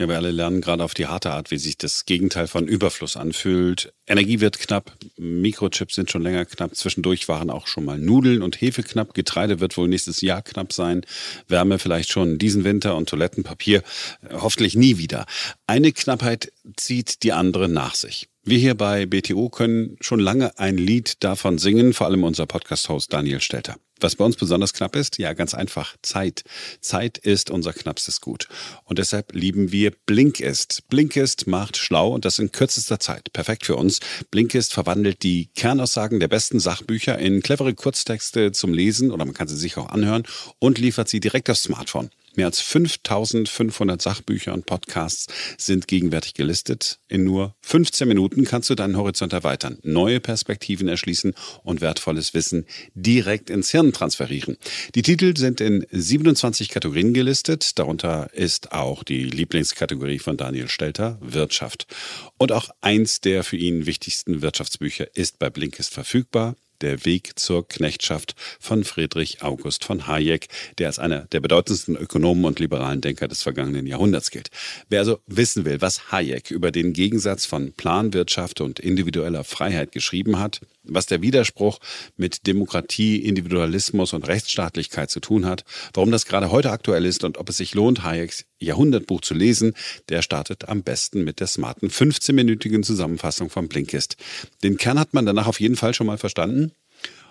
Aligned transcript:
Ja, 0.00 0.08
wir 0.08 0.14
alle 0.14 0.30
lernen 0.30 0.60
gerade 0.60 0.84
auf 0.84 0.94
die 0.94 1.08
harte 1.08 1.32
Art, 1.32 1.50
wie 1.50 1.58
sich 1.58 1.76
das 1.76 2.06
Gegenteil 2.06 2.46
von 2.46 2.68
Überfluss 2.68 3.16
anfühlt. 3.16 3.92
Energie 4.06 4.38
wird 4.38 4.60
knapp, 4.60 4.96
Mikrochips 5.16 5.96
sind 5.96 6.08
schon 6.08 6.22
länger 6.22 6.44
knapp, 6.44 6.76
zwischendurch 6.76 7.28
waren 7.28 7.50
auch 7.50 7.66
schon 7.66 7.84
mal 7.84 7.98
Nudeln 7.98 8.42
und 8.42 8.60
Hefe 8.60 8.84
knapp, 8.84 9.12
Getreide 9.12 9.58
wird 9.58 9.76
wohl 9.76 9.88
nächstes 9.88 10.20
Jahr 10.20 10.42
knapp 10.42 10.72
sein, 10.72 11.04
Wärme 11.48 11.80
vielleicht 11.80 12.12
schon 12.12 12.38
diesen 12.38 12.62
Winter 12.62 12.94
und 12.94 13.08
Toilettenpapier 13.08 13.82
hoffentlich 14.30 14.76
nie 14.76 14.98
wieder. 14.98 15.26
Eine 15.66 15.90
Knappheit 15.90 16.52
zieht 16.76 17.24
die 17.24 17.32
andere 17.32 17.68
nach 17.68 17.96
sich. 17.96 18.28
Wir 18.48 18.56
hier 18.56 18.74
bei 18.74 19.04
BTO 19.04 19.50
können 19.50 19.98
schon 20.00 20.20
lange 20.20 20.58
ein 20.58 20.78
Lied 20.78 21.22
davon 21.22 21.58
singen, 21.58 21.92
vor 21.92 22.06
allem 22.06 22.24
unser 22.24 22.46
Podcast-Host 22.46 23.12
Daniel 23.12 23.42
Stelter. 23.42 23.76
Was 24.00 24.16
bei 24.16 24.24
uns 24.24 24.36
besonders 24.36 24.72
knapp 24.72 24.96
ist? 24.96 25.18
Ja, 25.18 25.34
ganz 25.34 25.52
einfach. 25.52 25.96
Zeit. 26.00 26.44
Zeit 26.80 27.18
ist 27.18 27.50
unser 27.50 27.74
knappstes 27.74 28.22
Gut. 28.22 28.48
Und 28.84 28.98
deshalb 28.98 29.34
lieben 29.34 29.70
wir 29.70 29.92
Blinkist. 30.06 30.84
Blinkist 30.88 31.46
macht 31.46 31.76
schlau 31.76 32.14
und 32.14 32.24
das 32.24 32.38
in 32.38 32.50
kürzester 32.50 32.98
Zeit. 32.98 33.34
Perfekt 33.34 33.66
für 33.66 33.76
uns. 33.76 34.00
Blinkist 34.30 34.72
verwandelt 34.72 35.24
die 35.24 35.50
Kernaussagen 35.54 36.18
der 36.18 36.28
besten 36.28 36.58
Sachbücher 36.58 37.18
in 37.18 37.42
clevere 37.42 37.74
Kurztexte 37.74 38.52
zum 38.52 38.72
Lesen 38.72 39.10
oder 39.10 39.26
man 39.26 39.34
kann 39.34 39.48
sie 39.48 39.56
sich 39.56 39.76
auch 39.76 39.90
anhören 39.90 40.22
und 40.58 40.78
liefert 40.78 41.10
sie 41.10 41.20
direkt 41.20 41.50
aufs 41.50 41.64
Smartphone. 41.64 42.08
Mehr 42.38 42.46
als 42.46 42.60
5500 42.60 44.00
Sachbücher 44.00 44.54
und 44.54 44.64
Podcasts 44.64 45.26
sind 45.56 45.88
gegenwärtig 45.88 46.34
gelistet. 46.34 47.00
In 47.08 47.24
nur 47.24 47.56
15 47.62 48.06
Minuten 48.06 48.44
kannst 48.44 48.70
du 48.70 48.76
deinen 48.76 48.96
Horizont 48.96 49.32
erweitern, 49.32 49.78
neue 49.82 50.20
Perspektiven 50.20 50.86
erschließen 50.86 51.34
und 51.64 51.80
wertvolles 51.80 52.34
Wissen 52.34 52.66
direkt 52.94 53.50
ins 53.50 53.72
Hirn 53.72 53.92
transferieren. 53.92 54.56
Die 54.94 55.02
Titel 55.02 55.36
sind 55.36 55.60
in 55.60 55.84
27 55.90 56.68
Kategorien 56.68 57.12
gelistet. 57.12 57.76
Darunter 57.76 58.32
ist 58.32 58.70
auch 58.70 59.02
die 59.02 59.24
Lieblingskategorie 59.24 60.20
von 60.20 60.36
Daniel 60.36 60.68
Stelter, 60.68 61.18
Wirtschaft. 61.20 61.88
Und 62.36 62.52
auch 62.52 62.70
eins 62.80 63.20
der 63.20 63.42
für 63.42 63.56
ihn 63.56 63.84
wichtigsten 63.86 64.42
Wirtschaftsbücher 64.42 65.08
ist 65.16 65.40
bei 65.40 65.50
Blinkist 65.50 65.92
verfügbar. 65.92 66.54
Der 66.80 67.04
Weg 67.04 67.38
zur 67.38 67.66
Knechtschaft 67.66 68.34
von 68.60 68.84
Friedrich 68.84 69.42
August 69.42 69.84
von 69.84 70.06
Hayek, 70.06 70.48
der 70.78 70.86
als 70.86 70.98
einer 70.98 71.26
der 71.26 71.40
bedeutendsten 71.40 71.96
Ökonomen 71.96 72.44
und 72.44 72.60
liberalen 72.60 73.00
Denker 73.00 73.28
des 73.28 73.42
vergangenen 73.42 73.86
Jahrhunderts 73.86 74.30
gilt. 74.30 74.50
Wer 74.88 75.00
also 75.00 75.20
wissen 75.26 75.64
will, 75.64 75.80
was 75.80 76.12
Hayek 76.12 76.50
über 76.50 76.70
den 76.70 76.92
Gegensatz 76.92 77.46
von 77.46 77.72
Planwirtschaft 77.72 78.60
und 78.60 78.78
individueller 78.78 79.44
Freiheit 79.44 79.92
geschrieben 79.92 80.38
hat, 80.38 80.60
was 80.84 81.06
der 81.06 81.22
Widerspruch 81.22 81.80
mit 82.16 82.46
Demokratie, 82.46 83.16
Individualismus 83.16 84.12
und 84.12 84.26
Rechtsstaatlichkeit 84.26 85.10
zu 85.10 85.20
tun 85.20 85.46
hat, 85.46 85.64
warum 85.94 86.10
das 86.10 86.26
gerade 86.26 86.50
heute 86.50 86.70
aktuell 86.70 87.04
ist 87.04 87.24
und 87.24 87.38
ob 87.38 87.48
es 87.48 87.56
sich 87.56 87.74
lohnt, 87.74 88.02
Hayeks 88.04 88.44
Jahrhundertbuch 88.60 89.20
zu 89.20 89.34
lesen, 89.34 89.74
der 90.08 90.22
startet 90.22 90.68
am 90.68 90.82
besten 90.82 91.24
mit 91.24 91.40
der 91.40 91.46
smarten 91.46 91.90
15-minütigen 91.90 92.82
Zusammenfassung 92.82 93.50
von 93.50 93.68
Blinkist. 93.68 94.16
Den 94.62 94.76
Kern 94.76 94.98
hat 94.98 95.14
man 95.14 95.26
danach 95.26 95.46
auf 95.46 95.60
jeden 95.60 95.76
Fall 95.76 95.94
schon 95.94 96.06
mal 96.06 96.18
verstanden. 96.18 96.72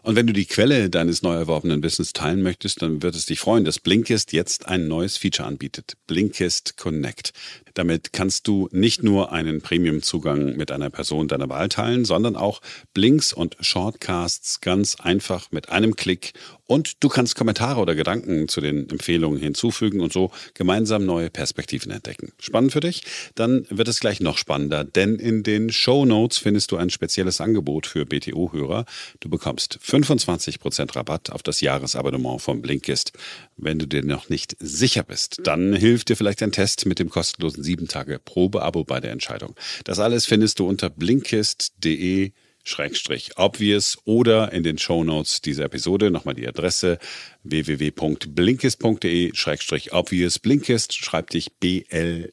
Und 0.03 0.15
wenn 0.15 0.27
du 0.27 0.31
die 0.31 0.45
Quelle 0.45 0.89
deines 0.89 1.21
neu 1.21 1.33
erworbenen 1.33 1.83
Wissens 1.83 2.13
teilen 2.13 2.41
möchtest, 2.41 2.81
dann 2.81 3.03
wird 3.03 3.13
es 3.13 3.25
dich 3.25 3.41
freuen, 3.41 3.65
dass 3.65 3.79
Blinkist 3.79 4.31
jetzt 4.31 4.65
ein 4.65 4.87
neues 4.87 5.17
Feature 5.17 5.45
anbietet. 5.45 5.95
Blinkist 6.07 6.77
Connect. 6.77 7.33
Damit 7.73 8.13
kannst 8.13 8.47
du 8.47 8.69
nicht 8.71 9.03
nur 9.03 9.33
einen 9.33 9.61
Premium-Zugang 9.61 10.55
mit 10.55 10.71
einer 10.71 10.89
Person 10.89 11.27
deiner 11.27 11.49
Wahl 11.49 11.67
teilen, 11.67 12.05
sondern 12.05 12.37
auch 12.37 12.61
Blinks 12.93 13.33
und 13.33 13.57
Shortcasts 13.59 14.61
ganz 14.61 14.95
einfach 14.95 15.51
mit 15.51 15.69
einem 15.69 15.97
Klick 15.97 16.31
Und 16.67 17.03
du 17.03 17.09
kannst 17.09 17.35
Kommentare 17.35 17.79
oder 17.79 17.95
Gedanken 17.95 18.47
zu 18.49 18.61
den 18.61 18.89
Empfehlungen 18.89 19.39
hinzufügen 19.39 20.01
und 20.01 20.11
so 20.11 20.31
gemeinsam 20.53 21.05
neue 21.05 21.29
Perspektiven 21.29 21.91
entdecken. 21.91 22.33
Spannend 22.39 22.73
für 22.73 22.81
dich? 22.81 23.03
Dann 23.35 23.65
wird 23.69 23.87
es 23.87 24.01
gleich 24.01 24.19
noch 24.19 24.37
spannender, 24.37 24.83
denn 24.83 25.15
in 25.15 25.43
den 25.43 25.71
Show 25.71 26.05
Notes 26.05 26.37
findest 26.37 26.71
du 26.71 26.77
ein 26.77 26.89
spezielles 26.89 27.39
Angebot 27.39 27.87
für 27.87 28.05
BTO-Hörer. 28.05 28.85
Du 29.21 29.29
bekommst 29.29 29.79
25% 29.81 30.95
Rabatt 30.95 31.31
auf 31.31 31.41
das 31.41 31.61
Jahresabonnement 31.61 32.41
von 32.41 32.61
Blinkist. 32.61 33.13
Wenn 33.55 33.79
du 33.79 33.87
dir 33.87 34.03
noch 34.03 34.29
nicht 34.29 34.57
sicher 34.59 35.03
bist, 35.03 35.39
dann 35.43 35.73
hilft 35.73 36.09
dir 36.09 36.17
vielleicht 36.17 36.43
ein 36.43 36.51
Test 36.51 36.85
mit 36.85 36.99
dem 36.99 37.09
kostenlosen 37.09 37.63
7-Tage-Probeabo 37.63 38.83
bei 38.83 38.99
der 38.99 39.11
Entscheidung. 39.11 39.55
Das 39.85 39.99
alles 39.99 40.25
findest 40.25 40.59
du 40.59 40.67
unter 40.67 40.89
blinkist.de 40.89 42.33
Schrägstrich 42.67 43.37
obvious 43.37 43.97
oder 44.03 44.51
in 44.51 44.63
den 44.63 44.77
Show 44.77 45.03
Notes 45.03 45.41
dieser 45.41 45.65
Episode 45.65 46.11
nochmal 46.11 46.35
die 46.35 46.47
Adresse 46.47 46.99
www.blinkist.de 47.43 49.33
Schrägstrich 49.33 49.93
obvious. 49.93 50.39
Blinkist 50.39 50.93
schreibt 50.93 51.33
dich 51.33 51.53
B-L-I-N-K-I-S-T. 51.59 52.31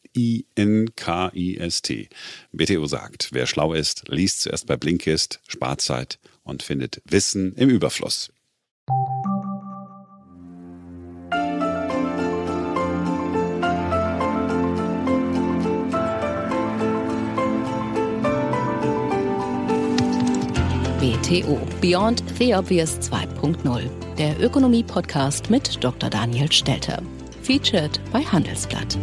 BTO 2.53 2.87
sagt, 2.87 3.29
wer 3.33 3.47
schlau 3.47 3.73
ist, 3.75 4.09
liest 4.09 4.41
zuerst 4.43 4.67
bei 4.67 4.77
Blinkist, 4.77 5.41
spart 5.47 5.81
Zeit 5.81 6.19
und 6.43 6.63
findet 6.63 7.01
Wissen 7.05 7.55
im 7.55 7.71
Überfluss. 7.71 8.31
BTO 21.25 21.59
Beyond 21.81 22.23
the 22.39 22.55
Obvious 22.55 22.99
2.0, 23.01 23.89
der 24.19 24.39
Ökonomie-Podcast 24.43 25.49
mit 25.49 25.83
Dr. 25.83 26.11
Daniel 26.11 26.53
Stelter. 26.53 27.01
Featured 27.43 27.99
bei 28.13 28.21
Handelsblatt. 28.21 28.99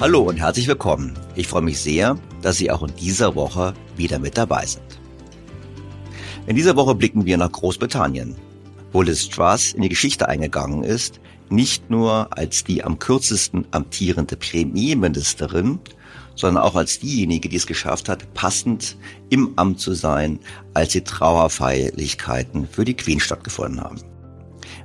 Hallo 0.00 0.22
und 0.22 0.38
herzlich 0.38 0.66
willkommen. 0.66 1.16
Ich 1.36 1.46
freue 1.46 1.62
mich 1.62 1.78
sehr, 1.78 2.18
dass 2.42 2.56
Sie 2.56 2.72
auch 2.72 2.82
in 2.82 2.92
dieser 2.96 3.36
Woche 3.36 3.74
wieder 3.96 4.18
mit 4.18 4.36
dabei 4.36 4.66
sind. 4.66 4.98
In 6.48 6.56
dieser 6.56 6.74
Woche 6.74 6.96
blicken 6.96 7.24
wir 7.24 7.38
nach 7.38 7.52
Großbritannien, 7.52 8.34
wo 8.90 9.02
Liz 9.02 9.28
Truss 9.28 9.74
in 9.74 9.82
die 9.82 9.88
Geschichte 9.90 10.28
eingegangen 10.28 10.82
ist, 10.82 11.20
nicht 11.50 11.88
nur 11.88 12.36
als 12.36 12.64
die 12.64 12.82
am 12.82 12.98
kürzesten 12.98 13.64
amtierende 13.70 14.36
Premierministerin, 14.36 15.78
sondern 16.34 16.62
auch 16.62 16.74
als 16.74 16.98
diejenige, 16.98 17.48
die 17.48 17.56
es 17.56 17.66
geschafft 17.66 18.08
hat, 18.08 18.32
passend 18.34 18.96
im 19.28 19.52
Amt 19.56 19.80
zu 19.80 19.94
sein, 19.94 20.38
als 20.74 20.92
die 20.92 21.02
Trauerfeierlichkeiten 21.02 22.68
für 22.68 22.84
die 22.84 22.96
Queen 22.96 23.20
stattgefunden 23.20 23.80
haben. 23.80 24.00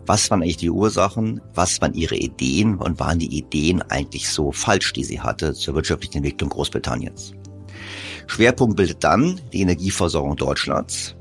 Was 0.06 0.30
waren 0.30 0.42
eigentlich 0.42 0.58
die 0.58 0.70
Ursachen? 0.70 1.42
Was 1.54 1.82
waren 1.82 1.94
ihre 1.94 2.16
Ideen? 2.16 2.76
Und 2.76 3.00
waren 3.00 3.20
die 3.20 3.38
Ideen 3.38 3.82
eigentlich 3.82 4.30
so 4.30 4.52
falsch, 4.52 4.94
die 4.94 5.04
sie 5.04 5.22
hatte 5.22 5.54
zur 5.54 5.74
wirtschaftlichen 5.76 6.18
Entwicklung 6.18 6.50
Großbritanniens? 6.52 7.34
Schwerpunkt 8.28 8.76
bildet 8.76 9.04
dann 9.04 9.40
die 9.52 9.62
Energieversorgung 9.62 10.36
Deutschlands. 10.36 11.16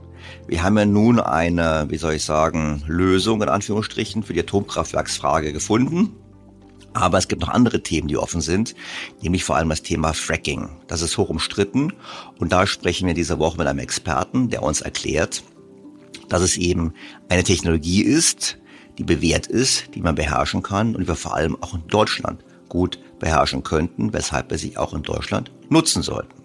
Wir 0.46 0.62
haben 0.62 0.76
ja 0.76 0.84
nun 0.84 1.20
eine, 1.20 1.86
wie 1.88 1.96
soll 1.96 2.14
ich 2.14 2.24
sagen, 2.24 2.82
Lösung 2.86 3.42
in 3.42 3.48
Anführungsstrichen 3.48 4.22
für 4.22 4.34
die 4.34 4.40
Atomkraftwerksfrage 4.40 5.52
gefunden. 5.52 6.12
Aber 6.94 7.18
es 7.18 7.28
gibt 7.28 7.42
noch 7.42 7.48
andere 7.48 7.82
Themen, 7.82 8.08
die 8.08 8.16
offen 8.16 8.40
sind, 8.40 8.74
nämlich 9.20 9.44
vor 9.44 9.56
allem 9.56 9.68
das 9.68 9.82
Thema 9.82 10.14
Fracking. 10.14 10.70
Das 10.86 11.02
ist 11.02 11.18
hoch 11.18 11.28
umstritten 11.28 11.92
und 12.38 12.52
da 12.52 12.66
sprechen 12.66 13.06
wir 13.06 13.14
diese 13.14 13.38
Woche 13.38 13.58
mit 13.58 13.66
einem 13.66 13.80
Experten, 13.80 14.48
der 14.48 14.62
uns 14.62 14.80
erklärt, 14.80 15.42
dass 16.28 16.40
es 16.40 16.56
eben 16.56 16.94
eine 17.28 17.44
Technologie 17.44 18.02
ist, 18.02 18.58
die 18.96 19.04
bewährt 19.04 19.48
ist, 19.48 19.94
die 19.94 20.00
man 20.00 20.14
beherrschen 20.14 20.62
kann 20.62 20.94
und 20.94 21.08
wir 21.08 21.16
vor 21.16 21.34
allem 21.34 21.60
auch 21.60 21.74
in 21.74 21.86
Deutschland 21.88 22.44
gut 22.68 22.98
beherrschen 23.18 23.62
könnten, 23.62 24.12
weshalb 24.12 24.50
wir 24.50 24.58
sie 24.58 24.76
auch 24.76 24.94
in 24.94 25.02
Deutschland 25.02 25.52
nutzen 25.68 26.02
sollten. 26.02 26.43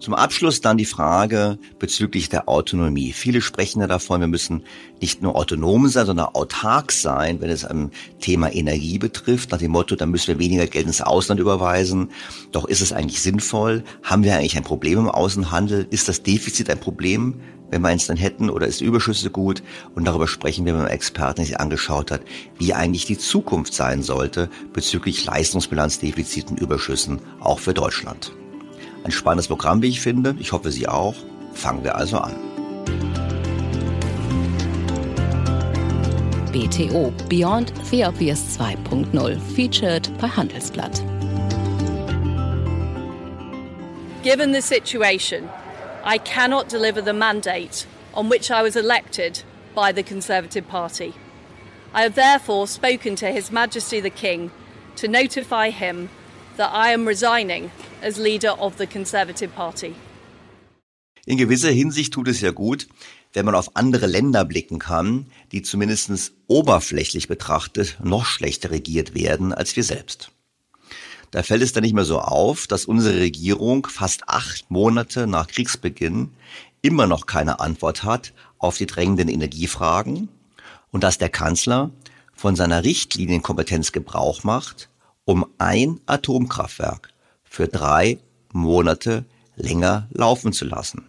Zum 0.00 0.14
Abschluss 0.14 0.60
dann 0.60 0.76
die 0.76 0.84
Frage 0.84 1.58
bezüglich 1.78 2.28
der 2.28 2.48
Autonomie. 2.48 3.12
Viele 3.12 3.40
sprechen 3.40 3.80
ja 3.80 3.86
davon, 3.86 4.20
wir 4.20 4.28
müssen 4.28 4.64
nicht 5.00 5.22
nur 5.22 5.36
autonom 5.36 5.88
sein, 5.88 6.06
sondern 6.06 6.26
autark 6.26 6.92
sein, 6.92 7.40
wenn 7.40 7.50
es 7.50 7.64
ein 7.64 7.90
Thema 8.20 8.52
Energie 8.52 8.98
betrifft, 8.98 9.52
nach 9.52 9.58
dem 9.58 9.72
Motto, 9.72 9.96
dann 9.96 10.10
müssen 10.10 10.28
wir 10.28 10.38
weniger 10.38 10.66
Geld 10.66 10.86
ins 10.86 11.00
Ausland 11.00 11.40
überweisen. 11.40 12.10
Doch 12.52 12.64
ist 12.64 12.80
es 12.80 12.92
eigentlich 12.92 13.20
sinnvoll? 13.20 13.84
Haben 14.02 14.24
wir 14.24 14.34
eigentlich 14.34 14.56
ein 14.56 14.64
Problem 14.64 14.98
im 14.98 15.08
Außenhandel? 15.08 15.86
Ist 15.90 16.08
das 16.08 16.22
Defizit 16.22 16.70
ein 16.70 16.80
Problem? 16.80 17.40
wenn 17.70 17.82
wir 17.82 17.88
eins 17.88 18.06
dann 18.06 18.16
hätten, 18.16 18.50
oder 18.50 18.68
ist 18.68 18.80
Überschüsse 18.80 19.30
gut? 19.30 19.62
Und 19.96 20.04
darüber 20.04 20.28
sprechen 20.28 20.64
wir 20.64 20.74
mit 20.74 20.82
einem 20.82 20.92
Experten, 20.92 21.36
der 21.36 21.46
sich 21.46 21.58
angeschaut 21.58 22.12
hat, 22.12 22.20
wie 22.56 22.72
eigentlich 22.72 23.06
die 23.06 23.18
Zukunft 23.18 23.74
sein 23.74 24.02
sollte 24.02 24.48
bezüglich 24.72 25.24
Leistungsbilanzdefiziten, 25.24 26.56
Überschüssen, 26.56 27.20
auch 27.40 27.58
für 27.58 27.74
Deutschland. 27.74 28.32
Ein 29.04 29.12
spannendes 29.12 29.48
Programm, 29.48 29.82
wie 29.82 29.90
ich 29.90 30.00
finde. 30.00 30.34
Ich 30.38 30.52
hoffe, 30.52 30.70
Sie 30.70 30.88
auch. 30.88 31.14
Fangen 31.52 31.84
wir 31.84 31.94
also 31.94 32.16
an. 32.16 32.34
BTO 36.52 37.12
Beyond 37.28 37.72
the 37.90 38.04
Obvious 38.04 38.58
2.0 38.58 39.38
featured 39.54 40.08
bei 40.18 40.28
Handelsblatt. 40.28 41.02
Given 44.22 44.52
the 44.52 44.62
situation, 44.62 45.50
I 46.02 46.16
cannot 46.16 46.70
deliver 46.70 47.02
the 47.02 47.12
mandate 47.12 47.86
on 48.14 48.30
which 48.30 48.50
I 48.50 48.62
was 48.62 48.74
elected 48.74 49.42
by 49.74 49.92
the 49.92 50.02
Conservative 50.02 50.66
Party. 50.66 51.12
I 51.92 52.02
have 52.02 52.14
therefore 52.14 52.66
spoken 52.66 53.16
to 53.16 53.26
His 53.26 53.52
Majesty 53.52 54.00
the 54.00 54.08
King 54.08 54.50
to 54.96 55.08
notify 55.08 55.70
him 55.70 56.08
that 56.56 56.70
I 56.72 56.92
am 56.92 57.06
resigning 57.06 57.70
as 58.04 58.18
leader 58.18 58.60
of 58.60 58.74
the 58.78 58.86
Conservative 58.86 59.48
Party. 59.48 59.94
In 61.26 61.38
gewisser 61.38 61.70
Hinsicht 61.70 62.12
tut 62.12 62.28
es 62.28 62.42
ja 62.42 62.50
gut, 62.50 62.86
wenn 63.32 63.46
man 63.46 63.54
auf 63.54 63.76
andere 63.76 64.06
Länder 64.06 64.44
blicken 64.44 64.78
kann, 64.78 65.26
die 65.52 65.62
zumindest 65.62 66.32
oberflächlich 66.46 67.28
betrachtet 67.28 67.96
noch 68.02 68.26
schlechter 68.26 68.70
regiert 68.70 69.14
werden 69.14 69.52
als 69.52 69.74
wir 69.74 69.84
selbst. 69.84 70.30
Da 71.30 71.42
fällt 71.42 71.62
es 71.62 71.72
dann 71.72 71.82
nicht 71.82 71.94
mehr 71.94 72.04
so 72.04 72.20
auf, 72.20 72.66
dass 72.66 72.84
unsere 72.84 73.18
Regierung 73.18 73.86
fast 73.86 74.28
acht 74.28 74.70
Monate 74.70 75.26
nach 75.26 75.48
Kriegsbeginn 75.48 76.30
immer 76.82 77.06
noch 77.06 77.26
keine 77.26 77.58
Antwort 77.58 78.04
hat 78.04 78.34
auf 78.58 78.76
die 78.76 78.86
drängenden 78.86 79.28
Energiefragen 79.28 80.28
und 80.92 81.02
dass 81.02 81.18
der 81.18 81.30
Kanzler 81.30 81.90
von 82.34 82.54
seiner 82.54 82.84
Richtlinienkompetenz 82.84 83.92
Gebrauch 83.92 84.44
macht, 84.44 84.90
um 85.24 85.46
ein 85.58 86.00
Atomkraftwerk 86.06 87.13
für 87.54 87.68
drei 87.68 88.18
Monate 88.52 89.24
länger 89.54 90.08
laufen 90.10 90.52
zu 90.52 90.64
lassen. 90.64 91.06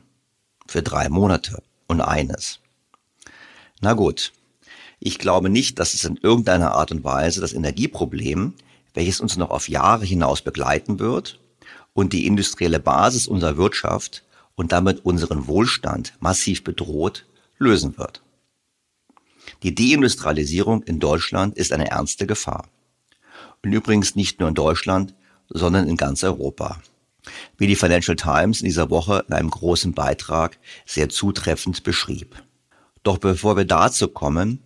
Für 0.67 0.83
drei 0.83 1.09
Monate 1.09 1.63
und 1.87 2.01
eines. 2.01 2.59
Na 3.81 3.93
gut, 3.93 4.31
ich 4.99 5.17
glaube 5.17 5.49
nicht, 5.49 5.79
dass 5.79 5.95
es 5.95 6.03
in 6.03 6.17
irgendeiner 6.17 6.73
Art 6.73 6.91
und 6.91 7.03
Weise 7.03 7.41
das 7.41 7.53
Energieproblem, 7.53 8.53
welches 8.93 9.21
uns 9.21 9.37
noch 9.37 9.49
auf 9.49 9.69
Jahre 9.69 10.05
hinaus 10.05 10.43
begleiten 10.43 10.99
wird 10.99 11.39
und 11.93 12.13
die 12.13 12.27
industrielle 12.27 12.79
Basis 12.79 13.25
unserer 13.25 13.57
Wirtschaft 13.57 14.23
und 14.53 14.71
damit 14.71 15.03
unseren 15.03 15.47
Wohlstand 15.47 16.13
massiv 16.19 16.63
bedroht, 16.63 17.25
lösen 17.57 17.97
wird. 17.97 18.21
Die 19.63 19.73
Deindustrialisierung 19.73 20.83
in 20.83 20.99
Deutschland 20.99 21.57
ist 21.57 21.73
eine 21.73 21.89
ernste 21.89 22.27
Gefahr 22.27 22.67
und 23.63 23.73
übrigens 23.73 24.15
nicht 24.15 24.39
nur 24.39 24.49
in 24.49 24.55
Deutschland, 24.55 25.15
sondern 25.49 25.87
in 25.87 25.97
ganz 25.97 26.23
Europa. 26.23 26.81
Wie 27.57 27.67
die 27.67 27.75
Financial 27.75 28.15
Times 28.15 28.61
in 28.61 28.65
dieser 28.65 28.89
Woche 28.89 29.25
in 29.27 29.33
einem 29.33 29.49
großen 29.49 29.93
Beitrag 29.93 30.57
sehr 30.85 31.09
zutreffend 31.09 31.83
beschrieb. 31.83 32.35
Doch 33.03 33.17
bevor 33.17 33.57
wir 33.57 33.65
dazu 33.65 34.07
kommen 34.07 34.61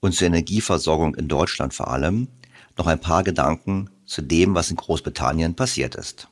und 0.00 0.14
zur 0.14 0.26
Energieversorgung 0.26 1.14
in 1.14 1.28
Deutschland 1.28 1.74
vor 1.74 1.88
allem, 1.88 2.28
noch 2.76 2.86
ein 2.86 3.00
paar 3.00 3.22
Gedanken 3.22 3.90
zu 4.04 4.22
dem, 4.22 4.54
was 4.54 4.70
in 4.70 4.76
Großbritannien 4.76 5.54
passiert 5.54 5.94
ist. 5.94 6.28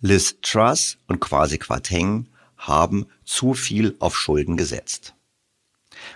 Liz 0.00 0.36
Truss 0.42 0.98
und 1.06 1.20
Kwasi 1.20 1.58
Kwarteng 1.58 2.28
haben 2.56 3.06
zu 3.24 3.54
viel 3.54 3.96
auf 3.98 4.16
Schulden 4.16 4.56
gesetzt. 4.56 5.14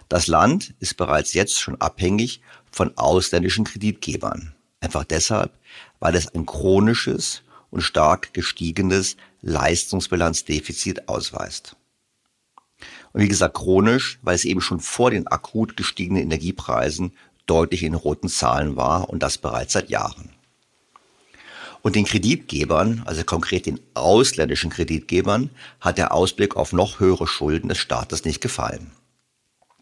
Das 0.08 0.26
Land 0.26 0.74
ist 0.80 0.96
bereits 0.96 1.32
jetzt 1.32 1.58
schon 1.58 1.80
abhängig 1.80 2.40
von 2.70 2.96
ausländischen 2.96 3.64
Kreditgebern. 3.64 4.54
Einfach 4.80 5.04
deshalb, 5.04 5.52
weil 6.00 6.14
es 6.16 6.34
ein 6.34 6.46
chronisches 6.46 7.42
und 7.70 7.82
stark 7.82 8.34
gestiegenes 8.34 9.16
Leistungsbilanzdefizit 9.42 11.08
ausweist. 11.08 11.76
Und 13.12 13.22
wie 13.22 13.28
gesagt, 13.28 13.56
chronisch, 13.56 14.18
weil 14.22 14.34
es 14.34 14.44
eben 14.44 14.60
schon 14.60 14.80
vor 14.80 15.10
den 15.10 15.26
akut 15.26 15.76
gestiegenen 15.76 16.22
Energiepreisen 16.22 17.12
deutlich 17.46 17.82
in 17.82 17.94
roten 17.94 18.28
Zahlen 18.28 18.76
war 18.76 19.08
und 19.10 19.22
das 19.22 19.38
bereits 19.38 19.72
seit 19.72 19.90
Jahren. 19.90 20.30
Und 21.82 21.96
den 21.96 22.04
Kreditgebern, 22.04 23.02
also 23.06 23.24
konkret 23.24 23.66
den 23.66 23.80
ausländischen 23.94 24.70
Kreditgebern, 24.70 25.50
hat 25.80 25.98
der 25.98 26.12
Ausblick 26.12 26.56
auf 26.56 26.72
noch 26.72 27.00
höhere 27.00 27.26
Schulden 27.26 27.68
des 27.68 27.78
Staates 27.78 28.24
nicht 28.24 28.40
gefallen. 28.40 28.92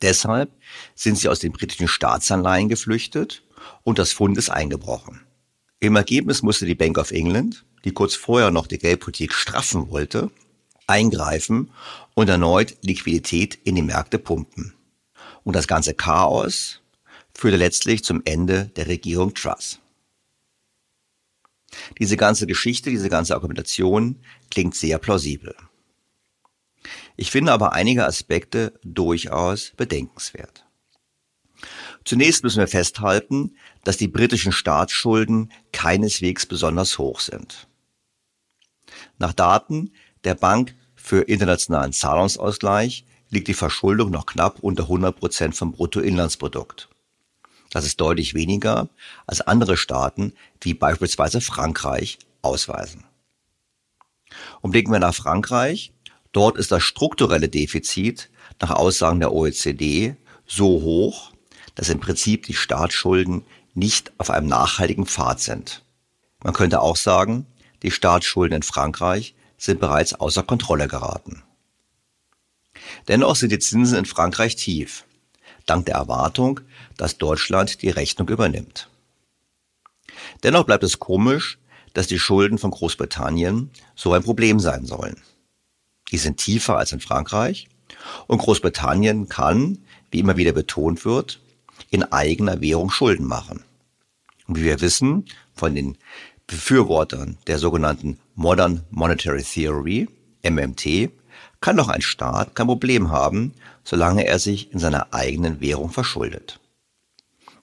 Deshalb 0.01 0.51
sind 0.95 1.19
sie 1.19 1.29
aus 1.29 1.41
den 1.41 1.53
britischen 1.53 1.89
Staatsanleihen 1.89 2.69
geflüchtet 2.69 3.43
und 3.83 3.99
das 3.99 4.13
Fund 4.13 4.39
ist 4.39 4.49
eingebrochen. 4.49 5.28
Im 5.81 5.95
Ergebnis 5.95 6.43
musste 6.43 6.67
die 6.67 6.75
Bank 6.75 6.99
of 6.99 7.13
England, 7.13 7.65
die 7.85 7.93
kurz 7.93 8.17
vorher 8.17 8.51
noch 8.51 8.67
die 8.67 8.79
Geldpolitik 8.79 9.33
straffen 9.33 9.91
wollte, 9.91 10.31
eingreifen 10.89 11.71
und 12.15 12.29
erneut 12.29 12.77
Liquidität 12.83 13.55
in 13.63 13.77
die 13.77 13.83
Märkte 13.83 14.19
pumpen. 14.19 14.75
Und 15.45 15.55
das 15.55 15.69
ganze 15.69 15.95
Chaos 15.95 16.81
führte 17.33 17.57
letztlich 17.57 18.03
zum 18.03 18.23
Ende 18.25 18.67
der 18.75 18.89
Regierung 18.89 19.35
Truss. 19.35 19.79
Diese 21.99 22.17
ganze 22.17 22.47
Geschichte, 22.47 22.91
diese 22.91 23.09
ganze 23.09 23.35
Argumentation 23.35 24.17
klingt 24.51 24.75
sehr 24.75 24.99
plausibel. 24.99 25.55
Ich 27.17 27.31
finde 27.31 27.53
aber 27.53 27.73
einige 27.73 28.05
Aspekte 28.05 28.79
durchaus 28.83 29.73
bedenkenswert. 29.77 30.65
Zunächst 32.05 32.43
müssen 32.43 32.61
wir 32.61 32.69
festhalten, 32.69 33.57
dass 33.85 33.97
die 33.97 34.09
britischen 34.09 34.53
Staatsschulden 34.53 35.53
keineswegs 35.73 36.47
besonders 36.47 36.99
hoch 36.99 37.21
sind. 37.21 37.67
Nach 39.19 39.33
Daten 39.33 39.93
der 40.25 40.35
Bank 40.35 40.75
für 40.95 41.23
internationalen 41.23 41.93
Zahlungsausgleich 41.93 43.05
liegt 43.31 43.49
die 43.49 43.55
Verschuldung 43.55 44.11
noch 44.11 44.27
knapp 44.27 44.61
unter 44.61 44.85
100 44.85 45.17
Prozent 45.17 45.55
vom 45.55 45.73
Bruttoinlandsprodukt. 45.73 46.89
Das 47.71 47.85
ist 47.85 48.01
deutlich 48.01 48.35
weniger, 48.35 48.89
als 49.27 49.41
andere 49.43 49.77
Staaten 49.77 50.33
wie 50.61 50.75
beispielsweise 50.75 51.41
Frankreich 51.41 52.19
ausweisen. 52.41 53.05
Und 54.61 54.71
blicken 54.71 54.93
wir 54.93 54.99
nach 54.99 55.15
Frankreich, 55.15 55.93
dort 56.33 56.57
ist 56.57 56.73
das 56.73 56.83
strukturelle 56.83 57.49
Defizit 57.49 58.31
nach 58.61 58.71
Aussagen 58.71 59.21
der 59.21 59.33
OECD 59.33 60.17
so 60.47 60.67
hoch, 60.83 61.33
dass 61.75 61.91
im 61.91 62.01
Prinzip 62.01 62.45
die 62.47 62.55
Staatsschulden 62.55 63.45
nicht 63.79 64.13
auf 64.19 64.31
einem 64.31 64.49
nachhaltigen 64.49 65.07
Pfad 65.07 65.41
sind. 65.41 65.83
Man 66.43 66.55
könnte 66.55 66.81
auch 66.81 66.97
sagen, 66.97 67.47
die 67.83 67.91
Staatsschulden 67.91 68.57
in 68.57 68.63
Frankreich 68.63 69.35
sind 69.57 69.81
bereits 69.81 70.15
außer 70.15 70.43
Kontrolle 70.43 70.89
geraten. 70.89 71.43
Dennoch 73.09 73.37
sind 73.37 73.51
die 73.51 73.59
Zinsen 73.59 73.99
in 73.99 74.05
Frankreich 74.05 74.57
tief 74.57 75.05
dank 75.69 75.87
der 75.87 75.97
Erwartung, 75.97 76.61
dass 76.97 77.19
Deutschland 77.19 77.83
die 77.83 77.91
Rechnung 77.91 78.29
übernimmt. 78.29 78.89
Dennoch 80.43 80.65
bleibt 80.65 80.85
es 80.85 80.99
komisch, 80.99 81.59
dass 81.95 82.07
die 82.07 82.19
Schulden 82.19 82.59
von 82.59 82.71
Großbritannien 82.71 83.71
so 83.95 84.13
ein 84.13 84.23
Problem 84.23 84.61
sein 84.61 84.87
sollen. 84.87 85.17
Die 86.11 86.19
sind 86.19 86.39
tiefer 86.39 86.77
als 86.77 86.93
in 86.93 87.01
Frankreich 87.01 87.69
und 88.27 88.39
Großbritannien 88.39 89.29
kann, 89.29 89.79
wie 90.11 90.21
immer 90.21 90.37
wieder 90.37 90.53
betont 90.53 91.05
wird, 91.05 91.41
in 91.91 92.03
eigener 92.05 92.61
Währung 92.61 92.91
Schulden 92.91 93.27
machen. 93.27 93.65
Und 94.49 94.57
wie 94.57 94.65
wir 94.65 94.81
wissen 94.81 95.27
von 95.55 95.75
den 95.75 95.97
Befürwortern 96.47 97.37
der 97.47 97.59
sogenannten 97.59 98.19
Modern 98.35 98.83
Monetary 98.91 99.43
Theory, 99.43 100.09
MMT, 100.43 101.11
kann 101.61 101.77
doch 101.77 101.89
ein 101.89 102.01
Staat 102.03 102.55
kein 102.55 102.67
Problem 102.67 103.11
haben, 103.11 103.53
solange 103.85 104.27
er 104.27 104.39
sich 104.39 104.73
in 104.73 104.79
seiner 104.79 105.13
eigenen 105.13 105.61
Währung 105.61 105.91
verschuldet. 105.91 106.61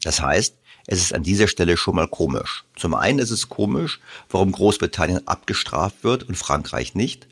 Das 0.03 0.21
heißt, 0.21 0.57
es 0.87 0.99
ist 1.01 1.13
an 1.13 1.23
dieser 1.23 1.47
Stelle 1.47 1.77
schon 1.77 1.95
mal 1.95 2.07
komisch. 2.07 2.65
Zum 2.75 2.93
einen 2.93 3.17
ist 3.17 3.31
es 3.31 3.49
komisch, 3.49 3.99
warum 4.29 4.51
Großbritannien 4.51 5.27
abgestraft 5.27 6.03
wird 6.03 6.23
und 6.23 6.35
Frankreich 6.35 6.93
nicht. 6.93 7.27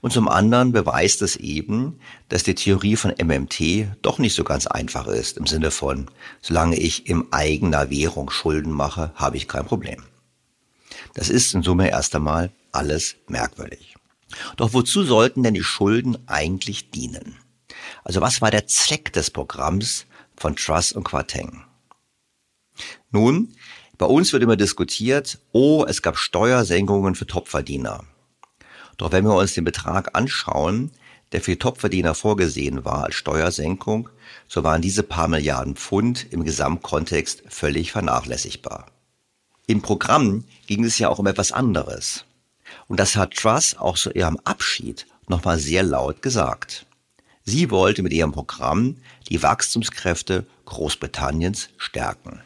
Und 0.00 0.12
zum 0.12 0.28
anderen 0.28 0.72
beweist 0.72 1.22
es 1.22 1.36
eben, 1.36 1.98
dass 2.28 2.42
die 2.42 2.54
Theorie 2.54 2.96
von 2.96 3.12
MMT 3.12 3.96
doch 4.02 4.18
nicht 4.18 4.34
so 4.34 4.44
ganz 4.44 4.66
einfach 4.66 5.06
ist, 5.06 5.36
im 5.36 5.46
Sinne 5.46 5.70
von, 5.70 6.10
solange 6.40 6.76
ich 6.76 7.08
in 7.08 7.32
eigener 7.32 7.90
Währung 7.90 8.30
Schulden 8.30 8.72
mache, 8.72 9.12
habe 9.14 9.36
ich 9.36 9.48
kein 9.48 9.64
Problem. 9.64 10.02
Das 11.14 11.28
ist 11.28 11.54
in 11.54 11.62
Summe 11.62 11.90
erst 11.90 12.14
einmal 12.14 12.50
alles 12.72 13.16
merkwürdig. 13.28 13.96
Doch 14.56 14.72
wozu 14.72 15.04
sollten 15.04 15.42
denn 15.42 15.54
die 15.54 15.62
Schulden 15.62 16.16
eigentlich 16.26 16.90
dienen? 16.90 17.36
Also 18.04 18.20
was 18.20 18.40
war 18.40 18.50
der 18.50 18.66
Zweck 18.66 19.12
des 19.12 19.30
Programms 19.30 20.06
von 20.36 20.56
Truss 20.56 20.92
und 20.92 21.04
Quarteng? 21.04 21.64
Nun, 23.10 23.54
bei 23.98 24.06
uns 24.06 24.32
wird 24.32 24.42
immer 24.42 24.56
diskutiert, 24.56 25.38
oh, 25.52 25.84
es 25.86 26.02
gab 26.02 26.16
Steuersenkungen 26.16 27.14
für 27.14 27.26
Topverdiener. 27.26 28.04
Doch 29.02 29.10
wenn 29.10 29.24
wir 29.24 29.34
uns 29.34 29.54
den 29.54 29.64
Betrag 29.64 30.16
anschauen, 30.16 30.92
der 31.32 31.40
für 31.40 31.50
die 31.50 31.58
Topverdiener 31.58 32.14
vorgesehen 32.14 32.84
war 32.84 33.06
als 33.06 33.16
Steuersenkung, 33.16 34.08
so 34.46 34.62
waren 34.62 34.80
diese 34.80 35.02
paar 35.02 35.26
Milliarden 35.26 35.74
Pfund 35.74 36.32
im 36.32 36.44
Gesamtkontext 36.44 37.42
völlig 37.48 37.90
vernachlässigbar. 37.90 38.86
Im 39.66 39.82
Programm 39.82 40.44
ging 40.68 40.84
es 40.84 41.00
ja 41.00 41.08
auch 41.08 41.18
um 41.18 41.26
etwas 41.26 41.50
anderes. 41.50 42.26
Und 42.86 43.00
das 43.00 43.16
hat 43.16 43.34
Truss 43.34 43.76
auch 43.76 43.98
zu 43.98 44.12
ihrem 44.12 44.38
Abschied 44.44 45.08
nochmal 45.26 45.58
sehr 45.58 45.82
laut 45.82 46.22
gesagt. 46.22 46.86
Sie 47.42 47.72
wollte 47.72 48.04
mit 48.04 48.12
ihrem 48.12 48.30
Programm 48.30 48.98
die 49.28 49.42
Wachstumskräfte 49.42 50.46
Großbritanniens 50.66 51.70
stärken. 51.76 52.40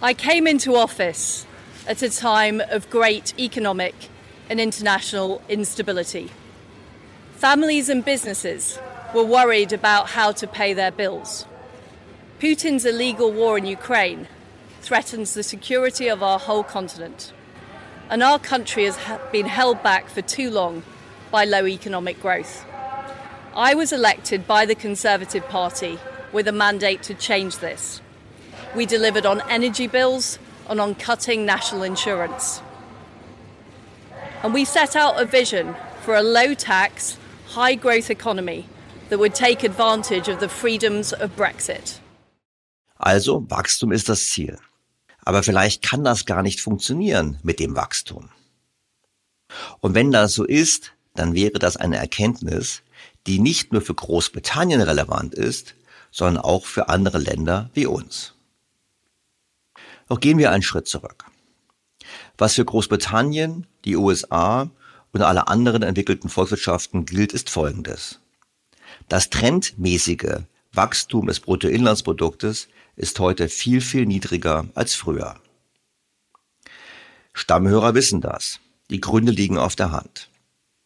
I 0.00 0.14
came 0.14 0.48
into 0.48 0.76
office 0.76 1.44
at 1.88 2.00
a 2.00 2.08
time 2.08 2.64
of 2.72 2.88
great 2.90 3.34
economic 3.38 3.92
and 4.48 4.60
international 4.60 5.42
instability. 5.48 6.30
Families 7.36 7.88
and 7.88 8.04
businesses 8.04 8.78
were 9.14 9.24
worried 9.24 9.72
about 9.72 10.10
how 10.10 10.32
to 10.32 10.46
pay 10.46 10.74
their 10.74 10.90
bills. 10.90 11.46
Putin's 12.38 12.84
illegal 12.84 13.32
war 13.32 13.56
in 13.58 13.66
Ukraine 13.66 14.28
threatens 14.82 15.34
the 15.34 15.42
security 15.42 16.08
of 16.08 16.22
our 16.22 16.38
whole 16.38 16.64
continent. 16.64 17.32
and 18.10 18.22
our 18.22 18.38
country 18.38 18.84
has 18.84 18.98
been 19.32 19.46
held 19.46 19.82
back 19.82 20.08
for 20.08 20.22
too 20.22 20.50
long 20.50 20.82
by 21.30 21.44
low 21.44 21.66
economic 21.66 22.20
growth. 22.20 22.64
I 23.54 23.74
was 23.74 23.92
elected 23.92 24.46
by 24.46 24.66
the 24.66 24.74
Conservative 24.74 25.48
Party 25.48 25.98
with 26.32 26.48
a 26.48 26.52
mandate 26.52 27.02
to 27.04 27.14
change 27.14 27.58
this. 27.58 28.00
We 28.74 28.86
delivered 28.86 29.26
on 29.26 29.42
energy 29.48 29.86
bills 29.86 30.38
and 30.68 30.80
on 30.80 30.94
cutting 30.94 31.46
national 31.46 31.82
insurance. 31.82 32.60
And 34.44 34.52
we 34.52 34.66
set 34.66 34.94
out 34.94 35.18
a 35.18 35.24
vision 35.24 35.74
for 36.02 36.16
a 36.16 36.22
low 36.22 36.52
tax, 36.52 37.16
high 37.46 37.76
growth 37.76 38.10
economy 38.10 38.66
that 39.08 39.18
would 39.18 39.34
take 39.34 39.64
advantage 39.64 40.28
of 40.28 40.38
the 40.38 40.50
freedoms 40.50 41.14
of 41.14 41.34
Brexit. 41.34 41.98
Also, 42.98 43.46
Wachstum 43.48 43.90
ist 43.90 44.10
das 44.10 44.26
Ziel. 44.28 44.58
Aber 45.24 45.42
vielleicht 45.42 45.82
kann 45.82 46.04
das 46.04 46.26
gar 46.26 46.42
nicht 46.42 46.60
funktionieren 46.60 47.38
mit 47.42 47.58
dem 47.58 47.74
Wachstum. 47.74 48.28
Und 49.80 49.94
wenn 49.94 50.12
das 50.12 50.34
so 50.34 50.44
ist, 50.44 50.92
dann 51.14 51.32
wäre 51.32 51.58
das 51.58 51.78
eine 51.78 51.96
Erkenntnis, 51.96 52.82
die 53.26 53.38
nicht 53.38 53.72
nur 53.72 53.80
für 53.80 53.94
Großbritannien 53.94 54.82
relevant 54.82 55.34
ist, 55.34 55.74
sondern 56.10 56.44
auch 56.44 56.66
für 56.66 56.90
andere 56.90 57.16
Länder 57.16 57.70
wie 57.72 57.86
uns. 57.86 58.34
Doch 60.06 60.20
gehen 60.20 60.36
wir 60.36 60.50
einen 60.50 60.62
Schritt 60.62 60.86
zurück. 60.86 61.24
Was 62.36 62.54
für 62.54 62.64
Großbritannien, 62.64 63.66
die 63.84 63.96
USA 63.96 64.70
und 65.12 65.22
alle 65.22 65.48
anderen 65.48 65.82
entwickelten 65.82 66.28
Volkswirtschaften 66.28 67.06
gilt, 67.06 67.32
ist 67.32 67.50
Folgendes. 67.50 68.20
Das 69.08 69.30
trendmäßige 69.30 70.42
Wachstum 70.72 71.26
des 71.26 71.40
Bruttoinlandsproduktes 71.40 72.68
ist 72.96 73.20
heute 73.20 73.48
viel, 73.48 73.80
viel 73.80 74.06
niedriger 74.06 74.66
als 74.74 74.94
früher. 74.94 75.36
Stammhörer 77.32 77.94
wissen 77.94 78.20
das. 78.20 78.60
Die 78.90 79.00
Gründe 79.00 79.32
liegen 79.32 79.58
auf 79.58 79.76
der 79.76 79.92
Hand. 79.92 80.30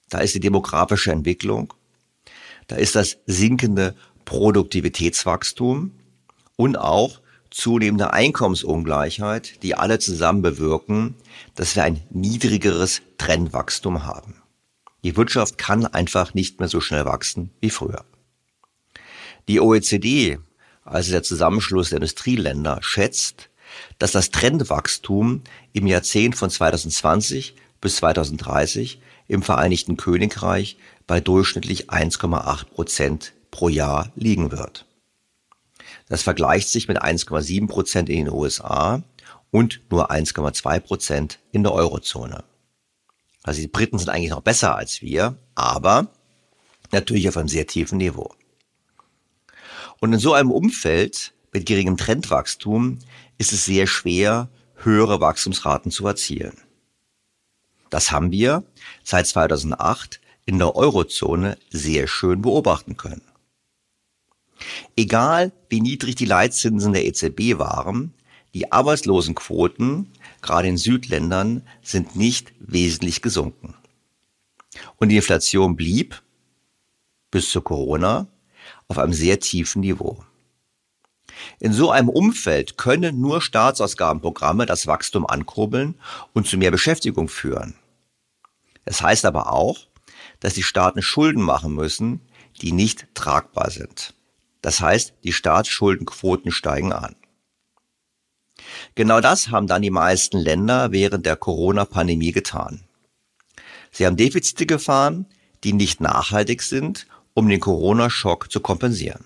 Da 0.09 0.19
ist 0.19 0.35
die 0.35 0.41
demografische 0.41 1.13
Entwicklung, 1.13 1.75
da 2.67 2.77
ist 2.77 2.95
das 2.95 3.19
sinkende 3.27 3.95
Produktivitätswachstum 4.25 5.93
und 6.57 6.77
auch 6.77 7.21
zunehmende 7.51 8.13
Einkommensungleichheit, 8.13 9.63
die 9.63 9.75
alle 9.75 9.99
zusammen 9.99 10.43
bewirken, 10.43 11.15
dass 11.55 11.77
wir 11.77 11.85
ein 11.85 12.03
niedrigeres 12.11 13.03
Trendwachstum 13.19 14.05
haben. 14.05 14.35
Die 15.05 15.17
Wirtschaft 15.17 15.59
kann 15.59 15.87
einfach 15.87 16.35
nicht 16.35 16.61
mehr 16.61 16.69
so 16.69 16.81
schnell 16.81 17.05
wachsen 17.05 17.51
wie 17.61 17.71
früher. 17.71 18.05
Die 19.49 19.61
OECD 19.61 20.39
also 20.89 21.13
der 21.13 21.23
Zusammenschluss 21.23 21.91
der 21.91 21.99
Industrieländer, 21.99 22.79
schätzt, 22.81 23.51
dass 23.99 24.13
das 24.13 24.31
Trendwachstum 24.31 25.43
im 25.73 25.87
Jahrzehnt 25.87 26.35
von 26.37 26.51
2020 26.51 27.55
bis 27.81 27.97
2030 27.97 29.01
im 29.29 29.43
Vereinigten 29.43 29.97
Königreich 29.97 30.79
bei 31.07 31.21
durchschnittlich 31.21 31.91
1,8 31.91 32.65
Prozent 32.67 33.33
pro 33.51 33.69
Jahr 33.69 34.11
liegen 34.17 34.51
wird. 34.51 34.87
Das 36.09 36.23
vergleicht 36.23 36.69
sich 36.69 36.89
mit 36.89 37.03
1,7 37.03 37.67
Prozent 37.67 38.09
in 38.09 38.25
den 38.25 38.35
USA 38.35 39.03
und 39.51 39.81
nur 39.91 40.11
1,2 40.11 40.81
Prozent 40.81 41.39
in 41.53 41.63
der 41.63 41.73
Eurozone. 41.73 42.45
Also 43.43 43.61
die 43.61 43.69
Briten 43.69 43.99
sind 43.99 44.09
eigentlich 44.09 44.31
noch 44.31 44.43
besser 44.43 44.77
als 44.77 45.01
wir, 45.01 45.37
aber 45.55 46.09
natürlich 46.93 47.29
auf 47.29 47.37
einem 47.37 47.49
sehr 47.49 47.67
tiefen 47.67 47.99
Niveau. 47.99 48.35
Und 50.01 50.13
in 50.13 50.19
so 50.19 50.33
einem 50.33 50.51
Umfeld 50.51 51.33
mit 51.53 51.67
geringem 51.67 51.97
Trendwachstum 51.97 52.99
ist 53.37 53.53
es 53.53 53.65
sehr 53.65 53.87
schwer, 53.87 54.49
höhere 54.77 55.21
Wachstumsraten 55.21 55.91
zu 55.91 56.07
erzielen. 56.07 56.57
Das 57.91 58.13
haben 58.13 58.31
wir 58.31 58.65
seit 59.03 59.27
2008 59.27 60.21
in 60.45 60.59
der 60.59 60.77
Eurozone 60.77 61.59
sehr 61.71 62.07
schön 62.07 62.43
beobachten 62.43 62.97
können. 62.97 63.28
Egal 64.97 65.53
wie 65.69 65.81
niedrig 65.81 66.17
die 66.17 66.25
Leitzinsen 66.25 66.93
der 66.93 67.07
EZB 67.07 67.59
waren, 67.59 68.15
die 68.55 68.73
Arbeitslosenquoten, 68.73 70.11
gerade 70.43 70.69
in 70.69 70.77
Südländern, 70.77 71.63
sind 71.83 72.17
nicht 72.17 72.53
wesentlich 72.59 73.23
gesunken. 73.23 73.75
Und 74.97 75.11
die 75.11 75.17
Inflation 75.17 75.77
blieb 75.77 76.23
bis 77.31 77.51
zu 77.51 77.61
Corona 77.61 78.27
auf 78.89 78.99
einem 78.99 79.13
sehr 79.13 79.39
tiefen 79.39 79.81
Niveau. 79.81 80.25
In 81.61 81.73
so 81.73 81.91
einem 81.91 82.09
Umfeld 82.09 82.77
können 82.77 83.21
nur 83.21 83.41
Staatsausgabenprogramme 83.41 84.67
das 84.67 84.87
Wachstum 84.87 85.27
ankurbeln 85.27 85.95
und 86.33 86.47
zu 86.47 86.57
mehr 86.57 86.71
Beschäftigung 86.71 87.29
führen. 87.29 87.77
Das 88.85 89.03
heißt 89.03 89.25
aber 89.25 89.53
auch, 89.53 89.87
dass 90.41 90.55
die 90.55 90.63
Staaten 90.63 91.03
Schulden 91.03 91.43
machen 91.43 91.75
müssen, 91.75 92.23
die 92.61 92.73
nicht 92.73 93.07
tragbar 93.15 93.71
sind. 93.71 94.15
Das 94.63 94.81
heißt, 94.81 95.15
die 95.25 95.33
Staatsschuldenquoten 95.33 96.51
steigen 96.51 96.93
an. 96.93 97.15
Genau 98.95 99.21
das 99.21 99.51
haben 99.51 99.67
dann 99.67 99.83
die 99.83 99.91
meisten 99.91 100.39
Länder 100.39 100.93
während 100.93 101.27
der 101.27 101.37
Corona-Pandemie 101.37 102.33
getan. 102.33 102.85
Sie 103.91 104.05
haben 104.05 104.17
Defizite 104.17 104.67
gefahren, 104.67 105.27
die 105.65 105.73
nicht 105.73 106.01
nachhaltig 106.01 106.63
sind, 106.63 107.07
um 107.35 107.49
den 107.49 107.61
Corona-Schock 107.61 108.51
zu 108.51 108.61
kompensieren. 108.61 109.25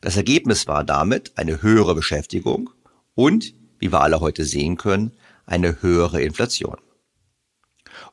Das 0.00 0.16
Ergebnis 0.16 0.66
war 0.66 0.84
damit 0.84 1.36
eine 1.36 1.62
höhere 1.62 1.94
Beschäftigung 1.94 2.70
und, 3.14 3.54
wie 3.78 3.92
wir 3.92 4.00
alle 4.00 4.20
heute 4.20 4.44
sehen 4.44 4.76
können, 4.76 5.12
eine 5.44 5.82
höhere 5.82 6.22
Inflation. 6.22 6.78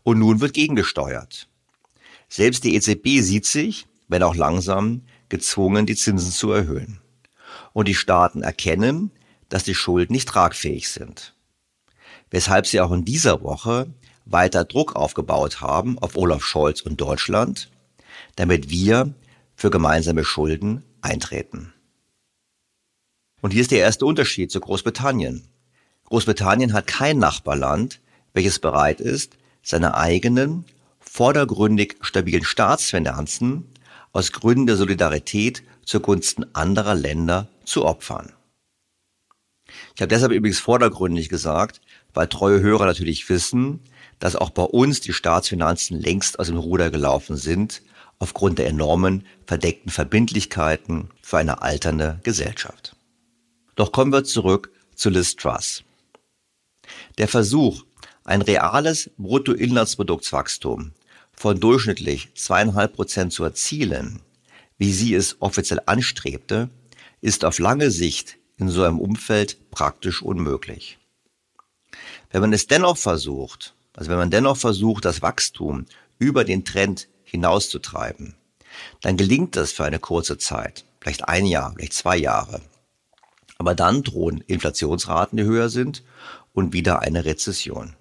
Und 0.04 0.20
nun 0.20 0.42
wird 0.42 0.54
gegengesteuert. 0.54 1.48
Selbst 2.28 2.64
die 2.64 2.76
EZB 2.76 3.22
sieht 3.22 3.46
sich, 3.46 3.88
wenn 4.08 4.24
auch 4.24 4.36
langsam, 4.36 5.04
gezwungen, 5.36 5.86
die 5.86 5.96
Zinsen 5.96 6.32
zu 6.32 6.52
erhöhen. 6.52 7.00
Und 7.74 7.90
die 7.90 7.96
Staaten 7.96 8.42
erkennen, 8.42 9.12
dass 9.50 9.66
die 9.66 9.76
Schulden 9.76 10.14
nicht 10.14 10.30
tragfähig 10.30 10.90
sind. 10.90 11.34
Weshalb 12.32 12.68
sie 12.68 12.80
auch 12.80 12.92
in 12.94 13.04
dieser 13.04 13.42
Woche 13.42 13.88
weiter 14.26 14.64
Druck 14.64 14.96
aufgebaut 14.96 15.60
haben 15.60 16.00
auf 16.00 16.16
Olaf 16.16 16.44
Scholz 16.44 16.82
und 16.82 17.02
Deutschland, 17.02 17.70
damit 18.38 18.70
wir 18.70 19.14
für 19.56 19.70
gemeinsame 19.70 20.24
Schulden 20.24 20.84
eintreten. 21.02 21.74
Und 23.42 23.52
hier 23.52 23.62
ist 23.62 23.72
der 23.72 23.80
erste 23.80 24.06
Unterschied 24.06 24.52
zu 24.52 24.60
Großbritannien. 24.60 25.48
Großbritannien 26.06 26.74
hat 26.74 26.88
kein 26.88 27.20
Nachbarland, 27.20 28.00
welches 28.34 28.60
bereit 28.60 29.02
ist, 29.02 29.38
seine 29.62 29.96
eigenen, 29.96 30.66
vordergründig 31.00 31.98
stabilen 32.02 32.44
Staatsfinanzen 32.44 33.75
aus 34.16 34.32
Gründen 34.32 34.66
der 34.66 34.78
Solidarität 34.78 35.62
zugunsten 35.84 36.46
anderer 36.56 36.96
Länder 36.96 37.50
zu 37.66 37.84
opfern. 37.84 38.32
Ich 39.94 40.02
habe 40.02 40.08
deshalb 40.08 40.32
übrigens 40.32 40.60
vordergründig 40.60 41.28
gesagt, 41.28 41.82
weil 42.14 42.28
treue 42.28 42.62
Hörer 42.62 42.86
natürlich 42.86 43.28
wissen, 43.28 43.82
dass 44.20 44.38
auch 44.38 44.52
bei 44.52 44.64
uns 44.64 45.02
die 45.02 45.12
Staatsfinanzen 45.12 46.00
längst 46.00 46.40
aus 46.40 46.48
dem 46.48 46.56
Ruder 46.56 46.92
gelaufen 46.92 47.36
sind, 47.36 47.82
aufgrund 48.18 48.58
der 48.58 48.68
enormen 48.68 49.26
verdeckten 49.46 49.92
Verbindlichkeiten 49.92 51.10
für 51.22 51.38
eine 51.38 51.62
alternde 51.62 52.22
Gesellschaft. 52.24 52.96
Doch 53.76 53.92
kommen 53.92 54.14
wir 54.14 54.24
zurück 54.24 54.72
zu 54.96 55.10
Liz 55.10 55.36
Truss. 55.36 55.84
Der 57.18 57.28
Versuch, 57.28 57.84
ein 58.24 58.42
reales 58.42 59.10
Bruttoinlandsproduktswachstum 59.18 60.94
von 61.36 61.60
durchschnittlich 61.60 62.34
zweieinhalb 62.36 62.94
Prozent 62.94 63.34
zu 63.34 63.44
erzielen, 63.44 64.22
wie 64.78 64.92
sie 64.92 65.14
es 65.16 65.42
offiziell 65.42 65.82
anstrebte, 65.86 66.70
ist 67.22 67.46
auf 67.46 67.60
lange 67.60 67.92
Sicht 67.92 68.38
in 68.58 68.70
so 68.70 68.84
einem 68.84 69.00
Umfeld 69.00 69.72
praktisch 69.72 70.22
unmöglich. 70.22 70.98
Wenn 72.32 72.42
man 72.42 72.54
es 72.54 72.68
dennoch 72.68 72.98
versucht, 72.98 73.74
also 73.96 74.10
wenn 74.10 74.18
man 74.18 74.32
dennoch 74.32 74.58
versucht, 74.58 75.06
das 75.06 75.22
Wachstum 75.22 75.86
über 76.20 76.44
den 76.44 76.66
Trend 76.66 77.08
hinauszutreiben, 77.24 78.36
dann 79.02 79.18
gelingt 79.18 79.56
das 79.56 79.72
für 79.72 79.86
eine 79.86 80.00
kurze 80.00 80.38
Zeit, 80.38 80.86
vielleicht 81.00 81.28
ein 81.28 81.46
Jahr, 81.46 81.74
vielleicht 81.74 81.94
zwei 81.94 82.18
Jahre. 82.18 82.62
Aber 83.58 83.74
dann 83.74 84.04
drohen 84.04 84.42
Inflationsraten, 84.42 85.38
die 85.38 85.46
höher 85.46 85.70
sind 85.70 86.04
und 86.54 86.74
wieder 86.74 87.00
eine 87.00 87.24
Rezession. 87.26 87.96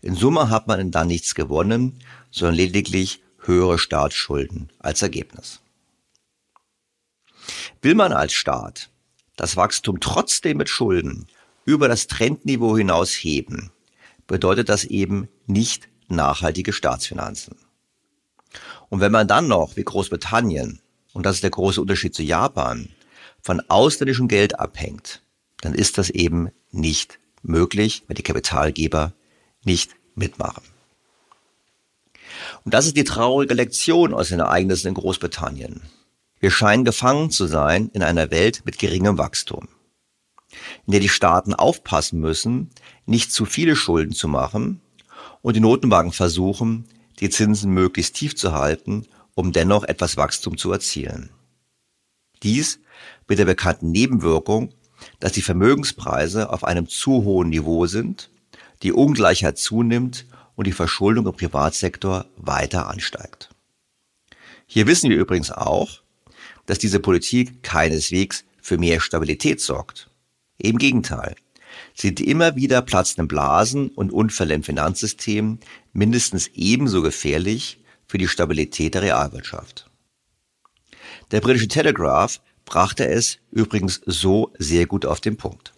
In 0.00 0.14
Summe 0.14 0.48
hat 0.48 0.66
man 0.66 0.90
dann 0.90 1.08
nichts 1.08 1.34
gewonnen, 1.34 1.98
sondern 2.32 2.56
lediglich 2.56 3.22
höhere 3.38 3.78
Staatsschulden 3.78 4.70
als 4.80 5.02
Ergebnis. 5.02 5.60
Will 7.80 7.94
man 7.94 8.12
als 8.12 8.32
Staat 8.32 8.90
das 9.36 9.56
Wachstum 9.56 10.00
trotzdem 10.00 10.56
mit 10.56 10.68
Schulden 10.68 11.26
über 11.64 11.88
das 11.88 12.06
Trendniveau 12.06 12.76
hinaus 12.76 13.12
heben, 13.12 13.70
bedeutet 14.26 14.68
das 14.68 14.84
eben 14.84 15.28
nicht 15.46 15.88
nachhaltige 16.08 16.72
Staatsfinanzen. 16.72 17.56
Und 18.88 19.00
wenn 19.00 19.12
man 19.12 19.28
dann 19.28 19.48
noch, 19.48 19.76
wie 19.76 19.84
Großbritannien, 19.84 20.80
und 21.12 21.26
das 21.26 21.36
ist 21.36 21.42
der 21.42 21.50
große 21.50 21.80
Unterschied 21.80 22.14
zu 22.14 22.22
Japan, 22.22 22.88
von 23.40 23.60
ausländischem 23.68 24.28
Geld 24.28 24.58
abhängt, 24.58 25.22
dann 25.60 25.74
ist 25.74 25.98
das 25.98 26.10
eben 26.10 26.50
nicht 26.70 27.18
möglich, 27.42 28.04
wenn 28.06 28.16
die 28.16 28.22
Kapitalgeber 28.22 29.12
nicht 29.64 29.92
mitmachen. 30.14 30.71
Und 32.64 32.74
das 32.74 32.86
ist 32.86 32.96
die 32.96 33.04
traurige 33.04 33.54
Lektion 33.54 34.14
aus 34.14 34.28
den 34.28 34.40
Ereignissen 34.40 34.88
in 34.88 34.94
Großbritannien. 34.94 35.82
Wir 36.40 36.50
scheinen 36.50 36.84
gefangen 36.84 37.30
zu 37.30 37.46
sein 37.46 37.90
in 37.92 38.02
einer 38.02 38.30
Welt 38.30 38.62
mit 38.64 38.78
geringem 38.78 39.16
Wachstum, 39.18 39.68
in 40.86 40.92
der 40.92 41.00
die 41.00 41.08
Staaten 41.08 41.54
aufpassen 41.54 42.18
müssen, 42.18 42.70
nicht 43.06 43.32
zu 43.32 43.44
viele 43.44 43.76
Schulden 43.76 44.12
zu 44.12 44.26
machen 44.28 44.80
und 45.40 45.54
die 45.54 45.60
Notenbanken 45.60 46.12
versuchen, 46.12 46.86
die 47.20 47.30
Zinsen 47.30 47.72
möglichst 47.72 48.16
tief 48.16 48.34
zu 48.34 48.52
halten, 48.52 49.06
um 49.34 49.52
dennoch 49.52 49.84
etwas 49.84 50.16
Wachstum 50.16 50.58
zu 50.58 50.72
erzielen. 50.72 51.30
Dies 52.42 52.80
mit 53.28 53.38
der 53.38 53.44
bekannten 53.44 53.92
Nebenwirkung, 53.92 54.74
dass 55.20 55.32
die 55.32 55.42
Vermögenspreise 55.42 56.50
auf 56.50 56.64
einem 56.64 56.88
zu 56.88 57.24
hohen 57.24 57.50
Niveau 57.50 57.86
sind, 57.86 58.30
die 58.82 58.92
Ungleichheit 58.92 59.58
zunimmt 59.58 60.26
und 60.62 60.68
die 60.68 60.72
Verschuldung 60.72 61.26
im 61.26 61.32
Privatsektor 61.32 62.24
weiter 62.36 62.88
ansteigt. 62.88 63.50
Hier 64.64 64.86
wissen 64.86 65.10
wir 65.10 65.16
übrigens 65.16 65.50
auch, 65.50 66.02
dass 66.66 66.78
diese 66.78 67.00
Politik 67.00 67.64
keineswegs 67.64 68.44
für 68.60 68.78
mehr 68.78 69.00
Stabilität 69.00 69.60
sorgt. 69.60 70.08
Im 70.58 70.78
Gegenteil, 70.78 71.34
sind 71.94 72.20
die 72.20 72.30
immer 72.30 72.54
wieder 72.54 72.80
platzenden 72.80 73.26
Blasen 73.26 73.88
und 73.88 74.12
Unfälle 74.12 74.54
im 74.54 74.62
Finanzsystem 74.62 75.58
mindestens 75.92 76.46
ebenso 76.54 77.02
gefährlich 77.02 77.80
für 78.06 78.18
die 78.18 78.28
Stabilität 78.28 78.94
der 78.94 79.02
Realwirtschaft. 79.02 79.90
Der 81.32 81.40
britische 81.40 81.66
Telegraph 81.66 82.40
brachte 82.66 83.08
es 83.08 83.38
übrigens 83.50 84.00
so 84.06 84.52
sehr 84.60 84.86
gut 84.86 85.06
auf 85.06 85.20
den 85.20 85.36
Punkt. 85.36 85.72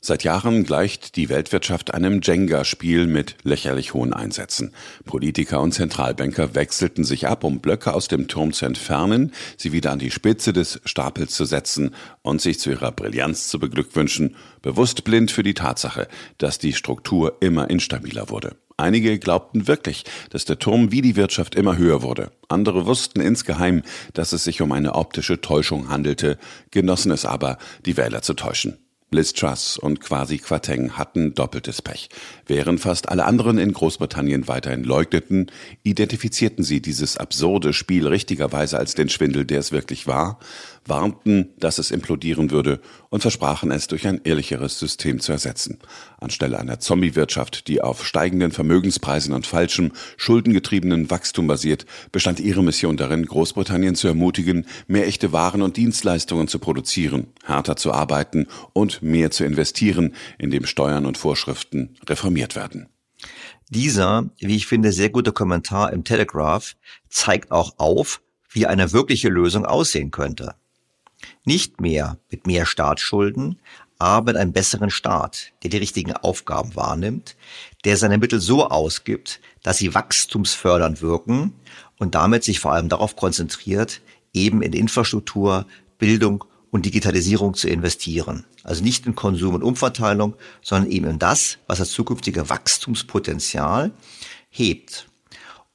Seit 0.00 0.22
Jahren 0.22 0.62
gleicht 0.62 1.16
die 1.16 1.28
Weltwirtschaft 1.28 1.92
einem 1.92 2.20
Jenga-Spiel 2.22 3.08
mit 3.08 3.34
lächerlich 3.42 3.94
hohen 3.94 4.12
Einsätzen. 4.12 4.72
Politiker 5.04 5.60
und 5.60 5.72
Zentralbanker 5.72 6.54
wechselten 6.54 7.02
sich 7.02 7.26
ab, 7.26 7.42
um 7.42 7.58
Blöcke 7.58 7.92
aus 7.92 8.06
dem 8.06 8.28
Turm 8.28 8.52
zu 8.52 8.64
entfernen, 8.64 9.32
sie 9.56 9.72
wieder 9.72 9.90
an 9.90 9.98
die 9.98 10.12
Spitze 10.12 10.52
des 10.52 10.80
Stapels 10.84 11.34
zu 11.34 11.44
setzen 11.44 11.96
und 12.22 12.40
sich 12.40 12.60
zu 12.60 12.70
ihrer 12.70 12.92
Brillanz 12.92 13.48
zu 13.48 13.58
beglückwünschen, 13.58 14.36
bewusst 14.62 15.02
blind 15.02 15.32
für 15.32 15.42
die 15.42 15.54
Tatsache, 15.54 16.06
dass 16.38 16.58
die 16.58 16.74
Struktur 16.74 17.38
immer 17.40 17.68
instabiler 17.68 18.30
wurde. 18.30 18.54
Einige 18.76 19.18
glaubten 19.18 19.66
wirklich, 19.66 20.04
dass 20.30 20.44
der 20.44 20.60
Turm 20.60 20.92
wie 20.92 21.02
die 21.02 21.16
Wirtschaft 21.16 21.56
immer 21.56 21.76
höher 21.76 22.02
wurde. 22.02 22.30
Andere 22.46 22.86
wussten 22.86 23.20
insgeheim, 23.20 23.82
dass 24.14 24.32
es 24.32 24.44
sich 24.44 24.62
um 24.62 24.70
eine 24.70 24.94
optische 24.94 25.40
Täuschung 25.40 25.88
handelte, 25.88 26.38
genossen 26.70 27.10
es 27.10 27.24
aber, 27.24 27.58
die 27.84 27.96
Wähler 27.96 28.22
zu 28.22 28.34
täuschen. 28.34 28.78
Liz 29.10 29.32
Truss 29.32 29.78
und 29.78 30.00
Quasi 30.00 30.36
Quateng 30.36 30.98
hatten 30.98 31.34
doppeltes 31.34 31.80
Pech. 31.80 32.10
Während 32.46 32.80
fast 32.80 33.08
alle 33.08 33.24
anderen 33.24 33.56
in 33.56 33.72
Großbritannien 33.72 34.48
weiterhin 34.48 34.84
leugneten, 34.84 35.50
identifizierten 35.82 36.62
sie 36.62 36.82
dieses 36.82 37.16
absurde 37.16 37.72
Spiel 37.72 38.06
richtigerweise 38.06 38.78
als 38.78 38.94
den 38.94 39.08
Schwindel, 39.08 39.46
der 39.46 39.60
es 39.60 39.72
wirklich 39.72 40.06
war, 40.06 40.38
warnten, 40.88 41.50
dass 41.58 41.78
es 41.78 41.90
implodieren 41.90 42.50
würde 42.50 42.80
und 43.10 43.20
versprachen 43.20 43.70
es 43.70 43.86
durch 43.86 44.06
ein 44.06 44.20
ehrlicheres 44.24 44.78
System 44.78 45.20
zu 45.20 45.32
ersetzen. 45.32 45.78
Anstelle 46.18 46.58
einer 46.58 46.80
Zombie-Wirtschaft, 46.80 47.68
die 47.68 47.80
auf 47.80 48.04
steigenden 48.04 48.52
Vermögenspreisen 48.52 49.34
und 49.34 49.46
falschem, 49.46 49.92
schuldengetriebenen 50.16 51.10
Wachstum 51.10 51.46
basiert, 51.46 51.86
bestand 52.12 52.40
ihre 52.40 52.62
Mission 52.62 52.96
darin, 52.96 53.26
Großbritannien 53.26 53.94
zu 53.94 54.08
ermutigen, 54.08 54.66
mehr 54.86 55.06
echte 55.06 55.32
Waren 55.32 55.62
und 55.62 55.76
Dienstleistungen 55.76 56.48
zu 56.48 56.58
produzieren, 56.58 57.28
härter 57.44 57.76
zu 57.76 57.92
arbeiten 57.92 58.46
und 58.72 59.02
mehr 59.02 59.30
zu 59.30 59.44
investieren, 59.44 60.14
indem 60.38 60.66
Steuern 60.66 61.06
und 61.06 61.18
Vorschriften 61.18 61.96
reformiert 62.08 62.56
werden. 62.56 62.88
Dieser, 63.70 64.30
wie 64.38 64.56
ich 64.56 64.66
finde, 64.66 64.92
sehr 64.92 65.10
gute 65.10 65.32
Kommentar 65.32 65.92
im 65.92 66.04
Telegraph 66.04 66.76
zeigt 67.08 67.50
auch 67.50 67.74
auf, 67.78 68.22
wie 68.50 68.66
eine 68.66 68.92
wirkliche 68.92 69.28
Lösung 69.28 69.66
aussehen 69.66 70.10
könnte. 70.10 70.54
Nicht 71.48 71.80
mehr 71.80 72.18
mit 72.30 72.46
mehr 72.46 72.66
Staatsschulden, 72.66 73.58
aber 73.98 74.32
mit 74.32 74.36
einem 74.36 74.52
besseren 74.52 74.90
Staat, 74.90 75.52
der 75.62 75.70
die 75.70 75.78
richtigen 75.78 76.12
Aufgaben 76.12 76.76
wahrnimmt, 76.76 77.36
der 77.86 77.96
seine 77.96 78.18
Mittel 78.18 78.38
so 78.38 78.68
ausgibt, 78.68 79.40
dass 79.62 79.78
sie 79.78 79.94
wachstumsfördernd 79.94 81.00
wirken 81.00 81.54
und 81.98 82.14
damit 82.14 82.44
sich 82.44 82.60
vor 82.60 82.72
allem 82.72 82.90
darauf 82.90 83.16
konzentriert, 83.16 84.02
eben 84.34 84.60
in 84.60 84.74
Infrastruktur, 84.74 85.64
Bildung 85.96 86.44
und 86.70 86.84
Digitalisierung 86.84 87.54
zu 87.54 87.66
investieren. 87.66 88.44
Also 88.62 88.84
nicht 88.84 89.06
in 89.06 89.14
Konsum 89.14 89.54
und 89.54 89.62
Umverteilung, 89.62 90.34
sondern 90.60 90.90
eben 90.90 91.06
in 91.06 91.18
das, 91.18 91.56
was 91.66 91.78
das 91.78 91.92
zukünftige 91.92 92.50
Wachstumspotenzial 92.50 93.92
hebt. 94.50 95.08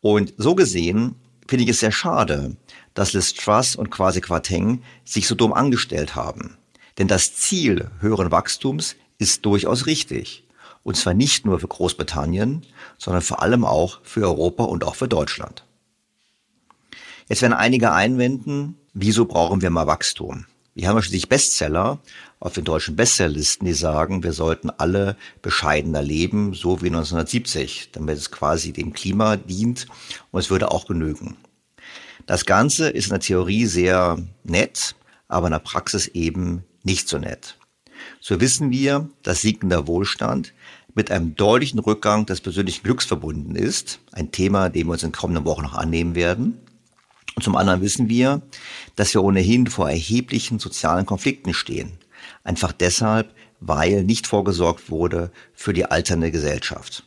Und 0.01 0.35
so 0.37 0.53
gesehen 0.53 1.15
finde 1.47 1.63
ich 1.63 1.71
es 1.71 1.79
sehr 1.79 1.91
schade, 1.91 2.57
dass 2.93 3.13
Liz 3.13 3.33
Truss 3.33 3.75
und 3.75 3.89
Kwasi 3.89 4.21
Kwarteng 4.21 4.83
sich 5.03 5.27
so 5.27 5.35
dumm 5.35 5.53
angestellt 5.53 6.15
haben. 6.15 6.57
Denn 6.97 7.07
das 7.07 7.35
Ziel 7.35 7.89
höheren 7.99 8.31
Wachstums 8.31 8.95
ist 9.17 9.45
durchaus 9.45 9.85
richtig. 9.85 10.47
Und 10.83 10.97
zwar 10.97 11.13
nicht 11.13 11.45
nur 11.45 11.59
für 11.59 11.67
Großbritannien, 11.67 12.65
sondern 12.97 13.21
vor 13.21 13.41
allem 13.41 13.65
auch 13.65 14.01
für 14.03 14.23
Europa 14.23 14.65
und 14.65 14.83
auch 14.83 14.95
für 14.95 15.07
Deutschland. 15.07 15.63
Jetzt 17.29 17.41
werden 17.41 17.53
einige 17.53 17.93
einwenden, 17.93 18.77
wieso 18.93 19.25
brauchen 19.25 19.61
wir 19.61 19.69
mal 19.69 19.87
Wachstum? 19.87 20.45
Wir 20.75 20.87
haben 20.87 20.97
ja 20.97 21.03
schließlich 21.03 21.29
Bestseller 21.29 21.99
auf 22.39 22.53
den 22.53 22.65
deutschen 22.65 22.95
Bestsellerlisten, 22.95 23.65
die 23.65 23.73
sagen, 23.73 24.23
wir 24.23 24.33
sollten 24.33 24.69
alle 24.69 25.15
bescheidener 25.41 26.01
leben, 26.01 26.53
so 26.53 26.81
wie 26.81 26.87
1970, 26.87 27.89
damit 27.91 28.17
es 28.17 28.31
quasi 28.31 28.73
dem 28.73 28.91
Klima 28.91 29.37
dient 29.37 29.87
und 30.31 30.39
es 30.39 30.49
würde 30.49 30.71
auch 30.71 30.87
genügen. 30.87 31.37
Das 32.25 32.45
Ganze 32.45 32.89
ist 32.89 33.05
in 33.05 33.11
der 33.11 33.19
Theorie 33.19 33.65
sehr 33.65 34.17
nett, 34.43 34.95
aber 35.27 35.47
in 35.47 35.51
der 35.51 35.59
Praxis 35.59 36.07
eben 36.07 36.63
nicht 36.83 37.09
so 37.09 37.17
nett. 37.17 37.57
So 38.21 38.39
wissen 38.39 38.71
wir, 38.71 39.09
dass 39.23 39.41
sinkender 39.41 39.87
Wohlstand 39.87 40.53
mit 40.95 41.11
einem 41.11 41.35
deutlichen 41.35 41.79
Rückgang 41.79 42.25
des 42.25 42.41
persönlichen 42.41 42.83
Glücks 42.83 43.05
verbunden 43.05 43.55
ist, 43.55 43.99
ein 44.11 44.31
Thema, 44.31 44.69
dem 44.69 44.87
wir 44.87 44.93
uns 44.93 45.03
in 45.03 45.11
kommenden 45.11 45.45
Wochen 45.45 45.63
noch 45.63 45.73
annehmen 45.73 46.15
werden. 46.15 46.59
Und 47.35 47.43
zum 47.43 47.55
anderen 47.55 47.81
wissen 47.81 48.09
wir, 48.09 48.41
dass 48.95 49.13
wir 49.13 49.23
ohnehin 49.23 49.67
vor 49.67 49.89
erheblichen 49.89 50.59
sozialen 50.59 51.05
Konflikten 51.05 51.53
stehen. 51.53 51.93
Einfach 52.43 52.71
deshalb, 52.71 53.33
weil 53.59 54.03
nicht 54.03 54.27
vorgesorgt 54.27 54.89
wurde 54.89 55.31
für 55.53 55.73
die 55.73 55.85
alternde 55.85 56.31
Gesellschaft. 56.31 57.03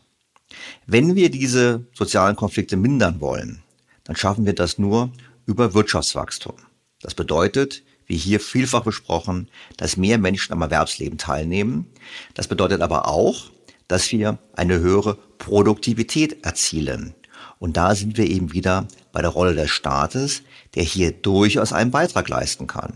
Wenn 0.86 1.14
wir 1.14 1.30
diese 1.30 1.86
sozialen 1.92 2.34
Konflikte 2.34 2.76
mindern 2.76 3.20
wollen, 3.20 3.62
dann 4.06 4.16
schaffen 4.16 4.46
wir 4.46 4.54
das 4.54 4.78
nur 4.78 5.10
über 5.46 5.74
Wirtschaftswachstum. 5.74 6.54
Das 7.00 7.14
bedeutet, 7.14 7.82
wie 8.06 8.16
hier 8.16 8.40
vielfach 8.40 8.84
besprochen, 8.84 9.48
dass 9.76 9.96
mehr 9.96 10.18
Menschen 10.18 10.52
am 10.52 10.62
Erwerbsleben 10.62 11.18
teilnehmen. 11.18 11.86
Das 12.34 12.48
bedeutet 12.48 12.80
aber 12.80 13.08
auch, 13.08 13.50
dass 13.88 14.10
wir 14.12 14.38
eine 14.54 14.78
höhere 14.78 15.16
Produktivität 15.38 16.44
erzielen. 16.44 17.14
Und 17.58 17.76
da 17.76 17.94
sind 17.94 18.16
wir 18.16 18.28
eben 18.28 18.52
wieder 18.52 18.86
bei 19.12 19.22
der 19.22 19.30
Rolle 19.30 19.54
des 19.54 19.70
Staates, 19.70 20.42
der 20.74 20.82
hier 20.82 21.12
durchaus 21.12 21.72
einen 21.72 21.90
Beitrag 21.90 22.28
leisten 22.28 22.66
kann. 22.66 22.94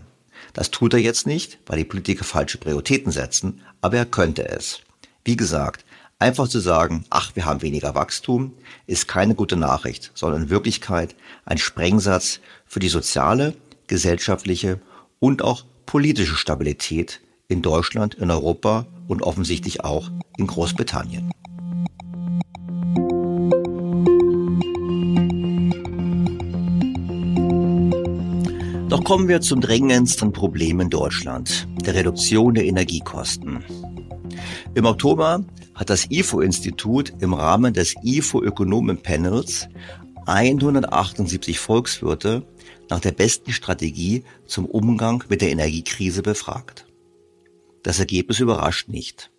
Das 0.53 0.71
tut 0.71 0.93
er 0.93 0.99
jetzt 0.99 1.27
nicht, 1.27 1.59
weil 1.65 1.77
die 1.77 1.85
Politiker 1.85 2.23
falsche 2.23 2.57
Prioritäten 2.57 3.11
setzen, 3.11 3.61
aber 3.79 3.97
er 3.97 4.05
könnte 4.05 4.47
es. 4.47 4.81
Wie 5.23 5.37
gesagt, 5.37 5.85
einfach 6.21 6.47
zu 6.47 6.59
sagen, 6.59 7.03
ach, 7.09 7.35
wir 7.35 7.45
haben 7.45 7.63
weniger 7.63 7.95
Wachstum, 7.95 8.53
ist 8.85 9.07
keine 9.07 9.33
gute 9.33 9.57
Nachricht, 9.57 10.11
sondern 10.13 10.43
in 10.43 10.49
Wirklichkeit 10.51 11.15
ein 11.45 11.57
Sprengsatz 11.57 12.39
für 12.67 12.79
die 12.79 12.89
soziale, 12.89 13.55
gesellschaftliche 13.87 14.79
und 15.19 15.41
auch 15.41 15.65
politische 15.87 16.35
Stabilität 16.35 17.21
in 17.47 17.63
Deutschland, 17.63 18.13
in 18.13 18.29
Europa 18.29 18.85
und 19.07 19.23
offensichtlich 19.23 19.83
auch 19.83 20.11
in 20.37 20.45
Großbritannien. 20.45 21.31
Doch 28.89 29.03
kommen 29.03 29.27
wir 29.27 29.41
zum 29.41 29.59
drängendsten 29.59 30.33
Problem 30.33 30.81
in 30.81 30.89
Deutschland, 30.89 31.67
der 31.83 31.95
Reduktion 31.95 32.53
der 32.53 32.65
Energiekosten. 32.65 33.63
Im 34.75 34.85
Oktober 34.85 35.43
hat 35.81 35.89
das 35.89 36.11
IFO-Institut 36.11 37.11
im 37.21 37.33
Rahmen 37.33 37.73
des 37.73 37.95
IFO-Ökonomen-Panels 38.03 39.67
178 40.27 41.57
Volkswirte 41.57 42.45
nach 42.87 42.99
der 42.99 43.13
besten 43.13 43.51
Strategie 43.51 44.23
zum 44.45 44.67
Umgang 44.67 45.23
mit 45.27 45.41
der 45.41 45.49
Energiekrise 45.49 46.21
befragt. 46.21 46.85
Das 47.81 47.97
Ergebnis 47.97 48.39
überrascht 48.39 48.89
nicht. 48.89 49.31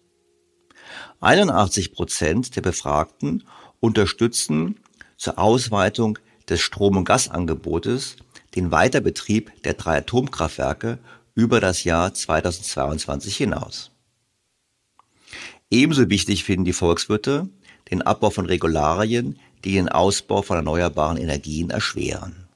81 1.20 1.92
Prozent 1.92 2.56
der 2.56 2.62
Befragten 2.62 3.44
unterstützen 3.78 4.80
zur 5.16 5.38
Ausweitung 5.38 6.18
des 6.48 6.60
Strom- 6.60 6.96
und 6.96 7.04
Gasangebotes 7.04 8.16
den 8.56 8.72
Weiterbetrieb 8.72 9.62
der 9.62 9.74
drei 9.74 9.98
Atomkraftwerke 9.98 10.98
über 11.36 11.60
das 11.60 11.84
Jahr 11.84 12.12
2022 12.12 13.36
hinaus. 13.36 13.91
Ebenso 15.72 16.10
wichtig 16.10 16.44
finden 16.44 16.66
die 16.66 16.74
Volkswirte 16.74 17.48
den 17.90 18.02
Abbau 18.02 18.28
von 18.28 18.44
Regularien, 18.44 19.38
die 19.64 19.72
den 19.72 19.88
Ausbau 19.88 20.42
von 20.42 20.58
erneuerbaren 20.58 21.16
Energien 21.16 21.70
erschweren. 21.70 22.46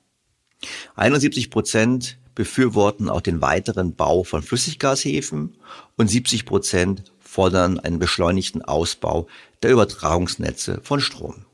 71 0.97 1.49
Prozent 1.49 2.19
befürworten 2.35 3.09
auch 3.09 3.23
den 3.23 3.41
weiteren 3.41 3.95
Bau 3.95 4.23
von 4.23 4.43
Flüssiggashäfen 4.43 5.57
und 5.97 6.11
70 6.11 6.45
Prozent 6.45 7.05
fordern 7.19 7.81
einen 7.81 7.99
beschleunigten 7.99 8.61
Ausbau 8.61 9.29
der 9.63 9.71
Übertragungsnetze 9.71 10.81
von 10.83 11.01
Strom. 11.01 11.47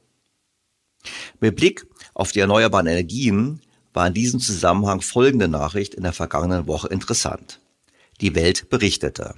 Mit 1.38 1.54
Blick 1.54 1.86
auf 2.12 2.32
die 2.32 2.40
erneuerbaren 2.40 2.88
Energien 2.88 3.60
war 3.92 4.08
in 4.08 4.14
diesem 4.14 4.40
Zusammenhang 4.40 5.00
folgende 5.00 5.46
Nachricht 5.46 5.94
in 5.94 6.02
der 6.02 6.12
vergangenen 6.12 6.66
Woche 6.66 6.88
interessant. 6.88 7.60
Die 8.20 8.34
Welt 8.34 8.68
berichtete. 8.68 9.36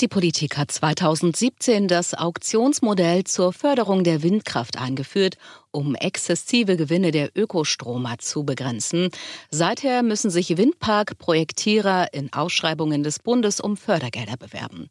Die 0.00 0.08
Politik 0.08 0.56
hat 0.56 0.70
2017 0.70 1.86
das 1.86 2.14
Auktionsmodell 2.14 3.24
zur 3.24 3.52
Förderung 3.52 4.02
der 4.02 4.22
Windkraft 4.22 4.78
eingeführt 4.78 5.36
um 5.72 5.94
exzessive 5.94 6.76
Gewinne 6.76 7.10
der 7.10 7.30
Ökostromer 7.36 8.18
zu 8.18 8.44
begrenzen. 8.44 9.10
Seither 9.50 10.02
müssen 10.02 10.30
sich 10.30 10.56
Windparkprojektierer 10.56 12.12
in 12.12 12.32
Ausschreibungen 12.32 13.02
des 13.02 13.18
Bundes 13.18 13.60
um 13.60 13.76
Fördergelder 13.76 14.36
bewerben. 14.36 14.88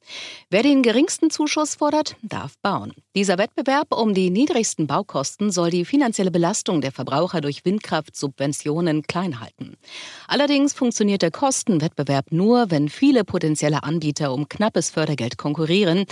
Wer 0.49 0.63
den 0.63 0.83
geringsten 0.83 1.29
Zuschuss 1.29 1.75
fordert, 1.75 2.15
darf 2.21 2.57
bauen. 2.61 2.93
Dieser 3.15 3.37
Wettbewerb 3.37 3.93
um 3.93 4.13
die 4.13 4.29
niedrigsten 4.29 4.87
Baukosten 4.87 5.51
soll 5.51 5.69
die 5.69 5.85
finanzielle 5.85 6.31
Belastung 6.31 6.81
der 6.81 6.91
Verbraucher 6.91 7.41
durch 7.41 7.65
Windkraftsubventionen 7.65 9.03
klein 9.03 9.39
halten. 9.39 9.75
Allerdings 10.27 10.73
funktioniert 10.73 11.21
der 11.21 11.31
Kostenwettbewerb 11.31 12.31
nur, 12.31 12.71
wenn 12.71 12.89
viele 12.89 13.23
potenzielle 13.23 13.83
Anbieter 13.83 14.33
um 14.33 14.47
knappes 14.47 14.89
Fördergeld 14.89 15.37
konkurrieren. 15.37 16.05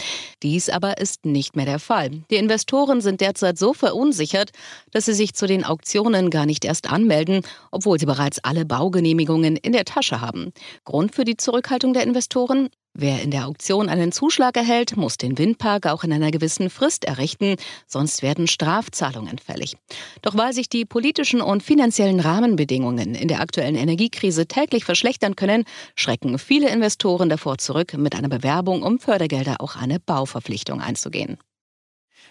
Dies 0.43 0.69
aber 0.69 0.97
ist 0.97 1.25
nicht 1.25 1.55
mehr 1.55 1.65
der 1.65 1.79
Fall. 1.79 2.09
Die 2.29 2.35
Investoren 2.35 3.01
sind 3.01 3.21
derzeit 3.21 3.57
so 3.57 3.73
verunsichert, 3.73 4.51
dass 4.91 5.05
sie 5.05 5.13
sich 5.13 5.33
zu 5.33 5.47
den 5.47 5.63
Auktionen 5.63 6.29
gar 6.29 6.45
nicht 6.45 6.65
erst 6.65 6.91
anmelden, 6.91 7.41
obwohl 7.71 7.99
sie 7.99 8.05
bereits 8.05 8.39
alle 8.43 8.65
Baugenehmigungen 8.65 9.55
in 9.57 9.71
der 9.71 9.85
Tasche 9.85 10.21
haben. 10.21 10.53
Grund 10.85 11.15
für 11.15 11.25
die 11.25 11.37
Zurückhaltung 11.37 11.93
der 11.93 12.03
Investoren? 12.03 12.69
Wer 12.99 13.21
in 13.21 13.29
der 13.29 13.47
Auktion 13.47 13.89
einen 13.89 14.11
Zuschlag 14.11 14.57
erhält, 14.57 14.97
muss 14.97 15.17
den 15.17 15.37
Windpark 15.37 15.85
auch 15.85 16.03
in 16.03 16.11
einer 16.11 16.31
gewissen 16.31 16.71
Frist 16.71 17.05
errichten, 17.05 17.55
sonst 17.85 18.23
werden 18.23 18.47
Strafzahlungen 18.47 19.37
fällig. 19.37 19.77
Doch 20.23 20.35
weil 20.35 20.51
sich 20.51 20.67
die 20.67 20.83
politischen 20.83 21.39
und 21.39 21.61
finanziellen 21.61 22.19
Rahmenbedingungen 22.19 23.13
in 23.13 23.27
der 23.27 23.41
aktuellen 23.41 23.75
Energiekrise 23.75 24.47
täglich 24.47 24.83
verschlechtern 24.83 25.35
können, 25.35 25.65
schrecken 25.93 26.39
viele 26.39 26.71
Investoren 26.71 27.29
davor 27.29 27.59
zurück, 27.59 27.93
mit 27.93 28.15
einer 28.15 28.29
Bewerbung 28.29 28.81
um 28.81 28.97
Fördergelder 28.97 29.57
auch 29.59 29.75
eine 29.75 29.99
Bauverpflichtung 29.99 30.81
einzugehen. 30.81 31.37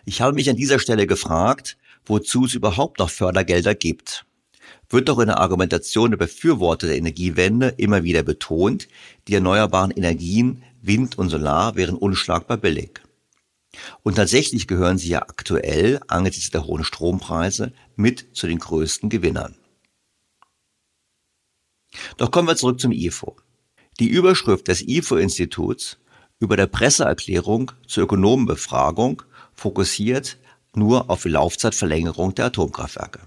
Ich 0.04 0.20
habe 0.20 0.34
mich 0.34 0.50
an 0.50 0.56
dieser 0.56 0.80
Stelle 0.80 1.06
gefragt, 1.06 1.76
wozu 2.06 2.46
es 2.46 2.54
überhaupt 2.54 2.98
noch 2.98 3.10
Fördergelder 3.10 3.74
gibt. 3.74 4.24
wird 4.88 5.08
doch 5.08 5.18
in 5.18 5.26
der 5.26 5.40
Argumentation 5.40 6.10
der 6.10 6.18
Befürworter 6.18 6.86
der 6.86 6.96
Energiewende 6.96 7.74
immer 7.76 8.04
wieder 8.04 8.22
betont, 8.22 8.88
die 9.26 9.34
erneuerbaren 9.34 9.90
Energien 9.90 10.62
Wind 10.80 11.18
und 11.18 11.30
Solar 11.30 11.74
wären 11.74 11.96
unschlagbar 11.96 12.56
billig. 12.56 13.00
Und 14.02 14.14
tatsächlich 14.14 14.66
gehören 14.66 14.98
sie 14.98 15.08
ja 15.08 15.22
aktuell 15.22 16.00
angesichts 16.06 16.50
der 16.50 16.64
hohen 16.64 16.84
Strompreise 16.84 17.72
mit 17.96 18.28
zu 18.32 18.46
den 18.46 18.58
größten 18.58 19.08
Gewinnern. 19.08 19.56
Doch 22.16 22.30
kommen 22.30 22.48
wir 22.48 22.56
zurück 22.56 22.80
zum 22.80 22.92
IFO. 22.92 23.36
Die 23.98 24.08
Überschrift 24.08 24.68
des 24.68 24.82
IFO-Instituts 24.86 25.98
über 26.38 26.56
der 26.56 26.66
Presseerklärung 26.66 27.72
zur 27.86 28.04
Ökonomenbefragung 28.04 29.22
fokussiert 29.54 30.38
nur 30.76 31.10
auf 31.10 31.22
die 31.22 31.30
Laufzeitverlängerung 31.30 32.34
der 32.34 32.46
Atomkraftwerke. 32.46 33.20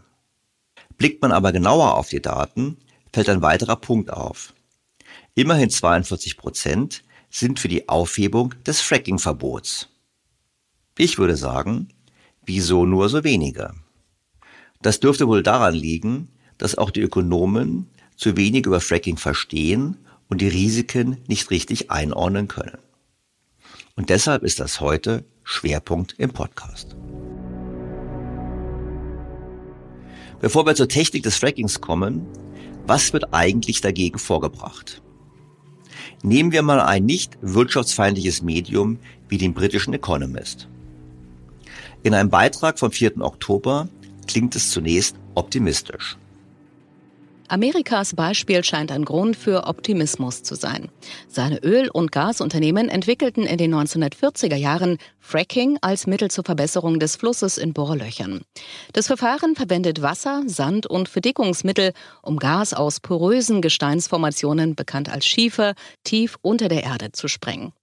Blickt 0.97 1.21
man 1.21 1.31
aber 1.31 1.51
genauer 1.51 1.95
auf 1.95 2.09
die 2.09 2.21
Daten, 2.21 2.77
fällt 3.13 3.29
ein 3.29 3.41
weiterer 3.41 3.75
Punkt 3.75 4.11
auf. 4.11 4.53
Immerhin 5.35 5.69
42 5.69 6.37
Prozent 6.37 7.03
sind 7.29 7.59
für 7.59 7.67
die 7.67 7.87
Aufhebung 7.87 8.53
des 8.65 8.81
Fracking-Verbots. 8.81 9.87
Ich 10.97 11.17
würde 11.17 11.37
sagen, 11.37 11.89
wieso 12.45 12.85
nur 12.85 13.09
so 13.09 13.23
wenige? 13.23 13.73
Das 14.81 14.99
dürfte 14.99 15.27
wohl 15.27 15.43
daran 15.43 15.73
liegen, 15.73 16.29
dass 16.57 16.77
auch 16.77 16.91
die 16.91 17.01
Ökonomen 17.01 17.89
zu 18.15 18.35
wenig 18.35 18.65
über 18.65 18.81
Fracking 18.81 19.17
verstehen 19.17 19.97
und 20.27 20.41
die 20.41 20.47
Risiken 20.47 21.17
nicht 21.27 21.51
richtig 21.51 21.89
einordnen 21.89 22.47
können. 22.47 22.77
Und 23.95 24.09
deshalb 24.09 24.43
ist 24.43 24.59
das 24.59 24.79
heute 24.81 25.23
Schwerpunkt 25.43 26.15
im 26.17 26.31
Podcast. 26.31 26.95
Bevor 30.41 30.65
wir 30.65 30.75
zur 30.75 30.87
Technik 30.87 31.23
des 31.23 31.37
Frackings 31.37 31.81
kommen, 31.81 32.25
was 32.87 33.11
wird 33.11 33.33
eigentlich 33.33 33.81
dagegen 33.81 34.19
vorgebracht? 34.19 35.01
Nehmen 36.23 36.51
wir 36.51 36.61
mal 36.61 36.79
ein 36.79 37.05
nicht 37.05 37.37
wirtschaftsfeindliches 37.41 38.41
Medium 38.41 38.99
wie 39.27 39.37
den 39.37 39.53
britischen 39.53 39.93
Economist. 39.93 40.67
In 42.03 42.13
einem 42.13 42.29
Beitrag 42.29 42.79
vom 42.79 42.91
4. 42.91 43.21
Oktober 43.21 43.89
klingt 44.27 44.55
es 44.55 44.71
zunächst 44.71 45.15
optimistisch. 45.35 46.17
Amerikas 47.49 48.15
Beispiel 48.15 48.63
scheint 48.63 48.91
ein 48.91 49.05
Grund 49.05 49.35
für 49.35 49.65
Optimismus 49.65 50.43
zu 50.43 50.53
sein. 50.53 50.89
Seine 51.27 51.57
Öl- 51.63 51.89
und 51.89 52.11
Gasunternehmen 52.11 52.89
entwickelten 52.89 53.43
in 53.43 53.57
den 53.57 53.73
1940er 53.73 54.55
Jahren 54.55 54.99
Fracking 55.19 55.79
als 55.81 56.05
Mittel 56.05 56.29
zur 56.29 56.43
Verbesserung 56.43 56.99
des 56.99 57.15
Flusses 57.15 57.57
in 57.57 57.73
Bohrlöchern. 57.73 58.41
Das 58.93 59.07
Verfahren 59.07 59.55
verwendet 59.55 60.03
Wasser, 60.03 60.43
Sand 60.45 60.85
und 60.85 61.09
Verdickungsmittel, 61.09 61.93
um 62.21 62.37
Gas 62.37 62.75
aus 62.75 62.99
porösen 62.99 63.61
Gesteinsformationen, 63.61 64.75
bekannt 64.75 65.09
als 65.09 65.25
Schiefer, 65.25 65.73
tief 66.03 66.37
unter 66.43 66.67
der 66.67 66.83
Erde 66.83 67.11
zu 67.13 67.27
sprengen. 67.27 67.73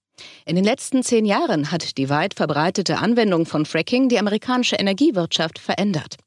In 0.45 0.55
den 0.55 0.65
letzten 0.65 1.03
zehn 1.03 1.25
Jahren 1.25 1.71
hat 1.71 1.97
die 1.97 2.09
weit 2.09 2.33
verbreitete 2.33 2.97
Anwendung 2.97 3.45
von 3.45 3.65
Fracking 3.65 4.09
die 4.09 4.19
amerikanische 4.19 4.77
Energiewirtschaft 4.77 5.59
verändert. 5.59 6.17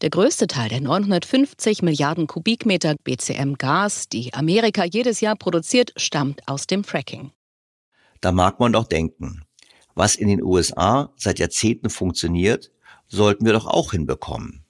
Der 0.00 0.10
größte 0.10 0.46
Teil 0.46 0.68
der 0.68 0.80
950 0.80 1.82
Milliarden 1.82 2.26
Kubikmeter 2.26 2.94
BCM 3.02 3.54
Gas, 3.54 4.08
die 4.08 4.32
Amerika 4.34 4.84
jedes 4.84 5.20
Jahr 5.20 5.36
produziert, 5.36 5.92
stammt 5.96 6.46
aus 6.46 6.66
dem 6.66 6.84
Fracking. 6.84 7.32
Da 8.20 8.30
mag 8.30 8.60
man 8.60 8.72
doch 8.72 8.86
denken, 8.86 9.42
was 9.94 10.14
in 10.14 10.28
den 10.28 10.42
USA 10.42 11.12
seit 11.16 11.38
Jahrzehnten 11.38 11.90
funktioniert, 11.90 12.70
sollten 13.08 13.44
wir 13.44 13.52
doch 13.52 13.66
auch 13.66 13.92
hinbekommen. 13.92 14.64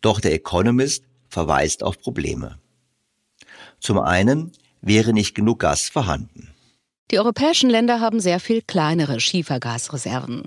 Doch 0.00 0.20
der 0.20 0.32
Economist 0.32 1.04
verweist 1.28 1.82
auf 1.82 1.98
Probleme. 1.98 2.58
Zum 3.80 3.98
einen 3.98 4.52
wäre 4.80 5.12
nicht 5.12 5.34
genug 5.34 5.60
Gas 5.60 5.88
vorhanden. 5.88 6.47
Die 7.10 7.18
europäischen 7.18 7.70
Länder 7.70 8.00
haben 8.00 8.20
sehr 8.20 8.38
viel 8.38 8.60
kleinere 8.60 9.18
Schiefergasreserven. 9.18 10.42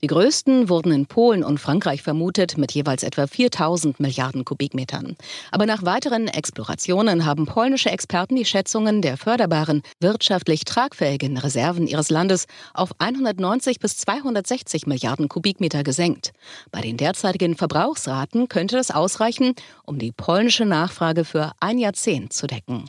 Die 0.00 0.06
größten 0.06 0.68
wurden 0.68 0.92
in 0.92 1.06
Polen 1.06 1.42
und 1.42 1.58
Frankreich 1.58 2.02
vermutet 2.02 2.56
mit 2.56 2.70
jeweils 2.70 3.02
etwa 3.02 3.26
4000 3.26 3.98
Milliarden 3.98 4.44
Kubikmetern. 4.44 5.16
Aber 5.50 5.66
nach 5.66 5.84
weiteren 5.84 6.28
Explorationen 6.28 7.24
haben 7.24 7.46
polnische 7.46 7.90
Experten 7.90 8.36
die 8.36 8.44
Schätzungen 8.44 9.02
der 9.02 9.16
förderbaren, 9.16 9.82
wirtschaftlich 9.98 10.64
tragfähigen 10.64 11.36
Reserven 11.36 11.88
ihres 11.88 12.10
Landes 12.10 12.46
auf 12.74 12.92
190 12.98 13.80
bis 13.80 13.96
260 13.96 14.86
Milliarden 14.86 15.28
Kubikmeter 15.28 15.82
gesenkt. 15.82 16.30
Bei 16.70 16.80
den 16.80 16.96
derzeitigen 16.96 17.56
Verbrauchsraten 17.56 18.46
könnte 18.46 18.76
das 18.76 18.92
ausreichen, 18.92 19.54
um 19.84 19.98
die 19.98 20.12
polnische 20.12 20.64
Nachfrage 20.64 21.24
für 21.24 21.50
ein 21.58 21.78
Jahrzehnt 21.78 22.32
zu 22.32 22.46
decken. 22.46 22.84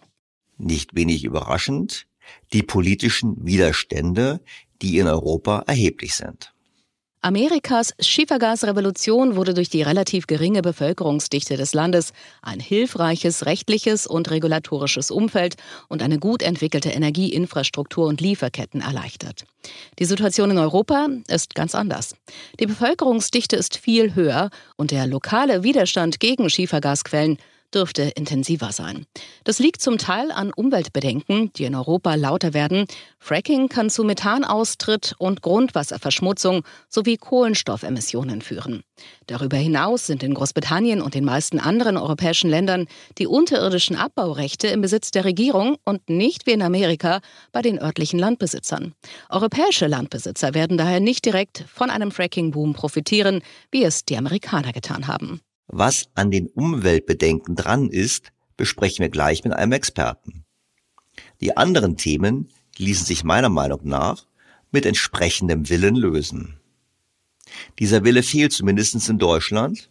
Nicht 0.57 0.95
wenig 0.95 1.23
überraschend 1.23 2.05
die 2.53 2.63
politischen 2.63 3.45
Widerstände, 3.45 4.41
die 4.81 4.99
in 4.99 5.07
Europa 5.07 5.63
erheblich 5.67 6.15
sind. 6.15 6.51
Amerikas 7.25 7.95
Schiefergasrevolution 7.99 9.35
wurde 9.35 9.55
durch 9.55 9.69
die 9.69 9.81
relativ 9.81 10.27
geringe 10.27 10.61
Bevölkerungsdichte 10.61 11.57
des 11.57 11.73
Landes, 11.73 12.13
ein 12.43 12.59
hilfreiches 12.59 13.47
rechtliches 13.47 14.05
und 14.05 14.29
regulatorisches 14.29 15.09
Umfeld 15.09 15.55
und 15.89 16.03
eine 16.03 16.19
gut 16.19 16.43
entwickelte 16.43 16.89
Energieinfrastruktur 16.89 18.05
und 18.05 18.21
Lieferketten 18.21 18.79
erleichtert. 18.81 19.45
Die 19.97 20.05
Situation 20.05 20.51
in 20.51 20.59
Europa 20.59 21.07
ist 21.27 21.55
ganz 21.55 21.73
anders. 21.73 22.15
Die 22.59 22.67
Bevölkerungsdichte 22.67 23.55
ist 23.55 23.75
viel 23.75 24.13
höher 24.13 24.51
und 24.75 24.91
der 24.91 25.07
lokale 25.07 25.63
Widerstand 25.63 26.19
gegen 26.19 26.47
Schiefergasquellen 26.51 27.39
dürfte 27.75 28.03
intensiver 28.15 28.71
sein. 28.71 29.05
Das 29.43 29.59
liegt 29.59 29.81
zum 29.81 29.97
Teil 29.97 30.31
an 30.31 30.51
Umweltbedenken, 30.53 31.51
die 31.53 31.65
in 31.65 31.75
Europa 31.75 32.15
lauter 32.15 32.53
werden. 32.53 32.85
Fracking 33.19 33.67
kann 33.67 33.89
zu 33.89 34.03
Methanaustritt 34.03 35.13
und 35.19 35.41
Grundwasserverschmutzung 35.41 36.63
sowie 36.89 37.17
Kohlenstoffemissionen 37.17 38.41
führen. 38.41 38.83
Darüber 39.27 39.57
hinaus 39.57 40.07
sind 40.07 40.23
in 40.23 40.33
Großbritannien 40.33 41.01
und 41.01 41.15
den 41.15 41.25
meisten 41.25 41.59
anderen 41.59 41.97
europäischen 41.97 42.49
Ländern 42.49 42.87
die 43.17 43.27
unterirdischen 43.27 43.97
Abbaurechte 43.97 44.67
im 44.67 44.81
Besitz 44.81 45.11
der 45.11 45.25
Regierung 45.25 45.77
und 45.83 46.09
nicht 46.09 46.47
wie 46.47 46.51
in 46.51 46.61
Amerika 46.61 47.19
bei 47.51 47.61
den 47.61 47.79
örtlichen 47.79 48.19
Landbesitzern. 48.19 48.93
Europäische 49.29 49.87
Landbesitzer 49.87 50.53
werden 50.53 50.77
daher 50.77 50.99
nicht 50.99 51.25
direkt 51.25 51.65
von 51.67 51.89
einem 51.89 52.11
Fracking-Boom 52.11 52.73
profitieren, 52.73 53.41
wie 53.71 53.83
es 53.83 54.05
die 54.05 54.17
Amerikaner 54.17 54.71
getan 54.71 55.07
haben. 55.07 55.41
Was 55.67 56.09
an 56.13 56.31
den 56.31 56.47
Umweltbedenken 56.47 57.55
dran 57.55 57.89
ist, 57.89 58.31
besprechen 58.57 59.03
wir 59.03 59.09
gleich 59.09 59.43
mit 59.43 59.53
einem 59.53 59.71
Experten. 59.71 60.45
Die 61.41 61.57
anderen 61.57 61.97
Themen 61.97 62.49
ließen 62.77 63.05
sich 63.05 63.23
meiner 63.23 63.49
Meinung 63.49 63.81
nach 63.83 64.25
mit 64.71 64.85
entsprechendem 64.85 65.69
Willen 65.69 65.95
lösen. 65.95 66.59
Dieser 67.79 68.03
Wille 68.03 68.23
fehlt 68.23 68.53
zumindest 68.53 69.07
in 69.09 69.17
Deutschland, 69.17 69.89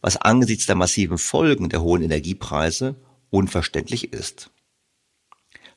was 0.00 0.16
angesichts 0.16 0.66
der 0.66 0.76
massiven 0.76 1.18
Folgen 1.18 1.68
der 1.68 1.82
hohen 1.82 2.02
Energiepreise 2.02 2.96
unverständlich 3.30 4.12
ist. 4.12 4.50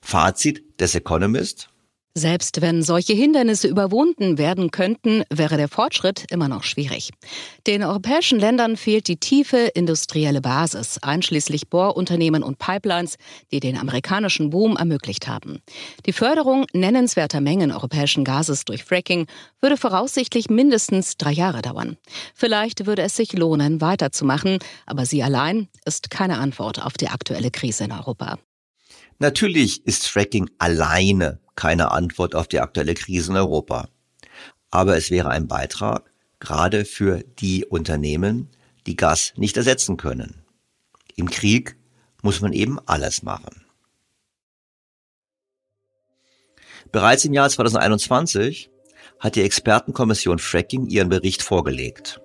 Fazit 0.01 0.79
des 0.79 0.95
Economist 0.95 1.69
selbst 2.17 2.61
wenn 2.61 2.81
solche 2.81 3.13
Hindernisse 3.13 3.67
überwunden 3.67 4.37
werden 4.37 4.71
könnten, 4.71 5.23
wäre 5.29 5.57
der 5.57 5.67
Fortschritt 5.67 6.25
immer 6.31 6.47
noch 6.47 6.63
schwierig. 6.63 7.11
Den 7.67 7.83
europäischen 7.83 8.39
Ländern 8.39 8.77
fehlt 8.77 9.09
die 9.09 9.17
tiefe 9.17 9.57
industrielle 9.57 10.39
Basis, 10.39 10.97
einschließlich 11.01 11.69
Bohrunternehmen 11.69 12.41
und 12.41 12.57
Pipelines, 12.57 13.17
die 13.51 13.59
den 13.59 13.77
amerikanischen 13.77 14.49
Boom 14.49 14.77
ermöglicht 14.77 15.27
haben. 15.27 15.59
Die 16.05 16.13
Förderung 16.13 16.65
nennenswerter 16.71 17.41
Mengen 17.41 17.71
europäischen 17.71 18.23
Gases 18.23 18.63
durch 18.63 18.85
Fracking 18.85 19.27
würde 19.59 19.75
voraussichtlich 19.75 20.49
mindestens 20.49 21.17
drei 21.17 21.33
Jahre 21.33 21.61
dauern. 21.61 21.97
Vielleicht 22.33 22.85
würde 22.85 23.01
es 23.01 23.17
sich 23.17 23.33
lohnen, 23.33 23.81
weiterzumachen, 23.81 24.59
aber 24.85 25.05
sie 25.05 25.21
allein 25.21 25.67
ist 25.83 26.09
keine 26.09 26.37
Antwort 26.37 26.81
auf 26.81 26.93
die 26.93 27.09
aktuelle 27.09 27.51
Krise 27.51 27.83
in 27.83 27.91
Europa. 27.91 28.39
Natürlich 29.19 29.85
ist 29.85 30.07
Fracking 30.07 30.49
alleine 30.59 31.39
keine 31.55 31.91
Antwort 31.91 32.35
auf 32.35 32.47
die 32.47 32.59
aktuelle 32.59 32.93
Krise 32.93 33.31
in 33.31 33.37
Europa. 33.37 33.89
Aber 34.71 34.97
es 34.97 35.11
wäre 35.11 35.29
ein 35.29 35.47
Beitrag, 35.47 36.11
gerade 36.39 36.85
für 36.85 37.23
die 37.39 37.65
Unternehmen, 37.65 38.49
die 38.85 38.95
Gas 38.95 39.33
nicht 39.35 39.57
ersetzen 39.57 39.97
können. 39.97 40.43
Im 41.15 41.29
Krieg 41.29 41.77
muss 42.21 42.41
man 42.41 42.53
eben 42.53 42.79
alles 42.85 43.23
machen. 43.23 43.65
Bereits 46.91 47.25
im 47.25 47.33
Jahr 47.33 47.49
2021 47.49 48.69
hat 49.19 49.35
die 49.35 49.41
Expertenkommission 49.41 50.39
Fracking 50.39 50.87
ihren 50.87 51.09
Bericht 51.09 51.41
vorgelegt. 51.41 52.21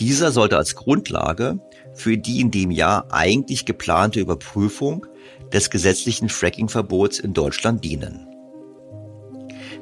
Dieser 0.00 0.30
sollte 0.30 0.56
als 0.56 0.74
Grundlage 0.76 1.60
für 1.94 2.16
die 2.16 2.40
in 2.40 2.50
dem 2.50 2.70
Jahr 2.70 3.12
eigentlich 3.12 3.64
geplante 3.64 4.20
Überprüfung 4.20 5.06
des 5.52 5.70
gesetzlichen 5.70 6.28
Fracking-Verbots 6.28 7.18
in 7.18 7.34
Deutschland 7.34 7.84
dienen. 7.84 8.26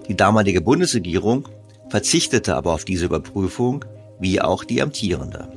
Die 0.09 0.17
damalige 0.17 0.61
Bundesregierung 0.61 1.49
verzichtete 1.89 2.55
aber 2.55 2.73
auf 2.73 2.85
diese 2.85 3.07
Überprüfung, 3.07 3.85
wie 4.21 4.41
auch 4.41 4.65
die 4.65 4.83
amtierende. 4.83 5.49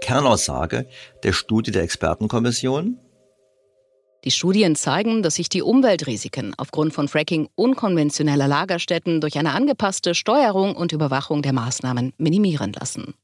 Kernaussage 0.00 0.86
der 1.22 1.32
Studie 1.32 1.70
der 1.70 1.82
Expertenkommission? 1.82 2.98
Die 4.24 4.30
Studien 4.30 4.76
zeigen, 4.76 5.22
dass 5.22 5.36
sich 5.36 5.48
die 5.48 5.62
Umweltrisiken 5.62 6.54
aufgrund 6.56 6.94
von 6.94 7.08
Fracking 7.08 7.48
unkonventioneller 7.54 8.46
Lagerstätten 8.46 9.20
durch 9.20 9.36
eine 9.36 9.52
angepasste 9.52 10.14
Steuerung 10.14 10.76
und 10.76 10.92
Überwachung 10.92 11.42
der 11.42 11.52
Maßnahmen 11.52 12.12
minimieren 12.18 12.72
lassen. 12.72 13.14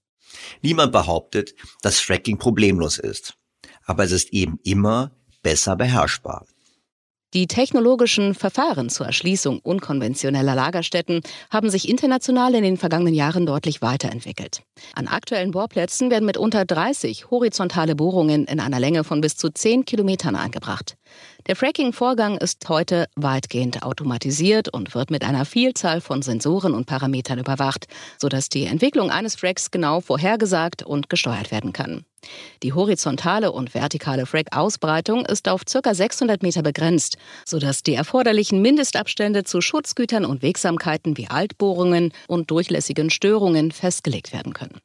Niemand 0.60 0.92
behauptet, 0.92 1.54
dass 1.82 2.00
Fracking 2.00 2.38
problemlos 2.38 2.98
ist. 2.98 3.37
Aber 3.88 4.04
es 4.04 4.12
ist 4.12 4.32
eben 4.32 4.60
immer 4.62 5.10
besser 5.42 5.74
beherrschbar. 5.74 6.46
Die 7.34 7.46
technologischen 7.46 8.34
Verfahren 8.34 8.88
zur 8.88 9.04
Erschließung 9.04 9.58
unkonventioneller 9.58 10.54
Lagerstätten 10.54 11.20
haben 11.50 11.68
sich 11.68 11.86
international 11.86 12.54
in 12.54 12.62
den 12.62 12.78
vergangenen 12.78 13.12
Jahren 13.12 13.44
deutlich 13.44 13.82
weiterentwickelt. 13.82 14.62
An 14.94 15.08
aktuellen 15.08 15.50
Bohrplätzen 15.50 16.10
werden 16.10 16.24
mitunter 16.24 16.64
30 16.64 17.30
horizontale 17.30 17.94
Bohrungen 17.96 18.46
in 18.46 18.60
einer 18.60 18.80
Länge 18.80 19.04
von 19.04 19.20
bis 19.20 19.36
zu 19.36 19.50
10 19.50 19.84
Kilometern 19.84 20.36
eingebracht. 20.36 20.96
Der 21.48 21.56
Fracking-Vorgang 21.56 22.38
ist 22.38 22.66
heute 22.66 23.08
weitgehend 23.14 23.82
automatisiert 23.82 24.72
und 24.72 24.94
wird 24.94 25.10
mit 25.10 25.22
einer 25.22 25.44
Vielzahl 25.44 26.00
von 26.00 26.22
Sensoren 26.22 26.72
und 26.72 26.86
Parametern 26.86 27.38
überwacht, 27.38 27.88
sodass 28.18 28.48
die 28.48 28.64
Entwicklung 28.64 29.10
eines 29.10 29.36
Fracks 29.36 29.70
genau 29.70 30.00
vorhergesagt 30.00 30.82
und 30.82 31.10
gesteuert 31.10 31.50
werden 31.50 31.74
kann. 31.74 32.06
Die 32.62 32.72
horizontale 32.72 33.52
und 33.52 33.74
vertikale 33.74 34.26
Frack-Ausbreitung 34.26 35.24
ist 35.24 35.48
auf 35.48 35.62
ca. 35.64 35.94
600 35.94 36.42
Meter 36.42 36.62
begrenzt, 36.62 37.16
sodass 37.44 37.82
die 37.82 37.94
erforderlichen 37.94 38.60
Mindestabstände 38.60 39.44
zu 39.44 39.60
Schutzgütern 39.60 40.24
und 40.24 40.42
Wegsamkeiten 40.42 41.16
wie 41.16 41.28
Altbohrungen 41.28 42.12
und 42.26 42.50
durchlässigen 42.50 43.10
Störungen 43.10 43.70
festgelegt 43.70 44.32
werden 44.32 44.52
können. 44.52 44.80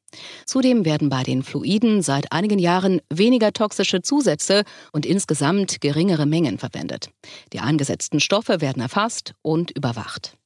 Zudem 0.46 0.86
werden 0.86 1.10
bei 1.10 1.24
den 1.24 1.44
Fluiden 1.44 2.02
seit 2.02 2.32
einigen 2.32 2.60
Jahren 2.60 3.02
weniger 3.10 3.52
toxische 3.52 4.02
Zusätze 4.02 4.64
und 4.92 5.06
insgesamt 5.06 5.82
geringere 5.82 6.26
Mengen 6.26 6.60
verwendet. 6.60 7.10
Die 7.52 7.60
eingesetzten 7.60 8.20
Stoffe 8.20 8.62
werden 8.62 8.82
erfasst 8.82 9.34
und 9.42 9.72
überwacht. 9.72 10.38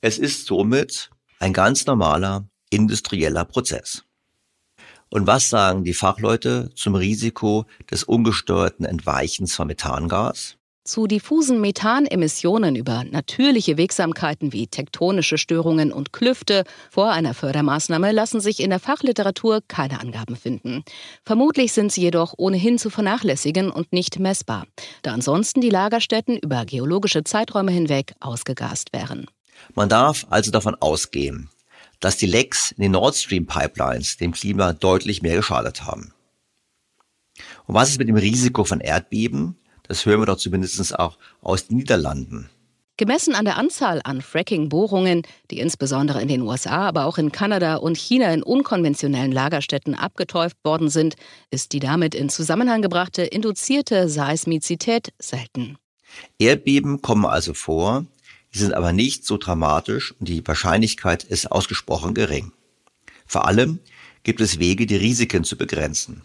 Es 0.00 0.18
ist 0.18 0.46
somit 0.46 1.10
ein 1.38 1.52
ganz 1.52 1.86
normaler 1.86 2.46
industrieller 2.70 3.44
Prozess. 3.44 4.04
Und 5.12 5.26
was 5.26 5.50
sagen 5.50 5.84
die 5.84 5.92
Fachleute 5.92 6.70
zum 6.74 6.94
Risiko 6.94 7.66
des 7.90 8.02
ungesteuerten 8.02 8.86
Entweichens 8.86 9.54
von 9.54 9.66
Methangas? 9.66 10.56
Zu 10.84 11.06
diffusen 11.06 11.60
Methanemissionen 11.60 12.76
über 12.76 13.04
natürliche 13.04 13.76
Wegsamkeiten 13.76 14.54
wie 14.54 14.68
tektonische 14.68 15.36
Störungen 15.36 15.92
und 15.92 16.14
Klüfte 16.14 16.64
vor 16.90 17.10
einer 17.10 17.34
Fördermaßnahme 17.34 18.10
lassen 18.10 18.40
sich 18.40 18.60
in 18.60 18.70
der 18.70 18.80
Fachliteratur 18.80 19.60
keine 19.68 20.00
Angaben 20.00 20.34
finden. 20.34 20.82
Vermutlich 21.24 21.74
sind 21.74 21.92
sie 21.92 22.00
jedoch 22.00 22.32
ohnehin 22.38 22.78
zu 22.78 22.88
vernachlässigen 22.88 23.70
und 23.70 23.92
nicht 23.92 24.18
messbar, 24.18 24.66
da 25.02 25.12
ansonsten 25.12 25.60
die 25.60 25.70
Lagerstätten 25.70 26.38
über 26.38 26.64
geologische 26.64 27.22
Zeiträume 27.22 27.70
hinweg 27.70 28.14
ausgegast 28.20 28.94
wären. 28.94 29.26
Man 29.74 29.90
darf 29.90 30.26
also 30.30 30.50
davon 30.50 30.74
ausgehen, 30.80 31.50
dass 32.02 32.16
die 32.16 32.26
Lecks 32.26 32.72
in 32.72 32.82
den 32.82 32.92
Nord 32.92 33.14
Stream 33.14 33.46
Pipelines 33.46 34.18
dem 34.18 34.32
Klima 34.32 34.72
deutlich 34.72 35.22
mehr 35.22 35.36
geschadet 35.36 35.84
haben. 35.84 36.12
Und 37.66 37.74
was 37.74 37.90
ist 37.90 37.98
mit 37.98 38.08
dem 38.08 38.16
Risiko 38.16 38.64
von 38.64 38.80
Erdbeben? 38.80 39.56
Das 39.84 40.04
hören 40.04 40.20
wir 40.20 40.26
doch 40.26 40.36
zumindest 40.36 40.98
auch 40.98 41.16
aus 41.40 41.68
den 41.68 41.78
Niederlanden. 41.78 42.50
Gemessen 42.98 43.34
an 43.34 43.44
der 43.44 43.56
Anzahl 43.56 44.00
an 44.04 44.20
Fracking-Bohrungen, 44.20 45.22
die 45.50 45.60
insbesondere 45.60 46.20
in 46.20 46.28
den 46.28 46.42
USA, 46.42 46.88
aber 46.88 47.06
auch 47.06 47.18
in 47.18 47.32
Kanada 47.32 47.76
und 47.76 47.96
China 47.96 48.32
in 48.32 48.42
unkonventionellen 48.42 49.32
Lagerstätten 49.32 49.94
abgetäuft 49.94 50.56
worden 50.62 50.88
sind, 50.88 51.14
ist 51.50 51.72
die 51.72 51.80
damit 51.80 52.14
in 52.14 52.28
Zusammenhang 52.28 52.82
gebrachte 52.82 53.22
induzierte 53.22 54.08
Seismizität 54.08 55.12
selten. 55.18 55.78
Erdbeben 56.38 57.00
kommen 57.00 57.24
also 57.24 57.54
vor, 57.54 58.04
Sie 58.52 58.60
sind 58.60 58.74
aber 58.74 58.92
nicht 58.92 59.24
so 59.24 59.38
dramatisch 59.38 60.14
und 60.20 60.28
die 60.28 60.46
Wahrscheinlichkeit 60.46 61.24
ist 61.24 61.50
ausgesprochen 61.50 62.14
gering. 62.14 62.52
Vor 63.26 63.46
allem 63.46 63.80
gibt 64.24 64.40
es 64.40 64.58
Wege, 64.58 64.86
die 64.86 64.96
Risiken 64.96 65.42
zu 65.42 65.56
begrenzen. 65.56 66.22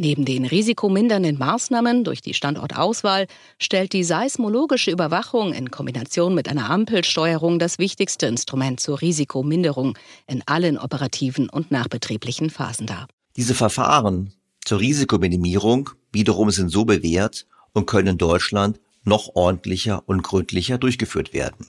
Neben 0.00 0.24
den 0.24 0.44
risikomindernden 0.44 1.36
Maßnahmen 1.38 2.04
durch 2.04 2.22
die 2.22 2.32
Standortauswahl 2.32 3.26
stellt 3.58 3.92
die 3.92 4.04
seismologische 4.04 4.92
Überwachung 4.92 5.52
in 5.52 5.72
Kombination 5.72 6.36
mit 6.36 6.48
einer 6.48 6.70
Ampelsteuerung 6.70 7.58
das 7.58 7.80
wichtigste 7.80 8.26
Instrument 8.26 8.78
zur 8.78 9.00
Risikominderung 9.00 9.98
in 10.28 10.44
allen 10.46 10.78
operativen 10.78 11.48
und 11.48 11.72
nachbetrieblichen 11.72 12.50
Phasen 12.50 12.86
dar. 12.86 13.08
Diese 13.34 13.54
Verfahren 13.54 14.32
zur 14.64 14.78
Risikominimierung 14.78 15.90
wiederum 16.12 16.52
sind 16.52 16.68
so 16.68 16.84
bewährt 16.84 17.48
und 17.72 17.86
können 17.86 18.08
in 18.08 18.18
Deutschland 18.18 18.78
noch 19.04 19.34
ordentlicher 19.34 20.02
und 20.06 20.22
gründlicher 20.22 20.78
durchgeführt 20.78 21.32
werden. 21.32 21.66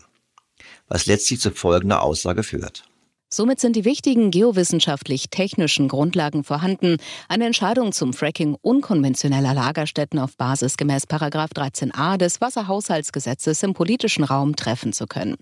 Was 0.88 1.06
letztlich 1.06 1.40
zu 1.40 1.52
folgender 1.52 2.02
Aussage 2.02 2.44
führt. 2.44 2.84
Somit 3.32 3.60
sind 3.60 3.76
die 3.76 3.86
wichtigen 3.86 4.32
geowissenschaftlich-technischen 4.32 5.88
Grundlagen 5.88 6.44
vorhanden, 6.44 6.98
eine 7.28 7.46
Entscheidung 7.46 7.92
zum 7.92 8.12
Fracking 8.12 8.58
unkonventioneller 8.60 9.54
Lagerstätten 9.54 10.18
auf 10.18 10.36
Basis 10.36 10.78
gemäß 10.78 11.04
13a 11.04 12.18
des 12.18 12.42
Wasserhaushaltsgesetzes 12.42 13.62
im 13.62 13.76
politischen 13.76 14.24
Raum 14.24 14.56
treffen 14.56 14.94
zu 14.94 15.06
können. 15.06 15.36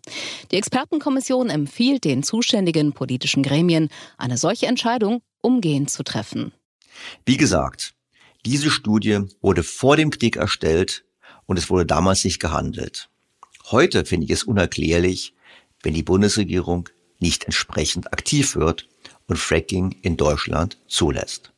Die 0.52 0.58
Expertenkommission 0.58 1.50
empfiehlt 1.50 2.04
den 2.04 2.24
zuständigen 2.24 2.92
politischen 2.92 3.42
Gremien, 3.42 3.88
eine 4.18 4.38
solche 4.38 4.66
Entscheidung 4.66 5.22
umgehend 5.42 5.90
zu 5.90 6.04
treffen. 6.04 6.52
Wie 7.26 7.38
gesagt, 7.38 7.94
diese 8.46 8.70
Studie 8.70 9.22
wurde 9.40 9.64
vor 9.64 9.96
dem 9.96 10.10
Krieg 10.10 10.36
erstellt 10.36 11.06
und 11.48 11.58
es 11.58 11.72
wurde 11.72 11.88
damals 11.88 12.24
nicht 12.24 12.40
gehandelt. 12.40 13.10
Heute 13.72 14.06
finde 14.06 14.26
ich 14.26 14.32
es 14.32 14.44
unerklärlich, 14.44 15.34
wenn 15.82 15.96
die 15.96 16.04
Bundesregierung 16.04 16.90
nicht 17.20 17.46
entsprechend 17.46 18.14
aktiv 18.14 18.56
wird 18.56 18.88
und 19.28 19.38
Fracking 19.38 19.96
in 20.04 20.18
Deutschland 20.18 20.78
zulässt. 20.88 21.52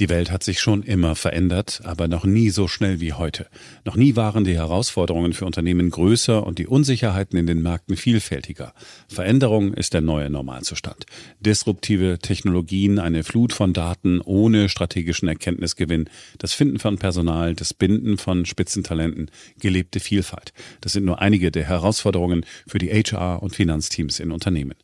Die 0.00 0.08
Welt 0.08 0.32
hat 0.32 0.42
sich 0.42 0.58
schon 0.58 0.82
immer 0.82 1.14
verändert, 1.14 1.80
aber 1.84 2.08
noch 2.08 2.24
nie 2.24 2.50
so 2.50 2.66
schnell 2.66 2.98
wie 2.98 3.12
heute. 3.12 3.46
Noch 3.84 3.94
nie 3.94 4.16
waren 4.16 4.42
die 4.42 4.56
Herausforderungen 4.56 5.32
für 5.34 5.46
Unternehmen 5.46 5.88
größer 5.88 6.44
und 6.44 6.58
die 6.58 6.66
Unsicherheiten 6.66 7.38
in 7.38 7.46
den 7.46 7.62
Märkten 7.62 7.96
vielfältiger. 7.96 8.74
Veränderung 9.06 9.72
ist 9.72 9.94
der 9.94 10.00
neue 10.00 10.30
Normalzustand. 10.30 11.06
Disruptive 11.38 12.18
Technologien, 12.18 12.98
eine 12.98 13.22
Flut 13.22 13.52
von 13.52 13.72
Daten 13.72 14.20
ohne 14.20 14.68
strategischen 14.68 15.28
Erkenntnisgewinn, 15.28 16.10
das 16.38 16.54
Finden 16.54 16.80
von 16.80 16.98
Personal, 16.98 17.54
das 17.54 17.72
Binden 17.72 18.18
von 18.18 18.46
Spitzentalenten, 18.46 19.30
gelebte 19.60 20.00
Vielfalt. 20.00 20.52
Das 20.80 20.92
sind 20.92 21.04
nur 21.04 21.20
einige 21.20 21.52
der 21.52 21.68
Herausforderungen 21.68 22.44
für 22.66 22.78
die 22.78 22.90
HR- 22.90 23.40
und 23.44 23.54
Finanzteams 23.54 24.18
in 24.18 24.32
Unternehmen. 24.32 24.74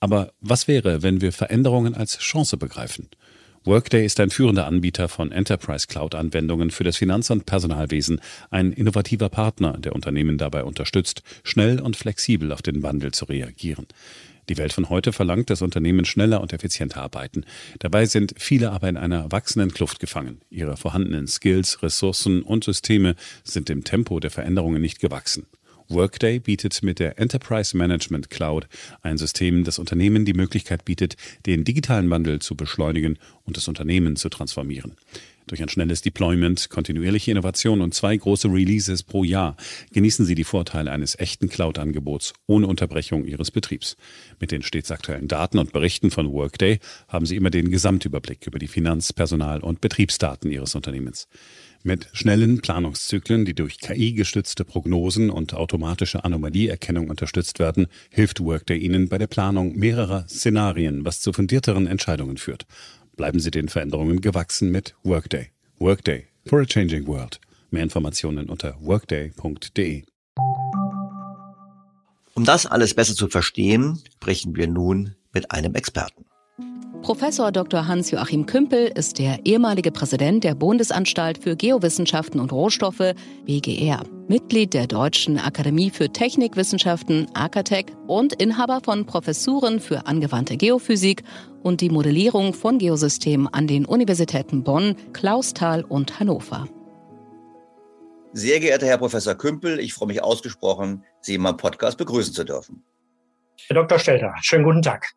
Aber 0.00 0.32
was 0.40 0.68
wäre, 0.68 1.02
wenn 1.02 1.22
wir 1.22 1.32
Veränderungen 1.32 1.94
als 1.94 2.18
Chance 2.18 2.58
begreifen? 2.58 3.08
Workday 3.64 4.06
ist 4.06 4.18
ein 4.20 4.30
führender 4.30 4.66
Anbieter 4.66 5.10
von 5.10 5.32
Enterprise 5.32 5.86
Cloud-Anwendungen 5.86 6.70
für 6.70 6.82
das 6.82 6.96
Finanz- 6.96 7.28
und 7.28 7.44
Personalwesen, 7.44 8.22
ein 8.50 8.72
innovativer 8.72 9.28
Partner, 9.28 9.76
der 9.76 9.94
Unternehmen 9.94 10.38
dabei 10.38 10.64
unterstützt, 10.64 11.22
schnell 11.44 11.78
und 11.78 11.94
flexibel 11.94 12.52
auf 12.52 12.62
den 12.62 12.82
Wandel 12.82 13.12
zu 13.12 13.26
reagieren. 13.26 13.86
Die 14.48 14.56
Welt 14.56 14.72
von 14.72 14.88
heute 14.88 15.12
verlangt, 15.12 15.50
dass 15.50 15.60
Unternehmen 15.60 16.06
schneller 16.06 16.40
und 16.40 16.54
effizienter 16.54 17.02
arbeiten. 17.02 17.44
Dabei 17.80 18.06
sind 18.06 18.32
viele 18.38 18.72
aber 18.72 18.88
in 18.88 18.96
einer 18.96 19.30
wachsenden 19.30 19.74
Kluft 19.74 20.00
gefangen. 20.00 20.40
Ihre 20.48 20.78
vorhandenen 20.78 21.28
Skills, 21.28 21.82
Ressourcen 21.82 22.40
und 22.40 22.64
Systeme 22.64 23.14
sind 23.44 23.68
dem 23.68 23.84
Tempo 23.84 24.20
der 24.20 24.30
Veränderungen 24.30 24.80
nicht 24.80 25.00
gewachsen. 25.00 25.44
Workday 25.90 26.38
bietet 26.38 26.82
mit 26.82 27.00
der 27.00 27.18
Enterprise 27.18 27.76
Management 27.76 28.30
Cloud 28.30 28.68
ein 29.02 29.18
System, 29.18 29.64
das 29.64 29.78
Unternehmen 29.78 30.24
die 30.24 30.34
Möglichkeit 30.34 30.84
bietet, 30.84 31.16
den 31.46 31.64
digitalen 31.64 32.08
Wandel 32.10 32.38
zu 32.38 32.54
beschleunigen 32.54 33.18
und 33.44 33.56
das 33.56 33.66
Unternehmen 33.66 34.16
zu 34.16 34.28
transformieren. 34.28 34.96
Durch 35.48 35.62
ein 35.62 35.68
schnelles 35.68 36.00
Deployment, 36.00 36.68
kontinuierliche 36.70 37.32
Innovation 37.32 37.80
und 37.80 37.92
zwei 37.92 38.16
große 38.16 38.46
Releases 38.46 39.02
pro 39.02 39.24
Jahr 39.24 39.56
genießen 39.92 40.24
Sie 40.24 40.36
die 40.36 40.44
Vorteile 40.44 40.92
eines 40.92 41.18
echten 41.18 41.48
Cloud-Angebots 41.48 42.34
ohne 42.46 42.68
Unterbrechung 42.68 43.24
Ihres 43.24 43.50
Betriebs. 43.50 43.96
Mit 44.38 44.52
den 44.52 44.62
stets 44.62 44.92
aktuellen 44.92 45.26
Daten 45.26 45.58
und 45.58 45.72
Berichten 45.72 46.12
von 46.12 46.30
Workday 46.30 46.78
haben 47.08 47.26
Sie 47.26 47.34
immer 47.34 47.50
den 47.50 47.72
Gesamtüberblick 47.72 48.46
über 48.46 48.60
die 48.60 48.68
Finanz-, 48.68 49.12
Personal- 49.12 49.64
und 49.64 49.80
Betriebsdaten 49.80 50.52
Ihres 50.52 50.76
Unternehmens. 50.76 51.26
Mit 51.82 52.08
schnellen 52.12 52.60
Planungszyklen, 52.60 53.46
die 53.46 53.54
durch 53.54 53.78
KI-gestützte 53.78 54.66
Prognosen 54.66 55.30
und 55.30 55.54
automatische 55.54 56.24
Anomalieerkennung 56.24 57.08
unterstützt 57.08 57.58
werden, 57.58 57.86
hilft 58.10 58.40
Workday 58.40 58.76
Ihnen 58.76 59.08
bei 59.08 59.16
der 59.16 59.28
Planung 59.28 59.74
mehrerer 59.76 60.26
Szenarien, 60.28 61.06
was 61.06 61.20
zu 61.20 61.32
fundierteren 61.32 61.86
Entscheidungen 61.86 62.36
führt. 62.36 62.66
Bleiben 63.16 63.40
Sie 63.40 63.50
den 63.50 63.70
Veränderungen 63.70 64.20
gewachsen 64.20 64.70
mit 64.70 64.94
Workday. 65.04 65.48
Workday 65.78 66.26
for 66.46 66.60
a 66.60 66.66
changing 66.66 67.06
world. 67.06 67.40
Mehr 67.70 67.82
Informationen 67.82 68.50
unter 68.50 68.76
workday.de. 68.80 70.02
Um 72.34 72.44
das 72.44 72.66
alles 72.66 72.92
besser 72.92 73.14
zu 73.14 73.28
verstehen, 73.28 74.02
sprechen 74.16 74.54
wir 74.54 74.66
nun 74.68 75.14
mit 75.32 75.50
einem 75.50 75.74
Experten. 75.74 76.26
Professor 77.02 77.50
Dr. 77.50 77.88
Hans-Joachim 77.88 78.44
Kümpel 78.44 78.92
ist 78.94 79.18
der 79.18 79.38
ehemalige 79.46 79.90
Präsident 79.90 80.44
der 80.44 80.54
Bundesanstalt 80.54 81.42
für 81.42 81.56
Geowissenschaften 81.56 82.38
und 82.38 82.52
Rohstoffe, 82.52 83.14
BGR, 83.46 84.02
Mitglied 84.28 84.74
der 84.74 84.86
Deutschen 84.86 85.38
Akademie 85.38 85.90
für 85.90 86.10
Technikwissenschaften, 86.10 87.26
AKTEC 87.32 87.96
und 88.06 88.34
Inhaber 88.34 88.80
von 88.84 89.06
Professuren 89.06 89.80
für 89.80 90.06
angewandte 90.06 90.58
Geophysik 90.58 91.22
und 91.62 91.80
die 91.80 91.88
Modellierung 91.88 92.52
von 92.52 92.76
Geosystemen 92.76 93.48
an 93.48 93.66
den 93.66 93.86
Universitäten 93.86 94.62
Bonn, 94.62 94.94
Clausthal 95.14 95.84
und 95.84 96.20
Hannover. 96.20 96.68
Sehr 98.34 98.60
geehrter 98.60 98.86
Herr 98.86 98.98
Professor 98.98 99.34
Kümpel, 99.34 99.80
ich 99.80 99.94
freue 99.94 100.08
mich 100.08 100.22
ausgesprochen, 100.22 101.02
Sie 101.22 101.36
in 101.36 101.40
meinem 101.40 101.56
Podcast 101.56 101.96
begrüßen 101.96 102.34
zu 102.34 102.44
dürfen. 102.44 102.84
Herr 103.68 103.74
Dr. 103.74 103.98
Stelter, 103.98 104.34
schönen 104.42 104.64
guten 104.64 104.82
Tag. 104.82 105.14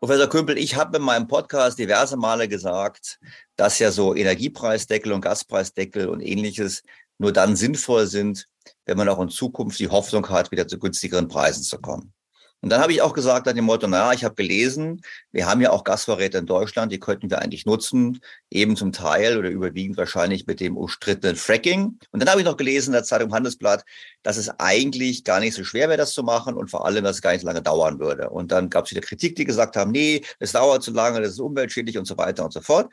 Professor 0.00 0.28
Kümpel, 0.28 0.58
ich 0.58 0.76
habe 0.76 0.98
in 0.98 1.02
meinem 1.02 1.26
Podcast 1.26 1.76
diverse 1.76 2.16
Male 2.16 2.46
gesagt, 2.46 3.18
dass 3.56 3.80
ja 3.80 3.90
so 3.90 4.14
Energiepreisdeckel 4.14 5.12
und 5.12 5.22
Gaspreisdeckel 5.22 6.08
und 6.08 6.20
ähnliches 6.20 6.84
nur 7.18 7.32
dann 7.32 7.56
sinnvoll 7.56 8.06
sind, 8.06 8.46
wenn 8.86 8.96
man 8.96 9.08
auch 9.08 9.20
in 9.20 9.28
Zukunft 9.28 9.80
die 9.80 9.88
Hoffnung 9.88 10.28
hat, 10.28 10.52
wieder 10.52 10.68
zu 10.68 10.78
günstigeren 10.78 11.26
Preisen 11.26 11.64
zu 11.64 11.80
kommen. 11.80 12.12
Und 12.60 12.70
dann 12.70 12.80
habe 12.80 12.92
ich 12.92 13.02
auch 13.02 13.12
gesagt 13.12 13.46
an 13.46 13.54
dem 13.54 13.66
Motto, 13.66 13.86
naja, 13.86 14.12
ich 14.12 14.24
habe 14.24 14.34
gelesen, 14.34 15.00
wir 15.30 15.46
haben 15.46 15.60
ja 15.60 15.70
auch 15.70 15.84
Gasvorräte 15.84 16.38
in 16.38 16.46
Deutschland, 16.46 16.90
die 16.90 16.98
könnten 16.98 17.30
wir 17.30 17.38
eigentlich 17.38 17.66
nutzen, 17.66 18.20
eben 18.50 18.74
zum 18.74 18.90
Teil 18.90 19.38
oder 19.38 19.48
überwiegend 19.48 19.96
wahrscheinlich 19.96 20.46
mit 20.46 20.58
dem 20.58 20.76
umstrittenen 20.76 21.36
Fracking. 21.36 21.98
Und 22.10 22.20
dann 22.20 22.28
habe 22.28 22.40
ich 22.40 22.46
noch 22.46 22.56
gelesen 22.56 22.88
in 22.88 22.94
der 22.94 23.04
Zeitung 23.04 23.32
Handelsblatt, 23.32 23.84
dass 24.24 24.36
es 24.36 24.50
eigentlich 24.58 25.22
gar 25.22 25.38
nicht 25.38 25.54
so 25.54 25.62
schwer 25.62 25.88
wäre, 25.88 25.98
das 25.98 26.12
zu 26.12 26.24
machen 26.24 26.56
und 26.56 26.68
vor 26.68 26.84
allem, 26.84 27.04
dass 27.04 27.16
es 27.16 27.22
gar 27.22 27.30
nicht 27.30 27.42
so 27.42 27.46
lange 27.46 27.62
dauern 27.62 28.00
würde. 28.00 28.28
Und 28.30 28.50
dann 28.50 28.70
gab 28.70 28.86
es 28.86 28.90
wieder 28.90 29.02
Kritik, 29.02 29.36
die 29.36 29.44
gesagt 29.44 29.76
haben, 29.76 29.92
nee, 29.92 30.22
es 30.40 30.52
dauert 30.52 30.82
zu 30.82 30.90
lange, 30.90 31.20
das 31.20 31.32
ist 31.32 31.40
umweltschädlich 31.40 31.96
und 31.96 32.06
so 32.06 32.18
weiter 32.18 32.44
und 32.44 32.52
so 32.52 32.60
fort. 32.60 32.92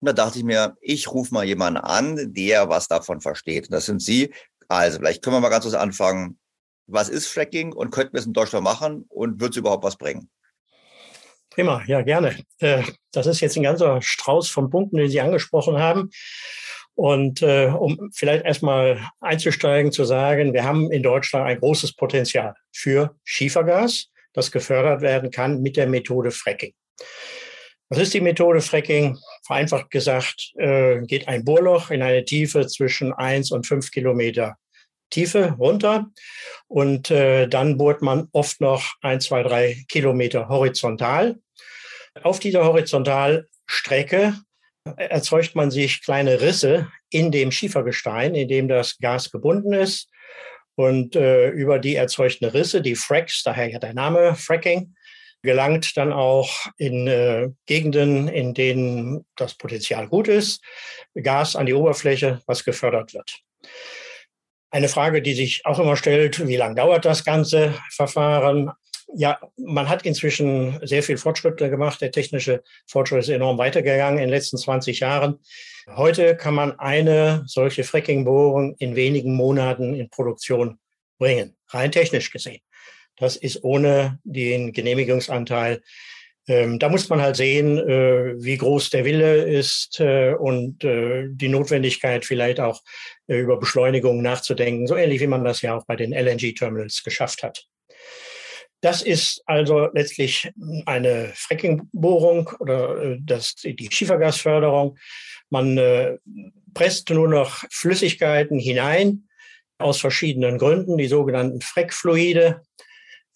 Und 0.00 0.06
da 0.06 0.12
dachte 0.12 0.38
ich 0.38 0.44
mir, 0.44 0.76
ich 0.80 1.10
rufe 1.10 1.34
mal 1.34 1.44
jemanden 1.44 1.80
an, 1.80 2.32
der 2.32 2.68
was 2.68 2.86
davon 2.86 3.20
versteht. 3.20 3.64
Und 3.64 3.72
das 3.72 3.86
sind 3.86 4.00
Sie. 4.00 4.32
Also, 4.68 4.98
vielleicht 4.98 5.22
können 5.22 5.34
wir 5.34 5.40
mal 5.40 5.48
ganz 5.48 5.64
kurz 5.64 5.74
anfangen 5.74 6.38
was 6.90 7.08
ist 7.08 7.26
Fracking 7.26 7.72
und 7.72 7.90
könnten 7.90 8.12
wir 8.12 8.20
es 8.20 8.26
in 8.26 8.32
Deutschland 8.32 8.64
machen 8.64 9.04
und 9.08 9.40
wird 9.40 9.52
es 9.52 9.56
überhaupt 9.56 9.84
was 9.84 9.96
bringen? 9.96 10.28
Prima, 11.50 11.82
ja, 11.86 12.02
gerne. 12.02 12.36
Äh, 12.58 12.84
das 13.12 13.26
ist 13.26 13.40
jetzt 13.40 13.56
ein 13.56 13.64
ganzer 13.64 14.00
Strauß 14.00 14.48
von 14.48 14.70
Punkten, 14.70 14.98
den 14.98 15.10
Sie 15.10 15.20
angesprochen 15.20 15.78
haben. 15.78 16.10
Und 16.94 17.42
äh, 17.42 17.66
um 17.66 18.10
vielleicht 18.12 18.44
erstmal 18.44 19.00
einzusteigen, 19.20 19.90
zu 19.90 20.04
sagen, 20.04 20.52
wir 20.52 20.64
haben 20.64 20.90
in 20.92 21.02
Deutschland 21.02 21.46
ein 21.46 21.58
großes 21.58 21.94
Potenzial 21.94 22.54
für 22.72 23.16
Schiefergas, 23.24 24.10
das 24.32 24.52
gefördert 24.52 25.00
werden 25.00 25.30
kann 25.30 25.60
mit 25.60 25.76
der 25.76 25.86
Methode 25.86 26.30
Fracking. 26.30 26.72
Was 27.88 27.98
ist 27.98 28.14
die 28.14 28.20
Methode 28.20 28.60
Fracking? 28.60 29.18
Vereinfacht 29.44 29.90
gesagt, 29.90 30.52
äh, 30.58 31.00
geht 31.00 31.26
ein 31.26 31.44
Bohrloch 31.44 31.90
in 31.90 32.02
eine 32.02 32.24
Tiefe 32.24 32.66
zwischen 32.68 33.12
eins 33.12 33.50
und 33.50 33.66
fünf 33.66 33.90
Kilometer 33.90 34.56
Tiefe 35.10 35.52
runter. 35.58 36.06
Und 36.68 37.10
äh, 37.10 37.46
dann 37.46 37.76
bohrt 37.76 38.02
man 38.02 38.28
oft 38.32 38.60
noch 38.60 38.94
ein, 39.02 39.20
zwei, 39.20 39.42
drei 39.42 39.84
Kilometer 39.88 40.48
horizontal. 40.48 41.38
Auf 42.22 42.40
dieser 42.40 42.64
Horizontalstrecke 42.64 44.34
erzeugt 44.96 45.54
man 45.54 45.70
sich 45.70 46.02
kleine 46.02 46.40
Risse 46.40 46.88
in 47.10 47.30
dem 47.30 47.52
Schiefergestein, 47.52 48.34
in 48.34 48.48
dem 48.48 48.68
das 48.68 48.98
Gas 48.98 49.30
gebunden 49.30 49.72
ist. 49.72 50.08
Und 50.76 51.14
äh, 51.14 51.50
über 51.50 51.78
die 51.78 51.96
erzeugten 51.96 52.46
Risse, 52.46 52.80
die 52.80 52.94
Fracks, 52.94 53.42
daher 53.42 53.68
ja 53.68 53.78
der 53.78 53.92
Name 53.92 54.34
Fracking, 54.34 54.94
gelangt 55.42 55.96
dann 55.96 56.12
auch 56.12 56.50
in 56.76 57.06
äh, 57.06 57.50
Gegenden, 57.66 58.28
in 58.28 58.54
denen 58.54 59.24
das 59.36 59.54
Potenzial 59.54 60.08
gut 60.08 60.28
ist, 60.28 60.62
Gas 61.14 61.56
an 61.56 61.66
die 61.66 61.74
Oberfläche, 61.74 62.40
was 62.46 62.64
gefördert 62.64 63.14
wird. 63.14 63.40
Eine 64.72 64.88
Frage, 64.88 65.20
die 65.20 65.34
sich 65.34 65.66
auch 65.66 65.80
immer 65.80 65.96
stellt, 65.96 66.46
wie 66.46 66.56
lange 66.56 66.76
dauert 66.76 67.04
das 67.04 67.24
ganze 67.24 67.74
Verfahren? 67.90 68.70
Ja, 69.16 69.40
man 69.56 69.88
hat 69.88 70.06
inzwischen 70.06 70.78
sehr 70.86 71.02
viel 71.02 71.16
Fortschritte 71.16 71.68
gemacht. 71.70 72.00
Der 72.00 72.12
technische 72.12 72.62
Fortschritt 72.86 73.20
ist 73.20 73.28
enorm 73.28 73.58
weitergegangen 73.58 74.18
in 74.18 74.26
den 74.26 74.30
letzten 74.30 74.56
20 74.56 75.00
Jahren. 75.00 75.40
Heute 75.88 76.36
kann 76.36 76.54
man 76.54 76.78
eine 76.78 77.42
solche 77.46 77.82
Fracking-Bohrung 77.82 78.76
in 78.78 78.94
wenigen 78.94 79.34
Monaten 79.34 79.94
in 79.94 80.08
Produktion 80.08 80.78
bringen, 81.18 81.56
rein 81.68 81.90
technisch 81.90 82.30
gesehen. 82.30 82.60
Das 83.16 83.34
ist 83.34 83.64
ohne 83.64 84.20
den 84.22 84.72
Genehmigungsanteil 84.72 85.80
ähm, 86.50 86.80
da 86.80 86.88
muss 86.88 87.08
man 87.08 87.20
halt 87.20 87.36
sehen, 87.36 87.78
äh, 87.78 88.34
wie 88.42 88.56
groß 88.56 88.90
der 88.90 89.04
Wille 89.04 89.44
ist 89.44 90.00
äh, 90.00 90.34
und 90.34 90.82
äh, 90.82 91.28
die 91.30 91.48
Notwendigkeit 91.48 92.24
vielleicht 92.24 92.58
auch 92.58 92.80
über 93.38 93.58
Beschleunigung 93.58 94.22
nachzudenken, 94.22 94.86
so 94.86 94.96
ähnlich 94.96 95.20
wie 95.20 95.26
man 95.26 95.44
das 95.44 95.62
ja 95.62 95.76
auch 95.76 95.84
bei 95.86 95.96
den 95.96 96.12
LNG-Terminals 96.12 97.02
geschafft 97.04 97.42
hat. 97.42 97.66
Das 98.80 99.02
ist 99.02 99.42
also 99.46 99.88
letztlich 99.92 100.50
eine 100.86 101.32
Fracking-Bohrung 101.34 102.50
oder 102.60 103.02
äh, 103.02 103.18
das, 103.20 103.54
die 103.56 103.88
Schiefergasförderung. 103.90 104.96
Man 105.50 105.76
äh, 105.76 106.16
presst 106.72 107.10
nur 107.10 107.28
noch 107.28 107.64
Flüssigkeiten 107.70 108.58
hinein 108.58 109.28
aus 109.78 110.00
verschiedenen 110.00 110.58
Gründen, 110.58 110.96
die 110.96 111.08
sogenannten 111.08 111.60
Frackfluide. 111.60 112.62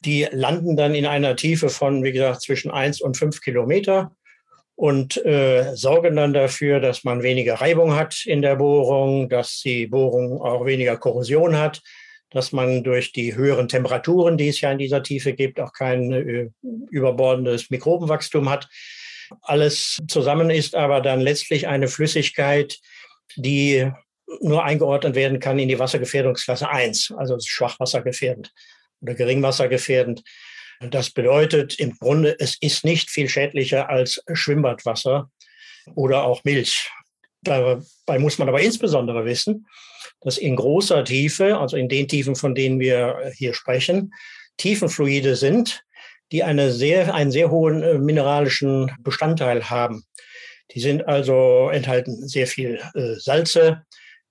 Die 0.00 0.26
landen 0.30 0.76
dann 0.76 0.94
in 0.94 1.06
einer 1.06 1.36
Tiefe 1.36 1.68
von, 1.68 2.02
wie 2.04 2.12
gesagt, 2.12 2.42
zwischen 2.42 2.70
eins 2.70 3.00
und 3.00 3.16
fünf 3.16 3.40
Kilometer 3.42 4.16
und 4.76 5.24
äh, 5.24 5.74
sorgen 5.76 6.16
dann 6.16 6.32
dafür, 6.32 6.80
dass 6.80 7.04
man 7.04 7.22
weniger 7.22 7.54
Reibung 7.54 7.94
hat 7.94 8.26
in 8.26 8.42
der 8.42 8.56
Bohrung, 8.56 9.28
dass 9.28 9.60
die 9.60 9.86
Bohrung 9.86 10.40
auch 10.40 10.66
weniger 10.66 10.96
Korrosion 10.96 11.56
hat, 11.58 11.80
dass 12.30 12.50
man 12.50 12.82
durch 12.82 13.12
die 13.12 13.36
höheren 13.36 13.68
Temperaturen, 13.68 14.36
die 14.36 14.48
es 14.48 14.60
ja 14.60 14.72
in 14.72 14.78
dieser 14.78 15.02
Tiefe 15.02 15.32
gibt, 15.32 15.60
auch 15.60 15.72
kein 15.72 16.12
äh, 16.12 16.50
überbordendes 16.90 17.70
Mikrobenwachstum 17.70 18.50
hat. 18.50 18.68
Alles 19.42 20.02
zusammen 20.08 20.50
ist 20.50 20.74
aber 20.74 21.00
dann 21.00 21.20
letztlich 21.20 21.68
eine 21.68 21.88
Flüssigkeit, 21.88 22.78
die 23.36 23.90
nur 24.40 24.64
eingeordnet 24.64 25.14
werden 25.14 25.38
kann 25.38 25.58
in 25.58 25.68
die 25.68 25.78
Wassergefährdungsklasse 25.78 26.68
1, 26.68 27.14
also 27.16 27.38
schwachwassergefährdend 27.38 28.52
oder 29.00 29.14
geringwassergefährdend. 29.14 30.22
Das 30.90 31.10
bedeutet 31.10 31.78
im 31.78 31.96
Grunde, 31.98 32.36
es 32.38 32.56
ist 32.60 32.84
nicht 32.84 33.10
viel 33.10 33.28
schädlicher 33.28 33.88
als 33.88 34.22
Schwimmbadwasser 34.32 35.30
oder 35.94 36.24
auch 36.24 36.44
Milch. 36.44 36.90
Dabei 37.42 38.18
muss 38.18 38.38
man 38.38 38.48
aber 38.48 38.60
insbesondere 38.60 39.24
wissen, 39.24 39.66
dass 40.20 40.38
in 40.38 40.56
großer 40.56 41.04
Tiefe, 41.04 41.58
also 41.58 41.76
in 41.76 41.88
den 41.88 42.08
Tiefen, 42.08 42.36
von 42.36 42.54
denen 42.54 42.80
wir 42.80 43.32
hier 43.36 43.54
sprechen, 43.54 44.12
Tiefenfluide 44.56 45.36
sind, 45.36 45.84
die 46.32 46.42
eine 46.42 46.72
sehr, 46.72 47.14
einen 47.14 47.30
sehr 47.30 47.50
hohen 47.50 47.82
äh, 47.82 47.98
mineralischen 47.98 48.90
Bestandteil 49.00 49.68
haben. 49.68 50.04
Die 50.70 50.80
sind 50.80 51.06
also 51.06 51.68
enthalten 51.70 52.26
sehr 52.26 52.46
viel 52.46 52.80
äh, 52.94 53.14
Salze, 53.16 53.82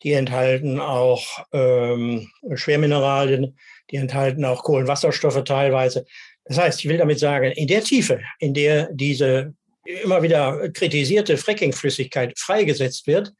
die 0.01 0.13
enthalten 0.13 0.79
auch 0.79 1.45
ähm, 1.53 2.29
Schwermineralien, 2.55 3.57
die 3.91 3.97
enthalten 3.97 4.43
auch 4.43 4.63
Kohlenwasserstoffe 4.63 5.43
teilweise. 5.43 6.05
Das 6.45 6.57
heißt, 6.57 6.79
ich 6.79 6.89
will 6.89 6.97
damit 6.97 7.19
sagen, 7.19 7.51
in 7.51 7.67
der 7.67 7.83
Tiefe, 7.83 8.21
in 8.39 8.53
der 8.53 8.89
diese 8.91 9.53
immer 9.85 10.21
wieder 10.23 10.69
kritisierte 10.69 11.37
Frackingflüssigkeit 11.37 12.37
freigesetzt 12.37 13.07
wird, 13.07 13.33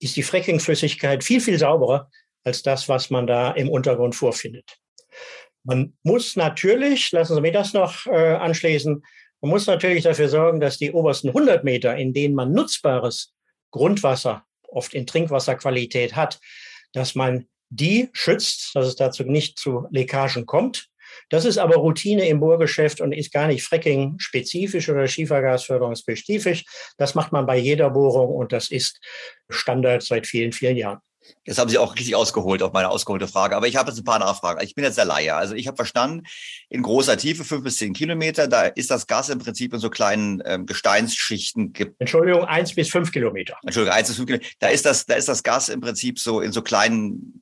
ist 0.00 0.16
die 0.16 0.22
Frackingflüssigkeit 0.22 1.24
viel, 1.24 1.40
viel 1.40 1.58
sauberer 1.58 2.10
als 2.44 2.62
das, 2.62 2.88
was 2.88 3.10
man 3.10 3.26
da 3.26 3.52
im 3.52 3.68
Untergrund 3.68 4.14
vorfindet. 4.14 4.78
Man 5.64 5.94
muss 6.02 6.36
natürlich, 6.36 7.10
lassen 7.12 7.34
Sie 7.34 7.40
mich 7.40 7.52
das 7.52 7.72
noch 7.72 8.06
äh, 8.06 8.34
anschließen, 8.34 9.02
man 9.40 9.50
muss 9.50 9.66
natürlich 9.66 10.02
dafür 10.02 10.28
sorgen, 10.28 10.60
dass 10.60 10.78
die 10.78 10.92
obersten 10.92 11.28
100 11.28 11.62
Meter, 11.62 11.96
in 11.96 12.12
denen 12.12 12.34
man 12.34 12.52
nutzbares 12.52 13.34
Grundwasser, 13.70 14.44
oft 14.70 14.94
in 14.94 15.06
Trinkwasserqualität 15.06 16.16
hat, 16.16 16.40
dass 16.92 17.14
man 17.14 17.46
die 17.70 18.08
schützt, 18.12 18.74
dass 18.74 18.86
es 18.86 18.96
dazu 18.96 19.24
nicht 19.24 19.58
zu 19.58 19.86
Leckagen 19.90 20.46
kommt. 20.46 20.87
Das 21.28 21.44
ist 21.44 21.58
aber 21.58 21.76
Routine 21.76 22.28
im 22.28 22.40
Bohrgeschäft 22.40 23.00
und 23.00 23.12
ist 23.12 23.32
gar 23.32 23.46
nicht 23.46 23.62
Fracking-spezifisch 23.64 24.88
oder 24.88 25.06
Schiefergasförderungsspezifisch. 25.06 26.64
Das 26.96 27.14
macht 27.14 27.32
man 27.32 27.46
bei 27.46 27.56
jeder 27.56 27.90
Bohrung 27.90 28.34
und 28.34 28.52
das 28.52 28.70
ist 28.70 29.00
Standard 29.48 30.02
seit 30.02 30.26
vielen, 30.26 30.52
vielen 30.52 30.76
Jahren. 30.76 31.00
Jetzt 31.44 31.58
haben 31.58 31.68
Sie 31.68 31.78
auch 31.78 31.94
richtig 31.94 32.14
ausgeholt 32.14 32.62
auf 32.62 32.72
meine 32.72 32.88
ausgeholte 32.90 33.28
Frage. 33.28 33.56
Aber 33.56 33.66
ich 33.66 33.76
habe 33.76 33.90
jetzt 33.90 33.98
ein 33.98 34.04
paar 34.04 34.18
Nachfragen. 34.18 34.62
Ich 34.62 34.74
bin 34.74 34.84
jetzt 34.84 34.98
der 34.98 35.04
Laie. 35.04 35.34
Also 35.34 35.54
ich 35.54 35.66
habe 35.66 35.76
verstanden, 35.76 36.24
in 36.68 36.82
großer 36.82 37.16
Tiefe, 37.16 37.44
fünf 37.44 37.64
bis 37.64 37.76
zehn 37.76 37.92
Kilometer, 37.92 38.48
da 38.48 38.62
ist 38.62 38.90
das 38.90 39.06
Gas 39.06 39.28
im 39.28 39.38
Prinzip 39.38 39.72
in 39.72 39.80
so 39.80 39.90
kleinen 39.90 40.42
ähm, 40.44 40.66
Gesteinsschichten. 40.66 41.72
Entschuldigung, 41.98 42.44
eins 42.44 42.74
bis 42.74 42.88
fünf 42.90 43.12
Kilometer. 43.12 43.56
Entschuldigung, 43.62 43.96
eins 43.96 44.08
bis 44.08 44.16
fünf 44.16 44.26
Kilometer. 44.26 44.50
Da 44.58 44.68
ist 44.68 44.84
das, 44.84 45.06
da 45.06 45.14
ist 45.14 45.28
das 45.28 45.42
Gas 45.42 45.68
im 45.68 45.80
Prinzip 45.80 46.18
so 46.18 46.40
in 46.40 46.52
so 46.52 46.62
kleinen 46.62 47.32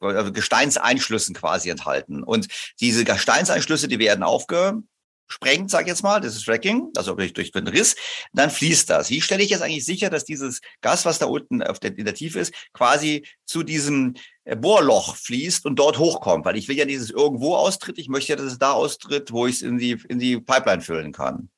Gesteinseinschlüssen 0.00 1.34
quasi 1.34 1.68
enthalten. 1.70 2.22
Und 2.22 2.48
diese 2.80 3.04
Gesteinseinschlüsse, 3.04 3.88
die 3.88 3.98
werden 3.98 4.22
aufge 4.22 4.82
sprengt, 5.28 5.70
sag 5.70 5.82
ich 5.82 5.88
jetzt 5.88 6.02
mal, 6.02 6.20
das 6.20 6.36
ist 6.36 6.44
Fracking, 6.44 6.90
also 6.96 7.14
durch, 7.14 7.32
durch 7.32 7.50
den 7.50 7.66
Riss, 7.66 7.96
dann 8.32 8.50
fließt 8.50 8.88
das. 8.88 9.10
Wie 9.10 9.20
stelle 9.20 9.42
ich 9.42 9.50
jetzt 9.50 9.62
eigentlich 9.62 9.84
sicher, 9.84 10.10
dass 10.10 10.24
dieses 10.24 10.60
Gas, 10.80 11.04
was 11.04 11.18
da 11.18 11.26
unten 11.26 11.62
auf 11.62 11.80
der, 11.80 11.96
in 11.96 12.04
der 12.04 12.14
Tiefe 12.14 12.38
ist, 12.38 12.54
quasi 12.72 13.26
zu 13.44 13.62
diesem 13.62 14.14
äh, 14.44 14.56
Bohrloch 14.56 15.16
fließt 15.16 15.66
und 15.66 15.78
dort 15.78 15.98
hochkommt? 15.98 16.44
Weil 16.44 16.56
ich 16.56 16.68
will 16.68 16.76
ja 16.76 16.84
dieses 16.84 17.10
irgendwo 17.10 17.56
austritt, 17.56 17.98
ich 17.98 18.08
möchte 18.08 18.32
ja, 18.32 18.36
dass 18.36 18.46
es 18.46 18.58
da 18.58 18.72
austritt, 18.72 19.32
wo 19.32 19.46
ich 19.46 19.56
es 19.56 19.62
in 19.62 19.78
die, 19.78 20.00
in 20.08 20.18
die 20.18 20.38
Pipeline 20.38 20.82
füllen 20.82 21.12
kann. 21.12 21.50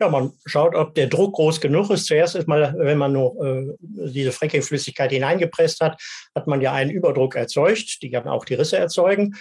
Ja, 0.00 0.08
man 0.08 0.32
schaut, 0.46 0.74
ob 0.74 0.94
der 0.94 1.08
Druck 1.08 1.34
groß 1.34 1.60
genug 1.60 1.90
ist. 1.90 2.06
Zuerst 2.06 2.34
ist 2.34 2.48
mal, 2.48 2.74
wenn 2.78 2.96
man 2.96 3.12
nur 3.12 3.36
äh, 3.44 3.76
diese 3.80 4.32
Fracking-Flüssigkeit 4.32 5.12
hineingepresst 5.12 5.80
hat, 5.80 6.00
hat 6.34 6.46
man 6.46 6.62
ja 6.62 6.72
einen 6.72 6.90
Überdruck 6.90 7.34
erzeugt. 7.34 8.02
Die 8.02 8.10
kann 8.10 8.26
auch 8.26 8.46
die 8.46 8.54
Risse 8.54 8.78
erzeugen. 8.78 9.36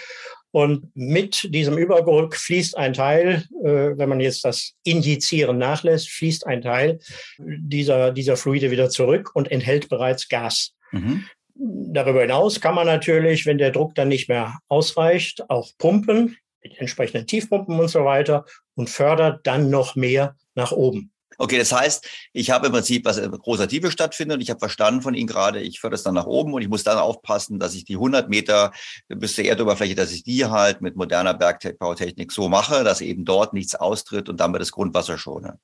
Und 0.52 0.94
mit 0.96 1.48
diesem 1.54 1.78
Überdruck 1.78 2.36
fließt 2.36 2.78
ein 2.78 2.94
Teil, 2.94 3.46
äh, 3.64 3.98
wenn 3.98 4.10
man 4.10 4.20
jetzt 4.20 4.44
das 4.44 4.74
Injizieren 4.84 5.58
nachlässt, 5.58 6.10
fließt 6.10 6.46
ein 6.46 6.62
Teil 6.62 7.00
dieser, 7.38 8.12
dieser 8.12 8.36
Fluide 8.36 8.70
wieder 8.70 8.90
zurück 8.90 9.32
und 9.36 9.50
enthält 9.52 9.88
bereits 9.88 10.28
Gas. 10.28 10.74
Mhm. 10.92 11.24
Darüber 11.56 12.22
hinaus 12.22 12.60
kann 12.60 12.76
man 12.76 12.88
natürlich, 12.88 13.46
wenn 13.46 13.58
der 13.58 13.72
Druck 13.72 13.96
dann 13.96 14.08
nicht 14.08 14.28
mehr 14.28 14.60
ausreicht, 14.68 15.50
auch 15.50 15.72
pumpen 15.78 16.38
mit 16.64 16.78
entsprechenden 16.78 17.28
Tiefpumpen 17.28 17.80
und 17.80 17.88
so 17.88 18.06
weiter 18.06 18.46
und 18.76 18.90
fördert 18.90 19.46
dann 19.46 19.70
noch 19.70 19.96
mehr 19.96 20.36
nach 20.56 20.72
oben. 20.72 21.12
Okay, 21.42 21.58
das 21.58 21.72
heißt, 21.72 22.06
ich 22.34 22.52
habe 22.52 22.68
im 22.68 22.74
Prinzip, 22.74 23.06
was 23.06 23.18
in 23.18 23.32
großer 23.32 23.70
Tiefe 23.70 23.92
stattfindet 23.92 24.36
und 24.36 24.42
ich 24.42 24.50
habe 24.50 24.60
verstanden 24.60 25.02
von 25.02 25.14
Ihnen 25.14 25.28
gerade, 25.28 25.62
ich 25.62 25.80
fördere 25.80 25.96
es 25.96 26.04
dann 26.04 26.16
nach 26.16 26.26
oben 26.26 26.54
und 26.54 26.62
ich 26.62 26.68
muss 26.68 26.84
dann 26.84 26.98
aufpassen, 26.98 27.60
dass 27.60 27.76
ich 27.76 27.86
die 27.86 27.94
100 27.94 28.28
Meter 28.28 28.74
bis 29.08 29.36
zur 29.36 29.46
Erdoberfläche, 29.46 29.96
dass 29.96 30.12
ich 30.12 30.24
die 30.24 30.46
halt 30.46 30.82
mit 30.82 30.98
moderner 30.98 31.34
Bergbautechnik 31.34 32.34
so 32.34 32.50
mache, 32.50 32.84
dass 32.84 33.00
eben 33.00 33.24
dort 33.24 33.54
nichts 33.54 33.74
austritt 33.76 34.28
und 34.28 34.42
damit 34.42 34.60
das 34.60 34.74
Grundwasser 34.74 35.18
schone. 35.18 35.58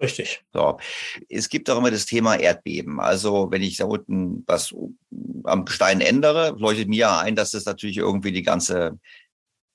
Richtig. 0.00 0.42
So. 0.52 0.78
Es 1.28 1.48
gibt 1.48 1.70
auch 1.70 1.78
immer 1.78 1.92
das 1.92 2.06
Thema 2.06 2.34
Erdbeben. 2.34 2.98
Also 2.98 3.52
wenn 3.52 3.62
ich 3.62 3.76
da 3.76 3.84
unten 3.84 4.42
was 4.48 4.74
am 5.44 5.68
Stein 5.68 6.00
ändere, 6.00 6.56
leuchtet 6.58 6.88
mir 6.88 7.18
ein, 7.18 7.36
dass 7.36 7.52
das 7.52 7.64
natürlich 7.64 7.98
irgendwie 7.98 8.32
die 8.32 8.42
ganze 8.42 8.98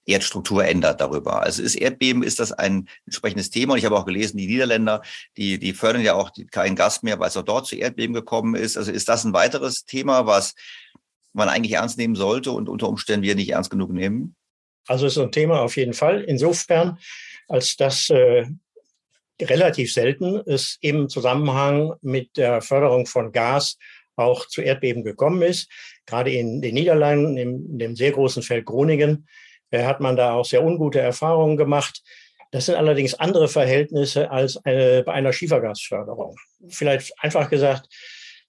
Erdstruktur 0.08 0.66
ändert 0.66 1.02
darüber. 1.02 1.44
Also 1.44 1.62
ist 1.62 1.76
Erdbeben, 1.76 2.24
ist 2.24 2.40
das 2.40 2.52
ein 2.52 2.88
entsprechendes 3.06 3.50
Thema. 3.50 3.74
Und 3.74 3.80
ich 3.80 3.86
habe 3.86 3.98
auch 3.98 4.06
gelesen, 4.06 4.38
die 4.38 4.48
Niederländer, 4.48 5.02
die, 5.36 5.60
die 5.60 5.74
fördern 5.74 6.02
ja 6.02 6.16
auch 6.16 6.32
keinen 6.52 6.76
Gas 6.76 7.04
mehr, 7.04 7.20
weil 7.20 7.28
es 7.28 7.38
auch 7.38 7.44
dort 7.44 7.68
zu 7.68 7.76
Erdbeben 7.76 8.14
gekommen 8.14 8.56
ist. 8.56 8.78
Also 8.78 8.92
ist 8.92 9.10
das 9.10 9.26
ein 9.26 9.34
weiteres 9.34 9.86
Thema, 9.86 10.26
was 10.26 10.56
man 11.34 11.50
eigentlich 11.50 11.74
ernst 11.74 11.98
nehmen 11.98 12.16
sollte 12.16 12.52
und 12.52 12.70
unter 12.70 12.88
Umständen 12.88 13.24
wir 13.24 13.36
nicht 13.36 13.50
ernst 13.50 13.70
genug 13.70 13.92
nehmen? 13.92 14.36
Also 14.88 15.06
ist 15.06 15.18
ein 15.18 15.32
Thema 15.32 15.62
auf 15.62 15.76
jeden 15.76 15.94
Fall. 15.94 16.24
Insofern, 16.24 16.98
als 17.50 17.76
das 17.76 18.10
äh, 18.10 18.46
relativ 19.42 19.94
selten 19.94 20.38
ist 20.38 20.78
im 20.82 21.10
Zusammenhang 21.10 21.94
mit 22.02 22.38
der 22.38 22.62
Förderung 22.62 23.06
von 23.06 23.34
Gas 23.34 23.78
auch 24.16 24.48
zu 24.48 24.62
Erdbeben 24.62 25.04
gekommen 25.04 25.42
ist. 25.42 25.70
Gerade 26.06 26.32
in 26.32 26.62
den 26.62 26.74
Niederlanden, 26.74 27.38
in 27.38 27.78
dem 27.78 27.96
sehr 27.96 28.14
großen 28.14 28.42
Feld 28.42 28.66
Groningen, 28.66 29.28
hat 29.72 30.00
man 30.00 30.16
da 30.16 30.34
auch 30.34 30.46
sehr 30.46 30.64
ungute 30.64 31.00
Erfahrungen 31.00 31.58
gemacht. 31.58 32.02
Das 32.52 32.66
sind 32.66 32.76
allerdings 32.76 33.14
andere 33.16 33.48
Verhältnisse 33.48 34.32
als 34.32 34.58
eine, 34.66 35.04
bei 35.04 35.14
einer 35.14 35.34
Schiefergasförderung. 35.34 36.38
Vielleicht 36.70 37.12
einfach 37.22 37.50
gesagt, 37.50 37.88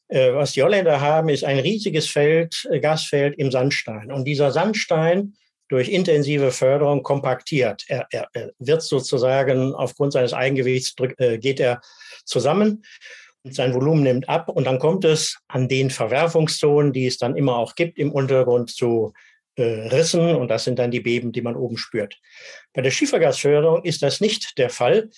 äh, 0.09 0.33
was 0.33 0.53
die 0.53 0.63
Holländer 0.63 1.01
haben, 1.01 1.29
ist 1.29 1.45
ein 1.45 1.59
riesiges 1.59 2.09
Feld, 2.09 2.69
äh, 2.71 2.81
Gasfeld 2.81 3.37
im 3.39 3.51
Sandstein. 3.51 4.13
Und 4.13 4.25
dieser 4.25 4.53
Sandstein 4.53 5.35
durch 5.69 5.89
intensive 5.91 6.51
Förderung 6.51 7.03
kompaktiert. 7.03 7.85
Er, 7.89 8.07
er, 8.11 8.29
er 8.33 8.53
wird 8.59 8.83
sozusagen 8.83 9.75
aufgrund 9.75 10.15
seines 10.15 10.33
Eigengewichts 10.33 10.95
äh, 11.19 11.37
geht 11.39 11.61
er 11.61 11.83
zusammen 12.25 12.83
sein 13.45 13.75
Volumen 13.75 14.03
nimmt 14.03 14.29
ab 14.29 14.49
und 14.49 14.65
dann 14.67 14.79
kommt 14.79 15.05
es 15.05 15.39
an 15.49 15.69
den 15.69 15.91
Verwerfungszonen, 15.91 16.93
die 16.93 17.07
es 17.07 17.19
dann 17.19 17.37
immer 17.37 17.57
auch 17.57 17.75
gibt 17.75 17.99
im 17.99 18.13
Untergrund 18.13 18.71
zu 18.71 19.13
äh, 19.15 19.28
Rissen 19.63 20.37
und 20.37 20.49
das 20.49 20.65
sind 20.65 20.79
dann 20.79 20.91
die 20.91 21.01
Beben, 21.01 21.33
die 21.33 21.43
man 21.43 21.57
oben 21.57 21.77
spürt. 21.77 22.19
Bei 22.73 22.83
der 22.83 22.91
Schiefergasförderung 22.91 23.85
ist 23.85 24.03
das 24.03 24.21
nicht 24.21 24.59
der 24.59 24.71
Fall, 24.71 25.11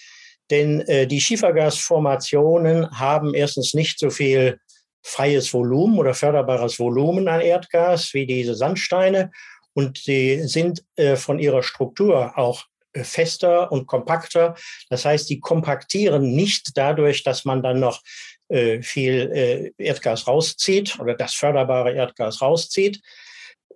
denn 0.51 0.81
äh, 0.83 1.07
die 1.07 1.21
Schiefergasformationen 1.21 2.91
haben 2.99 3.35
erstens 3.35 3.75
nicht 3.75 3.99
so 3.99 4.11
viel 4.11 4.59
freies 5.03 5.53
Volumen 5.55 5.99
oder 5.99 6.15
förderbares 6.15 6.79
Volumen 6.79 7.29
an 7.29 7.41
Erdgas 7.41 8.13
wie 8.13 8.27
diese 8.27 8.55
Sandsteine 8.55 9.31
und 9.73 9.99
sie 9.99 10.43
sind 10.47 10.85
äh, 10.97 11.17
von 11.17 11.39
ihrer 11.39 11.63
Struktur 11.63 12.37
auch 12.37 12.65
äh, 12.93 13.05
fester 13.05 13.71
und 13.71 13.87
kompakter. 13.87 14.55
Das 14.89 15.05
heißt, 15.05 15.31
die 15.31 15.41
kompaktieren 15.41 16.35
nicht 16.35 16.71
dadurch, 16.75 17.23
dass 17.23 17.45
man 17.45 17.63
dann 17.63 17.81
noch 17.81 18.03
äh, 18.49 18.83
viel 18.83 19.31
äh, 19.33 19.73
Erdgas 19.83 20.27
rauszieht 20.27 20.99
oder 20.99 21.15
das 21.15 21.35
förderbare 21.35 21.95
Erdgas 21.95 22.43
rauszieht, 22.43 23.01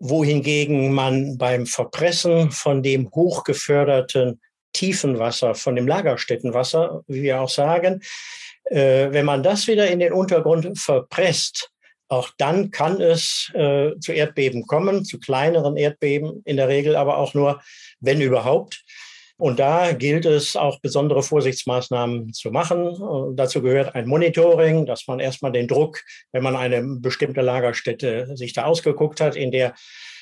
wohingegen 0.01 0.93
man 0.93 1.39
beim 1.39 1.67
Verpressen 1.67 2.51
von 2.51 2.83
dem 2.83 3.11
hochgeförderten 3.11 4.41
Tiefenwasser, 4.73 5.55
von 5.55 5.77
dem 5.77 5.87
Lagerstättenwasser, 5.87 7.03
wie 7.07 7.23
wir 7.23 7.41
auch 7.41 7.49
sagen, 7.49 8.03
äh, 8.65 9.09
wenn 9.11 9.25
man 9.25 9.43
das 9.43 9.67
wieder 9.67 9.89
in 9.89 10.01
den 10.01 10.13
Untergrund 10.13 10.79
verpresst, 10.79 11.71
auch 12.09 12.31
dann 12.37 12.71
kann 12.71 13.01
es 13.01 13.51
äh, 13.55 13.93
zu 13.99 14.13
Erdbeben 14.13 14.67
kommen, 14.67 15.05
zu 15.05 15.19
kleineren 15.19 15.77
Erdbeben, 15.77 16.43
in 16.45 16.57
der 16.57 16.69
Regel 16.69 16.97
aber 16.97 17.17
auch 17.19 17.35
nur, 17.35 17.63
wenn 18.01 18.21
überhaupt. 18.21 18.85
Und 19.37 19.59
da 19.59 19.93
gilt 19.93 20.27
es 20.27 20.55
auch 20.55 20.79
besondere 20.81 21.23
Vorsichtsmaßnahmen 21.23 22.33
zu 22.33 22.51
machen. 22.51 22.87
Und 22.87 23.37
dazu 23.37 23.63
gehört 23.63 23.95
ein 23.95 24.07
Monitoring, 24.07 24.87
dass 24.87 25.09
man 25.09 25.19
erstmal 25.19 25.51
den 25.51 25.67
Druck, 25.67 26.01
wenn 26.33 26.43
man 26.43 26.55
eine 26.55 26.83
bestimmte 27.01 27.41
Lagerstätte 27.41 28.37
sich 28.37 28.53
da 28.53 28.65
ausgeguckt 28.65 29.21
hat, 29.21 29.35
in 29.35 29.51
der 29.51 29.75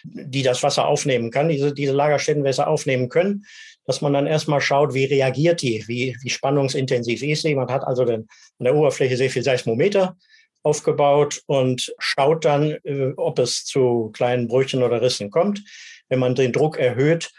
die 0.04 0.42
das 0.42 0.62
Wasser 0.62 0.86
aufnehmen 0.86 1.30
kann, 1.30 1.48
diese, 1.48 1.72
diese 1.72 1.92
Lagerstättenwässer 1.92 2.66
aufnehmen 2.66 3.08
können, 3.08 3.44
dass 3.84 4.00
man 4.00 4.12
dann 4.12 4.26
erstmal 4.26 4.60
schaut, 4.60 4.94
wie 4.94 5.04
reagiert 5.04 5.62
die, 5.62 5.84
wie, 5.86 6.16
wie 6.22 6.30
spannungsintensiv 6.30 7.22
ist 7.22 7.42
sie. 7.42 7.54
Man 7.54 7.70
hat 7.70 7.84
also 7.84 8.04
den, 8.04 8.22
an 8.58 8.64
der 8.64 8.74
Oberfläche 8.74 9.16
sehr 9.16 9.30
viel 9.30 9.42
Seismometer 9.42 10.16
aufgebaut 10.62 11.42
und 11.46 11.92
schaut 11.98 12.44
dann, 12.44 12.76
äh, 12.84 13.12
ob 13.16 13.38
es 13.38 13.64
zu 13.64 14.10
kleinen 14.12 14.46
Brüchen 14.46 14.82
oder 14.82 15.02
Rissen 15.02 15.30
kommt. 15.30 15.62
Wenn 16.08 16.20
man 16.20 16.34
den 16.34 16.52
Druck 16.52 16.78
erhöht, 16.78 17.32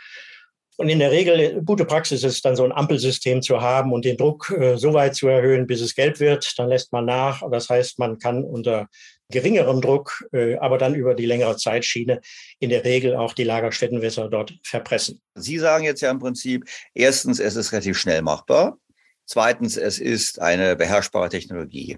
und 0.84 0.90
in 0.90 1.00
der 1.00 1.12
Regel, 1.12 1.62
gute 1.64 1.86
Praxis 1.86 2.24
ist 2.24 2.44
dann 2.44 2.58
so 2.58 2.66
ein 2.66 2.74
Ampelsystem 2.74 3.42
zu 3.42 3.62
haben 3.62 3.94
und 3.94 4.04
den 4.04 4.18
Druck 4.18 4.50
äh, 4.52 4.76
so 4.76 4.94
weit 4.94 5.16
zu 5.16 5.30
erhöhen, 5.30 5.66
bis 5.66 5.80
es 5.80 5.96
gelb 5.96 6.20
wird. 6.20 6.54
Dann 6.58 6.68
lässt 6.68 6.92
man 6.92 7.06
nach. 7.06 7.42
Das 7.50 7.70
heißt, 7.70 8.00
man 8.00 8.20
kann 8.20 8.44
unter 8.44 8.88
geringerem 9.30 9.80
Druck, 9.80 10.28
äh, 10.34 10.58
aber 10.58 10.78
dann 10.78 10.94
über 10.94 11.16
die 11.16 11.26
längere 11.26 11.56
Zeitschiene 11.56 12.20
in 12.60 12.70
der 12.70 12.84
Regel 12.84 13.16
auch 13.16 13.34
die 13.34 13.46
Lagerstättenwässer 13.46 14.28
dort 14.28 14.54
verpressen. 14.64 15.22
Sie 15.36 15.58
sagen 15.58 15.86
jetzt 15.86 16.02
ja 16.02 16.12
im 16.12 16.20
Prinzip, 16.20 16.66
erstens, 16.94 17.40
es 17.40 17.56
ist 17.56 17.72
relativ 17.72 17.98
schnell 17.98 18.22
machbar. 18.22 18.78
Zweitens, 19.26 19.78
es 19.78 20.00
ist 20.00 20.42
eine 20.42 20.76
beherrschbare 20.76 21.30
Technologie. 21.30 21.98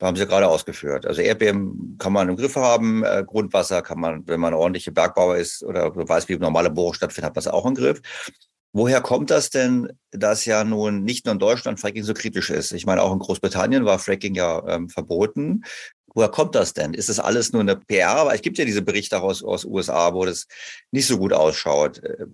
Da 0.00 0.06
haben 0.06 0.16
Sie 0.16 0.26
gerade 0.26 0.48
ausgeführt. 0.48 1.04
Also 1.04 1.20
Erdbeben 1.20 1.96
kann 1.98 2.14
man 2.14 2.30
im 2.30 2.36
Griff 2.36 2.56
haben, 2.56 3.04
äh, 3.04 3.22
Grundwasser 3.24 3.82
kann 3.82 4.00
man, 4.00 4.26
wenn 4.26 4.40
man 4.40 4.54
ordentliche 4.54 4.92
Bergbauer 4.92 5.36
ist 5.36 5.62
oder 5.62 5.94
weiß, 5.94 6.26
wie 6.30 6.38
normale 6.38 6.70
Bohrung 6.70 6.94
stattfindet, 6.94 7.26
hat 7.26 7.36
man 7.36 7.40
es 7.40 7.48
auch 7.48 7.66
im 7.66 7.74
Griff. 7.74 8.00
Woher 8.72 9.02
kommt 9.02 9.30
das 9.30 9.50
denn, 9.50 9.92
dass 10.10 10.46
ja 10.46 10.64
nun 10.64 11.02
nicht 11.02 11.26
nur 11.26 11.34
in 11.34 11.38
Deutschland 11.38 11.78
Fracking 11.78 12.02
so 12.02 12.14
kritisch 12.14 12.48
ist? 12.48 12.72
Ich 12.72 12.86
meine, 12.86 13.02
auch 13.02 13.12
in 13.12 13.18
Großbritannien 13.18 13.84
war 13.84 13.98
Fracking 13.98 14.34
ja 14.34 14.66
ähm, 14.68 14.88
verboten. 14.88 15.64
Woher 16.14 16.30
kommt 16.30 16.54
das 16.54 16.72
denn? 16.72 16.94
Ist 16.94 17.10
das 17.10 17.20
alles 17.20 17.52
nur 17.52 17.60
eine 17.60 17.76
PR? 17.76 18.16
Aber 18.16 18.34
es 18.34 18.40
gibt 18.40 18.56
ja 18.56 18.64
diese 18.64 18.80
Berichte 18.80 19.20
aus, 19.20 19.44
aus 19.44 19.66
USA, 19.66 20.14
wo 20.14 20.24
das 20.24 20.46
nicht 20.92 21.08
so 21.08 21.18
gut 21.18 21.34
ausschaut. 21.34 22.02
Äh, 22.02 22.24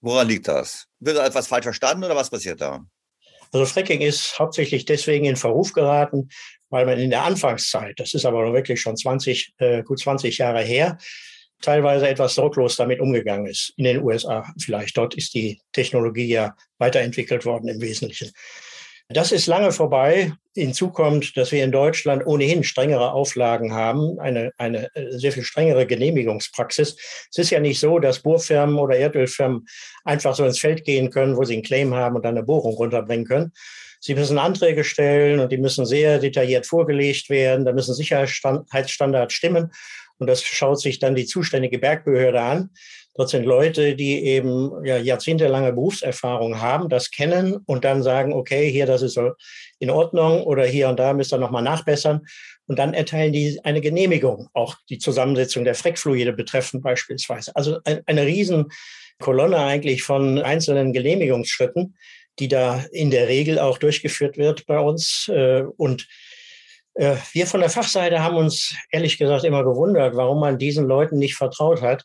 woran 0.00 0.28
liegt 0.28 0.46
das? 0.46 0.86
Wird 1.00 1.18
etwas 1.18 1.48
falsch 1.48 1.64
verstanden 1.64 2.04
oder 2.04 2.14
was 2.14 2.30
passiert 2.30 2.60
da? 2.60 2.86
Also 3.52 3.66
Fracking 3.66 4.00
ist 4.00 4.38
hauptsächlich 4.38 4.84
deswegen 4.84 5.24
in 5.24 5.36
Verruf 5.36 5.72
geraten, 5.72 6.28
weil 6.70 6.86
man 6.86 6.98
in 6.98 7.10
der 7.10 7.24
Anfangszeit, 7.24 7.98
das 7.98 8.14
ist 8.14 8.26
aber 8.26 8.52
wirklich 8.52 8.80
schon 8.80 8.96
20, 8.96 9.54
äh, 9.58 9.82
gut 9.82 10.00
20 10.00 10.38
Jahre 10.38 10.62
her, 10.62 10.98
teilweise 11.60 12.08
etwas 12.08 12.34
sorglos 12.34 12.76
damit 12.76 13.00
umgegangen 13.00 13.46
ist. 13.46 13.72
In 13.76 13.84
den 13.84 14.02
USA 14.02 14.44
vielleicht. 14.60 14.96
Dort 14.96 15.14
ist 15.14 15.34
die 15.34 15.60
Technologie 15.72 16.28
ja 16.28 16.54
weiterentwickelt 16.78 17.44
worden 17.44 17.68
im 17.68 17.80
Wesentlichen. 17.80 18.30
Das 19.10 19.32
ist 19.32 19.46
lange 19.46 19.72
vorbei. 19.72 20.32
Hinzu 20.54 20.90
kommt, 20.90 21.36
dass 21.36 21.50
wir 21.50 21.64
in 21.64 21.72
Deutschland 21.72 22.26
ohnehin 22.26 22.62
strengere 22.62 23.12
Auflagen 23.12 23.72
haben, 23.72 24.18
eine, 24.18 24.52
eine 24.58 24.94
äh, 24.94 25.18
sehr 25.18 25.32
viel 25.32 25.44
strengere 25.44 25.86
Genehmigungspraxis. 25.86 26.96
Es 27.30 27.38
ist 27.38 27.50
ja 27.50 27.60
nicht 27.60 27.80
so, 27.80 27.98
dass 28.00 28.20
Bohrfirmen 28.20 28.76
oder 28.76 28.96
Erdölfirmen 28.96 29.66
einfach 30.04 30.34
so 30.34 30.44
ins 30.44 30.58
Feld 30.58 30.84
gehen 30.84 31.10
können, 31.10 31.36
wo 31.36 31.44
sie 31.44 31.54
einen 31.54 31.62
Claim 31.62 31.94
haben 31.94 32.16
und 32.16 32.24
dann 32.24 32.36
eine 32.36 32.44
Bohrung 32.44 32.74
runterbringen 32.74 33.26
können, 33.26 33.52
Sie 34.00 34.14
müssen 34.14 34.38
Anträge 34.38 34.84
stellen 34.84 35.40
und 35.40 35.50
die 35.50 35.58
müssen 35.58 35.84
sehr 35.84 36.18
detailliert 36.18 36.66
vorgelegt 36.66 37.30
werden. 37.30 37.64
Da 37.64 37.72
müssen 37.72 37.94
Sicherheitsstandards 37.94 39.34
stimmen. 39.34 39.72
Und 40.18 40.26
das 40.28 40.42
schaut 40.42 40.80
sich 40.80 40.98
dann 40.98 41.14
die 41.14 41.26
zuständige 41.26 41.78
Bergbehörde 41.78 42.40
an. 42.40 42.70
Dort 43.18 43.30
sind 43.30 43.46
Leute, 43.46 43.96
die 43.96 44.22
eben 44.22 44.70
ja, 44.84 44.96
jahrzehntelange 44.96 45.72
Berufserfahrung 45.72 46.60
haben, 46.60 46.88
das 46.88 47.10
kennen 47.10 47.56
und 47.66 47.84
dann 47.84 48.04
sagen, 48.04 48.32
okay, 48.32 48.70
hier, 48.70 48.86
das 48.86 49.02
ist 49.02 49.18
in 49.80 49.90
Ordnung 49.90 50.44
oder 50.44 50.64
hier 50.64 50.88
und 50.88 51.00
da 51.00 51.12
müsst 51.12 51.32
ihr 51.32 51.38
nochmal 51.38 51.64
nachbessern. 51.64 52.20
Und 52.68 52.78
dann 52.78 52.94
erteilen 52.94 53.32
die 53.32 53.58
eine 53.64 53.80
Genehmigung, 53.80 54.50
auch 54.52 54.76
die 54.88 54.98
Zusammensetzung 54.98 55.64
der 55.64 55.74
Freckfluide 55.74 56.32
betreffend 56.32 56.84
beispielsweise. 56.84 57.56
Also 57.56 57.80
eine 58.06 58.24
Riesenkolonne 58.24 59.58
eigentlich 59.58 60.04
von 60.04 60.38
einzelnen 60.38 60.92
Genehmigungsschritten, 60.92 61.96
die 62.38 62.46
da 62.46 62.84
in 62.92 63.10
der 63.10 63.26
Regel 63.26 63.58
auch 63.58 63.78
durchgeführt 63.78 64.38
wird 64.38 64.64
bei 64.66 64.78
uns. 64.78 65.26
Äh, 65.26 65.64
und 65.76 66.06
äh, 66.94 67.16
wir 67.32 67.48
von 67.48 67.58
der 67.58 67.70
Fachseite 67.70 68.22
haben 68.22 68.36
uns 68.36 68.76
ehrlich 68.92 69.18
gesagt 69.18 69.42
immer 69.42 69.64
gewundert, 69.64 70.14
warum 70.14 70.38
man 70.38 70.56
diesen 70.56 70.86
Leuten 70.86 71.18
nicht 71.18 71.34
vertraut 71.34 71.82
hat 71.82 72.04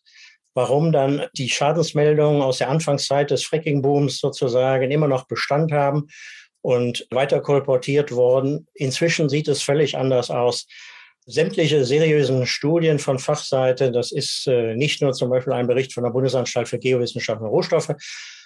warum 0.53 0.91
dann 0.91 1.25
die 1.35 1.49
Schadensmeldungen 1.49 2.41
aus 2.41 2.59
der 2.59 2.69
Anfangszeit 2.69 3.31
des 3.31 3.43
Fracking-Booms 3.43 4.19
sozusagen 4.19 4.91
immer 4.91 5.07
noch 5.07 5.27
Bestand 5.27 5.71
haben 5.71 6.07
und 6.61 7.07
weiter 7.11 7.41
kolportiert 7.41 8.11
worden. 8.11 8.67
Inzwischen 8.73 9.29
sieht 9.29 9.47
es 9.47 9.61
völlig 9.61 9.97
anders 9.97 10.29
aus. 10.29 10.65
Sämtliche 11.25 11.85
seriösen 11.85 12.45
Studien 12.45 12.99
von 12.99 13.17
Fachseite, 13.17 13.91
das 13.91 14.11
ist 14.11 14.45
äh, 14.47 14.75
nicht 14.75 15.01
nur 15.01 15.13
zum 15.13 15.29
Beispiel 15.29 15.53
ein 15.53 15.67
Bericht 15.67 15.93
von 15.93 16.03
der 16.03 16.11
Bundesanstalt 16.11 16.67
für 16.67 16.79
Geowissenschaften 16.79 17.45
und 17.45 17.51
Rohstoffe, 17.51 17.93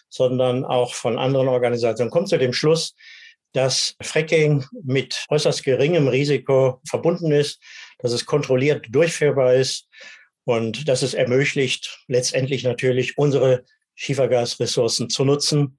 sondern 0.10 0.64
auch 0.64 0.94
von 0.94 1.18
anderen 1.18 1.48
Organisationen, 1.48 2.12
kommt 2.12 2.30
zu 2.30 2.38
dem 2.38 2.54
Schluss, 2.54 2.96
dass 3.54 3.96
Fracking 4.02 4.64
mit 4.84 5.26
äußerst 5.30 5.64
geringem 5.64 6.08
Risiko 6.08 6.80
verbunden 6.88 7.32
ist, 7.32 7.60
dass 8.00 8.12
es 8.12 8.26
kontrolliert 8.26 8.86
durchführbar 8.90 9.56
ist 9.56 9.88
und 10.48 10.88
dass 10.88 11.02
es 11.02 11.14
ermöglicht, 11.14 12.06
letztendlich 12.08 12.64
natürlich 12.64 13.18
unsere 13.18 13.66
Schiefergasressourcen 13.96 15.10
zu 15.10 15.26
nutzen, 15.26 15.78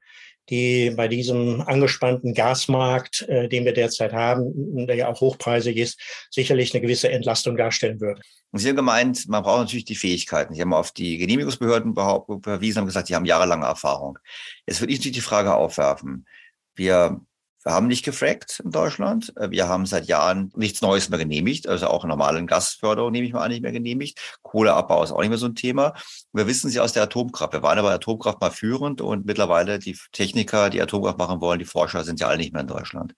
die 0.51 0.91
bei 0.91 1.09
diesem 1.09 1.63
angespannten 1.63 2.35
Gasmarkt, 2.35 3.23
äh, 3.29 3.49
den 3.49 3.65
wir 3.65 3.73
derzeit 3.73 4.13
haben, 4.13 4.87
der 4.87 4.97
ja 4.97 5.09
auch 5.09 5.23
hochpreisig 5.23 5.77
ist, 5.79 5.99
sicherlich 6.31 6.75
eine 6.75 6.83
gewisse 6.83 7.11
Entlastung 7.11 7.57
darstellen 7.57 7.99
würde. 8.01 8.21
Und 8.51 8.59
Sie 8.59 8.69
haben 8.69 8.77
gemeint, 8.77 9.27
man 9.29 9.43
braucht 9.43 9.61
natürlich 9.61 9.87
die 9.87 9.95
Fähigkeiten. 9.95 10.55
Sie 10.55 10.61
haben 10.61 10.75
auf 10.75 10.93
die 10.93 11.17
Genehmigungsbehörden 11.17 11.95
verwiesen, 12.43 12.81
haben 12.81 12.87
gesagt, 12.87 13.07
Sie 13.07 13.15
haben 13.15 13.25
jahrelange 13.25 13.65
Erfahrung. 13.65 14.19
Jetzt 14.67 14.81
würde 14.81 14.93
ich 14.93 14.99
natürlich 14.99 15.17
die 15.17 15.23
Frage 15.23 15.55
aufwerfen. 15.55 16.27
Wir 16.75 17.21
wir 17.65 17.73
haben 17.73 17.89
nicht 17.89 18.05
gefrackt 18.05 18.61
in 18.65 18.71
Deutschland. 18.71 19.33
Äh, 19.37 19.51
wir 19.51 19.69
haben 19.69 19.87
seit 19.87 20.07
Jahren 20.07 20.53
nichts 20.57 20.81
Neues 20.81 21.09
mehr 21.09 21.19
genehmigt. 21.19 21.69
Also 21.69 21.89
auch 21.89 22.05
normalen 22.05 22.47
Gasförderung 22.47 23.13
nehme 23.13 23.27
ich 23.27 23.33
mal 23.33 23.43
an, 23.43 23.51
nicht 23.51 23.63
mehr 23.63 23.73
genehmigt. 23.73 24.39
Kohleabbau 24.43 25.03
ist 25.03 25.13
auch 25.13 25.21
nicht 25.21 25.29
mehr 25.29 25.39
so 25.39 25.47
ein 25.47 25.55
Thema. 25.55 25.95
Wir 26.33 26.47
wissen 26.47 26.71
sie 26.71 26.81
aus 26.81 26.93
der 26.93 27.03
Atomkraft. 27.03 27.53
Wir 27.53 27.63
waren 27.63 27.79
aber 27.79 27.91
Atomkraft 27.91 28.41
mal 28.41 28.51
führend 28.51 29.01
und 29.01 29.27
mittlerweile 29.27 29.79
die 29.79 29.99
Techniker, 30.13 30.71
die 30.71 30.81
Atomkraft 30.81 31.19
machen 31.19 31.41
wollen, 31.41 31.59
die 31.59 31.65
Forscher 31.65 32.05
sind 32.05 32.21
ja 32.21 32.29
alle 32.29 32.39
nicht 32.39 32.53
mehr 32.53 32.63
in 32.63 32.69
Deutschland. 32.69 33.15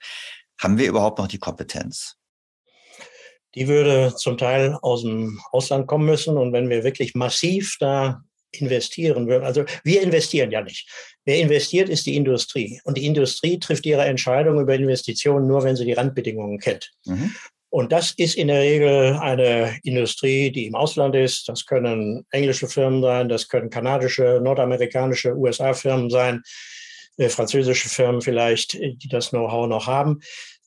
Haben 0.59 0.79
wir 0.79 0.89
überhaupt 0.89 1.19
noch 1.19 1.29
die 1.29 1.39
Kompetenz? 1.39 2.17
Die 3.55 3.67
würde 3.67 4.15
zum 4.17 4.39
Teil 4.39 4.79
aus 4.81 5.03
dem 5.03 5.41
Ausland 5.51 5.87
kommen 5.87 6.07
müssen. 6.07 6.37
Und 6.37 6.53
wenn 6.53 6.71
wir 6.71 6.85
wirklich 6.85 7.15
massiv 7.15 7.77
da 7.81 8.23
investieren 8.53 9.29
würden. 9.29 9.45
Also 9.45 9.65
wir 9.85 10.03
investieren 10.03 10.51
ja 10.51 10.61
nicht. 10.61 10.89
Wer 11.31 11.39
investiert, 11.39 11.89
ist 11.89 12.07
die 12.07 12.17
Industrie. 12.17 12.81
Und 12.83 12.97
die 12.97 13.07
Industrie 13.07 13.61
trifft 13.61 13.87
ihre 13.87 14.05
Entscheidung 14.05 14.59
über 14.59 14.75
Investitionen 14.75 15.47
nur, 15.47 15.63
wenn 15.63 15.77
sie 15.77 15.85
die 15.85 15.93
Randbedingungen 15.93 16.59
kennt. 16.59 16.91
Mhm. 17.05 17.33
Und 17.69 17.93
das 17.93 18.11
ist 18.17 18.35
in 18.35 18.49
der 18.49 18.63
Regel 18.63 19.17
eine 19.21 19.79
Industrie, 19.85 20.51
die 20.51 20.67
im 20.67 20.75
Ausland 20.75 21.15
ist. 21.15 21.49
Das 21.49 21.67
können 21.67 22.27
englische 22.33 22.67
Firmen 22.67 23.01
sein, 23.01 23.29
das 23.29 23.47
können 23.47 23.71
kanadische, 23.71 24.41
nordamerikanische, 24.43 25.37
USA-Firmen 25.37 26.11
sein, 26.11 26.43
äh, 27.17 27.29
französische 27.29 27.89
Firmen 27.89 28.23
vielleicht, 28.23 28.73
die 28.73 29.09
das 29.09 29.31
Know-how 29.31 29.69
noch 29.69 29.87
haben. 29.87 30.19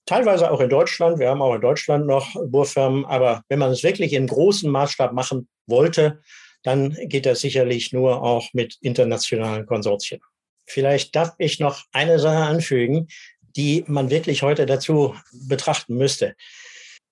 Teilweise 0.05 0.49
auch 0.49 0.61
in 0.61 0.70
Deutschland. 0.70 1.20
Wir 1.20 1.28
haben 1.28 1.41
auch 1.41 1.55
in 1.55 1.61
Deutschland 1.61 2.07
noch 2.07 2.34
Bohrfirmen. 2.41 3.03
Aber 3.03 3.43
wenn 3.49 3.59
man 3.59 3.72
es 3.72 3.84
wirklich 3.84 4.14
in 4.14 4.28
großem 4.28 4.72
Maßstab 4.72 5.11
machen 5.11 5.49
wollte, 5.68 6.22
dann 6.64 6.95
geht 7.09 7.26
das 7.26 7.41
sicherlich 7.41 7.91
nur 7.91 8.24
auch 8.24 8.47
mit 8.53 8.78
internationalen 8.80 9.66
Konsortien. 9.66 10.22
Vielleicht 10.66 11.16
darf 11.16 11.34
ich 11.38 11.59
noch 11.59 11.84
eine 11.91 12.20
Sache 12.20 12.43
anfügen, 12.43 13.07
die 13.55 13.84
man 13.88 14.09
wirklich 14.09 14.43
heute 14.43 14.66
dazu 14.66 15.16
betrachten 15.47 15.95
müsste. 15.95 16.36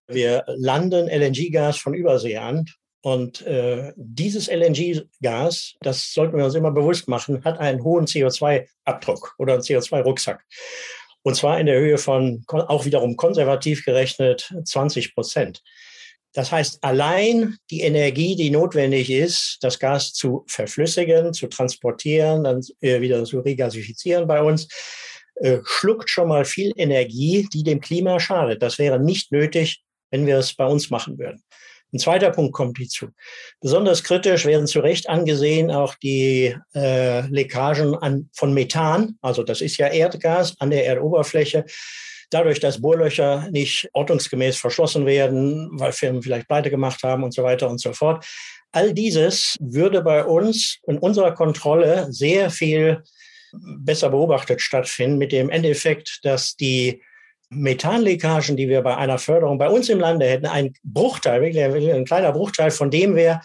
Wir 0.08 0.44
landen 0.48 1.08
LNG-Gas 1.08 1.78
von 1.78 1.94
Übersee 1.94 2.38
an 2.38 2.66
und 3.02 3.42
äh, 3.42 3.94
dieses 3.96 4.48
LNG-Gas, 4.48 5.76
das 5.82 6.14
sollten 6.14 6.38
wir 6.38 6.46
uns 6.46 6.56
immer 6.56 6.72
bewusst 6.72 7.08
machen, 7.08 7.44
hat 7.44 7.60
einen 7.60 7.84
hohen 7.84 8.06
CO2-Abdruck 8.06 9.36
oder 9.40 9.54
einen 9.54 9.64
CO2-Rucksack. 9.64 10.44
Und 11.24 11.36
zwar 11.36 11.60
in 11.60 11.66
der 11.66 11.80
Höhe 11.80 11.98
von, 11.98 12.44
auch 12.48 12.86
wiederum 12.86 13.16
konservativ 13.16 13.86
gerechnet, 13.86 14.54
20 14.66 15.16
Prozent. 15.16 15.62
Das 16.34 16.52
heißt, 16.52 16.84
allein 16.84 17.58
die 17.70 17.82
Energie, 17.82 18.36
die 18.36 18.50
notwendig 18.50 19.10
ist, 19.10 19.58
das 19.62 19.80
Gas 19.80 20.14
zu 20.14 20.46
verflüssigen, 20.48 21.34
zu 21.34 21.48
transportieren, 21.48 22.44
dann 22.44 22.62
äh, 22.80 23.02
wieder 23.02 23.24
zu 23.26 23.40
regasifizieren 23.42 24.28
bei 24.28 24.42
uns, 24.42 24.68
äh, 25.36 25.60
schluckt 25.66 26.10
schon 26.10 26.30
mal 26.30 26.46
viel 26.46 26.72
Energie, 26.78 27.48
die 27.54 27.64
dem 27.64 27.82
Klima 27.82 28.20
schadet. 28.20 28.62
Das 28.62 28.80
wäre 28.80 29.00
nicht 29.00 29.32
nötig, 29.32 29.84
wenn 30.10 30.26
wir 30.26 30.38
es 30.38 30.54
bei 30.54 30.66
uns 30.66 30.90
machen 30.90 31.18
würden. 31.18 31.44
Ein 31.94 32.00
zweiter 32.00 32.32
Punkt 32.32 32.54
kommt 32.54 32.78
hinzu. 32.78 33.10
Besonders 33.60 34.04
kritisch 34.04 34.46
werden 34.46 34.68
zu 34.68 34.80
Recht 34.80 35.10
angesehen 35.10 35.72
auch 35.72 35.96
die 35.96 36.56
äh, 36.74 37.22
Leckagen 37.28 37.96
an, 37.96 38.30
von 38.34 38.54
Methan. 38.54 39.18
Also 39.22 39.44
das 39.44 39.60
ist 39.60 39.78
ja 39.78 39.88
Erdgas 39.88 40.56
an 40.60 40.70
der 40.70 40.86
Erdoberfläche 40.86 41.66
dadurch, 42.32 42.60
dass 42.60 42.82
Bohrlöcher 42.82 43.48
nicht 43.52 43.90
ordnungsgemäß 43.94 44.58
verschlossen 44.58 45.06
werden, 45.06 45.70
weil 45.74 45.92
Firmen 45.92 46.24
vielleicht 46.24 46.48
pleite 46.48 46.70
gemacht 46.70 47.04
haben 47.04 47.24
und 47.24 47.34
so 47.34 47.44
weiter 47.44 47.70
und 47.70 47.80
so 47.80 47.94
fort. 47.94 48.26
All 48.72 48.94
dieses 48.94 49.58
würde 49.60 50.02
bei 50.02 50.24
uns 50.24 50.80
in 50.88 50.98
unserer 50.98 51.34
Kontrolle 51.34 52.08
sehr 52.10 52.50
viel 52.50 53.04
besser 53.54 54.10
beobachtet 54.10 54.62
stattfinden, 54.62 55.18
mit 55.18 55.32
dem 55.32 55.50
Endeffekt, 55.50 56.20
dass 56.24 56.56
die 56.56 57.02
Methanleckagen, 57.50 58.56
die 58.56 58.70
wir 58.70 58.82
bei 58.82 58.96
einer 58.96 59.18
Förderung 59.18 59.58
bei 59.58 59.68
uns 59.70 59.90
im 59.90 60.00
Lande 60.00 60.26
hätten, 60.26 60.46
ein 60.46 60.74
Bruchteil, 60.84 61.42
wirklich 61.42 61.94
ein 61.94 62.06
kleiner 62.06 62.32
Bruchteil 62.32 62.72
von 62.72 62.90
dem 62.90 63.16
wäre, 63.16 63.42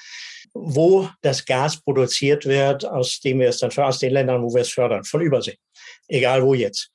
wo 0.55 1.09
das 1.23 1.45
Gas 1.45 1.83
produziert 1.83 2.47
wird, 2.47 2.87
aus 2.87 3.21
dem 3.21 3.41
wir 3.41 3.49
es 3.49 3.59
dann 3.59 3.77
aus 3.77 3.99
den 3.99 4.13
Ländern, 4.13 4.43
wo 4.43 4.55
wir 4.55 4.63
es 4.63 4.71
fördern, 4.71 5.05
von 5.05 5.21
Übersee. 5.21 5.59
Egal 6.09 6.43
wo 6.43 6.55
jetzt. 6.55 6.91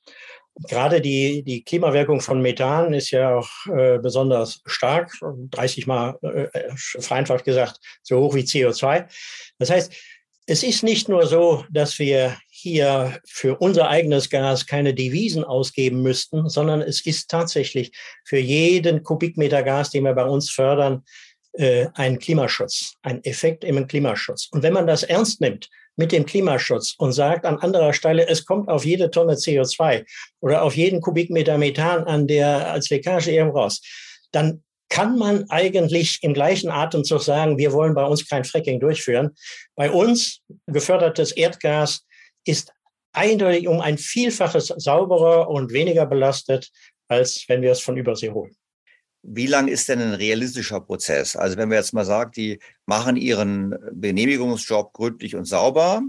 Gerade 0.68 1.00
die, 1.00 1.42
die 1.42 1.64
Klimawirkung 1.64 2.20
von 2.20 2.42
Methan 2.42 2.92
ist 2.92 3.10
ja 3.10 3.36
auch 3.36 3.48
äh, 3.66 3.98
besonders 3.98 4.60
stark, 4.66 5.12
30 5.50 5.86
Mal 5.86 6.18
äh, 6.22 6.48
vereinfacht 6.76 7.44
gesagt, 7.44 7.80
so 8.02 8.20
hoch 8.20 8.34
wie 8.34 8.42
CO2. 8.42 9.06
Das 9.58 9.70
heißt, 9.70 9.92
es 10.46 10.62
ist 10.62 10.82
nicht 10.82 11.08
nur 11.08 11.26
so, 11.26 11.64
dass 11.70 11.98
wir 11.98 12.36
hier 12.50 13.20
für 13.26 13.56
unser 13.58 13.88
eigenes 13.88 14.28
Gas 14.28 14.66
keine 14.66 14.92
Devisen 14.92 15.44
ausgeben 15.44 16.02
müssten, 16.02 16.48
sondern 16.48 16.82
es 16.82 17.06
ist 17.06 17.30
tatsächlich 17.30 17.92
für 18.24 18.38
jeden 18.38 19.02
Kubikmeter 19.02 19.62
Gas, 19.62 19.90
den 19.90 20.04
wir 20.04 20.14
bei 20.14 20.24
uns 20.24 20.50
fördern, 20.50 21.04
äh, 21.52 21.86
ein 21.94 22.18
Klimaschutz, 22.18 22.94
ein 23.02 23.22
Effekt 23.24 23.62
im 23.64 23.86
Klimaschutz. 23.86 24.48
Und 24.50 24.62
wenn 24.62 24.72
man 24.72 24.86
das 24.86 25.02
ernst 25.02 25.40
nimmt, 25.40 25.68
mit 26.02 26.10
dem 26.10 26.26
Klimaschutz 26.26 26.96
und 26.98 27.12
sagt 27.12 27.46
an 27.46 27.58
anderer 27.58 27.92
Stelle, 27.92 28.26
es 28.26 28.44
kommt 28.44 28.68
auf 28.68 28.84
jede 28.84 29.08
Tonne 29.08 29.34
CO2 29.34 30.04
oder 30.40 30.64
auf 30.64 30.76
jeden 30.76 31.00
Kubikmeter 31.00 31.58
Methan 31.58 32.02
an 32.02 32.26
der 32.26 32.72
als 32.72 32.90
Leckage 32.90 33.28
eben 33.28 33.50
raus, 33.50 33.80
dann 34.32 34.64
kann 34.88 35.16
man 35.16 35.48
eigentlich 35.48 36.18
im 36.22 36.34
gleichen 36.34 36.70
Atemzug 36.70 37.22
sagen, 37.22 37.56
wir 37.56 37.72
wollen 37.72 37.94
bei 37.94 38.04
uns 38.04 38.28
kein 38.28 38.42
Fracking 38.42 38.80
durchführen. 38.80 39.30
Bei 39.76 39.92
uns 39.92 40.40
gefördertes 40.66 41.30
Erdgas 41.30 42.04
ist 42.44 42.72
eindeutig 43.12 43.68
um 43.68 43.80
ein 43.80 43.96
Vielfaches 43.96 44.74
sauberer 44.76 45.48
und 45.48 45.72
weniger 45.72 46.04
belastet, 46.04 46.68
als 47.06 47.44
wenn 47.46 47.62
wir 47.62 47.70
es 47.70 47.80
von 47.80 47.96
Übersee 47.96 48.30
holen. 48.30 48.56
Wie 49.22 49.46
lang 49.46 49.68
ist 49.68 49.88
denn 49.88 50.00
ein 50.00 50.14
realistischer 50.14 50.80
Prozess? 50.80 51.36
Also 51.36 51.56
wenn 51.56 51.70
wir 51.70 51.76
jetzt 51.76 51.94
mal 51.94 52.04
sagen, 52.04 52.32
die 52.32 52.58
machen 52.86 53.16
ihren 53.16 53.74
Genehmigungsjob 53.92 54.92
gründlich 54.92 55.36
und 55.36 55.44
sauber 55.44 56.02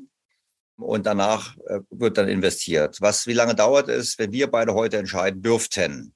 und 0.78 1.06
danach 1.06 1.56
äh, 1.68 1.80
wird 1.92 2.18
dann 2.18 2.28
investiert. 2.28 2.98
Was, 3.02 3.28
wie 3.28 3.34
lange 3.34 3.54
dauert 3.54 3.88
es, 3.88 4.18
wenn 4.18 4.32
wir 4.32 4.50
beide 4.50 4.74
heute 4.74 4.98
entscheiden 4.98 5.42
dürften, 5.42 6.14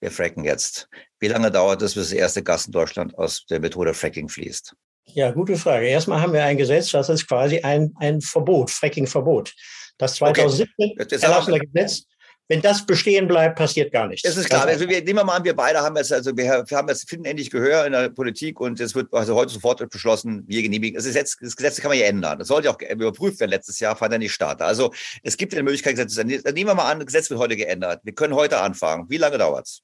wir 0.00 0.10
fracken 0.10 0.44
jetzt? 0.44 0.88
Wie 1.18 1.28
lange 1.28 1.50
dauert 1.50 1.82
es, 1.82 1.94
bis 1.94 2.08
das 2.08 2.12
erste 2.12 2.42
Gas 2.42 2.66
in 2.66 2.72
Deutschland 2.72 3.16
aus 3.18 3.44
der 3.50 3.60
Methode 3.60 3.92
Fracking 3.92 4.30
fließt? 4.30 4.74
Ja, 5.04 5.30
gute 5.32 5.56
Frage. 5.56 5.86
Erstmal 5.86 6.20
haben 6.20 6.32
wir 6.32 6.44
ein 6.44 6.56
Gesetz, 6.56 6.90
das 6.90 7.08
ist 7.08 7.28
quasi 7.28 7.60
ein, 7.60 7.92
ein 7.96 8.20
Verbot, 8.20 8.70
Fracking-Verbot. 8.70 9.52
Das 9.98 10.14
2017 10.14 10.96
okay. 10.98 11.16
erlassene 11.20 11.58
Gesetz 11.58 12.04
wenn 12.50 12.60
das 12.60 12.84
bestehen 12.84 13.28
bleibt, 13.28 13.56
passiert 13.56 13.92
gar 13.92 14.08
nichts. 14.08 14.22
Das 14.22 14.36
ist 14.36 14.48
klar. 14.48 14.66
Also 14.66 14.88
wir, 14.88 14.98
nehmen 15.04 15.20
wir 15.20 15.24
mal 15.24 15.36
an, 15.36 15.44
wir 15.44 15.54
beide 15.54 15.78
haben 15.82 15.96
jetzt, 15.96 16.12
also 16.12 16.36
wir, 16.36 16.64
haben 16.68 16.88
jetzt, 16.88 17.08
finden 17.08 17.26
endlich 17.26 17.48
Gehör 17.48 17.86
in 17.86 17.92
der 17.92 18.08
Politik 18.08 18.60
und 18.60 18.80
es 18.80 18.92
wird 18.96 19.06
also 19.14 19.36
heute 19.36 19.52
sofort 19.52 19.88
beschlossen, 19.88 20.42
wir 20.48 20.60
genehmigen. 20.60 20.96
Das, 20.96 21.04
Gesetz, 21.04 21.36
das 21.40 21.54
Gesetz 21.54 21.80
kann 21.80 21.90
man 21.90 21.98
ja 21.98 22.06
ändern. 22.06 22.40
Das 22.40 22.48
sollte 22.48 22.68
auch 22.68 22.80
überprüft 22.80 23.38
werden. 23.38 23.52
Letztes 23.52 23.78
Jahr 23.78 23.94
fand 23.94 24.14
er 24.14 24.18
nicht 24.18 24.32
statt. 24.32 24.62
Also 24.62 24.92
es 25.22 25.36
gibt 25.36 25.54
eine 25.54 25.62
Möglichkeit, 25.62 25.94
Gesetze 25.94 26.16
zu 26.16 26.20
ändern. 26.22 26.52
Nehmen 26.52 26.70
wir 26.70 26.74
mal 26.74 26.90
an, 26.90 26.98
das 26.98 27.06
Gesetz 27.06 27.30
wird 27.30 27.38
heute 27.38 27.54
geändert. 27.54 28.00
Wir 28.02 28.14
können 28.14 28.34
heute 28.34 28.58
anfangen. 28.58 29.06
Wie 29.08 29.18
lange 29.18 29.38
dauert's? 29.38 29.82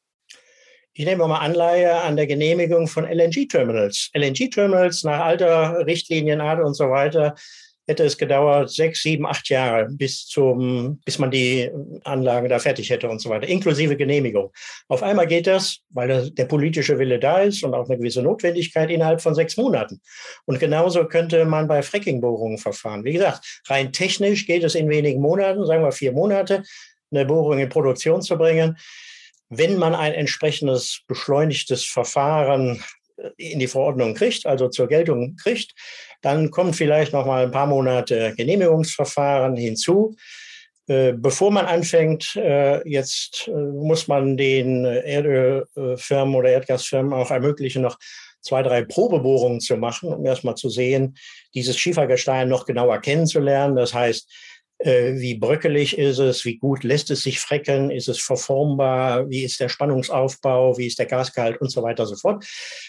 Ich 0.92 1.04
nehme 1.04 1.28
mal 1.28 1.38
Anleihe 1.38 1.94
an 2.00 2.16
der 2.16 2.26
Genehmigung 2.26 2.88
von 2.88 3.04
LNG-Terminals. 3.04 4.10
LNG-Terminals 4.12 5.04
nach 5.04 5.20
alter 5.20 5.86
Richtlinienart 5.86 6.64
und 6.64 6.74
so 6.74 6.90
weiter 6.90 7.36
hätte 7.86 8.04
es 8.04 8.18
gedauert 8.18 8.70
sechs, 8.70 9.02
sieben, 9.02 9.26
acht 9.26 9.48
Jahre, 9.48 9.86
bis 9.90 10.26
zum, 10.26 11.00
bis 11.04 11.18
man 11.18 11.30
die 11.30 11.70
Anlagen 12.04 12.48
da 12.48 12.58
fertig 12.58 12.90
hätte 12.90 13.08
und 13.08 13.20
so 13.20 13.30
weiter, 13.30 13.46
inklusive 13.46 13.96
Genehmigung. 13.96 14.52
Auf 14.88 15.02
einmal 15.02 15.26
geht 15.26 15.46
das, 15.46 15.78
weil 15.90 16.30
der 16.30 16.44
politische 16.46 16.98
Wille 16.98 17.18
da 17.18 17.38
ist 17.40 17.62
und 17.62 17.74
auch 17.74 17.88
eine 17.88 17.98
gewisse 17.98 18.22
Notwendigkeit 18.22 18.90
innerhalb 18.90 19.20
von 19.20 19.34
sechs 19.34 19.56
Monaten. 19.56 20.00
Und 20.44 20.58
genauso 20.58 21.06
könnte 21.06 21.44
man 21.44 21.68
bei 21.68 21.82
Fracking-Bohrungen 21.82 22.58
verfahren. 22.58 23.04
Wie 23.04 23.12
gesagt, 23.12 23.62
rein 23.68 23.92
technisch 23.92 24.46
geht 24.46 24.64
es 24.64 24.74
in 24.74 24.88
wenigen 24.88 25.20
Monaten, 25.20 25.64
sagen 25.64 25.84
wir 25.84 25.92
vier 25.92 26.12
Monate, 26.12 26.62
eine 27.10 27.24
Bohrung 27.24 27.58
in 27.58 27.68
Produktion 27.68 28.20
zu 28.20 28.36
bringen. 28.36 28.76
Wenn 29.48 29.78
man 29.78 29.94
ein 29.94 30.12
entsprechendes 30.12 31.02
beschleunigtes 31.06 31.84
Verfahren 31.84 32.82
in 33.36 33.58
die 33.58 33.66
Verordnung 33.66 34.14
kriegt, 34.14 34.46
also 34.46 34.68
zur 34.68 34.88
Geltung 34.88 35.36
kriegt, 35.36 35.72
dann 36.22 36.50
kommen 36.50 36.74
vielleicht 36.74 37.12
noch 37.12 37.26
mal 37.26 37.44
ein 37.44 37.50
paar 37.50 37.66
Monate 37.66 38.34
Genehmigungsverfahren 38.36 39.56
hinzu. 39.56 40.16
Äh, 40.88 41.14
bevor 41.14 41.50
man 41.50 41.66
anfängt, 41.66 42.36
äh, 42.36 42.86
jetzt 42.88 43.48
äh, 43.48 43.50
muss 43.50 44.06
man 44.06 44.36
den 44.36 44.84
Erdölfirmen 44.84 46.34
oder 46.34 46.50
Erdgasfirmen 46.50 47.12
auch 47.12 47.30
ermöglichen, 47.30 47.82
noch 47.82 47.98
zwei, 48.40 48.62
drei 48.62 48.84
Probebohrungen 48.84 49.60
zu 49.60 49.76
machen, 49.76 50.12
um 50.12 50.24
erstmal 50.24 50.54
zu 50.54 50.68
sehen, 50.68 51.16
dieses 51.54 51.76
Schiefergestein 51.76 52.48
noch 52.48 52.64
genauer 52.66 53.00
kennenzulernen. 53.00 53.74
Das 53.74 53.92
heißt, 53.92 54.30
wie 54.78 55.34
bröckelig 55.34 55.96
ist 55.96 56.18
es, 56.18 56.44
wie 56.44 56.58
gut 56.58 56.84
lässt 56.84 57.10
es 57.10 57.22
sich 57.22 57.40
frecken, 57.40 57.90
ist 57.90 58.08
es 58.08 58.20
verformbar, 58.20 59.28
wie 59.28 59.42
ist 59.42 59.58
der 59.58 59.68
Spannungsaufbau, 59.68 60.76
wie 60.76 60.86
ist 60.86 60.98
der 60.98 61.06
Gasgehalt 61.06 61.60
und 61.60 61.70
so 61.70 61.82
weiter 61.82 62.02
und 62.02 62.10
so 62.10 62.16
fort. 62.16 62.44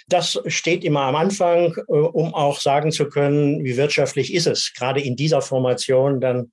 Das 0.08 0.40
steht 0.48 0.84
immer 0.84 1.02
am 1.02 1.16
Anfang, 1.16 1.76
äh, 1.76 1.92
um 1.92 2.34
auch 2.34 2.60
sagen 2.60 2.92
zu 2.92 3.08
können, 3.08 3.64
wie 3.64 3.78
wirtschaftlich 3.78 4.34
ist 4.34 4.48
es, 4.48 4.74
gerade 4.74 5.02
in 5.02 5.16
dieser 5.16 5.42
Formation 5.42 6.20
dann 6.20 6.52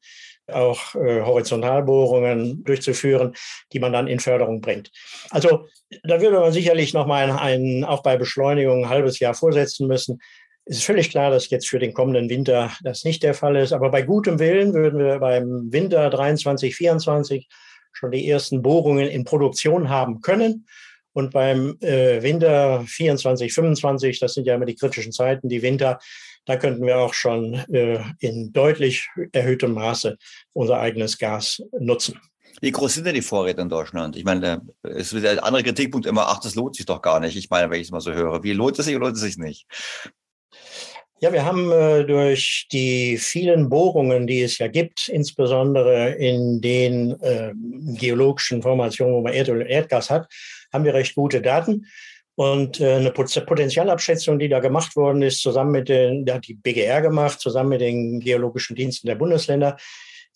auch 0.53 0.95
äh, 0.95 1.22
Horizontalbohrungen 1.22 2.64
durchzuführen, 2.64 3.35
die 3.72 3.80
man 3.80 3.93
dann 3.93 4.07
in 4.07 4.20
Förderung 4.20 4.61
bringt. 4.61 4.91
Also 5.30 5.66
da 6.03 6.20
würde 6.20 6.39
man 6.39 6.53
sicherlich 6.53 6.93
noch 6.93 7.07
mal 7.07 7.30
ein, 7.30 7.85
auch 7.85 8.03
bei 8.03 8.16
Beschleunigung 8.16 8.85
ein 8.85 8.91
halbes 8.91 9.18
Jahr 9.20 9.35
vorsetzen 9.35 9.87
müssen. 9.87 10.20
Es 10.67 10.79
ist 10.79 10.85
völlig 10.85 11.11
klar, 11.11 11.31
dass 11.31 11.51
jetzt 11.51 11.69
für 11.69 11.79
den 11.79 11.93
kommenden 11.93 12.31
Winter 12.31 12.73
das 12.83 13.05
nicht 13.05 13.23
der 13.23 13.35
Fall 13.35 13.57
ist. 13.57 13.73
Aber 13.73 13.91
bei 13.91 14.03
gutem 14.03 14.39
Willen 14.39 14.73
würden 14.73 14.99
wir 14.99 15.19
beim 15.19 15.73
Winter 15.73 16.09
23, 16.09 16.75
24 16.75 17.49
schon 17.93 18.11
die 18.11 18.29
ersten 18.29 18.62
Bohrungen 18.62 19.07
in 19.09 19.25
Produktion 19.25 19.89
haben 19.89 20.21
können. 20.21 20.67
Und 21.12 21.33
beim 21.33 21.77
äh, 21.81 22.23
Winter 22.23 22.83
24, 22.87 23.53
25, 23.53 24.19
das 24.19 24.35
sind 24.35 24.47
ja 24.47 24.55
immer 24.57 24.65
die 24.65 24.75
kritischen 24.75 25.12
Zeiten, 25.12 25.49
die 25.49 25.62
Winter, 25.62 26.01
da 26.45 26.57
könnten 26.57 26.85
wir 26.85 26.99
auch 26.99 27.15
schon 27.15 27.55
äh, 27.73 28.01
in 28.19 28.53
deutlich 28.53 29.09
erhöhtem 29.33 29.73
Maße 29.75 30.17
unser 30.53 30.81
eigenes 30.81 31.17
Gas 31.19 31.62
nutzen. 31.79 32.21
Wie 32.61 32.71
groß 32.71 32.95
sind 32.95 33.07
denn 33.07 33.15
die 33.15 33.23
Vorräte 33.23 33.62
in 33.62 33.69
Deutschland? 33.69 34.17
Ich 34.17 34.25
meine, 34.25 34.62
es 34.83 35.12
wird 35.12 35.25
der 35.25 35.45
andere 35.45 35.62
Kritikpunkt 35.62 36.07
immer, 36.07 36.29
ach, 36.29 36.41
das 36.41 36.55
lohnt 36.55 36.77
sich 36.77 36.87
doch 36.87 37.03
gar 37.03 37.21
nicht. 37.21 37.37
Ich 37.37 37.51
meine, 37.51 37.71
wenn 37.71 37.81
ich 37.81 37.89
es 37.89 37.91
mal 37.91 38.01
so 38.01 38.12
höre, 38.12 38.43
wie 38.43 38.53
lohnt 38.53 38.79
es 38.79 38.87
sich 38.87 38.95
oder 38.97 39.07
lohnt 39.07 39.17
es 39.17 39.23
sich 39.23 39.39
nicht? 39.39 39.67
Ja, 41.21 41.33
wir 41.33 41.45
haben 41.47 41.73
äh, 41.73 42.05
durch 42.05 42.67
die 42.71 43.17
vielen 43.17 43.71
Bohrungen, 43.71 44.27
die 44.27 44.43
es 44.43 44.59
ja 44.59 44.69
gibt, 44.69 45.09
insbesondere 45.09 46.11
in 46.11 46.61
den 46.61 47.19
äh, 47.23 47.53
geologischen 47.97 48.61
Formationen, 48.61 49.15
wo 49.15 49.23
man 49.23 49.33
Erdöl 49.33 49.63
und 49.63 49.67
Erdgas 49.67 50.11
hat, 50.11 50.27
haben 50.73 50.85
wir 50.85 50.93
recht 50.93 51.15
gute 51.15 51.41
Daten. 51.41 51.87
Und 52.35 52.81
äh, 52.81 52.97
eine 52.97 53.13
Potenzialabschätzung, 53.13 54.39
die 54.39 54.51
da 54.51 54.59
gemacht 54.59 54.97
worden 54.97 55.23
ist, 55.23 55.41
zusammen 55.41 55.71
mit 55.71 55.89
den, 55.89 56.27
da 56.27 56.35
hat 56.35 56.47
die 56.47 56.55
BGR 56.55 57.01
gemacht, 57.01 57.41
zusammen 57.41 57.71
mit 57.71 57.81
den 57.81 58.21
geologischen 58.21 58.77
Diensten 58.77 59.07
der 59.07 59.15
Bundesländer, 59.15 59.79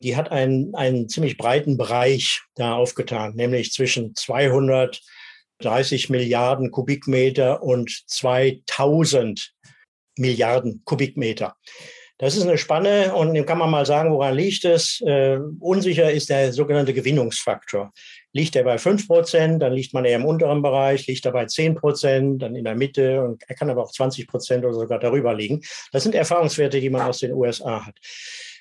die 0.00 0.16
hat 0.16 0.30
einen, 0.30 0.74
einen 0.74 1.08
ziemlich 1.08 1.36
breiten 1.36 1.76
Bereich 1.76 2.40
da 2.54 2.74
aufgetan, 2.74 3.34
nämlich 3.34 3.72
zwischen 3.72 4.14
230 4.14 6.08
Milliarden 6.08 6.70
Kubikmeter 6.70 7.62
und 7.62 7.90
2000 8.06 9.52
Milliarden 10.18 10.82
Kubikmeter. 10.84 11.56
Das 12.20 12.36
ist 12.36 12.42
eine 12.42 12.58
Spanne 12.58 13.14
und 13.14 13.46
kann 13.46 13.58
man 13.58 13.70
mal 13.70 13.86
sagen, 13.86 14.10
woran 14.12 14.34
liegt 14.34 14.64
es? 14.64 15.00
Äh, 15.02 15.38
unsicher 15.60 16.10
ist 16.10 16.30
der 16.30 16.52
sogenannte 16.52 16.92
Gewinnungsfaktor. 16.92 17.92
Liegt 18.32 18.56
er 18.56 18.64
bei 18.64 18.76
fünf 18.76 19.06
Prozent, 19.06 19.62
dann 19.62 19.72
liegt 19.72 19.94
man 19.94 20.04
eher 20.04 20.16
im 20.16 20.24
unteren 20.24 20.60
Bereich, 20.60 21.06
liegt 21.06 21.24
er 21.26 21.32
bei 21.32 21.46
zehn 21.46 21.76
Prozent, 21.76 22.42
dann 22.42 22.56
in 22.56 22.64
der 22.64 22.74
Mitte 22.74 23.22
und 23.22 23.44
er 23.46 23.54
kann 23.54 23.70
aber 23.70 23.84
auch 23.84 23.92
20 23.92 24.26
Prozent 24.26 24.64
oder 24.64 24.74
sogar 24.74 24.98
darüber 24.98 25.32
liegen. 25.32 25.62
Das 25.92 26.02
sind 26.02 26.16
Erfahrungswerte, 26.16 26.80
die 26.80 26.90
man 26.90 27.02
aus 27.02 27.20
den 27.20 27.32
USA 27.32 27.86
hat. 27.86 27.94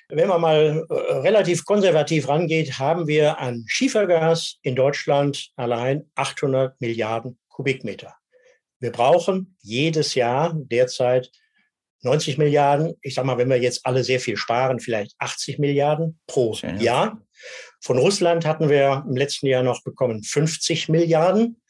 Wenn 0.08 0.28
man 0.28 0.40
mal 0.40 0.86
äh, 0.88 0.94
relativ 0.94 1.64
konservativ 1.64 2.28
rangeht, 2.28 2.78
haben 2.78 3.08
wir 3.08 3.40
an 3.40 3.64
Schiefergas 3.66 4.58
in 4.62 4.76
Deutschland 4.76 5.50
allein 5.56 6.08
800 6.14 6.80
Milliarden 6.80 7.38
Kubikmeter. 7.48 8.14
Wir 8.78 8.92
brauchen 8.92 9.56
jedes 9.60 10.14
Jahr 10.14 10.54
derzeit 10.54 11.32
90 12.02 12.38
Milliarden. 12.38 12.94
Ich 13.02 13.14
sage 13.14 13.26
mal, 13.26 13.38
wenn 13.38 13.48
wir 13.48 13.60
jetzt 13.60 13.84
alle 13.84 14.04
sehr 14.04 14.20
viel 14.20 14.36
sparen, 14.36 14.80
vielleicht 14.80 15.14
80 15.18 15.58
Milliarden 15.58 16.20
pro 16.26 16.54
Schön, 16.54 16.80
Jahr. 16.80 17.20
Von 17.80 17.98
Russland 17.98 18.44
hatten 18.44 18.68
wir 18.68 19.04
im 19.08 19.16
letzten 19.16 19.46
Jahr 19.46 19.62
noch 19.62 19.82
bekommen 19.82 20.22
50 20.22 20.88
Milliarden. 20.88 21.60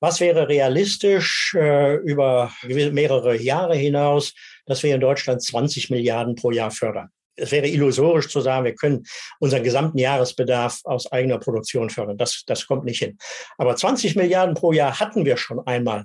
Was 0.00 0.20
wäre 0.20 0.48
realistisch 0.48 1.54
äh, 1.56 1.94
über 1.94 2.52
mehrere 2.64 3.36
Jahre 3.36 3.76
hinaus, 3.76 4.34
dass 4.66 4.82
wir 4.82 4.94
in 4.94 5.00
Deutschland 5.00 5.42
20 5.42 5.90
Milliarden 5.90 6.34
pro 6.34 6.50
Jahr 6.50 6.72
fördern? 6.72 7.08
Es 7.36 7.50
wäre 7.52 7.68
illusorisch 7.68 8.28
zu 8.28 8.40
sagen, 8.40 8.64
wir 8.64 8.74
können 8.74 9.04
unseren 9.38 9.62
gesamten 9.62 9.98
Jahresbedarf 9.98 10.80
aus 10.84 11.10
eigener 11.10 11.38
Produktion 11.38 11.88
fördern. 11.88 12.18
Das, 12.18 12.42
das 12.46 12.66
kommt 12.66 12.84
nicht 12.84 12.98
hin. 12.98 13.16
Aber 13.58 13.74
20 13.74 14.16
Milliarden 14.16 14.54
pro 14.54 14.72
Jahr 14.72 14.98
hatten 14.98 15.24
wir 15.24 15.36
schon 15.36 15.64
einmal 15.66 16.04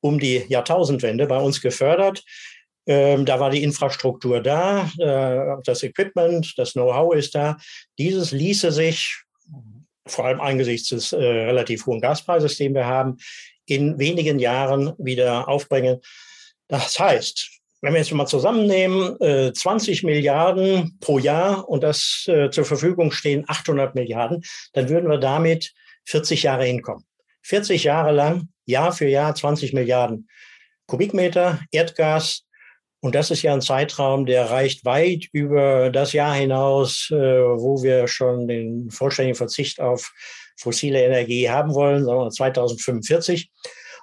um 0.00 0.18
die 0.18 0.44
Jahrtausendwende 0.48 1.26
bei 1.26 1.38
uns 1.38 1.60
gefördert. 1.60 2.24
Ähm, 2.86 3.24
da 3.24 3.40
war 3.40 3.50
die 3.50 3.62
Infrastruktur 3.62 4.40
da, 4.40 4.88
äh, 4.98 5.60
das 5.64 5.82
Equipment, 5.82 6.54
das 6.56 6.74
Know-how 6.74 7.14
ist 7.14 7.34
da. 7.34 7.56
Dieses 7.98 8.30
ließe 8.30 8.70
sich, 8.70 9.22
vor 10.06 10.26
allem 10.26 10.40
angesichts 10.40 10.90
des 10.90 11.12
äh, 11.12 11.16
relativ 11.16 11.86
hohen 11.86 12.00
Gaspreises, 12.00 12.56
den 12.56 12.74
wir 12.74 12.86
haben, 12.86 13.16
in 13.66 13.98
wenigen 13.98 14.38
Jahren 14.38 14.92
wieder 14.98 15.48
aufbringen. 15.48 16.00
Das 16.68 16.98
heißt, 16.98 17.50
wenn 17.82 17.92
wir 17.92 18.00
jetzt 18.00 18.12
mal 18.12 18.26
zusammennehmen, 18.26 19.20
äh, 19.20 19.52
20 19.52 20.04
Milliarden 20.04 20.96
pro 21.00 21.18
Jahr 21.18 21.68
und 21.68 21.82
das 21.82 22.24
äh, 22.28 22.50
zur 22.50 22.64
Verfügung 22.64 23.10
stehen 23.10 23.44
800 23.46 23.94
Milliarden, 23.94 24.42
dann 24.72 24.88
würden 24.88 25.10
wir 25.10 25.18
damit 25.18 25.72
40 26.04 26.44
Jahre 26.44 26.64
hinkommen. 26.64 27.04
40 27.42 27.84
Jahre 27.84 28.12
lang, 28.12 28.48
Jahr 28.64 28.92
für 28.92 29.06
Jahr 29.06 29.34
20 29.34 29.72
Milliarden 29.72 30.28
Kubikmeter 30.86 31.60
Erdgas 31.72 32.45
und 33.06 33.14
das 33.14 33.30
ist 33.30 33.42
ja 33.42 33.52
ein 33.52 33.60
Zeitraum, 33.60 34.26
der 34.26 34.50
reicht 34.50 34.84
weit 34.84 35.28
über 35.30 35.90
das 35.90 36.12
Jahr 36.12 36.34
hinaus, 36.34 37.08
äh, 37.12 37.14
wo 37.14 37.80
wir 37.80 38.08
schon 38.08 38.48
den 38.48 38.90
vollständigen 38.90 39.36
Verzicht 39.36 39.80
auf 39.80 40.12
fossile 40.56 41.00
Energie 41.04 41.48
haben 41.48 41.72
wollen, 41.72 42.04
wir 42.04 42.30
2045. 42.30 43.48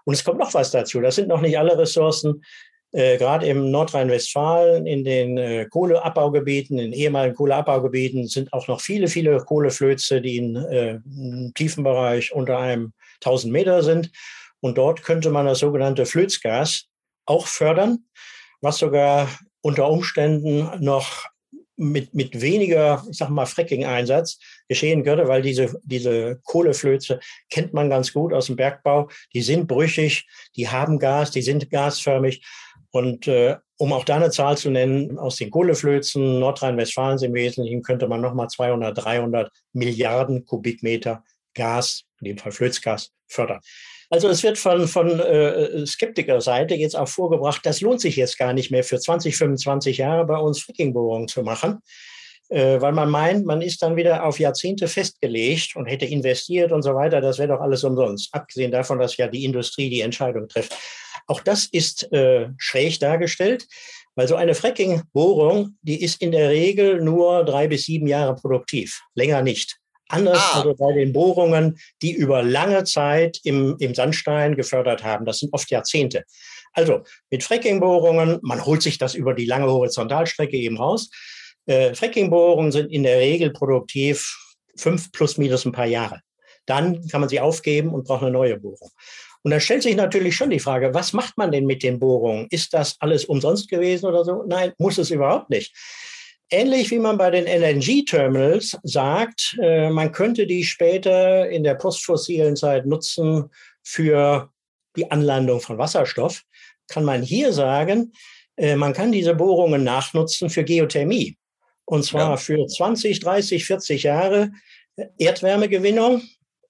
Und 0.05 0.13
es 0.13 0.23
kommt 0.23 0.39
noch 0.39 0.53
was 0.53 0.71
dazu. 0.71 1.01
Das 1.01 1.15
sind 1.15 1.27
noch 1.27 1.41
nicht 1.41 1.57
alle 1.57 1.77
Ressourcen. 1.77 2.45
Äh, 2.93 3.17
gerade 3.17 3.45
im 3.45 3.71
Nordrhein-Westfalen, 3.71 4.87
in 4.87 5.03
den 5.03 5.37
äh, 5.37 5.65
Kohleabbaugebieten, 5.69 6.79
in 6.79 6.93
ehemaligen 6.93 7.35
Kohleabbaugebieten 7.35 8.29
sind 8.29 8.53
auch 8.53 8.69
noch 8.69 8.79
viele, 8.79 9.09
viele 9.09 9.37
Kohleflöze, 9.39 10.21
die 10.21 10.37
in, 10.37 10.55
äh, 10.55 10.91
im 11.05 11.51
tiefen 11.53 11.83
Bereich 11.83 12.33
unter 12.33 12.57
einem 12.57 12.93
1000 13.15 13.51
Meter 13.51 13.83
sind. 13.83 14.11
Und 14.61 14.77
dort 14.77 15.03
könnte 15.03 15.29
man 15.29 15.45
das 15.45 15.59
sogenannte 15.59 16.05
Flözgas 16.05 16.85
auch 17.25 17.47
fördern 17.47 18.05
was 18.63 18.77
sogar 18.77 19.29
unter 19.61 19.89
Umständen 19.89 20.69
noch 20.79 21.25
mit, 21.75 22.13
mit 22.13 22.39
weniger, 22.39 23.03
ich 23.09 23.17
sag 23.17 23.29
mal, 23.29 23.45
Fracking-Einsatz 23.45 24.39
geschehen 24.67 25.03
könnte, 25.03 25.27
weil 25.27 25.41
diese, 25.41 25.79
diese 25.83 26.39
Kohleflöze 26.43 27.19
kennt 27.49 27.73
man 27.73 27.89
ganz 27.89 28.13
gut 28.13 28.33
aus 28.33 28.45
dem 28.47 28.55
Bergbau. 28.55 29.09
Die 29.33 29.41
sind 29.41 29.67
brüchig, 29.67 30.25
die 30.55 30.69
haben 30.69 30.99
Gas, 30.99 31.31
die 31.31 31.41
sind 31.41 31.69
gasförmig. 31.69 32.45
Und 32.91 33.27
äh, 33.27 33.57
um 33.77 33.91
auch 33.91 34.05
da 34.05 34.15
eine 34.15 34.29
Zahl 34.29 34.57
zu 34.57 34.69
nennen, 34.69 35.17
aus 35.17 35.37
den 35.37 35.49
Kohleflözen 35.49 36.39
Nordrhein-Westfalens 36.39 37.23
im 37.23 37.33
Wesentlichen 37.33 37.81
könnte 37.81 38.07
man 38.07 38.21
nochmal 38.21 38.47
200, 38.49 38.97
300 38.97 39.51
Milliarden 39.73 40.45
Kubikmeter 40.45 41.23
Gas, 41.53 42.03
in 42.21 42.25
dem 42.25 42.37
Fall 42.37 42.51
Flözgas, 42.51 43.11
fördern. 43.27 43.59
Also 44.13 44.29
es 44.29 44.43
wird 44.43 44.59
von, 44.59 44.87
von 44.87 45.19
äh, 45.19 45.87
Skeptikerseite 45.87 46.75
jetzt 46.75 46.95
auch 46.95 47.07
vorgebracht, 47.07 47.61
das 47.63 47.81
lohnt 47.81 47.99
sich 47.99 48.15
jetzt 48.15 48.37
gar 48.37 48.53
nicht 48.53 48.69
mehr 48.69 48.83
für 48.83 48.99
20, 48.99 49.35
25 49.35 49.97
Jahre 49.97 50.23
bei 50.27 50.37
uns 50.37 50.61
Frackingbohrungen 50.61 51.27
zu 51.27 51.41
machen, 51.41 51.79
äh, 52.49 52.79
weil 52.79 52.91
man 52.91 53.09
meint, 53.09 53.43
man 53.43 53.63
ist 53.63 53.81
dann 53.81 53.95
wieder 53.95 54.23
auf 54.23 54.39
Jahrzehnte 54.39 54.87
festgelegt 54.87 55.75
und 55.75 55.87
hätte 55.87 56.05
investiert 56.05 56.71
und 56.71 56.83
so 56.83 56.93
weiter. 56.93 57.21
Das 57.21 57.39
wäre 57.39 57.47
doch 57.47 57.59
alles 57.59 57.83
umsonst, 57.83 58.31
abgesehen 58.35 58.71
davon, 58.71 58.99
dass 58.99 59.17
ja 59.17 59.27
die 59.27 59.45
Industrie 59.45 59.89
die 59.89 60.01
Entscheidung 60.01 60.47
trifft. 60.47 60.77
Auch 61.25 61.39
das 61.39 61.65
ist 61.65 62.13
äh, 62.13 62.49
schräg 62.59 62.99
dargestellt, 62.99 63.65
weil 64.13 64.27
so 64.27 64.35
eine 64.35 64.53
Fracking-Bohrung, 64.53 65.75
die 65.81 66.03
ist 66.03 66.21
in 66.21 66.33
der 66.33 66.51
Regel 66.51 67.01
nur 67.01 67.43
drei 67.45 67.67
bis 67.67 67.85
sieben 67.85 68.05
Jahre 68.05 68.35
produktiv, 68.35 69.01
länger 69.15 69.41
nicht. 69.41 69.79
Anders 70.13 70.39
ah. 70.39 70.57
also 70.59 70.75
bei 70.75 70.93
den 70.93 71.11
Bohrungen, 71.11 71.79
die 72.03 72.13
über 72.13 72.43
lange 72.43 72.83
Zeit 72.83 73.39
im, 73.43 73.75
im 73.79 73.95
Sandstein 73.95 74.55
gefördert 74.55 75.03
haben. 75.03 75.25
Das 75.25 75.39
sind 75.39 75.51
oft 75.53 75.71
Jahrzehnte. 75.71 76.23
Also 76.73 77.01
mit 77.31 77.43
Fracking-Bohrungen, 77.43 78.39
man 78.43 78.63
holt 78.63 78.83
sich 78.83 78.99
das 78.99 79.15
über 79.15 79.33
die 79.33 79.45
lange 79.45 79.67
Horizontalstrecke 79.67 80.55
eben 80.55 80.77
raus. 80.77 81.09
Äh, 81.65 81.95
Fracking-Bohrungen 81.95 82.71
sind 82.71 82.91
in 82.91 83.03
der 83.03 83.17
Regel 83.17 83.51
produktiv 83.51 84.37
fünf 84.75 85.11
plus 85.11 85.37
minus 85.37 85.65
ein 85.65 85.71
paar 85.71 85.87
Jahre. 85.87 86.21
Dann 86.67 87.07
kann 87.07 87.21
man 87.21 87.29
sie 87.29 87.39
aufgeben 87.39 87.89
und 87.89 88.05
braucht 88.05 88.21
eine 88.21 88.31
neue 88.31 88.59
Bohrung. 88.59 88.91
Und 89.41 89.51
da 89.51 89.59
stellt 89.59 89.83
sich 89.83 89.95
natürlich 89.95 90.35
schon 90.35 90.51
die 90.51 90.59
Frage, 90.59 90.93
was 90.93 91.11
macht 91.11 91.37
man 91.37 91.51
denn 91.51 91.65
mit 91.65 91.81
den 91.81 91.99
Bohrungen? 91.99 92.47
Ist 92.49 92.73
das 92.73 92.95
alles 92.99 93.25
umsonst 93.25 93.67
gewesen 93.67 94.05
oder 94.05 94.23
so? 94.23 94.43
Nein, 94.47 94.73
muss 94.77 94.97
es 94.97 95.09
überhaupt 95.09 95.49
nicht. 95.49 95.73
Ähnlich 96.49 96.91
wie 96.91 96.99
man 96.99 97.17
bei 97.17 97.31
den 97.31 97.45
LNG-Terminals 97.45 98.77
sagt, 98.83 99.57
äh, 99.61 99.89
man 99.89 100.11
könnte 100.11 100.45
die 100.45 100.63
später 100.63 101.49
in 101.49 101.63
der 101.63 101.75
postfossilen 101.75 102.55
Zeit 102.55 102.85
nutzen 102.85 103.49
für 103.81 104.51
die 104.95 105.09
Anlandung 105.09 105.61
von 105.61 105.77
Wasserstoff, 105.77 106.43
kann 106.87 107.03
man 107.03 107.23
hier 107.23 107.53
sagen, 107.53 108.13
äh, 108.57 108.75
man 108.75 108.93
kann 108.93 109.11
diese 109.11 109.33
Bohrungen 109.33 109.83
nachnutzen 109.83 110.49
für 110.49 110.63
Geothermie. 110.63 111.37
Und 111.85 112.03
zwar 112.03 112.31
ja. 112.31 112.37
für 112.37 112.65
20, 112.65 113.19
30, 113.19 113.65
40 113.65 114.03
Jahre 114.03 114.51
Erdwärmegewinnung 115.17 116.21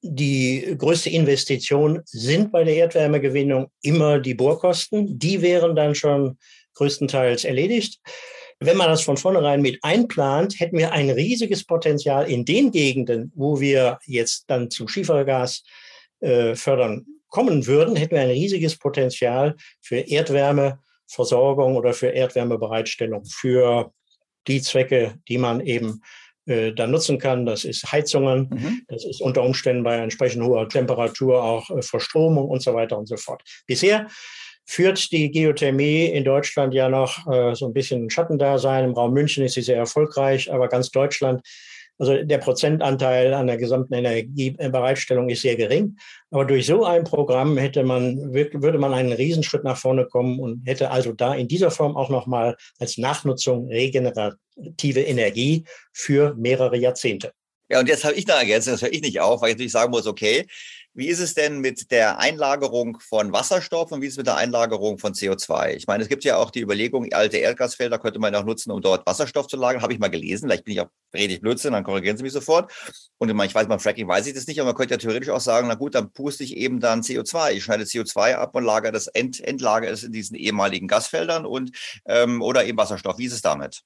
die 0.06 0.76
größte 0.78 1.10
Investition 1.10 2.02
sind 2.06 2.52
bei 2.52 2.66
der 2.66 2.76
Erdwärmegewinnung 2.76 3.68
immer 3.82 4.20
die 4.20 4.34
Bohrkosten. 4.34 5.18
Die 5.18 5.42
wären 5.42 5.76
dann 5.76 5.96
schon 5.96 6.38
größtenteils 6.76 7.46
erledigt. 7.46 8.00
Wenn 8.60 8.78
man 8.78 8.88
das 8.88 9.02
von 9.02 9.18
vornherein 9.18 9.62
mit 9.62 9.84
einplant, 9.84 10.60
hätten 10.60 10.78
wir 10.78 10.92
ein 10.92 11.10
riesiges 11.10 11.66
Potenzial 11.66 12.30
in 12.30 12.46
den 12.46 12.72
Gegenden, 12.72 13.32
wo 13.36 13.60
wir 13.60 14.00
jetzt 14.06 14.46
dann 14.48 14.70
zum 14.70 14.88
Schiefergas 14.88 15.64
äh, 16.20 16.56
fördern 16.56 17.06
kommen 17.28 17.66
würden, 17.66 17.96
hätten 17.96 18.16
wir 18.16 18.22
ein 18.22 18.30
riesiges 18.30 18.78
Potenzial 18.78 19.56
für 19.82 19.98
Erdwärmeversorgung 19.98 21.76
oder 21.76 21.94
für 21.94 22.10
Erdwärmebereitstellung, 22.10 23.26
für 23.26 23.92
die 24.48 24.62
Zwecke, 24.62 25.16
die 25.28 25.38
man 25.38 25.60
eben 25.62 26.02
äh, 26.46 26.74
dann 26.74 26.92
nutzen 26.92 27.18
kann. 27.18 27.46
Das 27.46 27.64
ist 27.64 27.92
Heizungen, 27.92 28.50
mhm. 28.52 28.82
das 28.88 29.06
ist 29.06 29.22
unter 29.22 29.44
Umständen 29.44 29.84
bei 29.84 29.98
entsprechend 29.98 30.44
hoher 30.44 30.68
Temperatur 30.68 31.42
auch 31.42 31.70
äh, 31.70 31.82
Verstromung 31.82 32.50
und 32.50 32.62
so 32.62 32.74
weiter 32.74 32.98
und 32.98 33.08
so 33.08 33.18
fort. 33.18 33.42
Bisher 33.66 34.08
führt 34.66 35.12
die 35.12 35.32
Geothermie 35.32 36.06
in 36.06 36.24
Deutschland 36.24 36.74
ja 36.74 36.90
noch 36.90 37.28
äh, 37.32 37.56
so 37.56 37.68
ein 37.68 37.74
bisschen 37.74 38.06
ein 38.06 38.10
Schattendasein. 38.10 38.86
Im 38.86 38.94
Raum 38.94 39.14
München 39.14 39.44
ist 39.44 39.54
sie 39.54 39.62
sehr 39.62 39.78
erfolgreich, 39.78 40.52
aber 40.52 40.68
ganz 40.68 40.92
Deutschland 40.92 41.42
also 42.00 42.24
der 42.24 42.40
Prozentanteil 42.40 43.34
an 43.34 43.48
der 43.48 43.58
gesamten 43.58 43.94
Energiebereitstellung 43.94 45.30
ist 45.30 45.42
sehr 45.42 45.56
gering. 45.56 45.98
Aber 46.32 46.46
durch 46.46 46.66
so 46.66 46.86
ein 46.86 47.04
Programm 47.04 47.58
hätte 47.58 47.84
man, 47.84 48.34
würde 48.34 48.78
man 48.78 48.94
einen 48.94 49.14
Riesenschritt 49.14 49.64
nach 49.64 49.78
vorne 49.78 50.06
kommen 50.06 50.40
und 50.40 50.66
hätte 50.66 50.90
also 50.92 51.14
da 51.14 51.36
in 51.36 51.48
dieser 51.48 51.72
Form 51.72 51.96
auch 51.96 52.10
nochmal 52.10 52.58
als 52.80 52.98
Nachnutzung 52.98 53.68
regenerative 53.68 55.02
Energie 55.02 55.66
für 55.92 56.34
mehrere 56.36 56.78
Jahrzehnte. 56.78 57.32
Ja, 57.70 57.80
und 57.80 57.88
jetzt 57.88 58.04
habe 58.04 58.16
ich 58.16 58.26
da 58.26 58.40
ergänzt, 58.40 58.68
das 58.68 58.82
höre 58.82 58.92
ich 58.92 59.02
nicht 59.02 59.20
auf, 59.20 59.42
weil 59.42 59.50
ich 59.50 59.56
natürlich 59.56 59.72
sagen 59.72 59.92
muss, 59.92 60.06
okay, 60.06 60.46
wie 60.94 61.08
ist 61.08 61.20
es 61.20 61.34
denn 61.34 61.60
mit 61.60 61.92
der 61.92 62.20
Einlagerung 62.20 63.00
von 63.00 63.34
Wasserstoff 63.34 63.92
und 63.92 64.02
wie 64.02 64.06
ist 64.06 64.14
es 64.14 64.18
mit 64.18 64.28
der 64.28 64.36
Einlagerung 64.36 65.00
von 65.00 65.14
CO2? 65.14 65.74
Ich 65.76 65.88
meine, 65.88 66.04
es 66.04 66.10
gibt 66.10 66.24
ja 66.24 66.38
auch 66.38 66.52
die 66.52 66.62
Überlegung, 66.62 67.12
alte 67.14 67.38
Erdgasfelder 67.38 67.98
könnte 67.98 68.20
man 68.20 68.36
auch 68.36 68.44
nutzen, 68.44 68.72
um 68.72 68.82
dort 68.82 69.06
Wasserstoff 69.08 69.48
zu 69.48 69.58
lagern. 69.58 69.82
Habe 69.82 69.94
ich 69.94 70.00
mal 70.00 70.10
gelesen. 70.10 70.48
Vielleicht 70.48 70.66
bin 70.66 70.74
ich 70.74 70.82
auch 70.82 70.90
redig 71.14 71.42
Blödsinn, 71.42 71.74
dann 71.74 71.84
korrigieren 71.84 72.18
Sie 72.18 72.24
mich 72.24 72.34
sofort. 72.34 72.72
Und 73.18 73.30
ich, 73.30 73.36
meine, 73.36 73.48
ich 73.48 73.56
weiß, 73.56 73.68
beim 73.68 73.80
Fracking 73.80 74.08
weiß 74.08 74.28
ich 74.28 74.34
das 74.34 74.46
nicht, 74.46 74.60
aber 74.60 74.70
man 74.70 74.76
könnte 74.76 74.94
ja 74.94 74.98
theoretisch 75.00 75.30
auch 75.30 75.42
sagen, 75.42 75.68
na 75.68 75.76
gut, 75.76 75.96
dann 75.96 76.12
puste 76.12 76.44
ich 76.44 76.58
eben 76.58 76.80
dann 76.80 77.02
CO2. 77.02 77.54
Ich 77.54 77.64
schneide 77.64 77.86
CO2 77.86 78.36
ab 78.36 78.56
und 78.56 78.64
lagere 78.64 78.92
das, 78.92 79.08
ent, 79.08 79.40
entlagere 79.40 79.92
es 79.92 80.04
in 80.04 80.12
diesen 80.12 80.36
ehemaligen 80.36 80.88
Gasfeldern 80.88 81.46
und 81.46 81.72
ähm, 82.06 82.42
oder 82.42 82.66
eben 82.66 82.78
Wasserstoff. 82.78 83.18
Wie 83.18 83.26
ist 83.26 83.34
es 83.34 83.42
damit? 83.42 83.84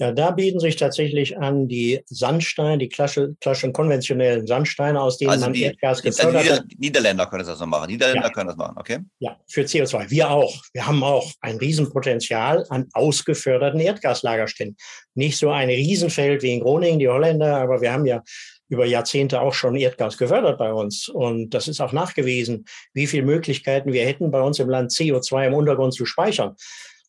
Ja, 0.00 0.12
da 0.12 0.30
bieten 0.30 0.60
sich 0.60 0.76
tatsächlich 0.76 1.36
an 1.36 1.68
die 1.68 2.00
Sandsteine, 2.06 2.78
die 2.78 2.88
klassischen 2.88 3.72
konventionellen 3.74 4.46
Sandsteine, 4.46 4.98
aus 4.98 5.18
denen 5.18 5.32
also 5.32 5.44
man 5.44 5.52
die, 5.52 5.64
Erdgas 5.64 6.00
gefördert 6.00 6.50
hat. 6.50 6.64
Niederländer 6.78 7.26
können 7.26 7.44
das 7.44 7.58
so 7.58 7.66
machen. 7.66 7.90
Niederländer 7.90 8.28
ja. 8.28 8.32
können 8.32 8.48
das 8.48 8.56
machen, 8.56 8.78
okay? 8.78 9.00
Ja, 9.18 9.36
für 9.46 9.60
CO2. 9.60 10.08
Wir 10.08 10.30
auch. 10.30 10.56
Wir 10.72 10.86
haben 10.86 11.04
auch 11.04 11.30
ein 11.42 11.58
Riesenpotenzial 11.58 12.64
an 12.70 12.88
ausgeförderten 12.94 13.78
Erdgaslagerstellen. 13.78 14.74
Nicht 15.14 15.36
so 15.36 15.50
ein 15.50 15.68
Riesenfeld 15.68 16.42
wie 16.42 16.54
in 16.54 16.60
Groningen, 16.60 16.98
die 16.98 17.08
Holländer, 17.08 17.58
aber 17.58 17.82
wir 17.82 17.92
haben 17.92 18.06
ja 18.06 18.22
über 18.70 18.86
Jahrzehnte 18.86 19.42
auch 19.42 19.52
schon 19.52 19.76
Erdgas 19.76 20.16
gefördert 20.16 20.56
bei 20.56 20.72
uns. 20.72 21.10
Und 21.10 21.50
das 21.50 21.68
ist 21.68 21.82
auch 21.82 21.92
nachgewiesen, 21.92 22.64
wie 22.94 23.06
viele 23.06 23.24
Möglichkeiten 23.24 23.92
wir 23.92 24.06
hätten, 24.06 24.30
bei 24.30 24.40
uns 24.40 24.60
im 24.60 24.70
Land 24.70 24.92
CO2 24.92 25.48
im 25.48 25.54
Untergrund 25.54 25.92
zu 25.92 26.06
speichern. 26.06 26.56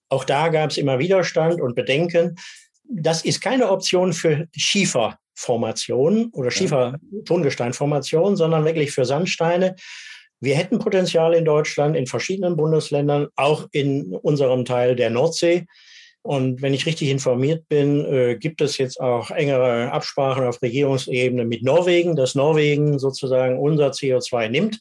Auch 0.10 0.26
da 0.26 0.50
gab 0.50 0.72
es 0.72 0.78
immer 0.78 1.00
Widerstand 1.00 1.62
und 1.62 1.74
Bedenken 1.74 2.36
das 2.94 3.24
ist 3.24 3.42
keine 3.42 3.70
Option 3.70 4.14
für 4.14 4.48
Schieferformationen 4.56 6.30
oder 6.34 6.52
Schiefer-Tongesteinformationen, 6.52 8.36
sondern 8.36 8.66
wirklich 8.66 8.92
für 8.92 9.06
Sandsteine. 9.06 9.76
Wir 10.40 10.56
hätten 10.56 10.80
Potenzial 10.80 11.34
in 11.34 11.46
Deutschland, 11.46 11.96
in 11.96 12.08
verschiedenen 12.08 12.58
Bundesländern, 12.58 13.28
auch 13.36 13.68
in 13.72 14.16
unserem 14.16 14.66
Teil 14.66 14.96
der 14.96 15.10
Nordsee. 15.12 15.66
Und 16.24 16.62
wenn 16.62 16.74
ich 16.74 16.86
richtig 16.86 17.10
informiert 17.10 17.68
bin, 17.68 18.06
äh, 18.06 18.38
gibt 18.38 18.62
es 18.62 18.78
jetzt 18.78 19.00
auch 19.00 19.32
engere 19.32 19.92
Absprachen 19.92 20.46
auf 20.46 20.62
Regierungsebene 20.62 21.46
mit 21.46 21.64
Norwegen, 21.64 22.16
dass 22.16 22.36
Norwegen 22.36 23.00
sozusagen 23.00 23.58
unser 23.58 23.90
CO2 23.90 24.50
nimmt 24.50 24.80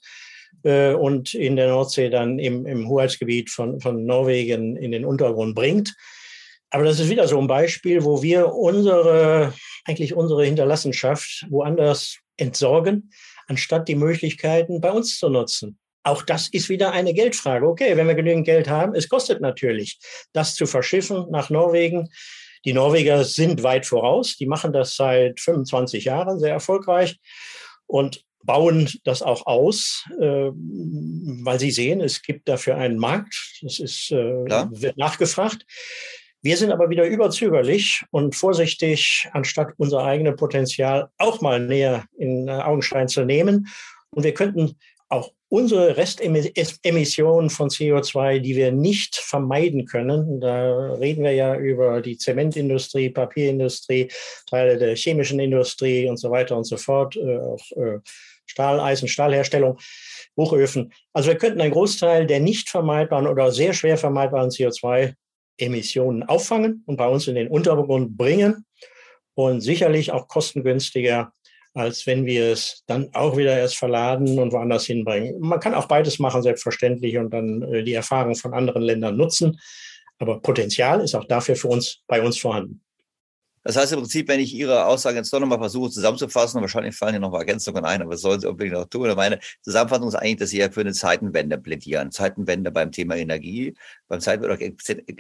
äh, 0.65 0.93
und 0.93 1.33
in 1.33 1.57
der 1.57 1.69
Nordsee 1.69 2.11
dann 2.11 2.39
im, 2.39 2.67
im 2.67 2.89
Hoheitsgebiet 2.89 3.51
von, 3.51 3.81
von 3.81 4.05
Norwegen 4.05 4.77
in 4.77 4.93
den 4.93 5.07
Untergrund 5.07 5.55
bringt. 5.55 5.95
Aber 6.71 6.85
das 6.85 7.01
ist 7.01 7.11
wieder 7.11 7.27
so 7.27 7.39
ein 7.39 7.47
Beispiel, 7.47 8.05
wo 8.05 8.23
wir 8.23 8.55
unsere, 8.55 9.53
eigentlich 9.85 10.15
unsere 10.15 10.45
Hinterlassenschaft 10.45 11.47
woanders 11.51 12.19
entsorgen, 12.37 13.11
anstatt 13.47 13.89
die 13.89 13.97
Möglichkeiten 13.97 14.81
bei 14.81 14.93
uns 14.93 15.19
zu 15.19 15.29
nutzen. 15.29 15.79
Auch 16.03 16.23
das 16.23 16.49
ist 16.49 16.69
wieder 16.69 16.93
eine 16.93 17.13
Geldfrage. 17.13 17.67
Okay, 17.67 17.97
wenn 17.97 18.07
wir 18.07 18.15
genügend 18.15 18.47
Geld 18.47 18.69
haben, 18.69 18.95
es 18.95 19.09
kostet 19.09 19.41
natürlich, 19.41 19.99
das 20.33 20.55
zu 20.55 20.67
verschiffen 20.67 21.27
nach 21.31 21.51
Norwegen. 21.51 22.09
Die 22.65 22.73
Norweger 22.73 23.25
sind 23.25 23.63
weit 23.63 23.85
voraus. 23.85 24.37
Die 24.37 24.47
machen 24.47 24.73
das 24.73 24.97
seit 24.97 25.41
25 25.41 26.05
Jahren 26.05 26.39
sehr 26.39 26.53
erfolgreich 26.53 27.19
und 27.87 28.25
bauen 28.43 28.89
das 29.05 29.21
auch 29.21 29.47
aus, 29.47 30.05
äh, 30.19 30.51
weil 30.53 31.61
sie 31.61 31.71
sehen, 31.71 32.01
es 32.01 32.23
gibt 32.23 32.49
dafür 32.49 32.77
einen 32.77 32.99
Markt. 32.99 33.59
Das 33.61 33.79
ist, 33.79 34.11
äh, 34.11 34.17
wird 34.17 34.97
nachgefragt. 34.97 35.67
Wir 36.43 36.57
sind 36.57 36.73
aber 36.73 36.89
wieder 36.89 37.07
überzögerlich 37.07 38.03
und 38.11 38.35
vorsichtig, 38.35 39.29
anstatt 39.33 39.75
unser 39.77 40.05
eigenes 40.05 40.37
Potenzial 40.37 41.11
auch 41.19 41.43
mal 41.43 41.61
näher 41.61 42.05
in 42.17 42.49
äh, 42.49 42.53
Augenschein 42.53 43.09
zu 43.09 43.25
nehmen. 43.25 43.69
Und 44.11 44.25
wir 44.25 44.33
könnten 44.33 44.77
auch 45.11 45.33
unsere 45.51 45.97
Restemissionen 45.97 47.51
von 47.51 47.69
CO2, 47.69 48.39
die 48.39 48.57
wir 48.57 48.73
nicht 48.73 49.17
vermeiden 49.17 49.85
können, 49.85 50.41
da 50.41 50.95
reden 50.95 51.25
wir 51.25 51.33
ja 51.33 51.57
über 51.57 52.01
die 52.01 52.17
Zementindustrie, 52.17 53.11
Papierindustrie, 53.11 54.11
Teile 54.47 54.79
der 54.79 54.95
chemischen 54.95 55.41
Industrie 55.41 56.09
und 56.09 56.17
so 56.17 56.31
weiter 56.31 56.57
und 56.57 56.65
so 56.65 56.77
fort, 56.77 57.17
äh, 57.17 57.39
auch 57.39 57.71
äh, 57.73 57.99
Stahl, 58.47 58.81
Eisen, 58.81 59.09
Stahlherstellung, 59.09 59.79
Hochöfen. 60.39 60.93
Also 61.13 61.29
wir 61.29 61.37
könnten 61.37 61.61
einen 61.61 61.73
Großteil 61.73 62.27
der 62.27 62.41
nicht 62.41 62.71
vermeidbaren 62.71 63.27
oder 63.27 63.53
sehr 63.53 63.75
schwer 63.75 63.99
vermeidbaren 63.99 64.51
CO2 64.51 65.15
Emissionen 65.61 66.23
auffangen 66.23 66.83
und 66.87 66.97
bei 66.97 67.09
uns 67.09 67.29
in 67.29 67.35
den 67.35 67.49
Untergrund 67.49 68.17
bringen 68.17 68.65
und 69.35 69.61
sicherlich 69.61 70.13
auch 70.13 70.29
kostengünstiger 70.29 71.33
als 71.75 72.07
wenn 72.07 72.27
wir 72.27 72.53
es 72.53 72.83
dann 72.87 73.09
auch 73.15 73.37
wieder 73.37 73.57
erst 73.57 73.77
verladen 73.77 74.39
und 74.39 74.53
woanders 74.53 74.87
hinbringen. 74.87 75.39
Man 75.41 75.61
kann 75.61 75.75
auch 75.75 75.87
beides 75.87 76.19
machen, 76.19 76.43
selbstverständlich, 76.43 77.17
und 77.17 77.31
dann 77.31 77.63
äh, 77.63 77.85
die 77.85 77.95
Erfahrung 77.95 78.35
von 78.35 78.55
anderen 78.55 78.83
Ländern 78.83 79.17
nutzen. 79.17 79.59
Aber 80.19 80.41
Potenzial 80.41 81.01
ist 81.01 81.15
auch 81.15 81.25
dafür 81.25 81.57
für 81.57 81.69
uns 81.69 82.03
bei 82.07 82.21
uns 82.21 82.39
vorhanden. 82.39 82.83
Das 83.63 83.77
heißt 83.77 83.93
im 83.93 83.99
Prinzip, 84.01 84.27
wenn 84.29 84.41
ich 84.41 84.55
Ihre 84.55 84.87
Aussagen 84.87 85.19
jetzt 85.19 85.33
doch 85.33 85.41
nochmal 85.41 85.59
versuche 85.59 85.91
zusammenzufassen, 85.91 86.59
und 86.59 86.63
wahrscheinlich 86.63 86.97
fallen 86.97 87.13
hier 87.13 87.21
nochmal 87.21 87.41
Ergänzungen 87.41 87.85
ein, 87.85 88.01
aber 88.01 88.13
das 88.13 88.23
sollen 88.23 88.41
Sie 88.41 88.49
unbedingt 88.49 88.75
noch 88.75 88.87
tun. 88.87 89.13
Meine 89.15 89.39
Zusammenfassung 89.63 90.09
ist 90.09 90.15
eigentlich, 90.15 90.37
dass 90.37 90.51
Sie 90.51 90.59
ja 90.59 90.71
für 90.71 90.81
eine 90.81 90.93
Zeitenwende 90.93 91.59
plädieren. 91.59 92.11
Zeitenwende 92.11 92.71
beim 92.71 92.91
Thema 92.91 93.17
Energie, 93.17 93.75
beim 94.09 94.21
Zeitenwende, 94.21 94.73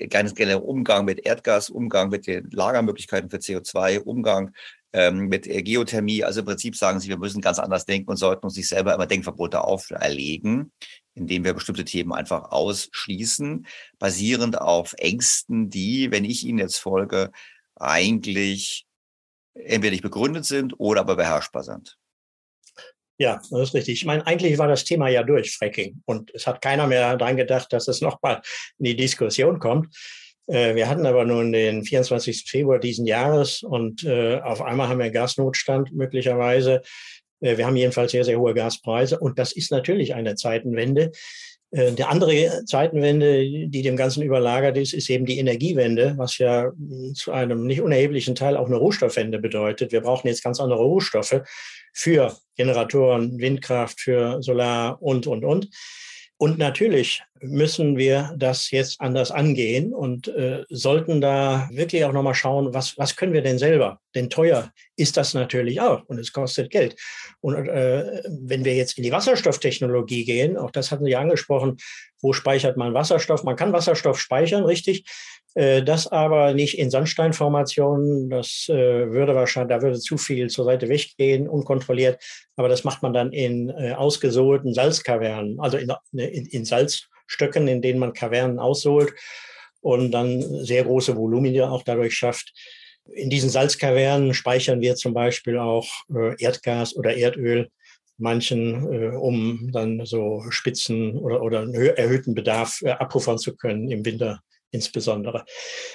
kleines 0.09 0.35
genereller 0.35 0.65
Umgang 0.65 1.05
mit 1.05 1.27
Erdgas, 1.27 1.69
Umgang 1.69 2.09
mit 2.09 2.27
den 2.27 2.49
Lagermöglichkeiten 2.51 3.29
für 3.29 3.37
CO2, 3.37 4.01
Umgang 4.01 4.53
ähm, 4.93 5.29
mit 5.29 5.45
Geothermie. 5.45 6.25
Also 6.25 6.41
im 6.41 6.47
Prinzip 6.47 6.77
sagen 6.77 6.99
Sie, 6.99 7.09
wir 7.09 7.19
müssen 7.19 7.41
ganz 7.41 7.59
anders 7.59 7.85
denken 7.85 8.11
und 8.11 8.17
sollten 8.17 8.45
uns 8.45 8.57
nicht 8.57 8.69
selber 8.69 8.95
immer 8.95 9.07
Denkverbote 9.07 9.63
auferlegen, 9.63 10.73
indem 11.15 11.45
wir 11.45 11.55
bestimmte 11.55 11.85
Themen 11.85 12.13
einfach 12.13 12.51
ausschließen, 12.51 13.67
basierend 13.99 14.59
auf 14.59 14.95
Ängsten, 14.95 15.71
die, 15.71 16.11
wenn 16.11 16.25
ich 16.25 16.47
Ihnen 16.47 16.59
jetzt 16.59 16.79
folge, 16.79 17.31
eigentlich 17.81 18.87
entweder 19.55 19.91
nicht 19.91 20.03
begründet 20.03 20.45
sind 20.45 20.75
oder 20.79 21.01
aber 21.01 21.17
beherrschbar 21.17 21.63
sind. 21.63 21.97
Ja, 23.19 23.41
das 23.51 23.69
ist 23.69 23.75
richtig. 23.75 23.95
Ich 24.01 24.07
meine, 24.07 24.27
eigentlich 24.27 24.57
war 24.57 24.69
das 24.69 24.85
Thema 24.85 25.09
ja 25.09 25.23
durch, 25.23 25.55
Fracking. 25.55 26.03
Und 26.07 26.31
es 26.35 26.47
hat 26.47 26.63
keiner 26.63 26.87
mehr 26.87 27.17
daran 27.19 27.37
gedacht, 27.37 27.71
dass 27.73 27.87
es 27.87 28.01
nochmal 28.01 28.41
in 28.79 28.87
die 28.87 28.97
Diskussion 28.97 29.59
kommt. 29.59 29.95
Äh, 30.47 30.75
wir 30.75 30.89
hatten 30.89 31.05
aber 31.05 31.27
nun 31.27 31.53
den 31.53 31.85
24. 31.85 32.45
Februar 32.49 32.79
diesen 32.79 33.07
Jahres 33.07 33.63
und 33.63 34.05
äh, 34.05 34.41
auf 34.41 34.63
einmal 34.63 34.89
haben 34.89 35.01
wir 35.01 35.11
Gasnotstand 35.11 35.93
möglicherweise. 35.93 36.81
Äh, 37.41 37.59
wir 37.59 37.67
haben 37.67 37.77
jedenfalls 37.77 38.13
sehr, 38.13 38.25
sehr 38.25 38.39
hohe 38.39 38.55
Gaspreise 38.55 39.19
und 39.19 39.39
das 39.39 39.53
ist 39.53 39.71
natürlich 39.71 40.15
eine 40.15 40.35
Zeitenwende. 40.35 41.13
Äh, 41.71 41.93
die 41.93 42.05
andere 42.05 42.65
Zeitenwende, 42.65 43.69
die 43.69 43.83
dem 43.83 43.97
Ganzen 43.97 44.23
überlagert 44.23 44.77
ist, 44.77 44.93
ist 44.93 45.11
eben 45.11 45.27
die 45.27 45.39
Energiewende, 45.39 46.15
was 46.17 46.39
ja 46.39 46.71
zu 47.15 47.33
einem 47.33 47.67
nicht 47.67 47.81
unerheblichen 47.81 48.35
Teil 48.35 48.57
auch 48.57 48.67
eine 48.67 48.77
Rohstoffwende 48.77 49.39
bedeutet. 49.39 49.93
Wir 49.93 50.01
brauchen 50.01 50.29
jetzt 50.29 50.43
ganz 50.43 50.61
andere 50.61 50.81
Rohstoffe 50.81 51.41
für 51.93 52.37
Generatoren, 52.57 53.39
Windkraft, 53.39 54.01
für 54.01 54.43
Solar 54.43 55.01
und, 55.03 55.27
und, 55.27 55.45
und. 55.45 55.69
Und 56.37 56.59
natürlich 56.59 57.23
müssen 57.43 57.97
wir 57.97 58.35
das 58.37 58.71
jetzt 58.71 59.01
anders 59.01 59.31
angehen 59.31 59.95
und 59.95 60.29
äh, 60.29 60.65
sollten 60.69 61.21
da 61.21 61.69
wirklich 61.73 62.05
auch 62.05 62.13
nochmal 62.13 62.35
schauen, 62.35 62.75
was, 62.75 62.99
was 62.99 63.17
können 63.17 63.33
wir 63.33 63.43
denn 63.43 63.59
selber? 63.59 64.01
Denn 64.15 64.31
teuer 64.31 64.73
ist 64.97 65.17
das 65.17 65.35
natürlich 65.35 65.81
auch 65.81 66.05
und 66.07 66.19
es 66.19 66.33
kostet 66.33 66.71
Geld. 66.71 66.97
Und 67.41 67.55
äh, 67.69 68.23
wenn 68.29 68.65
wir 68.65 68.75
jetzt 68.75 68.99
in 68.99 69.05
die 69.05 69.13
Wasserstofftechnologie 69.13 70.25
gehen, 70.25 70.57
auch 70.57 70.71
das 70.71 70.91
hatten 70.91 71.05
Sie 71.05 71.17
angesprochen, 71.17 71.79
wo 72.21 72.33
speichert 72.33 72.77
man 72.77 72.95
Wasserstoff? 72.95 73.45
Man 73.45 73.57
kann 73.57 73.73
Wasserstoff 73.73 74.21
speichern, 74.21 74.65
richtig. 74.65 75.05
Äh, 75.55 75.83
das 75.83 76.07
aber 76.07 76.55
nicht 76.55 76.79
in 76.79 76.91
Sandsteinformationen. 76.91 78.31
Das 78.31 78.67
äh, 78.69 79.11
würde 79.11 79.35
wahrscheinlich, 79.35 79.77
da 79.77 79.83
würde 79.83 79.99
zu 79.99 80.19
viel 80.19 80.49
zur 80.49 80.65
Seite 80.65 80.89
weggehen, 80.89 81.49
unkontrolliert. 81.49 82.23
Aber 82.57 82.69
das 82.69 82.85
macht 82.85 83.03
man 83.03 83.13
dann 83.13 83.33
in 83.33 83.71
äh, 83.71 83.93
ausgesohlten 83.93 84.75
Salzkavernen, 84.75 85.59
also 85.61 85.77
in, 85.79 85.93
in, 86.13 86.47
in 86.47 86.65
Salzstöcken, 87.31 87.69
in 87.69 87.83
denen 87.83 88.01
man 88.01 88.13
Kavernen 88.13 88.59
aussohlt 88.59 89.15
und 89.81 90.11
dann 90.13 90.43
sehr 90.65 90.85
große 90.85 91.17
Volumina 91.17 91.71
auch 91.71 91.83
dadurch 91.83 92.15
schafft. 92.15 92.53
In 93.15 93.31
diesen 93.31 93.51
Salzkavernen 93.51 94.35
speichern 94.35 94.81
wir 94.81 94.95
zum 94.97 95.15
Beispiel 95.15 95.59
auch 95.59 95.89
Erdgas 96.39 96.95
oder 96.95 97.17
Erdöl, 97.17 97.71
manchen, 98.19 99.15
um 99.17 99.71
dann 99.73 100.05
so 100.05 100.43
Spitzen 100.51 101.17
oder, 101.19 101.43
oder 101.43 101.61
einen 101.61 101.75
erhöhten 101.75 102.35
Bedarf 102.35 102.83
abpuffern 102.85 103.39
zu 103.39 103.57
können 103.57 103.91
im 103.91 104.05
Winter 104.05 104.41
insbesondere. 104.71 105.45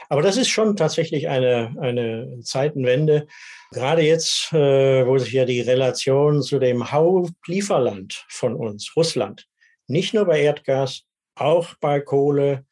Aber 0.10 0.22
das 0.22 0.36
ist 0.36 0.50
schon 0.50 0.76
tatsächlich 0.76 1.30
eine, 1.30 1.76
eine 1.80 2.40
Zeitenwende. 2.42 3.28
Gerade 3.72 4.02
jetzt, 4.02 4.52
äh, 4.52 5.06
wo 5.06 5.18
sich 5.18 5.32
ja 5.32 5.46
die 5.46 5.62
Relation 5.62 6.42
zu 6.42 6.60
dem 6.60 6.92
Hauptlieferland 6.92 8.26
von 8.28 8.56
uns, 8.56 8.92
Russland, 8.96 9.46
nicht 9.88 10.14
nur 10.14 10.26
bei 10.26 10.42
Erdgas, 10.42 11.04
auch 11.36 11.76
bei 11.76 12.00
Kohle, 12.00 12.66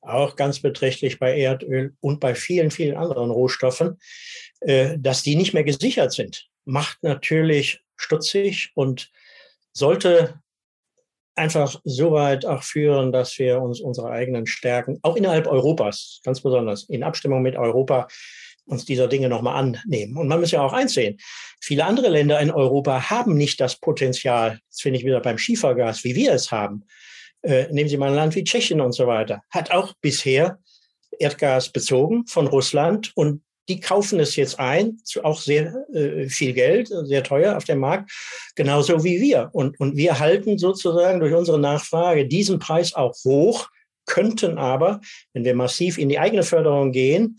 auch 0.00 0.36
ganz 0.36 0.60
beträchtlich 0.60 1.18
bei 1.18 1.38
Erdöl 1.38 1.94
und 2.00 2.20
bei 2.20 2.34
vielen, 2.34 2.70
vielen 2.70 2.96
anderen 2.96 3.30
Rohstoffen, 3.30 3.98
äh, 4.60 4.96
dass 4.98 5.22
die 5.22 5.36
nicht 5.36 5.54
mehr 5.54 5.64
gesichert 5.64 6.12
sind, 6.12 6.48
macht 6.64 7.02
natürlich 7.02 7.80
stutzig 7.96 8.70
und 8.74 9.10
sollte 9.72 10.40
einfach 11.34 11.80
so 11.84 12.12
weit 12.12 12.44
auch 12.44 12.62
führen, 12.62 13.12
dass 13.12 13.38
wir 13.38 13.60
uns 13.60 13.80
unsere 13.80 14.10
eigenen 14.10 14.46
Stärken, 14.46 14.98
auch 15.02 15.16
innerhalb 15.16 15.46
Europas, 15.46 16.20
ganz 16.24 16.40
besonders 16.40 16.84
in 16.88 17.04
Abstimmung 17.04 17.42
mit 17.42 17.56
Europa, 17.56 18.08
uns 18.66 18.84
dieser 18.84 19.08
Dinge 19.08 19.28
nochmal 19.28 19.56
annehmen. 19.56 20.16
Und 20.16 20.28
man 20.28 20.40
muss 20.40 20.50
ja 20.50 20.60
auch 20.60 20.74
einsehen, 20.74 21.16
viele 21.60 21.86
andere 21.86 22.08
Länder 22.08 22.38
in 22.40 22.50
Europa 22.50 23.08
haben 23.08 23.34
nicht 23.34 23.60
das 23.60 23.76
Potenzial, 23.76 24.60
das 24.68 24.80
finde 24.80 24.98
ich 24.98 25.06
wieder 25.06 25.20
beim 25.20 25.38
Schiefergas, 25.38 26.04
wie 26.04 26.14
wir 26.14 26.32
es 26.32 26.52
haben. 26.52 26.84
Äh, 27.42 27.66
nehmen 27.70 27.88
Sie 27.88 27.96
mal 27.96 28.08
ein 28.08 28.16
Land 28.16 28.34
wie 28.34 28.44
Tschechien 28.44 28.80
und 28.80 28.92
so 28.92 29.06
weiter, 29.06 29.42
hat 29.50 29.70
auch 29.70 29.94
bisher 30.00 30.58
Erdgas 31.18 31.70
bezogen 31.70 32.26
von 32.26 32.46
Russland 32.46 33.12
und 33.14 33.42
die 33.68 33.80
kaufen 33.80 34.18
es 34.18 34.34
jetzt 34.36 34.58
ein, 34.58 34.98
auch 35.22 35.40
sehr 35.40 35.86
äh, 35.92 36.28
viel 36.28 36.54
Geld, 36.54 36.88
sehr 36.88 37.22
teuer 37.22 37.56
auf 37.56 37.64
dem 37.64 37.80
Markt, 37.80 38.10
genauso 38.56 39.04
wie 39.04 39.20
wir. 39.20 39.50
Und, 39.52 39.78
und 39.78 39.96
wir 39.96 40.18
halten 40.18 40.58
sozusagen 40.58 41.20
durch 41.20 41.34
unsere 41.34 41.58
Nachfrage 41.58 42.26
diesen 42.26 42.58
Preis 42.58 42.94
auch 42.94 43.14
hoch, 43.24 43.68
könnten 44.06 44.56
aber, 44.56 45.00
wenn 45.34 45.44
wir 45.44 45.54
massiv 45.54 45.98
in 45.98 46.08
die 46.08 46.18
eigene 46.18 46.44
Förderung 46.44 46.92
gehen, 46.92 47.38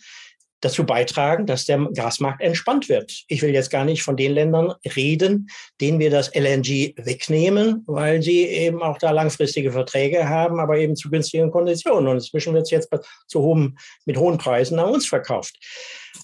dazu 0.61 0.85
beitragen, 0.85 1.45
dass 1.45 1.65
der 1.65 1.87
Gasmarkt 1.93 2.41
entspannt 2.41 2.89
wird. 2.89 3.23
Ich 3.27 3.41
will 3.41 3.53
jetzt 3.53 3.69
gar 3.69 3.85
nicht 3.85 4.03
von 4.03 4.17
den 4.17 4.33
Ländern 4.33 4.73
reden, 4.95 5.49
denen 5.79 5.99
wir 5.99 6.09
das 6.09 6.33
LNG 6.35 6.93
wegnehmen, 6.97 7.83
weil 7.87 8.21
sie 8.21 8.45
eben 8.45 8.81
auch 8.81 8.97
da 8.97 9.11
langfristige 9.11 9.71
Verträge 9.71 10.27
haben, 10.27 10.59
aber 10.59 10.77
eben 10.77 10.95
zu 10.95 11.09
günstigen 11.09 11.51
Konditionen. 11.51 12.07
Und 12.07 12.17
inzwischen 12.17 12.53
wird 12.53 12.63
es 12.63 12.71
jetzt 12.71 12.89
zu 13.27 13.41
hohen, 13.41 13.77
mit 14.05 14.17
hohen 14.17 14.37
Preisen 14.37 14.79
an 14.79 14.89
uns 14.89 15.05
verkauft. 15.05 15.57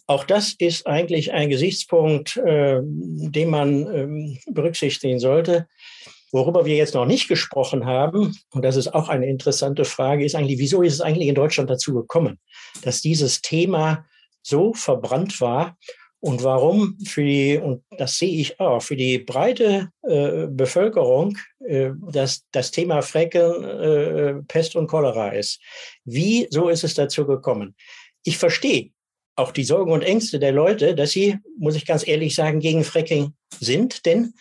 Auch 0.07 0.23
das 0.23 0.53
ist 0.57 0.85
eigentlich 0.85 1.31
ein 1.31 1.49
Gesichtspunkt, 1.49 2.37
äh, 2.37 2.79
den 2.81 3.49
man 3.49 3.95
ähm, 3.95 4.39
berücksichtigen 4.47 5.19
sollte. 5.19 5.67
Worüber 6.31 6.65
wir 6.65 6.75
jetzt 6.75 6.95
noch 6.95 7.05
nicht 7.05 7.29
gesprochen 7.29 7.85
haben, 7.85 8.37
und 8.51 8.65
das 8.65 8.75
ist 8.75 8.93
auch 8.93 9.07
eine 9.07 9.27
interessante 9.27 9.85
Frage, 9.85 10.25
ist 10.25 10.35
eigentlich, 10.35 10.59
wieso 10.59 10.81
ist 10.81 10.93
es 10.93 11.01
eigentlich 11.01 11.29
in 11.29 11.35
Deutschland 11.35 11.69
dazu 11.69 11.93
gekommen, 11.93 12.39
dass 12.81 13.01
dieses 13.01 13.41
Thema 13.41 14.05
so 14.45 14.73
verbrannt 14.73 15.41
war 15.41 15.77
und 16.19 16.43
warum 16.43 16.97
für 17.05 17.23
die, 17.23 17.57
und 17.57 17.83
das 17.97 18.17
sehe 18.17 18.39
ich 18.39 18.59
auch, 18.59 18.81
für 18.81 18.95
die 18.95 19.19
breite 19.19 19.89
äh, 20.03 20.47
Bevölkerung 20.47 21.37
äh, 21.59 21.91
das, 22.11 22.43
das 22.51 22.71
Thema 22.71 23.01
Frecken 23.01 23.63
äh, 23.63 24.33
Pest 24.47 24.75
und 24.75 24.87
Cholera 24.87 25.29
ist. 25.29 25.59
Wie 26.03 26.47
so 26.49 26.69
ist 26.69 26.83
es 26.83 26.93
dazu 26.93 27.25
gekommen? 27.25 27.75
Ich 28.23 28.37
verstehe 28.37 28.91
auch 29.35 29.51
die 29.51 29.63
Sorgen 29.63 29.91
und 29.91 30.03
Ängste 30.03 30.39
der 30.39 30.51
Leute, 30.51 30.95
dass 30.95 31.11
sie, 31.11 31.37
muss 31.57 31.75
ich 31.75 31.85
ganz 31.85 32.07
ehrlich 32.07 32.35
sagen, 32.35 32.59
gegen 32.59 32.83
Fracking 32.83 33.33
sind, 33.59 34.05
denn 34.05 34.33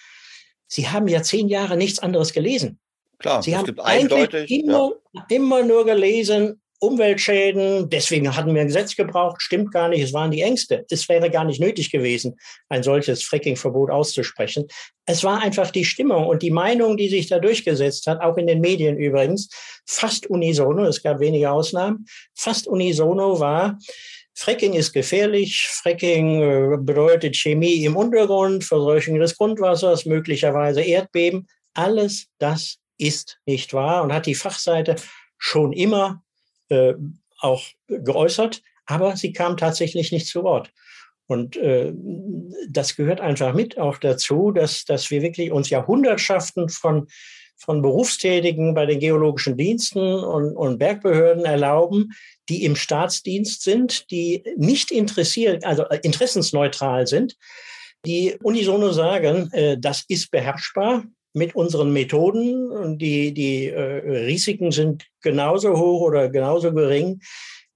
sie 0.67 0.89
haben 0.89 1.09
ja 1.09 1.23
zehn 1.23 1.49
Jahre 1.49 1.77
nichts 1.77 1.99
anderes 1.99 2.33
gelesen. 2.33 2.79
Klar, 3.19 3.43
sie 3.43 3.57
haben 3.57 3.79
eigentlich 3.81 4.51
immer, 4.51 4.93
ja. 5.13 5.27
immer 5.31 5.63
nur 5.63 5.85
gelesen, 5.85 6.61
Umweltschäden, 6.81 7.89
deswegen 7.89 8.37
hatten 8.37 8.55
wir 8.55 8.61
ein 8.61 8.67
Gesetz 8.67 8.97
gebraucht, 8.97 9.41
stimmt 9.41 9.73
gar 9.73 9.89
nicht, 9.89 10.03
es 10.03 10.13
waren 10.13 10.31
die 10.31 10.43
Ängste. 10.43 10.85
Es 10.91 11.09
wäre 11.09 11.31
gar 11.31 11.45
nicht 11.45 11.61
nötig 11.61 11.91
gewesen, 11.91 12.37
ein 12.69 12.83
solches 12.83 13.23
Fracking-Verbot 13.23 13.91
auszusprechen. 13.91 14.67
Es 15.07 15.25
war 15.25 15.43
einfach 15.43 15.71
die 15.71 15.85
Stimmung 15.85 16.27
und 16.27 16.43
die 16.43 16.51
Meinung, 16.51 16.97
die 16.97 17.09
sich 17.09 17.29
da 17.29 17.39
durchgesetzt 17.39 18.07
hat, 18.07 18.21
auch 18.21 18.37
in 18.37 18.47
den 18.47 18.61
Medien 18.61 18.99
übrigens, 18.99 19.49
fast 19.87 20.27
unisono, 20.27 20.85
es 20.85 21.03
gab 21.03 21.21
wenige 21.21 21.51
Ausnahmen, 21.51 22.07
fast 22.35 22.67
unisono 22.67 23.41
war, 23.41 23.79
Fracking 24.37 24.73
ist 24.73 24.93
gefährlich. 24.93 25.69
Fracking 25.69 26.43
äh, 26.43 26.77
bedeutet 26.79 27.37
Chemie 27.37 27.85
im 27.85 27.97
Untergrund, 27.97 28.65
Verseuchung 28.65 29.19
des 29.21 29.37
Grundwassers, 29.37 30.07
möglicherweise 30.07 30.83
Erdbeben. 30.83 31.47
Alles 31.73 32.27
das 32.39 32.79
ist 32.99 33.39
nicht 33.47 33.73
wahr 33.75 34.03
und 34.03 34.13
hat 34.13 34.27
die 34.27 34.35
Fachseite 34.35 34.97
schon 35.39 35.73
immer 35.73 36.24
äh, 36.69 36.95
auch 37.39 37.63
geäußert, 37.89 38.63
aber 38.87 39.17
sie 39.17 39.33
kam 39.33 39.57
tatsächlich 39.57 40.13
nicht 40.13 40.27
zu 40.27 40.43
Wort. 40.43 40.71
Und 41.27 41.57
äh, 41.57 41.93
das 42.69 42.97
gehört 42.97 43.21
einfach 43.21 43.55
mit 43.55 43.79
auch 43.79 43.99
dazu, 43.99 44.51
dass, 44.51 44.85
dass 44.85 45.11
wir 45.11 45.23
wirklich 45.23 45.51
uns 45.51 45.71
Jahrhundertschaften 45.71 46.69
von, 46.69 47.07
von 47.57 47.81
Berufstätigen 47.81 48.75
bei 48.75 48.85
den 48.85 49.01
geologischen 49.01 49.57
Diensten 49.57 50.01
und, 50.01 50.55
und 50.55 50.79
Bergbehörden 50.79 51.47
erlauben, 51.47 52.13
die 52.49 52.65
im 52.65 52.77
Staatsdienst 52.77 53.63
sind, 53.63 54.11
die 54.11 54.45
nicht 54.57 54.91
interessiert, 54.91 55.65
also 55.65 55.85
interessensneutral 56.03 57.07
sind, 57.07 57.37
die 58.05 58.37
unisono 58.43 58.93
sagen, 58.93 59.51
äh, 59.53 59.79
das 59.79 60.05
ist 60.09 60.31
beherrschbar 60.31 61.05
mit 61.35 61.55
unseren 61.55 61.93
Methoden. 61.93 62.99
Die, 62.99 63.35
die 63.35 63.69
äh, 63.69 63.81
Risiken 64.27 64.71
sind 64.71 65.05
genauso 65.23 65.77
hoch 65.77 66.01
oder 66.01 66.31
genauso 66.31 66.73
gering, 66.73 67.21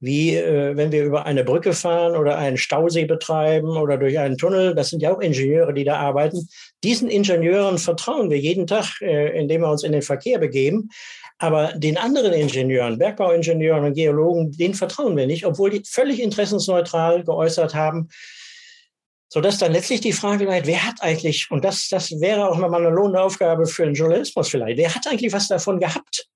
wie 0.00 0.36
äh, 0.36 0.76
wenn 0.76 0.92
wir 0.92 1.04
über 1.04 1.26
eine 1.26 1.44
Brücke 1.44 1.72
fahren 1.72 2.16
oder 2.16 2.38
einen 2.38 2.56
Stausee 2.56 3.04
betreiben 3.04 3.76
oder 3.76 3.98
durch 3.98 4.18
einen 4.18 4.38
Tunnel. 4.38 4.74
Das 4.74 4.90
sind 4.90 5.02
ja 5.02 5.12
auch 5.12 5.20
Ingenieure, 5.20 5.74
die 5.74 5.84
da 5.84 5.96
arbeiten. 5.96 6.48
Diesen 6.84 7.11
Ingenieuren 7.11 7.78
vertrauen 7.78 8.30
wir 8.30 8.38
jeden 8.38 8.66
Tag, 8.66 9.00
äh, 9.02 9.38
indem 9.38 9.62
wir 9.62 9.70
uns 9.70 9.82
in 9.82 9.92
den 9.92 10.02
Verkehr 10.02 10.38
begeben. 10.38 10.88
Aber 11.38 11.72
den 11.74 11.96
anderen 11.96 12.32
Ingenieuren, 12.32 12.98
Bergbauingenieuren 12.98 13.84
und 13.84 13.94
Geologen, 13.94 14.52
denen 14.52 14.74
vertrauen 14.74 15.16
wir 15.16 15.26
nicht, 15.26 15.46
obwohl 15.46 15.70
die 15.70 15.82
völlig 15.84 16.20
interessensneutral 16.20 17.22
geäußert 17.22 17.74
haben, 17.74 18.09
sodass 19.29 19.59
dann 19.59 19.72
letztlich 19.72 20.01
die 20.01 20.12
Frage 20.12 20.47
bleibt, 20.47 20.66
wer 20.66 20.87
hat 20.87 20.97
eigentlich, 21.01 21.51
und 21.51 21.64
das, 21.64 21.89
das 21.89 22.11
wäre 22.20 22.49
auch 22.49 22.59
nochmal 22.59 22.87
eine 22.87 22.95
lohnende 22.95 23.22
Aufgabe 23.22 23.66
für 23.66 23.85
den 23.85 23.95
Journalismus 23.95 24.49
vielleicht, 24.49 24.79
wer 24.79 24.95
hat 24.95 25.07
eigentlich 25.07 25.33
was 25.33 25.49
davon 25.49 25.79
gehabt, 25.79 26.29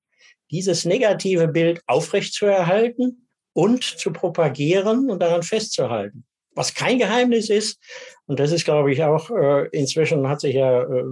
dieses 0.50 0.84
negative 0.84 1.48
Bild 1.48 1.82
aufrechtzuerhalten 1.86 3.28
und 3.54 3.82
zu 3.82 4.12
propagieren 4.12 5.10
und 5.10 5.20
daran 5.20 5.42
festzuhalten. 5.42 6.24
Was 6.54 6.74
kein 6.74 6.98
Geheimnis 6.98 7.48
ist, 7.48 7.78
und 8.26 8.38
das 8.38 8.52
ist, 8.52 8.66
glaube 8.66 8.92
ich, 8.92 9.02
auch 9.02 9.30
äh, 9.30 9.68
inzwischen 9.72 10.28
hat 10.28 10.42
sich 10.42 10.54
ja 10.54 10.82
äh, 10.82 11.04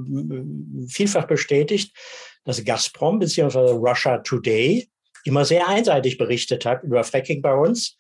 vielfach 0.87 1.27
bestätigt, 1.27 1.97
dass 2.45 2.63
Gazprom 2.63 3.19
bzw. 3.19 3.59
Russia 3.73 4.19
Today 4.19 4.87
immer 5.25 5.47
sehr 5.47 5.67
einseitig 5.69 6.19
berichtet 6.19 6.67
hat 6.67 6.83
über 6.83 7.05
Fracking 7.05 7.41
bei 7.41 7.55
uns. 7.55 7.97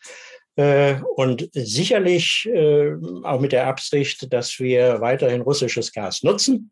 Äh, 0.61 1.01
und 1.17 1.49
sicherlich 1.55 2.47
äh, 2.53 2.93
auch 3.23 3.41
mit 3.41 3.53
der 3.53 3.67
Absicht, 3.67 4.31
dass 4.31 4.59
wir 4.59 5.01
weiterhin 5.01 5.41
russisches 5.41 5.91
Gas 5.91 6.23
nutzen 6.23 6.71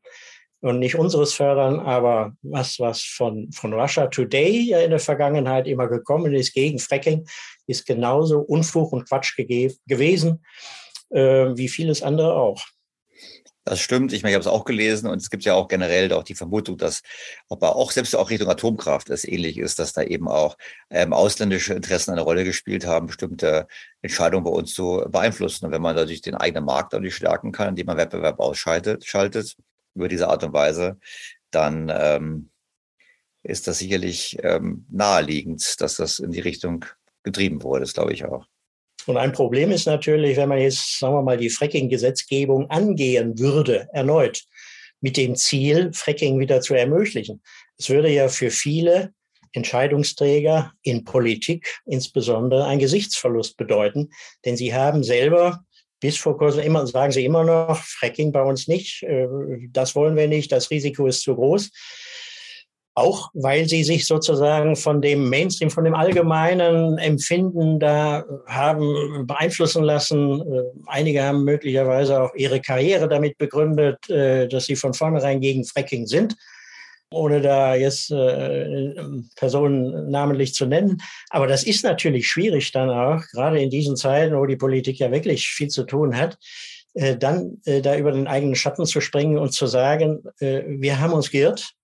und 0.61 0.79
nicht 0.79 0.97
unseres 0.97 1.33
fördern, 1.33 1.81
aber 1.81 2.35
was, 2.43 2.79
was 2.81 3.01
von, 3.01 3.51
von 3.51 3.73
Russia 3.73 4.09
Today 4.09 4.61
ja 4.69 4.81
in 4.81 4.91
der 4.91 4.99
Vergangenheit 4.99 5.67
immer 5.67 5.89
gekommen 5.89 6.35
ist 6.35 6.53
gegen 6.53 6.79
Fracking, 6.79 7.27
ist 7.67 7.87
genauso 7.87 8.41
Unfug 8.41 8.93
und 8.93 9.09
Quatsch 9.09 9.35
gewesen, 9.39 10.45
äh, 11.09 11.47
wie 11.57 11.69
vieles 11.69 12.03
andere 12.03 12.35
auch. 12.35 12.63
Das 13.69 13.81
stimmt. 13.81 14.15
Ich 14.15 14.23
meine, 14.23 14.31
ich 14.31 14.35
habe 14.35 14.41
es 14.41 14.47
auch 14.47 14.65
gelesen 14.65 15.11
und 15.11 15.19
es 15.19 15.29
gibt 15.29 15.45
ja 15.45 15.53
auch 15.53 15.69
generell 15.69 16.11
auch 16.15 16.23
die 16.23 16.35
Vermutung, 16.35 16.79
dass 16.79 17.03
aber 17.51 17.77
auch 17.77 17.91
selbst 17.91 18.17
auch 18.17 18.31
Richtung 18.31 18.49
Atomkraft 18.49 19.11
es 19.11 19.27
ähnlich 19.27 19.59
ist, 19.59 19.79
dass 19.79 19.93
da 19.93 20.03
eben 20.03 20.27
auch 20.27 20.57
ähm, 20.89 21.13
ausländische 21.13 21.75
Interessen 21.75 22.13
eine 22.13 22.23
Rolle 22.23 22.45
gespielt 22.45 22.87
haben, 22.87 23.09
bestimmte 23.09 23.67
Entscheidungen 24.01 24.45
bei 24.45 24.51
uns 24.51 24.73
zu 24.73 25.05
beeinflussen. 25.11 25.67
Und 25.67 25.73
wenn 25.73 25.83
man 25.83 25.97
dadurch 25.97 26.23
den 26.23 26.35
eigenen 26.35 26.65
Markt 26.65 26.95
dadurch 26.95 27.15
stärken 27.17 27.53
kann, 27.53 27.69
indem 27.71 27.87
man 27.87 27.99
Wettbewerb 27.99 28.41
ausschaltet, 28.41 29.05
schaltet, 29.05 29.57
über 29.95 30.09
diese 30.09 30.29
Art 30.29 30.45
und 30.45 30.55
Weise, 30.55 30.99
dann 31.51 31.93
ähm, 31.95 32.51
ist 33.43 33.69
das 33.69 33.81
sicherlich 33.81 34.39
ähm, 34.43 34.87
naheliegend, 34.89 35.79
dass 35.83 35.97
das 35.97 36.21
in 36.21 36.31
die 36.31 36.41
Richtung 36.41 36.87
getrieben 37.23 37.63
wurde, 37.63 37.81
das 37.83 37.93
glaube 37.93 38.15
ich 38.15 38.25
auch. 38.25 38.47
Und 39.09 39.17
ein 39.17 39.33
Problem 39.33 39.71
ist 39.71 39.87
natürlich, 39.87 40.37
wenn 40.37 40.51
man 40.51 40.59
jetzt, 40.59 40.99
sagen 40.99 41.15
wir 41.15 41.23
mal, 41.23 41.39
die 41.39 41.49
Fracking-Gesetzgebung 41.49 42.69
angehen 42.69 43.39
würde, 43.39 43.89
erneut, 43.95 44.45
mit 45.01 45.17
dem 45.17 45.35
Ziel, 45.35 45.91
Fracking 45.95 46.39
wieder 46.39 46.61
zu 46.61 46.75
ermöglichen. 46.75 47.41
Es 47.79 47.89
würde 47.89 48.11
ja 48.11 48.29
für 48.29 48.51
viele 48.51 49.15
Entscheidungsträger 49.53 50.75
in 50.83 51.05
Politik 51.05 51.81
insbesondere 51.87 52.67
ein 52.67 52.81
Gesichtsverlust 52.81 53.57
bedeuten, 53.57 54.11
denn 54.45 54.59
sie 54.59 54.75
haben 54.75 55.03
selber 55.03 55.65
bis 56.01 56.19
vor 56.19 56.37
kurzem 56.37 56.61
immer, 56.61 56.87
sagen 56.87 57.13
sie 57.13 57.25
immer 57.25 57.45
noch, 57.45 57.79
Fracking 57.79 58.31
bei 58.31 58.43
uns 58.43 58.69
nicht, 58.69 59.05
äh, 59.05 59.27
das 59.71 59.97
wollen 59.97 60.17
wir 60.17 60.29
nicht, 60.29 60.53
das 60.53 60.71
Risiko 60.71 61.07
ist 61.07 61.23
zu 61.23 61.35
groß. 61.35 61.71
Auch 62.99 63.31
weil 63.33 63.69
sie 63.69 63.85
sich 63.85 64.07
sozusagen 64.07 64.75
von 64.75 65.01
dem 65.01 65.29
Mainstream, 65.29 65.71
von 65.71 65.85
dem 65.85 65.95
allgemeinen 65.95 66.99
Empfinden 66.99 67.79
da 67.79 68.25
haben 68.47 69.25
beeinflussen 69.25 69.85
lassen. 69.85 70.41
Äh, 70.41 70.63
einige 70.87 71.23
haben 71.23 71.45
möglicherweise 71.45 72.21
auch 72.21 72.35
ihre 72.35 72.61
Karriere 72.61 73.09
damit 73.09 73.39
begründet, 73.39 74.11
äh, 74.11 74.49
dass 74.49 74.67
sie 74.67 74.75
von 74.75 74.95
vornherein 74.95 75.41
gegen 75.41 75.65
Fracking 75.65 76.07
sind 76.07 76.35
ohne 77.11 77.41
da 77.41 77.75
jetzt 77.75 78.11
äh, 78.11 78.95
Personen 79.37 80.11
namentlich 80.11 80.53
zu 80.53 80.67
nennen. 80.67 81.01
Aber 81.31 81.47
das 81.47 81.65
ist 81.65 81.83
natürlich 81.83 82.27
schwierig 82.27 82.71
dann 82.73 82.91
auch, 82.91 83.23
gerade 83.33 83.63
in 83.63 83.71
diesen 83.71 83.97
Zeiten, 83.97 84.37
wo 84.37 84.45
die 84.45 84.57
Politik 84.57 84.99
ja 84.99 85.11
wirklich 85.11 85.49
viel 85.49 85.69
zu 85.69 85.85
tun 85.85 86.19
hat, 86.19 86.37
äh, 86.95 87.17
dann 87.17 87.63
äh, 87.65 87.81
da 87.81 87.97
über 87.97 88.13
den 88.13 88.27
eigenen 88.27 88.57
Schatten 88.57 88.85
zu 88.85 89.01
springen 89.01 89.39
und 89.39 89.53
zu 89.53 89.67
sagen, 89.67 90.23
äh, 90.41 90.63
wir 90.67 91.01
haben 91.01 91.13
uns 91.13 91.31
geirrt. 91.31 91.75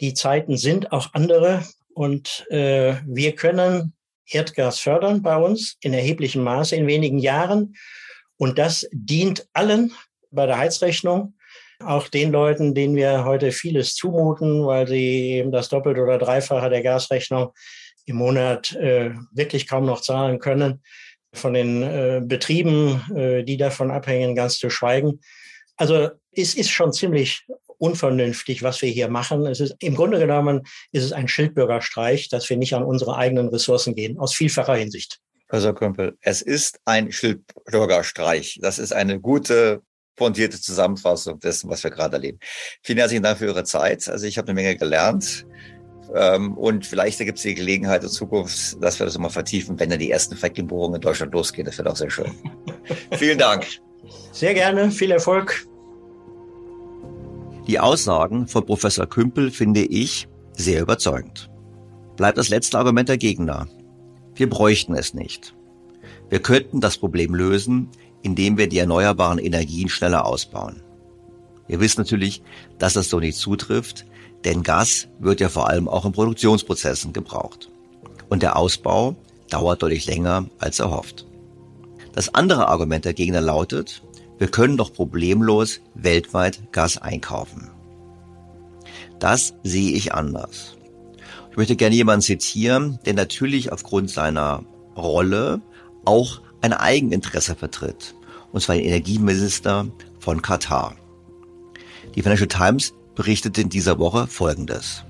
Die 0.00 0.14
Zeiten 0.14 0.56
sind 0.56 0.92
auch 0.92 1.12
andere 1.12 1.64
und 1.94 2.46
äh, 2.50 2.94
wir 3.06 3.34
können 3.34 3.92
Erdgas 4.26 4.78
fördern 4.78 5.22
bei 5.22 5.36
uns 5.36 5.76
in 5.82 5.92
erheblichem 5.92 6.42
Maße 6.42 6.76
in 6.76 6.86
wenigen 6.86 7.18
Jahren. 7.18 7.74
Und 8.36 8.58
das 8.58 8.88
dient 8.92 9.46
allen 9.52 9.92
bei 10.30 10.46
der 10.46 10.58
Heizrechnung 10.58 11.34
auch 11.80 12.08
den 12.08 12.30
Leuten, 12.30 12.74
denen 12.74 12.94
wir 12.94 13.24
heute 13.24 13.52
vieles 13.52 13.94
zumuten, 13.94 14.66
weil 14.66 14.86
sie 14.86 15.32
eben 15.32 15.50
das 15.50 15.68
Doppelte 15.68 16.02
oder 16.02 16.18
Dreifache 16.18 16.70
der 16.70 16.82
Gasrechnung 16.82 17.52
im 18.04 18.16
Monat 18.16 18.72
äh, 18.76 19.12
wirklich 19.32 19.66
kaum 19.66 19.86
noch 19.86 20.00
zahlen 20.00 20.38
können, 20.38 20.82
von 21.32 21.54
den 21.54 21.82
äh, 21.82 22.20
Betrieben, 22.24 23.00
äh, 23.14 23.44
die 23.44 23.56
davon 23.56 23.90
abhängen, 23.90 24.34
ganz 24.34 24.58
zu 24.58 24.68
schweigen. 24.68 25.20
Also 25.76 26.10
es 26.32 26.54
ist 26.54 26.70
schon 26.70 26.92
ziemlich 26.92 27.46
unvernünftig, 27.80 28.62
was 28.62 28.82
wir 28.82 28.90
hier 28.90 29.08
machen. 29.08 29.46
Es 29.46 29.60
ist 29.60 29.74
im 29.80 29.94
Grunde 29.94 30.18
genommen 30.18 30.62
ist 30.92 31.04
es 31.04 31.12
ein 31.12 31.28
Schildbürgerstreich, 31.28 32.28
dass 32.28 32.48
wir 32.50 32.56
nicht 32.56 32.74
an 32.74 32.84
unsere 32.84 33.16
eigenen 33.16 33.48
Ressourcen 33.48 33.94
gehen, 33.94 34.18
aus 34.18 34.34
vielfacher 34.34 34.74
Hinsicht. 34.74 35.18
Professor 35.48 35.74
Kümpel, 35.74 36.16
es 36.20 36.42
ist 36.42 36.78
ein 36.84 37.10
Schildbürgerstreich. 37.10 38.60
Das 38.62 38.78
ist 38.78 38.92
eine 38.92 39.18
gute 39.18 39.82
pointierte 40.14 40.60
Zusammenfassung 40.60 41.40
dessen, 41.40 41.70
was 41.70 41.82
wir 41.82 41.90
gerade 41.90 42.16
erleben. 42.16 42.38
Vielen 42.82 42.98
herzlichen 42.98 43.22
Dank 43.22 43.38
für 43.38 43.46
Ihre 43.46 43.64
Zeit. 43.64 44.08
Also 44.08 44.26
ich 44.26 44.38
habe 44.38 44.48
eine 44.48 44.54
Menge 44.54 44.76
gelernt. 44.76 45.46
Ähm, 46.14 46.56
und 46.56 46.86
vielleicht 46.86 47.18
gibt 47.18 47.38
es 47.38 47.42
die 47.42 47.54
Gelegenheit 47.54 48.02
in 48.02 48.10
Zukunft, 48.10 48.76
dass 48.82 48.98
wir 48.98 49.06
das 49.06 49.16
immer 49.16 49.30
vertiefen, 49.30 49.78
wenn 49.80 49.90
dann 49.90 49.98
die 49.98 50.10
ersten 50.10 50.36
Fracking-Bohrungen 50.36 50.96
in 50.96 51.00
Deutschland 51.00 51.32
losgehen. 51.32 51.64
Das 51.64 51.78
wird 51.78 51.88
auch 51.88 51.96
sehr 51.96 52.10
schön. 52.10 52.32
Vielen 53.12 53.38
Dank. 53.38 53.66
Sehr 54.32 54.54
gerne. 54.54 54.90
Viel 54.90 55.10
Erfolg. 55.10 55.69
Die 57.70 57.78
Aussagen 57.78 58.48
von 58.48 58.66
Professor 58.66 59.06
Kümpel 59.06 59.52
finde 59.52 59.84
ich 59.84 60.26
sehr 60.56 60.82
überzeugend. 60.82 61.48
Bleibt 62.16 62.36
das 62.36 62.48
letzte 62.48 62.76
Argument 62.76 63.08
der 63.08 63.16
Gegner. 63.16 63.68
Wir 64.34 64.50
bräuchten 64.50 64.96
es 64.96 65.14
nicht. 65.14 65.54
Wir 66.28 66.42
könnten 66.42 66.80
das 66.80 66.98
Problem 66.98 67.32
lösen, 67.32 67.88
indem 68.22 68.58
wir 68.58 68.68
die 68.68 68.78
erneuerbaren 68.78 69.38
Energien 69.38 69.88
schneller 69.88 70.26
ausbauen. 70.26 70.82
Ihr 71.68 71.78
wisst 71.78 71.96
natürlich, 71.96 72.42
dass 72.80 72.94
das 72.94 73.08
so 73.08 73.20
nicht 73.20 73.38
zutrifft, 73.38 74.04
denn 74.44 74.64
Gas 74.64 75.06
wird 75.20 75.38
ja 75.38 75.48
vor 75.48 75.68
allem 75.68 75.86
auch 75.86 76.04
in 76.04 76.10
Produktionsprozessen 76.10 77.12
gebraucht. 77.12 77.70
Und 78.28 78.42
der 78.42 78.56
Ausbau 78.56 79.14
dauert 79.48 79.80
deutlich 79.80 80.06
länger 80.06 80.46
als 80.58 80.80
erhofft. 80.80 81.24
Das 82.14 82.34
andere 82.34 82.66
Argument 82.66 83.04
der 83.04 83.14
Gegner 83.14 83.40
lautet, 83.40 84.02
wir 84.40 84.48
können 84.48 84.78
doch 84.78 84.94
problemlos 84.94 85.82
weltweit 85.94 86.72
Gas 86.72 86.96
einkaufen. 86.96 87.70
Das 89.18 89.52
sehe 89.62 89.92
ich 89.92 90.14
anders. 90.14 90.78
Ich 91.50 91.58
möchte 91.58 91.76
gerne 91.76 91.94
jemanden 91.94 92.22
zitieren, 92.22 92.98
der 93.04 93.12
natürlich 93.12 93.70
aufgrund 93.70 94.08
seiner 94.08 94.64
Rolle 94.96 95.60
auch 96.06 96.40
ein 96.62 96.72
Eigeninteresse 96.72 97.54
vertritt, 97.54 98.14
und 98.50 98.62
zwar 98.62 98.76
den 98.76 98.86
Energieminister 98.86 99.88
von 100.20 100.40
Katar. 100.40 100.96
Die 102.14 102.22
Financial 102.22 102.48
Times 102.48 102.94
berichtete 103.14 103.60
in 103.60 103.68
dieser 103.68 103.98
Woche 103.98 104.26
Folgendes. 104.26 105.04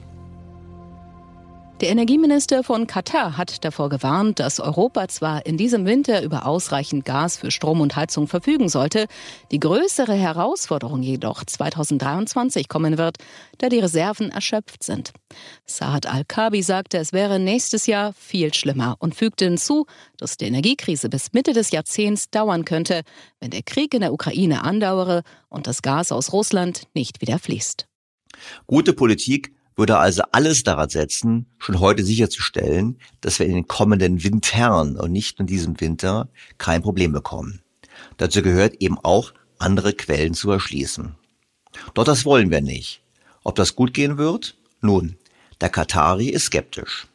Der 1.81 1.89
Energieminister 1.89 2.63
von 2.63 2.87
Katar 2.87 3.39
hat 3.39 3.65
davor 3.65 3.89
gewarnt, 3.89 4.39
dass 4.39 4.61
Europa 4.61 5.09
zwar 5.09 5.47
in 5.47 5.57
diesem 5.57 5.87
Winter 5.87 6.23
über 6.23 6.45
ausreichend 6.45 7.07
Gas 7.07 7.39
für 7.39 7.51
Strom 7.51 7.81
und 7.81 7.97
Heizung 7.97 8.29
verfügen 8.29 8.69
sollte, 8.69 9.07
die 9.51 9.61
größere 9.61 10.13
Herausforderung 10.13 11.03
jedoch 11.03 11.43
2023 11.43 12.69
kommen 12.69 12.99
wird, 12.99 13.17
da 13.57 13.71
die 13.71 13.79
Reserven 13.79 14.31
erschöpft 14.31 14.83
sind. 14.83 15.15
Saad 15.65 16.05
Al-Kabi 16.05 16.63
sagte, 16.63 16.99
es 16.99 17.15
wäre 17.15 17.39
nächstes 17.39 17.87
Jahr 17.87 18.13
viel 18.13 18.53
schlimmer 18.53 18.97
und 18.99 19.15
fügte 19.15 19.47
hinzu, 19.47 19.87
dass 20.19 20.37
die 20.37 20.45
Energiekrise 20.45 21.09
bis 21.09 21.33
Mitte 21.33 21.55
des 21.55 21.71
Jahrzehnts 21.71 22.29
dauern 22.29 22.67
könnte, 22.67 23.05
wenn 23.41 23.53
der 23.53 23.63
Krieg 23.63 23.95
in 23.95 24.03
der 24.03 24.13
Ukraine 24.13 24.65
andauere 24.65 25.23
und 25.49 25.67
das 25.67 25.81
Gas 25.81 26.13
aus 26.13 26.35
Russland 26.35 26.83
nicht 26.93 27.23
wieder 27.23 27.39
fließt. 27.39 27.87
Gute 28.67 28.93
Politik 28.93 29.55
würde 29.81 29.97
also 29.97 30.23
alles 30.31 30.63
daran 30.63 30.91
setzen, 30.91 31.47
schon 31.59 31.81
heute 31.81 32.05
sicherzustellen, 32.05 32.99
dass 33.23 33.39
wir 33.39 33.47
in 33.47 33.55
den 33.55 33.67
kommenden 33.67 34.23
Wintern 34.23 34.97
und 34.97 35.11
nicht 35.11 35.41
in 35.41 35.47
diesem 35.47 35.81
Winter 35.81 36.29
kein 36.59 36.83
Problem 36.83 37.13
bekommen. 37.13 37.63
Dazu 38.19 38.43
gehört 38.43 38.75
eben 38.81 38.99
auch 38.99 39.33
andere 39.59 39.95
Quellen 39.95 40.35
zu 40.35 40.51
erschließen. 40.51 41.15
Doch 41.95 42.05
das 42.05 42.27
wollen 42.27 42.51
wir 42.51 42.61
nicht. 42.61 43.03
Ob 43.43 43.55
das 43.55 43.75
gut 43.75 43.95
gehen 43.95 44.19
wird? 44.19 44.59
Nun, 44.83 45.17
der 45.63 45.71
Katari 45.71 46.29
ist 46.29 46.45
skeptisch. 46.45 47.07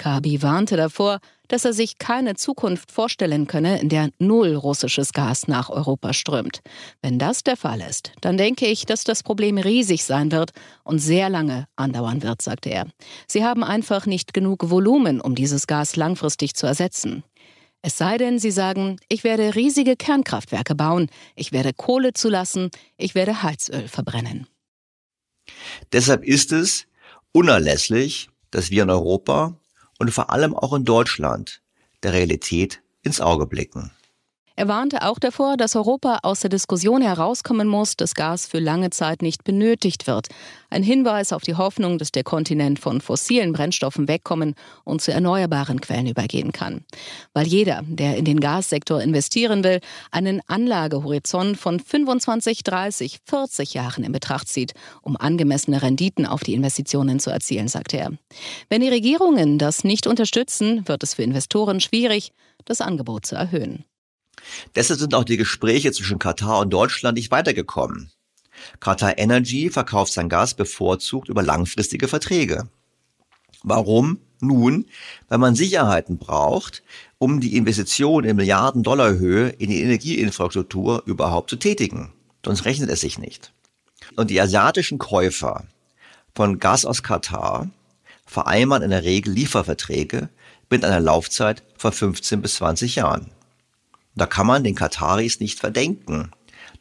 Kabi 0.00 0.40
warnte 0.40 0.78
davor, 0.78 1.20
dass 1.48 1.66
er 1.66 1.74
sich 1.74 1.98
keine 1.98 2.34
Zukunft 2.34 2.90
vorstellen 2.90 3.46
könne, 3.46 3.80
in 3.82 3.90
der 3.90 4.08
null 4.18 4.54
russisches 4.54 5.12
Gas 5.12 5.46
nach 5.46 5.68
Europa 5.68 6.14
strömt. 6.14 6.62
Wenn 7.02 7.18
das 7.18 7.42
der 7.42 7.58
Fall 7.58 7.82
ist, 7.82 8.12
dann 8.22 8.38
denke 8.38 8.66
ich, 8.66 8.86
dass 8.86 9.04
das 9.04 9.22
Problem 9.22 9.58
riesig 9.58 10.04
sein 10.04 10.32
wird 10.32 10.52
und 10.84 11.00
sehr 11.00 11.28
lange 11.28 11.66
andauern 11.76 12.22
wird, 12.22 12.40
sagte 12.40 12.70
er. 12.70 12.86
Sie 13.28 13.44
haben 13.44 13.62
einfach 13.62 14.06
nicht 14.06 14.32
genug 14.32 14.70
Volumen, 14.70 15.20
um 15.20 15.34
dieses 15.34 15.66
Gas 15.66 15.96
langfristig 15.96 16.54
zu 16.54 16.66
ersetzen. 16.66 17.22
Es 17.82 17.98
sei 17.98 18.16
denn, 18.16 18.38
sie 18.38 18.52
sagen, 18.52 18.96
ich 19.10 19.22
werde 19.22 19.54
riesige 19.54 19.96
Kernkraftwerke 19.96 20.74
bauen, 20.74 21.10
ich 21.36 21.52
werde 21.52 21.74
Kohle 21.74 22.14
zulassen, 22.14 22.70
ich 22.96 23.14
werde 23.14 23.42
Heizöl 23.42 23.86
verbrennen. 23.86 24.46
Deshalb 25.92 26.24
ist 26.24 26.52
es 26.52 26.86
unerlässlich, 27.32 28.30
dass 28.50 28.70
wir 28.70 28.84
in 28.84 28.90
Europa 28.90 29.59
und 30.00 30.10
vor 30.10 30.30
allem 30.30 30.56
auch 30.56 30.72
in 30.72 30.84
Deutschland 30.84 31.60
der 32.02 32.14
Realität 32.14 32.82
ins 33.02 33.20
Auge 33.20 33.46
blicken. 33.46 33.92
Er 34.56 34.68
warnte 34.68 35.06
auch 35.06 35.18
davor, 35.18 35.56
dass 35.56 35.76
Europa 35.76 36.18
aus 36.22 36.40
der 36.40 36.50
Diskussion 36.50 37.00
herauskommen 37.00 37.68
muss, 37.68 37.96
dass 37.96 38.14
Gas 38.14 38.46
für 38.46 38.58
lange 38.58 38.90
Zeit 38.90 39.22
nicht 39.22 39.44
benötigt 39.44 40.06
wird. 40.06 40.28
Ein 40.68 40.82
Hinweis 40.82 41.32
auf 41.32 41.42
die 41.42 41.54
Hoffnung, 41.54 41.98
dass 41.98 42.12
der 42.12 42.24
Kontinent 42.24 42.78
von 42.78 43.00
fossilen 43.00 43.52
Brennstoffen 43.52 44.06
wegkommen 44.06 44.54
und 44.84 45.00
zu 45.00 45.12
erneuerbaren 45.12 45.80
Quellen 45.80 46.06
übergehen 46.06 46.52
kann. 46.52 46.84
Weil 47.32 47.46
jeder, 47.46 47.82
der 47.86 48.16
in 48.16 48.24
den 48.24 48.40
Gassektor 48.40 49.00
investieren 49.00 49.64
will, 49.64 49.80
einen 50.10 50.40
Anlagehorizont 50.46 51.56
von 51.56 51.80
25, 51.80 52.62
30, 52.62 53.18
40 53.24 53.74
Jahren 53.74 54.04
in 54.04 54.12
Betracht 54.12 54.48
zieht, 54.48 54.74
um 55.02 55.16
angemessene 55.16 55.80
Renditen 55.80 56.26
auf 56.26 56.42
die 56.42 56.54
Investitionen 56.54 57.18
zu 57.18 57.30
erzielen, 57.30 57.68
sagte 57.68 57.98
er. 57.98 58.12
Wenn 58.68 58.82
die 58.82 58.88
Regierungen 58.88 59.58
das 59.58 59.84
nicht 59.84 60.06
unterstützen, 60.06 60.86
wird 60.86 61.02
es 61.02 61.14
für 61.14 61.22
Investoren 61.22 61.80
schwierig, 61.80 62.32
das 62.64 62.80
Angebot 62.80 63.26
zu 63.26 63.36
erhöhen. 63.36 63.84
Deshalb 64.74 65.00
sind 65.00 65.14
auch 65.14 65.24
die 65.24 65.36
Gespräche 65.36 65.92
zwischen 65.92 66.18
Katar 66.18 66.60
und 66.60 66.70
Deutschland 66.70 67.16
nicht 67.16 67.30
weitergekommen. 67.30 68.10
Qatar 68.80 69.18
Energy 69.18 69.70
verkauft 69.70 70.12
sein 70.12 70.28
Gas 70.28 70.54
bevorzugt 70.54 71.28
über 71.28 71.42
langfristige 71.42 72.08
Verträge. 72.08 72.68
Warum? 73.62 74.18
Nun, 74.42 74.86
weil 75.28 75.38
man 75.38 75.54
Sicherheiten 75.54 76.16
braucht, 76.16 76.82
um 77.18 77.40
die 77.40 77.56
Investition 77.56 78.24
in 78.24 78.36
Milliarden-Dollar-Höhe 78.36 79.50
in 79.50 79.68
die 79.68 79.82
Energieinfrastruktur 79.82 81.02
überhaupt 81.04 81.50
zu 81.50 81.56
tätigen. 81.56 82.14
Sonst 82.44 82.64
rechnet 82.64 82.88
es 82.88 83.00
sich 83.00 83.18
nicht. 83.18 83.52
Und 84.16 84.30
die 84.30 84.40
asiatischen 84.40 84.98
Käufer 84.98 85.66
von 86.34 86.58
Gas 86.58 86.86
aus 86.86 87.02
Katar 87.02 87.68
vereinbaren 88.24 88.82
in 88.82 88.90
der 88.90 89.04
Regel 89.04 89.34
Lieferverträge 89.34 90.30
mit 90.70 90.84
einer 90.84 91.00
Laufzeit 91.00 91.62
von 91.76 91.92
15 91.92 92.40
bis 92.40 92.54
20 92.54 92.96
Jahren. 92.96 93.30
Da 94.14 94.26
kann 94.26 94.46
man 94.46 94.64
den 94.64 94.74
Kataris 94.74 95.40
nicht 95.40 95.60
verdenken, 95.60 96.30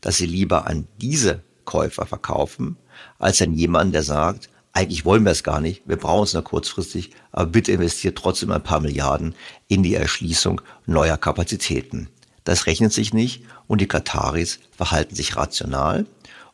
dass 0.02 0.18
sie 0.18 0.26
lieber 0.26 0.68
an 0.68 0.88
diese 1.00 1.44
Käufer 1.66 2.06
verkaufen, 2.06 2.78
als 3.18 3.42
an 3.42 3.54
jemanden, 3.54 3.94
der 3.94 4.04
sagt, 4.04 4.50
eigentlich 4.72 5.06
wollen 5.06 5.24
wir 5.24 5.32
es 5.32 5.44
gar 5.44 5.62
nicht, 5.62 5.84
wir 5.86 5.98
brauchen 5.98 6.24
es 6.24 6.34
nur 6.34 6.44
kurzfristig, 6.44 7.12
aber 7.32 7.48
bitte 7.48 7.72
investiert 7.72 8.18
trotzdem 8.18 8.52
ein 8.52 8.64
paar 8.64 8.80
Milliarden 8.80 9.36
in 9.68 9.84
die 9.84 9.96
Erschließung 9.96 10.62
neuer 10.86 11.18
Kapazitäten. 11.18 12.08
Das 12.44 12.66
rechnet 12.66 12.94
sich 12.94 13.14
nicht 13.14 13.44
und 13.68 13.82
die 13.82 13.88
Kataris 13.88 14.60
verhalten 14.76 15.16
sich 15.16 15.36
rational 15.36 16.06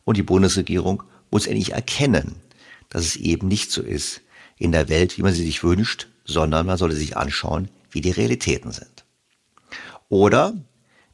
und 0.04 0.16
die 0.16 0.22
Bundesregierung 0.22 1.02
muss 1.30 1.46
endlich 1.46 1.72
erkennen, 1.72 2.36
dass 2.88 3.04
es 3.04 3.16
eben 3.16 3.48
nicht 3.48 3.70
so 3.70 3.82
ist 3.82 4.22
in 4.58 4.72
der 4.72 4.88
Welt, 4.88 5.18
wie 5.18 5.22
man 5.22 5.34
sie 5.34 5.44
sich 5.44 5.62
wünscht, 5.62 6.08
sondern 6.24 6.66
man 6.66 6.78
sollte 6.78 6.96
sich 6.96 7.16
anschauen, 7.16 7.68
wie 7.90 8.00
die 8.00 8.10
Realitäten 8.10 8.72
sind. 8.72 9.04
Oder 10.08 10.54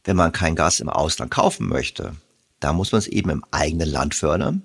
wenn 0.05 0.17
man 0.17 0.33
kein 0.33 0.57
Gas 0.57 0.81
im 0.81 0.89
Ausland 0.89 1.31
kaufen 1.31 1.69
möchte, 1.69 2.13
da 2.61 2.73
muss 2.73 2.93
man 2.93 3.01
es 3.01 3.09
eben 3.09 3.31
im 3.31 3.45
eigenen 3.51 3.89
Land 3.89 4.15
fördern. 4.15 4.63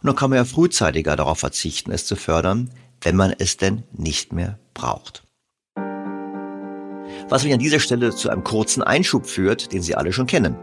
Und 0.00 0.06
dann 0.06 0.16
kann 0.16 0.30
man 0.30 0.38
ja 0.38 0.44
frühzeitiger 0.44 1.16
darauf 1.16 1.38
verzichten, 1.38 1.90
es 1.90 2.06
zu 2.06 2.16
fördern, 2.16 2.70
wenn 3.00 3.16
man 3.16 3.34
es 3.38 3.56
denn 3.56 3.82
nicht 3.92 4.32
mehr 4.32 4.58
braucht. 4.72 5.24
Was 7.28 7.44
mich 7.44 7.52
an 7.52 7.58
dieser 7.58 7.80
Stelle 7.80 8.14
zu 8.14 8.30
einem 8.30 8.44
kurzen 8.44 8.82
Einschub 8.82 9.26
führt, 9.26 9.72
den 9.72 9.82
Sie 9.82 9.94
alle 9.94 10.12
schon 10.12 10.26
kennen. 10.26 10.56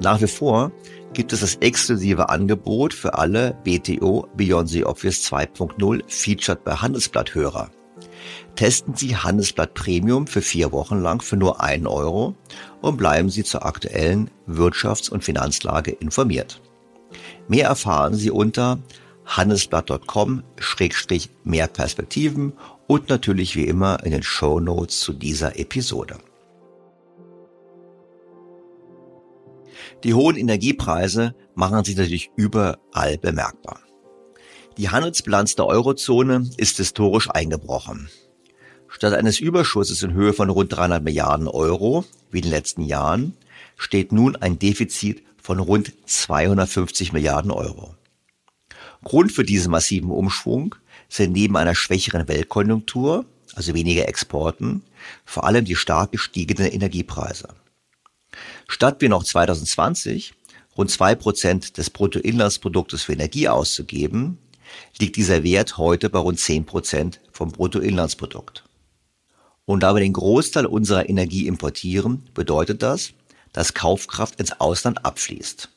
Nach 0.00 0.20
wie 0.20 0.26
vor 0.26 0.72
gibt 1.12 1.32
es 1.32 1.40
das 1.40 1.56
exklusive 1.56 2.28
Angebot 2.28 2.94
für 2.94 3.14
alle 3.14 3.56
BTO 3.64 4.28
Beyond 4.36 4.68
the 4.68 4.84
Obvious 4.84 5.24
2.0 5.30 6.02
Featured 6.08 6.64
bei 6.64 6.74
Handelsblatt-Hörer 6.74 7.70
testen 8.56 8.94
Sie 8.94 9.16
Handelsblatt 9.16 9.74
Premium 9.74 10.26
für 10.26 10.42
vier 10.42 10.72
Wochen 10.72 11.00
lang 11.00 11.22
für 11.22 11.36
nur 11.36 11.60
einen 11.60 11.86
Euro 11.86 12.34
und 12.80 12.96
bleiben 12.96 13.30
Sie 13.30 13.44
zur 13.44 13.64
aktuellen 13.64 14.30
Wirtschafts- 14.48 15.10
und 15.10 15.22
Finanzlage 15.24 15.92
informiert. 15.92 16.60
Mehr 17.48 17.68
erfahren 17.68 18.14
Sie 18.14 18.30
unter 18.30 18.78
handelsblatt.com-mehr 19.26 21.66
Perspektiven 21.68 22.52
und 22.86 23.08
natürlich 23.08 23.56
wie 23.56 23.64
immer 23.64 24.04
in 24.04 24.12
den 24.12 24.22
Show 24.22 24.60
Notes 24.60 25.00
zu 25.00 25.12
dieser 25.12 25.58
Episode. 25.58 26.18
Die 30.04 30.14
hohen 30.14 30.36
Energiepreise 30.36 31.34
machen 31.54 31.84
sich 31.84 31.96
natürlich 31.96 32.30
überall 32.36 33.18
bemerkbar. 33.18 33.80
Die 34.78 34.88
Handelsbilanz 34.88 35.54
der 35.54 35.66
Eurozone 35.66 36.48
ist 36.56 36.78
historisch 36.78 37.28
eingebrochen. 37.30 38.08
Statt 38.88 39.12
eines 39.12 39.38
Überschusses 39.38 40.02
in 40.02 40.14
Höhe 40.14 40.32
von 40.32 40.48
rund 40.48 40.72
300 40.72 41.02
Milliarden 41.02 41.46
Euro, 41.46 42.04
wie 42.30 42.38
in 42.38 42.44
den 42.44 42.52
letzten 42.52 42.82
Jahren, 42.82 43.36
steht 43.76 44.12
nun 44.12 44.36
ein 44.36 44.58
Defizit 44.58 45.22
von 45.42 45.58
rund 45.58 45.92
250 46.06 47.12
Milliarden 47.12 47.50
Euro. 47.50 47.94
Grund 49.04 49.32
für 49.32 49.44
diesen 49.44 49.72
massiven 49.72 50.10
Umschwung 50.10 50.74
sind 51.08 51.32
neben 51.32 51.56
einer 51.56 51.74
schwächeren 51.74 52.26
Weltkonjunktur, 52.28 53.26
also 53.54 53.74
weniger 53.74 54.08
Exporten, 54.08 54.82
vor 55.26 55.44
allem 55.44 55.66
die 55.66 55.76
stark 55.76 56.12
gestiegenen 56.12 56.70
Energiepreise. 56.70 57.48
Statt 58.68 59.00
wie 59.00 59.08
noch 59.08 59.24
2020 59.24 60.32
rund 60.78 60.90
zwei 60.90 61.14
Prozent 61.14 61.76
des 61.76 61.90
Bruttoinlandsproduktes 61.90 63.02
für 63.02 63.12
Energie 63.12 63.48
auszugeben, 63.48 64.38
liegt 64.98 65.16
dieser 65.16 65.42
Wert 65.42 65.78
heute 65.78 66.10
bei 66.10 66.18
rund 66.18 66.38
zehn 66.38 66.64
Prozent 66.64 67.20
vom 67.32 67.52
Bruttoinlandsprodukt. 67.52 68.64
Und 69.64 69.82
da 69.82 69.94
wir 69.94 70.00
den 70.00 70.12
Großteil 70.12 70.66
unserer 70.66 71.08
Energie 71.08 71.46
importieren, 71.46 72.28
bedeutet 72.34 72.82
das, 72.82 73.12
dass 73.52 73.74
Kaufkraft 73.74 74.40
ins 74.40 74.60
Ausland 74.60 75.04
abfließt. 75.04 75.68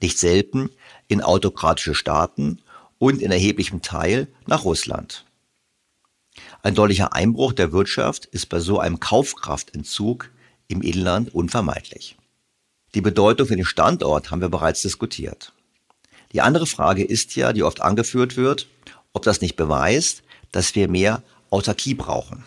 Nicht 0.00 0.18
selten 0.18 0.70
in 1.08 1.20
autokratische 1.20 1.94
Staaten 1.94 2.60
und 2.98 3.20
in 3.20 3.30
erheblichem 3.30 3.82
Teil 3.82 4.28
nach 4.46 4.64
Russland. 4.64 5.24
Ein 6.62 6.74
deutlicher 6.74 7.12
Einbruch 7.12 7.52
der 7.52 7.72
Wirtschaft 7.72 8.26
ist 8.26 8.46
bei 8.48 8.60
so 8.60 8.78
einem 8.78 9.00
Kaufkraftentzug 9.00 10.30
im 10.68 10.80
Inland 10.80 11.34
unvermeidlich. 11.34 12.16
Die 12.94 13.00
Bedeutung 13.00 13.46
für 13.46 13.56
den 13.56 13.64
Standort 13.64 14.30
haben 14.30 14.40
wir 14.40 14.48
bereits 14.48 14.82
diskutiert. 14.82 15.52
Die 16.32 16.40
andere 16.40 16.66
Frage 16.66 17.04
ist 17.04 17.36
ja, 17.36 17.52
die 17.52 17.62
oft 17.62 17.82
angeführt 17.82 18.36
wird, 18.36 18.68
ob 19.12 19.22
das 19.22 19.40
nicht 19.40 19.56
beweist, 19.56 20.22
dass 20.50 20.74
wir 20.74 20.88
mehr 20.88 21.22
Autarkie 21.50 21.94
brauchen 21.94 22.44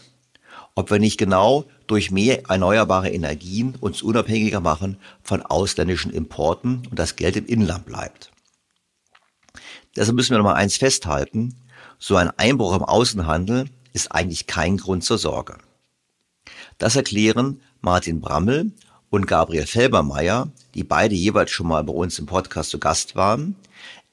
ob 0.76 0.92
wir 0.92 1.00
nicht 1.00 1.18
genau 1.18 1.66
durch 1.88 2.12
mehr 2.12 2.44
erneuerbare 2.50 3.10
Energien 3.10 3.76
uns 3.80 4.02
unabhängiger 4.02 4.60
machen 4.60 4.98
von 5.24 5.42
ausländischen 5.42 6.12
Importen 6.12 6.84
und 6.90 7.00
das 7.00 7.16
Geld 7.16 7.38
im 7.38 7.46
Inland 7.46 7.86
bleibt. 7.86 8.32
Deshalb 9.96 10.16
müssen 10.16 10.32
wir 10.32 10.38
noch 10.38 10.46
mal 10.46 10.56
eins 10.56 10.76
festhalten. 10.78 11.56
So 11.98 12.18
ein 12.18 12.30
Einbruch 12.38 12.76
im 12.76 12.84
Außenhandel 12.84 13.70
ist 13.94 14.12
eigentlich 14.12 14.48
kein 14.48 14.76
Grund 14.76 15.06
zur 15.06 15.18
Sorge. 15.18 15.58
Das 16.78 16.98
erklären 16.98 17.62
Martin 17.80 18.20
Brammel 18.20 18.74
und 19.10 19.28
Gabriel 19.28 19.66
Felbermeier, 19.66 20.50
die 20.74 20.84
beide 20.84 21.16
jeweils 21.16 21.52
schon 21.52 21.68
mal 21.68 21.84
bei 21.86 21.94
uns 21.94 22.20
im 22.20 22.26
Podcast 22.26 22.72
zu 22.72 22.80
Gast 22.80 23.16
waren, 23.16 23.56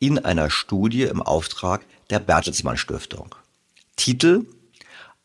in 0.02 0.18
einer 0.18 0.50
Studie 0.50 1.04
im 1.04 1.22
Auftrag 1.22 1.84
der 2.10 2.18
Bertelsmann 2.18 2.76
Stiftung. 2.76 3.36
Titel 3.94 4.46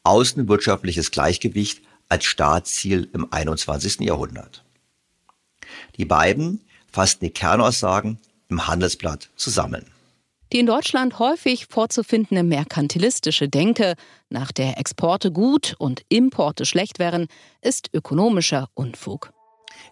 außenwirtschaftliches 0.04 1.10
Gleichgewicht 1.10 1.82
als 2.10 2.26
Staatsziel 2.26 3.10
im 3.12 3.34
21. 3.34 4.02
Jahrhundert. 4.02 4.64
Die 5.98 6.06
beiden 6.06 6.62
fassten 6.92 7.26
die 7.26 7.34
Kernaussagen 7.34 8.20
im 8.50 8.68
Handelsblatt 8.68 9.30
zusammen. 9.36 9.88
Die 10.54 10.60
in 10.60 10.68
Deutschland 10.68 11.18
häufig 11.18 11.66
vorzufindende 11.66 12.44
merkantilistische 12.44 13.50
Denke, 13.50 13.96
nach 14.30 14.52
der 14.52 14.78
Exporte 14.78 15.32
gut 15.32 15.74
und 15.80 16.04
Importe 16.08 16.68
schlecht 16.68 17.00
wären, 17.00 17.30
ist 17.64 17.90
ökonomischer 17.94 18.70
Unfug. 18.76 19.34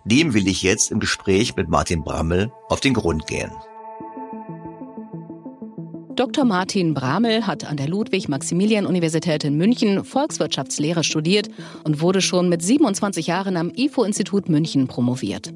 Dem 0.05 0.35
will 0.35 0.47
ich 0.47 0.61
jetzt 0.61 0.91
im 0.91 0.99
Gespräch 0.99 1.55
mit 1.55 1.69
Martin 1.69 2.03
Brammel 2.03 2.51
auf 2.69 2.81
den 2.81 2.93
Grund 2.93 3.25
gehen. 3.25 3.51
Dr. 6.15 6.45
Martin 6.45 6.93
Bramel 6.93 7.45
hat 7.45 7.65
an 7.65 7.75
der 7.75 7.89
Ludwig-Maximilian-Universität 7.89 9.43
in 9.43 9.57
München 9.57 10.05
Volkswirtschaftslehre 10.05 11.03
studiert 11.03 11.49
und 11.83 11.99
wurde 11.99 12.21
schon 12.21 12.47
mit 12.47 12.61
27 12.61 13.27
Jahren 13.27 13.57
am 13.57 13.69
IFO-Institut 13.75 14.47
München 14.47 14.87
promoviert. 14.87 15.53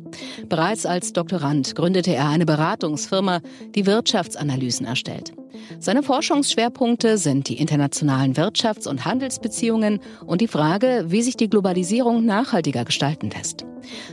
Bereits 0.49 0.86
als 0.86 1.14
Doktorand 1.14 1.76
gründete 1.76 2.14
er 2.14 2.27
eine 2.27 2.45
Beratungsfirma, 2.45 3.40
die 3.73 3.86
Wirtschaftsanalysen 3.86 4.86
erstellt. 4.86 5.31
Seine 5.80 6.03
Forschungsschwerpunkte 6.03 7.18
sind 7.18 7.48
die 7.48 7.60
internationalen 7.60 8.34
Wirtschafts- 8.36 8.88
und 8.88 9.06
Handelsbeziehungen 9.06 9.99
und 10.26 10.41
die 10.41 10.48
Frage, 10.48 11.06
wie 11.07 11.22
sich 11.22 11.38
die 11.38 11.49
Globalisierung 11.49 12.26
nachhaltiger 12.26 12.84
gestalten 12.84 13.30
lässt. 13.30 13.65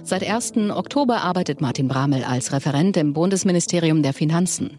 Seit 0.03 0.29
1. 0.29 0.71
Oktober 0.71 1.23
arbeitet 1.23 1.61
Martin 1.61 1.89
Bramel 1.89 2.25
als 2.25 2.53
Referent 2.53 2.97
im 2.97 3.13
Bundesministerium 3.13 4.03
der 4.03 4.13
Finanzen. 4.13 4.79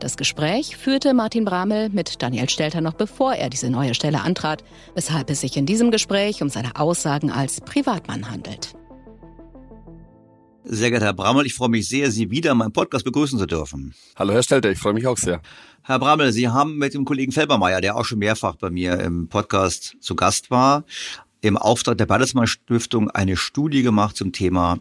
Das 0.00 0.16
Gespräch 0.16 0.76
führte 1.04 1.16
Martin 1.16 1.44
Bramel 1.44 1.90
mit 1.90 2.22
Daniel 2.22 2.48
Stelter 2.48 2.80
noch 2.80 2.94
bevor 2.94 3.34
er 3.34 3.50
diese 3.50 3.68
neue 3.68 3.92
Stelle 3.92 4.22
antrat, 4.22 4.64
weshalb 4.94 5.28
es 5.28 5.42
sich 5.42 5.54
in 5.58 5.66
diesem 5.66 5.90
Gespräch 5.90 6.40
um 6.40 6.48
seine 6.48 6.76
Aussagen 6.76 7.30
als 7.30 7.60
Privatmann 7.60 8.30
handelt. 8.30 8.74
Sehr 10.64 10.88
geehrter 10.88 11.04
Herr 11.04 11.12
Brammel, 11.12 11.44
ich 11.44 11.52
freue 11.52 11.68
mich 11.68 11.88
sehr, 11.88 12.10
Sie 12.10 12.30
wieder 12.30 12.52
in 12.52 12.56
meinem 12.56 12.72
Podcast 12.72 13.04
begrüßen 13.04 13.38
zu 13.38 13.44
dürfen. 13.44 13.92
Hallo 14.16 14.32
Herr 14.32 14.42
Stelter, 14.42 14.70
ich 14.70 14.78
freue 14.78 14.94
mich 14.94 15.06
auch 15.06 15.18
sehr. 15.18 15.42
Herr 15.82 15.98
Brammel, 15.98 16.32
Sie 16.32 16.48
haben 16.48 16.78
mit 16.78 16.94
dem 16.94 17.04
Kollegen 17.04 17.32
Felbermeier, 17.32 17.82
der 17.82 17.96
auch 17.96 18.06
schon 18.06 18.20
mehrfach 18.20 18.54
bei 18.56 18.70
mir 18.70 18.98
im 19.00 19.28
Podcast 19.28 19.98
zu 20.00 20.16
Gast 20.16 20.50
war, 20.50 20.84
im 21.42 21.58
Auftrag 21.58 21.98
der 21.98 22.06
Bertelsmann 22.06 22.46
Stiftung 22.46 23.10
eine 23.10 23.36
Studie 23.36 23.82
gemacht 23.82 24.16
zum 24.16 24.32
Thema 24.32 24.78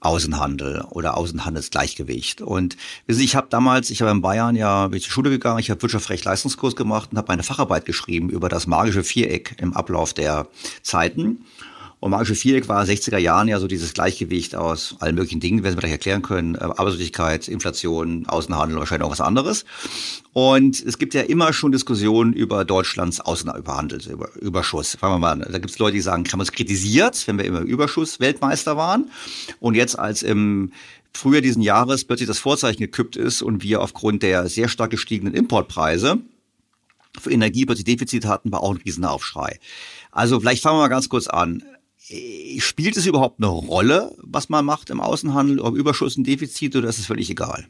Außenhandel 0.00 0.84
oder 0.90 1.16
Außenhandelsgleichgewicht. 1.16 2.40
Und 2.40 2.76
ich 3.06 3.36
habe 3.36 3.48
damals, 3.50 3.90
ich 3.90 4.00
habe 4.00 4.10
in 4.10 4.22
Bayern 4.22 4.56
ja 4.56 4.88
bin 4.88 4.96
ich 4.96 5.04
zur 5.04 5.12
Schule 5.12 5.30
gegangen, 5.30 5.58
ich 5.58 5.70
habe 5.70 5.80
Wirtschaftsrecht 5.82 6.24
Leistungskurs 6.24 6.74
gemacht 6.74 7.10
und 7.12 7.18
habe 7.18 7.28
meine 7.28 7.42
Facharbeit 7.42 7.84
geschrieben 7.84 8.30
über 8.30 8.48
das 8.48 8.66
magische 8.66 9.04
Viereck 9.04 9.56
im 9.58 9.74
Ablauf 9.74 10.14
der 10.14 10.48
Zeiten. 10.82 11.44
Und 12.00 12.12
magische 12.12 12.34
Viereck 12.34 12.66
war 12.68 12.82
60er 12.82 13.18
Jahren 13.18 13.46
ja 13.46 13.60
so 13.60 13.66
dieses 13.66 13.92
Gleichgewicht 13.92 14.56
aus 14.56 14.96
allen 15.00 15.14
möglichen 15.14 15.40
Dingen, 15.40 15.62
werden 15.62 15.76
wir 15.76 15.80
gleich 15.80 15.92
erklären 15.92 16.22
können, 16.22 16.54
äh, 16.54 16.60
Arbeitslosigkeit, 16.60 17.46
Inflation, 17.46 18.26
Außenhandel, 18.26 18.78
wahrscheinlich 18.78 19.06
auch 19.06 19.10
was 19.12 19.20
anderes. 19.20 19.66
Und 20.32 20.82
es 20.82 20.96
gibt 20.96 21.12
ja 21.12 21.20
immer 21.20 21.52
schon 21.52 21.72
Diskussionen 21.72 22.32
über 22.32 22.64
Deutschlands 22.64 23.20
Außenhandelsüberschuss. 23.20 24.96
Fangen 24.98 25.14
wir 25.14 25.18
mal 25.18 25.32
an. 25.32 25.40
Da 25.40 25.58
gibt 25.58 25.70
es 25.70 25.78
Leute, 25.78 25.96
die 25.96 26.00
sagen, 26.00 26.24
haben 26.32 26.40
uns 26.40 26.52
kritisiert, 26.52 27.26
wenn 27.26 27.36
wir 27.36 27.44
immer 27.44 27.60
Überschuss 27.60 28.18
Weltmeister 28.18 28.78
waren. 28.78 29.10
Und 29.60 29.74
jetzt 29.74 29.98
als 29.98 30.22
im 30.22 30.72
Frühjahr 31.12 31.42
diesen 31.42 31.60
Jahres 31.60 32.04
plötzlich 32.04 32.28
das 32.28 32.38
Vorzeichen 32.38 32.80
gekippt 32.80 33.16
ist 33.16 33.42
und 33.42 33.62
wir 33.62 33.82
aufgrund 33.82 34.22
der 34.22 34.48
sehr 34.48 34.68
stark 34.68 34.90
gestiegenen 34.90 35.34
Importpreise 35.34 36.18
für 37.18 37.30
Energie 37.30 37.66
plötzlich 37.66 37.84
Defizit 37.84 38.24
hatten, 38.24 38.52
war 38.52 38.62
auch 38.62 38.70
ein 38.70 38.76
Riesenaufschrei. 38.78 39.58
Also 40.12 40.40
vielleicht 40.40 40.62
fangen 40.62 40.76
wir 40.76 40.82
mal 40.82 40.88
ganz 40.88 41.08
kurz 41.08 41.26
an. 41.26 41.62
Äh, 42.10 42.60
spielt 42.60 42.96
es 42.96 43.06
überhaupt 43.06 43.38
eine 43.38 43.48
Rolle, 43.48 44.14
was 44.18 44.48
man 44.48 44.64
macht 44.64 44.90
im 44.90 45.00
Außenhandel, 45.00 45.60
ob 45.60 45.76
Überschuss 45.76 46.16
und 46.16 46.26
Defizit 46.26 46.76
oder 46.76 46.88
ist 46.88 46.98
es 46.98 47.06
völlig 47.06 47.30
egal? 47.30 47.66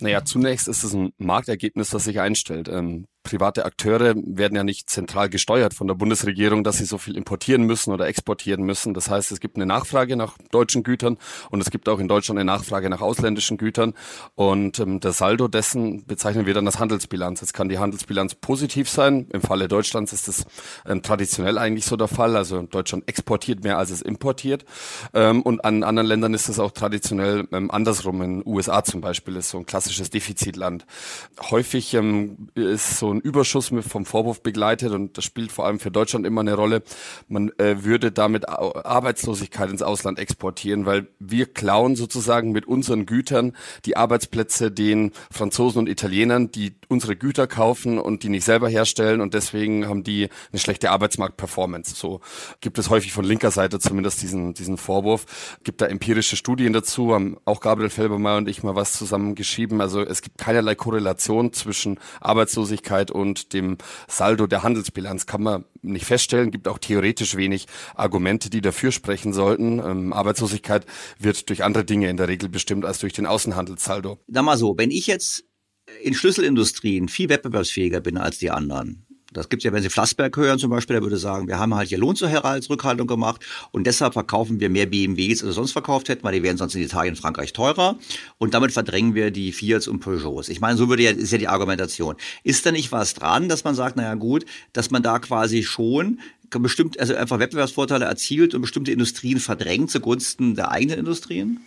Naja, 0.00 0.24
zunächst 0.24 0.66
ist 0.66 0.82
es 0.82 0.94
ein 0.94 1.12
Marktergebnis, 1.18 1.90
das 1.90 2.04
sich 2.04 2.18
einstellt. 2.18 2.68
Ähm, 2.68 3.06
private 3.22 3.64
Akteure 3.64 4.14
werden 4.16 4.56
ja 4.56 4.64
nicht 4.64 4.90
zentral 4.90 5.28
gesteuert 5.28 5.74
von 5.74 5.86
der 5.86 5.94
Bundesregierung, 5.94 6.64
dass 6.64 6.78
sie 6.78 6.84
so 6.84 6.98
viel 6.98 7.16
importieren 7.16 7.62
müssen 7.64 7.92
oder 7.92 8.06
exportieren 8.06 8.64
müssen. 8.64 8.94
Das 8.94 9.10
heißt, 9.10 9.32
es 9.32 9.40
gibt 9.40 9.56
eine 9.56 9.66
Nachfrage 9.66 10.16
nach 10.16 10.36
deutschen 10.50 10.82
Gütern 10.82 11.18
und 11.50 11.60
es 11.60 11.70
gibt 11.70 11.88
auch 11.88 11.98
in 11.98 12.08
Deutschland 12.08 12.38
eine 12.38 12.44
Nachfrage 12.44 12.90
nach 12.90 13.00
ausländischen 13.00 13.56
Gütern. 13.58 13.94
Und 14.34 14.78
ähm, 14.80 15.00
der 15.00 15.12
Saldo 15.12 15.48
dessen 15.48 16.04
bezeichnen 16.06 16.46
wir 16.46 16.54
dann 16.54 16.66
als 16.66 16.78
Handelsbilanz. 16.78 17.40
Jetzt 17.40 17.54
kann 17.54 17.68
die 17.68 17.78
Handelsbilanz 17.78 18.34
positiv 18.34 18.88
sein. 18.88 19.28
Im 19.32 19.40
Falle 19.40 19.68
Deutschlands 19.68 20.12
ist 20.12 20.28
das 20.28 20.44
ähm, 20.86 21.02
traditionell 21.02 21.58
eigentlich 21.58 21.84
so 21.84 21.96
der 21.96 22.08
Fall. 22.08 22.36
Also 22.36 22.62
Deutschland 22.62 23.08
exportiert 23.08 23.62
mehr, 23.62 23.78
als 23.78 23.90
es 23.90 24.02
importiert. 24.02 24.64
Ähm, 25.14 25.42
und 25.42 25.64
an 25.64 25.84
anderen 25.84 26.08
Ländern 26.08 26.34
ist 26.34 26.48
es 26.48 26.58
auch 26.58 26.72
traditionell 26.72 27.46
ähm, 27.52 27.70
andersrum. 27.70 28.22
In 28.22 28.40
den 28.40 28.46
USA 28.46 28.82
zum 28.82 29.00
Beispiel 29.00 29.36
ist 29.36 29.50
so 29.50 29.58
ein 29.58 29.66
klassisches 29.66 30.10
Defizitland. 30.10 30.86
Häufig 31.50 31.94
ähm, 31.94 32.48
ist 32.54 32.98
so 32.98 33.11
ein 33.12 33.20
Überschuss 33.20 33.70
mit 33.70 33.84
vom 33.84 34.04
Vorwurf 34.04 34.42
begleitet 34.42 34.92
und 34.92 35.16
das 35.16 35.24
spielt 35.24 35.52
vor 35.52 35.66
allem 35.66 35.78
für 35.78 35.90
Deutschland 35.90 36.26
immer 36.26 36.40
eine 36.40 36.54
Rolle. 36.54 36.82
Man 37.28 37.50
äh, 37.58 37.84
würde 37.84 38.12
damit 38.12 38.48
Arbeitslosigkeit 38.48 39.70
ins 39.70 39.82
Ausland 39.82 40.18
exportieren, 40.18 40.86
weil 40.86 41.06
wir 41.18 41.46
klauen 41.46 41.96
sozusagen 41.96 42.52
mit 42.52 42.66
unseren 42.66 43.06
Gütern 43.06 43.54
die 43.84 43.96
Arbeitsplätze 43.96 44.70
den 44.70 45.12
Franzosen 45.30 45.80
und 45.80 45.88
Italienern, 45.88 46.50
die 46.50 46.74
unsere 46.92 47.16
Güter 47.16 47.46
kaufen 47.46 47.98
und 47.98 48.22
die 48.22 48.28
nicht 48.28 48.44
selber 48.44 48.68
herstellen 48.68 49.20
und 49.20 49.34
deswegen 49.34 49.88
haben 49.88 50.04
die 50.04 50.28
eine 50.52 50.60
schlechte 50.60 50.90
Arbeitsmarktperformance. 50.90 51.94
So 51.94 52.20
gibt 52.60 52.78
es 52.78 52.90
häufig 52.90 53.12
von 53.12 53.24
linker 53.24 53.50
Seite 53.50 53.78
zumindest 53.78 54.22
diesen, 54.22 54.54
diesen 54.54 54.76
Vorwurf. 54.76 55.58
Gibt 55.64 55.80
da 55.80 55.86
empirische 55.86 56.36
Studien 56.36 56.72
dazu, 56.72 57.14
haben 57.14 57.36
auch 57.44 57.60
Gabriel 57.60 57.90
Felbermeier 57.90 58.38
und 58.38 58.48
ich 58.48 58.62
mal 58.62 58.76
was 58.76 58.92
zusammen 58.92 59.34
geschrieben. 59.34 59.80
Also 59.80 60.02
es 60.02 60.22
gibt 60.22 60.38
keinerlei 60.38 60.74
Korrelation 60.74 61.52
zwischen 61.52 61.98
Arbeitslosigkeit 62.20 63.10
und 63.10 63.52
dem 63.52 63.78
Saldo 64.08 64.46
der 64.46 64.62
Handelsbilanz 64.62 65.26
kann 65.26 65.42
man 65.42 65.64
nicht 65.82 66.06
feststellen. 66.06 66.50
Gibt 66.50 66.68
auch 66.68 66.78
theoretisch 66.78 67.36
wenig 67.36 67.66
Argumente, 67.94 68.50
die 68.50 68.60
dafür 68.60 68.92
sprechen 68.92 69.32
sollten. 69.32 69.78
Ähm, 69.78 70.12
Arbeitslosigkeit 70.12 70.86
wird 71.18 71.48
durch 71.48 71.64
andere 71.64 71.84
Dinge 71.84 72.08
in 72.08 72.16
der 72.16 72.28
Regel 72.28 72.48
bestimmt 72.48 72.84
als 72.84 72.98
durch 72.98 73.12
den 73.12 73.26
Außenhandelssaldo. 73.26 74.18
Sag 74.26 74.44
mal 74.44 74.56
so, 74.56 74.74
wenn 74.76 74.90
ich 74.90 75.06
jetzt 75.06 75.44
in 76.02 76.14
Schlüsselindustrien 76.14 77.08
viel 77.08 77.28
wettbewerbsfähiger 77.28 78.00
bin 78.00 78.16
als 78.16 78.38
die 78.38 78.50
anderen, 78.50 79.04
das 79.32 79.48
gibt's 79.48 79.64
ja, 79.64 79.72
wenn 79.72 79.82
Sie 79.82 79.88
Flassberg 79.88 80.36
hören 80.36 80.58
zum 80.58 80.70
Beispiel, 80.70 80.94
der 80.94 81.02
würde 81.02 81.16
sagen, 81.16 81.48
wir 81.48 81.58
haben 81.58 81.74
halt 81.74 81.88
hier 81.88 81.98
Lohnzuherhaltsrückhaltung 81.98 83.06
gemacht 83.06 83.44
und 83.70 83.86
deshalb 83.86 84.12
verkaufen 84.12 84.60
wir 84.60 84.68
mehr 84.68 84.86
BMWs, 84.86 85.40
als 85.40 85.44
wir 85.44 85.52
sonst 85.52 85.72
verkauft 85.72 86.08
hätten, 86.08 86.22
weil 86.24 86.34
die 86.34 86.42
wären 86.42 86.58
sonst 86.58 86.74
in 86.74 86.82
Italien 86.82 87.14
und 87.14 87.20
Frankreich 87.20 87.52
teurer 87.52 87.96
und 88.38 88.54
damit 88.54 88.72
verdrängen 88.72 89.14
wir 89.14 89.30
die 89.30 89.52
Fiats 89.52 89.88
und 89.88 90.00
Peugeots. 90.00 90.48
Ich 90.48 90.60
meine, 90.60 90.76
so 90.76 90.88
würde 90.88 91.02
ja, 91.02 91.10
ist 91.12 91.32
ja 91.32 91.38
die 91.38 91.48
Argumentation. 91.48 92.16
Ist 92.44 92.66
da 92.66 92.72
nicht 92.72 92.92
was 92.92 93.14
dran, 93.14 93.48
dass 93.48 93.64
man 93.64 93.74
sagt, 93.74 93.96
naja 93.96 94.14
gut, 94.14 94.44
dass 94.72 94.90
man 94.90 95.02
da 95.02 95.18
quasi 95.18 95.62
schon 95.62 96.20
bestimmt, 96.50 97.00
also 97.00 97.14
einfach 97.14 97.38
Wettbewerbsvorteile 97.38 98.04
erzielt 98.04 98.54
und 98.54 98.60
bestimmte 98.60 98.92
Industrien 98.92 99.40
verdrängt 99.40 99.90
zugunsten 99.90 100.54
der 100.54 100.70
eigenen 100.70 100.98
Industrien? 100.98 101.60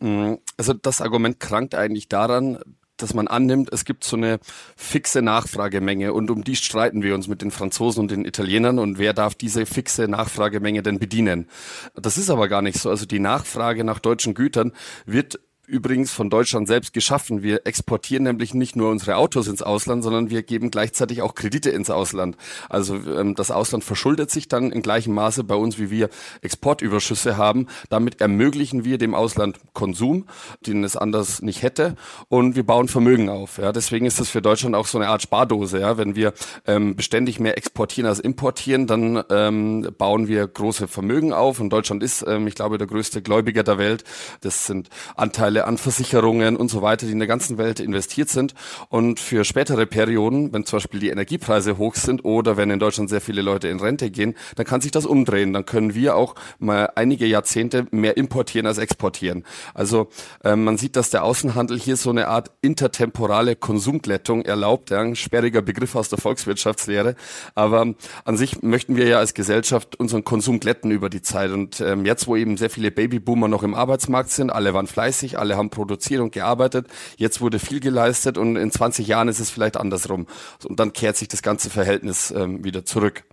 Mm, 0.00 0.34
also 0.56 0.72
das 0.72 1.00
Argument 1.00 1.38
krankt 1.38 1.76
eigentlich 1.76 2.08
daran, 2.08 2.58
dass 2.96 3.14
man 3.14 3.28
annimmt, 3.28 3.72
es 3.72 3.84
gibt 3.84 4.04
so 4.04 4.16
eine 4.16 4.38
fixe 4.76 5.22
Nachfragemenge 5.22 6.12
und 6.12 6.30
um 6.30 6.44
die 6.44 6.56
streiten 6.56 7.02
wir 7.02 7.14
uns 7.14 7.28
mit 7.28 7.42
den 7.42 7.50
Franzosen 7.50 8.00
und 8.00 8.10
den 8.10 8.24
Italienern 8.24 8.78
und 8.78 8.98
wer 8.98 9.12
darf 9.12 9.34
diese 9.34 9.66
fixe 9.66 10.08
Nachfragemenge 10.08 10.82
denn 10.82 10.98
bedienen? 10.98 11.48
Das 11.94 12.18
ist 12.18 12.30
aber 12.30 12.48
gar 12.48 12.62
nicht 12.62 12.78
so. 12.78 12.90
Also 12.90 13.06
die 13.06 13.18
Nachfrage 13.20 13.84
nach 13.84 13.98
deutschen 13.98 14.34
Gütern 14.34 14.72
wird 15.04 15.40
übrigens 15.66 16.12
von 16.12 16.30
Deutschland 16.30 16.68
selbst 16.68 16.92
geschaffen. 16.92 17.42
Wir 17.42 17.66
exportieren 17.66 18.24
nämlich 18.24 18.54
nicht 18.54 18.76
nur 18.76 18.90
unsere 18.90 19.16
Autos 19.16 19.48
ins 19.48 19.62
Ausland, 19.62 20.02
sondern 20.02 20.30
wir 20.30 20.42
geben 20.42 20.70
gleichzeitig 20.70 21.22
auch 21.22 21.34
Kredite 21.34 21.70
ins 21.70 21.90
Ausland. 21.90 22.36
Also 22.68 22.96
ähm, 22.96 23.34
das 23.34 23.50
Ausland 23.50 23.84
verschuldet 23.84 24.30
sich 24.30 24.48
dann 24.48 24.70
in 24.70 24.82
gleichem 24.82 25.14
Maße 25.14 25.44
bei 25.44 25.54
uns, 25.54 25.78
wie 25.78 25.90
wir 25.90 26.08
Exportüberschüsse 26.42 27.36
haben. 27.36 27.66
Damit 27.88 28.20
ermöglichen 28.20 28.84
wir 28.84 28.98
dem 28.98 29.14
Ausland 29.14 29.58
Konsum, 29.72 30.26
den 30.66 30.84
es 30.84 30.96
anders 30.96 31.42
nicht 31.42 31.62
hätte, 31.62 31.96
und 32.28 32.56
wir 32.56 32.64
bauen 32.64 32.88
Vermögen 32.88 33.28
auf. 33.28 33.58
Ja, 33.58 33.72
deswegen 33.72 34.06
ist 34.06 34.20
das 34.20 34.28
für 34.28 34.42
Deutschland 34.42 34.76
auch 34.76 34.86
so 34.86 34.98
eine 34.98 35.08
Art 35.08 35.22
Spardose. 35.22 35.80
Ja, 35.80 35.98
wenn 35.98 36.14
wir 36.14 36.32
ähm, 36.66 36.94
beständig 36.94 37.40
mehr 37.40 37.56
exportieren 37.56 38.08
als 38.08 38.20
importieren, 38.20 38.86
dann 38.86 39.22
ähm, 39.30 39.88
bauen 39.98 40.28
wir 40.28 40.46
große 40.46 40.86
Vermögen 40.86 41.32
auf. 41.32 41.58
Und 41.58 41.70
Deutschland 41.70 42.02
ist, 42.02 42.24
ähm, 42.26 42.46
ich 42.46 42.54
glaube, 42.54 42.78
der 42.78 42.86
größte 42.86 43.22
Gläubiger 43.22 43.62
der 43.62 43.78
Welt. 43.78 44.04
Das 44.42 44.66
sind 44.66 44.90
Anteile 45.16 45.55
Anteile 45.56 45.66
an 45.66 45.78
Versicherungen 45.78 46.56
und 46.56 46.68
so 46.68 46.82
weiter, 46.82 47.06
die 47.06 47.12
in 47.12 47.18
der 47.18 47.28
ganzen 47.28 47.58
Welt 47.58 47.80
investiert 47.80 48.28
sind. 48.28 48.54
Und 48.88 49.20
für 49.20 49.44
spätere 49.44 49.86
Perioden, 49.86 50.52
wenn 50.52 50.64
zum 50.64 50.78
Beispiel 50.78 51.00
die 51.00 51.08
Energiepreise 51.08 51.78
hoch 51.78 51.94
sind 51.94 52.24
oder 52.24 52.56
wenn 52.56 52.70
in 52.70 52.78
Deutschland 52.78 53.08
sehr 53.08 53.20
viele 53.20 53.42
Leute 53.42 53.68
in 53.68 53.80
Rente 53.80 54.10
gehen, 54.10 54.34
dann 54.56 54.66
kann 54.66 54.80
sich 54.80 54.90
das 54.90 55.06
umdrehen. 55.06 55.52
Dann 55.52 55.64
können 55.64 55.94
wir 55.94 56.16
auch 56.16 56.34
mal 56.58 56.90
einige 56.94 57.26
Jahrzehnte 57.26 57.86
mehr 57.90 58.16
importieren 58.16 58.66
als 58.66 58.78
exportieren. 58.78 59.44
Also 59.74 60.08
äh, 60.44 60.56
man 60.56 60.76
sieht, 60.76 60.96
dass 60.96 61.10
der 61.10 61.24
Außenhandel 61.24 61.78
hier 61.78 61.96
so 61.96 62.10
eine 62.10 62.28
Art 62.28 62.50
intertemporale 62.60 63.56
Konsumglättung 63.56 64.42
erlaubt. 64.42 64.92
Ein 64.92 65.16
sperriger 65.16 65.62
Begriff 65.62 65.94
aus 65.94 66.08
der 66.08 66.18
Volkswirtschaftslehre. 66.18 67.14
Aber 67.54 67.94
an 68.24 68.36
sich 68.36 68.62
möchten 68.62 68.96
wir 68.96 69.06
ja 69.06 69.18
als 69.18 69.34
Gesellschaft 69.34 69.96
unseren 69.96 70.24
Konsum 70.24 70.60
glätten 70.60 70.90
über 70.90 71.08
die 71.08 71.22
Zeit. 71.22 71.50
Und 71.50 71.80
ähm, 71.80 72.04
jetzt, 72.04 72.26
wo 72.26 72.36
eben 72.36 72.56
sehr 72.56 72.70
viele 72.70 72.90
Babyboomer 72.90 73.48
noch 73.48 73.62
im 73.62 73.74
Arbeitsmarkt 73.74 74.30
sind, 74.30 74.50
alle 74.50 74.74
waren 74.74 74.86
fleißig, 74.86 75.38
alle 75.38 75.45
haben 75.54 75.70
produziert 75.70 76.20
und 76.20 76.32
gearbeitet, 76.32 76.88
jetzt 77.16 77.40
wurde 77.40 77.58
viel 77.58 77.78
geleistet 77.78 78.38
und 78.38 78.56
in 78.56 78.72
20 78.72 79.06
Jahren 79.06 79.28
ist 79.28 79.38
es 79.38 79.50
vielleicht 79.50 79.76
andersrum. 79.76 80.26
Und 80.64 80.80
dann 80.80 80.92
kehrt 80.92 81.16
sich 81.16 81.28
das 81.28 81.42
ganze 81.42 81.70
Verhältnis 81.70 82.32
ähm, 82.32 82.64
wieder 82.64 82.84
zurück. 82.84 83.24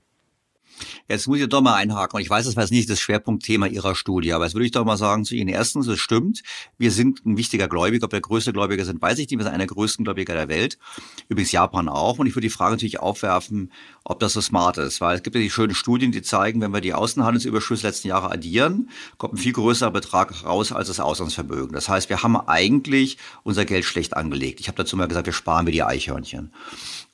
Jetzt 1.08 1.28
muss 1.28 1.40
ich 1.40 1.48
doch 1.48 1.62
mal 1.62 1.76
einhaken. 1.76 2.18
Und 2.18 2.22
ich 2.22 2.30
weiß, 2.30 2.46
das 2.46 2.56
war 2.56 2.64
jetzt 2.64 2.72
nicht 2.72 2.90
das 2.90 3.00
Schwerpunktthema 3.00 3.68
Ihrer 3.68 3.96
Studie, 3.96 4.34
aber 4.34 4.46
jetzt 4.46 4.54
würde 4.54 4.66
ich 4.66 4.72
doch 4.72 4.86
mal 4.86 4.98
sagen 4.98 5.26
zu 5.26 5.36
Ihnen. 5.36 5.50
Erstens, 5.50 5.88
es 5.88 6.00
stimmt, 6.00 6.44
wir 6.78 6.92
sind 6.92 7.26
ein 7.26 7.38
wichtiger 7.38 7.68
Gläubiger. 7.68 8.06
Ob 8.06 8.12
wir 8.12 8.22
größte 8.22 8.54
Gläubiger 8.54 8.86
sind, 8.86 9.02
weiß 9.02 9.20
ich 9.20 9.30
nicht. 9.30 9.38
Wir 9.38 9.44
sind 9.44 9.54
einer 9.54 9.66
der 9.66 9.68
größten 9.68 10.06
Gläubiger 10.06 10.34
der 10.34 10.48
Welt. 10.48 10.78
Übrigens 11.30 11.52
Japan 11.52 11.90
auch. 11.90 12.20
Und 12.20 12.28
ich 12.28 12.36
würde 12.36 12.48
die 12.48 12.54
Frage 12.54 12.72
natürlich 12.72 13.00
aufwerfen, 13.00 13.72
ob 14.04 14.20
das 14.20 14.34
so 14.34 14.42
smart 14.42 14.78
ist. 14.78 15.02
Weil 15.02 15.18
es 15.18 15.24
gibt 15.24 15.36
ja 15.36 15.42
die 15.42 15.50
schönen 15.50 15.76
Studien, 15.76 16.12
die 16.12 16.22
zeigen, 16.22 16.62
wenn 16.62 16.74
wir 16.74 16.82
die 16.82 16.94
Außenhandelsüberschüsse 16.94 17.88
letzten 17.88 18.08
Jahre 18.08 18.32
addieren, 18.32 18.90
kommt 19.18 19.36
ein 19.36 19.38
viel 19.38 19.54
größerer 19.54 19.92
Betrag 19.92 20.44
raus 20.44 20.72
als 20.72 20.88
das 20.88 21.00
Auslandsvermögen. 21.00 21.74
Das 21.74 21.90
heißt, 21.90 22.10
wir 22.10 22.24
haben 22.24 22.36
eigentlich 22.36 23.18
unser 23.44 23.66
Geld 23.66 23.86
schlecht 23.86 24.16
angelegt. 24.16 24.60
Ich 24.60 24.68
habe 24.68 24.78
dazu 24.78 24.98
mal 24.98 25.08
gesagt, 25.08 25.26
wir 25.26 25.34
sparen 25.34 25.66
wir 25.66 25.74
die 25.74 25.84
Eichhörnchen. 25.84 26.52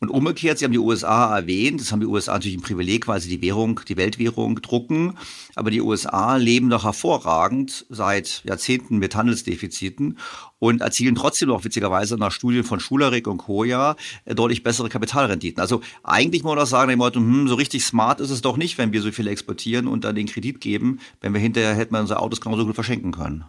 Und 0.02 0.10
umgekehrt, 0.10 0.58
Sie 0.58 0.64
haben 0.64 0.72
die 0.72 0.78
USA 0.78 1.36
erwähnt, 1.36 1.82
das 1.82 1.92
haben 1.92 2.00
die 2.00 2.06
USA 2.06 2.34
natürlich 2.34 2.58
ein 2.58 2.62
Privileg, 2.62 3.10
weil 3.10 3.20
sie 3.20 3.28
die 3.28 3.42
Währung, 3.42 3.82
die 3.86 3.98
Weltwährung 3.98 4.62
drucken. 4.62 5.18
Aber 5.56 5.72
die 5.72 5.82
USA 5.82 6.38
leben 6.38 6.70
doch 6.70 6.86
hervorragend 6.86 7.86
seit 7.90 8.42
Jahrzehnten 8.46 9.00
mit 9.00 9.16
Handelsdefiziten 9.16 10.18
und 10.58 10.80
erzielen 10.80 11.16
trotzdem 11.16 11.50
noch 11.50 11.66
witzigerweise 11.66 12.16
nach 12.16 12.32
Studien 12.32 12.64
von 12.64 12.80
Schularik 12.80 13.28
und 13.28 13.40
Koja 13.40 13.98
äh, 14.24 14.36
deutlich 14.36 14.64
bessere 14.64 14.88
Kapitalrenditen. 14.88 15.60
Also 15.60 15.82
eigentlich 16.04 16.44
muss 16.44 16.52
man 16.52 16.60
doch 16.60 16.66
sagen, 16.66 16.98
hm, 16.98 17.50
so 17.50 17.56
richtig 17.56 17.84
smart 17.84 18.22
ist 18.22 18.30
es 18.30 18.40
doch 18.40 18.56
nicht, 18.56 18.78
wenn 18.78 18.94
wir 18.94 19.02
so 19.02 19.12
viel 19.12 19.28
exportieren 19.28 19.88
und 19.88 20.06
dann 20.06 20.16
den 20.16 20.28
Kredit 20.28 20.62
geben, 20.62 21.00
wenn 21.20 21.34
wir 21.34 21.42
hinterher 21.42 21.76
hätten 21.76 21.94
wir 21.94 22.00
unsere 22.00 22.22
Autos 22.22 22.40
genauso 22.40 22.66
gut 22.66 22.76
verschenken 22.76 23.12
können. 23.12 23.44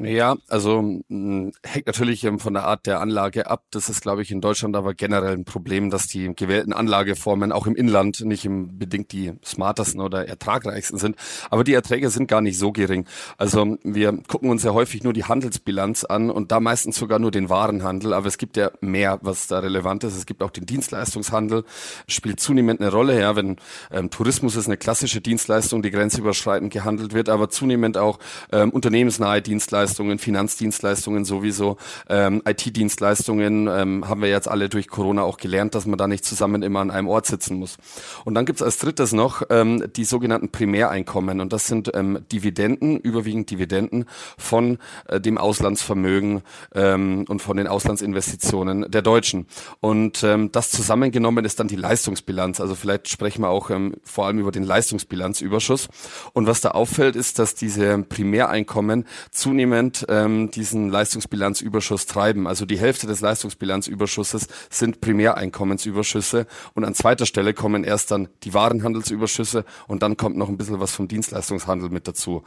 Ja, 0.00 0.36
also 0.48 0.80
mh, 0.80 1.02
hm, 1.08 1.52
hängt 1.62 1.86
natürlich 1.86 2.24
ähm, 2.24 2.38
von 2.38 2.54
der 2.54 2.64
Art 2.64 2.86
der 2.86 3.00
Anlage 3.00 3.50
ab. 3.50 3.64
Das 3.70 3.90
ist, 3.90 4.00
glaube 4.00 4.22
ich, 4.22 4.30
in 4.30 4.40
Deutschland 4.40 4.74
aber 4.74 4.94
generell 4.94 5.34
ein 5.34 5.44
Problem, 5.44 5.90
dass 5.90 6.06
die 6.06 6.34
gewählten 6.34 6.72
Anlageformen 6.72 7.52
auch 7.52 7.66
im 7.66 7.76
Inland 7.76 8.22
nicht 8.22 8.48
unbedingt 8.48 9.12
die 9.12 9.32
smartesten 9.44 10.00
oder 10.00 10.26
ertragreichsten 10.26 10.98
sind. 10.98 11.16
Aber 11.50 11.62
die 11.62 11.74
Erträge 11.74 12.08
sind 12.08 12.26
gar 12.26 12.40
nicht 12.40 12.58
so 12.58 12.72
gering. 12.72 13.04
Also 13.36 13.76
wir 13.82 14.16
gucken 14.28 14.48
uns 14.48 14.62
ja 14.62 14.72
häufig 14.72 15.04
nur 15.04 15.12
die 15.12 15.24
Handelsbilanz 15.24 16.04
an 16.04 16.30
und 16.30 16.52
da 16.52 16.60
meistens 16.60 16.96
sogar 16.96 17.18
nur 17.18 17.30
den 17.30 17.50
Warenhandel. 17.50 18.14
Aber 18.14 18.26
es 18.26 18.38
gibt 18.38 18.56
ja 18.56 18.70
mehr, 18.80 19.18
was 19.20 19.46
da 19.46 19.58
relevant 19.58 20.04
ist. 20.04 20.16
Es 20.16 20.24
gibt 20.24 20.42
auch 20.42 20.50
den 20.50 20.64
Dienstleistungshandel, 20.64 21.64
spielt 22.08 22.40
zunehmend 22.40 22.80
eine 22.80 22.90
Rolle. 22.90 23.20
Ja, 23.20 23.36
wenn 23.36 23.56
ähm, 23.90 24.08
Tourismus 24.08 24.56
ist 24.56 24.68
eine 24.68 24.78
klassische 24.78 25.20
Dienstleistung, 25.20 25.82
die 25.82 25.90
grenzüberschreitend 25.90 26.72
gehandelt 26.72 27.12
wird, 27.12 27.28
aber 27.28 27.50
zunehmend 27.50 27.98
auch 27.98 28.18
ähm, 28.52 28.70
unternehmensnahe 28.70 29.42
Dienstleistungen 29.42 29.81
Dienstleistungen, 29.82 30.18
Finanzdienstleistungen 30.18 31.24
sowieso, 31.24 31.76
ähm, 32.08 32.40
IT-Dienstleistungen 32.46 33.66
ähm, 33.66 34.08
haben 34.08 34.22
wir 34.22 34.28
jetzt 34.28 34.46
alle 34.48 34.68
durch 34.68 34.86
Corona 34.86 35.22
auch 35.22 35.38
gelernt, 35.38 35.74
dass 35.74 35.86
man 35.86 35.98
da 35.98 36.06
nicht 36.06 36.24
zusammen 36.24 36.62
immer 36.62 36.78
an 36.78 36.92
einem 36.92 37.08
Ort 37.08 37.26
sitzen 37.26 37.58
muss. 37.58 37.78
Und 38.24 38.34
dann 38.34 38.46
gibt's 38.46 38.62
als 38.62 38.78
drittes 38.78 39.12
noch 39.12 39.42
ähm, 39.50 39.84
die 39.96 40.04
sogenannten 40.04 40.50
Primäreinkommen 40.50 41.40
und 41.40 41.52
das 41.52 41.66
sind 41.66 41.90
ähm, 41.94 42.20
Dividenden, 42.30 42.96
überwiegend 42.96 43.50
Dividenden 43.50 44.04
von 44.38 44.78
äh, 45.08 45.20
dem 45.20 45.36
Auslandsvermögen 45.36 46.42
ähm, 46.76 47.24
und 47.28 47.42
von 47.42 47.56
den 47.56 47.66
Auslandsinvestitionen 47.66 48.88
der 48.88 49.02
Deutschen. 49.02 49.46
Und 49.80 50.22
ähm, 50.22 50.52
das 50.52 50.70
zusammengenommen 50.70 51.44
ist 51.44 51.58
dann 51.58 51.66
die 51.66 51.74
Leistungsbilanz. 51.74 52.60
Also 52.60 52.76
vielleicht 52.76 53.08
sprechen 53.08 53.42
wir 53.42 53.48
auch 53.48 53.70
ähm, 53.70 53.96
vor 54.04 54.26
allem 54.26 54.38
über 54.38 54.52
den 54.52 54.62
Leistungsbilanzüberschuss. 54.62 55.88
Und 56.34 56.46
was 56.46 56.60
da 56.60 56.70
auffällt, 56.70 57.16
ist, 57.16 57.40
dass 57.40 57.56
diese 57.56 57.98
Primäreinkommen 57.98 59.06
zunehmend 59.32 59.71
zunehmend 59.72 60.04
ähm, 60.08 60.50
diesen 60.50 60.90
Leistungsbilanzüberschuss 60.90 62.06
treiben. 62.06 62.46
Also 62.46 62.66
die 62.66 62.78
Hälfte 62.78 63.06
des 63.06 63.20
Leistungsbilanzüberschusses 63.20 64.48
sind 64.70 65.00
Primäreinkommensüberschüsse 65.00 66.46
und 66.74 66.84
an 66.84 66.94
zweiter 66.94 67.26
Stelle 67.26 67.54
kommen 67.54 67.84
erst 67.84 68.10
dann 68.10 68.28
die 68.44 68.52
Warenhandelsüberschüsse 68.52 69.64
und 69.88 70.02
dann 70.02 70.16
kommt 70.16 70.36
noch 70.36 70.48
ein 70.48 70.58
bisschen 70.58 70.80
was 70.80 70.92
vom 70.92 71.08
Dienstleistungshandel 71.08 71.88
mit 71.88 72.06
dazu. 72.06 72.42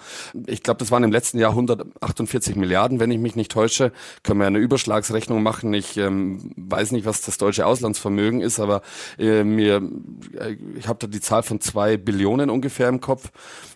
Ich 0.46 0.62
glaube, 0.62 0.78
das 0.80 0.92
waren 0.92 1.04
im 1.04 1.12
letzten 1.12 1.40
Jahr 1.40 1.52
148 1.52 2.56
Milliarden, 2.56 3.00
wenn 3.00 3.12
ich 3.12 3.20
mich 3.20 3.36
nicht 3.36 3.52
täusche. 3.52 3.92
Können 4.24 4.40
wir 4.40 4.48
eine 4.48 4.60
Überschlagsrechnung 4.60 5.42
machen. 5.42 5.74
Ich 5.74 5.98
ähm, 5.98 6.52
weiß 6.56 6.92
nicht, 6.92 7.06
was 7.06 7.22
das 7.22 7.38
deutsche 7.38 7.66
Auslandsvermögen 7.66 8.42
ist, 8.42 8.60
aber 8.60 8.82
äh, 9.18 9.44
mir, 9.44 9.82
äh, 10.40 10.58
ich 10.78 10.88
habe 10.88 11.00
da 11.00 11.08
die 11.08 11.22
Zahl 11.22 11.44
von 11.44 11.60
zwei 11.60 11.98
Billionen 11.98 12.50
ungefähr 12.50 12.90
im 12.90 13.02
Kopf. 13.02 13.32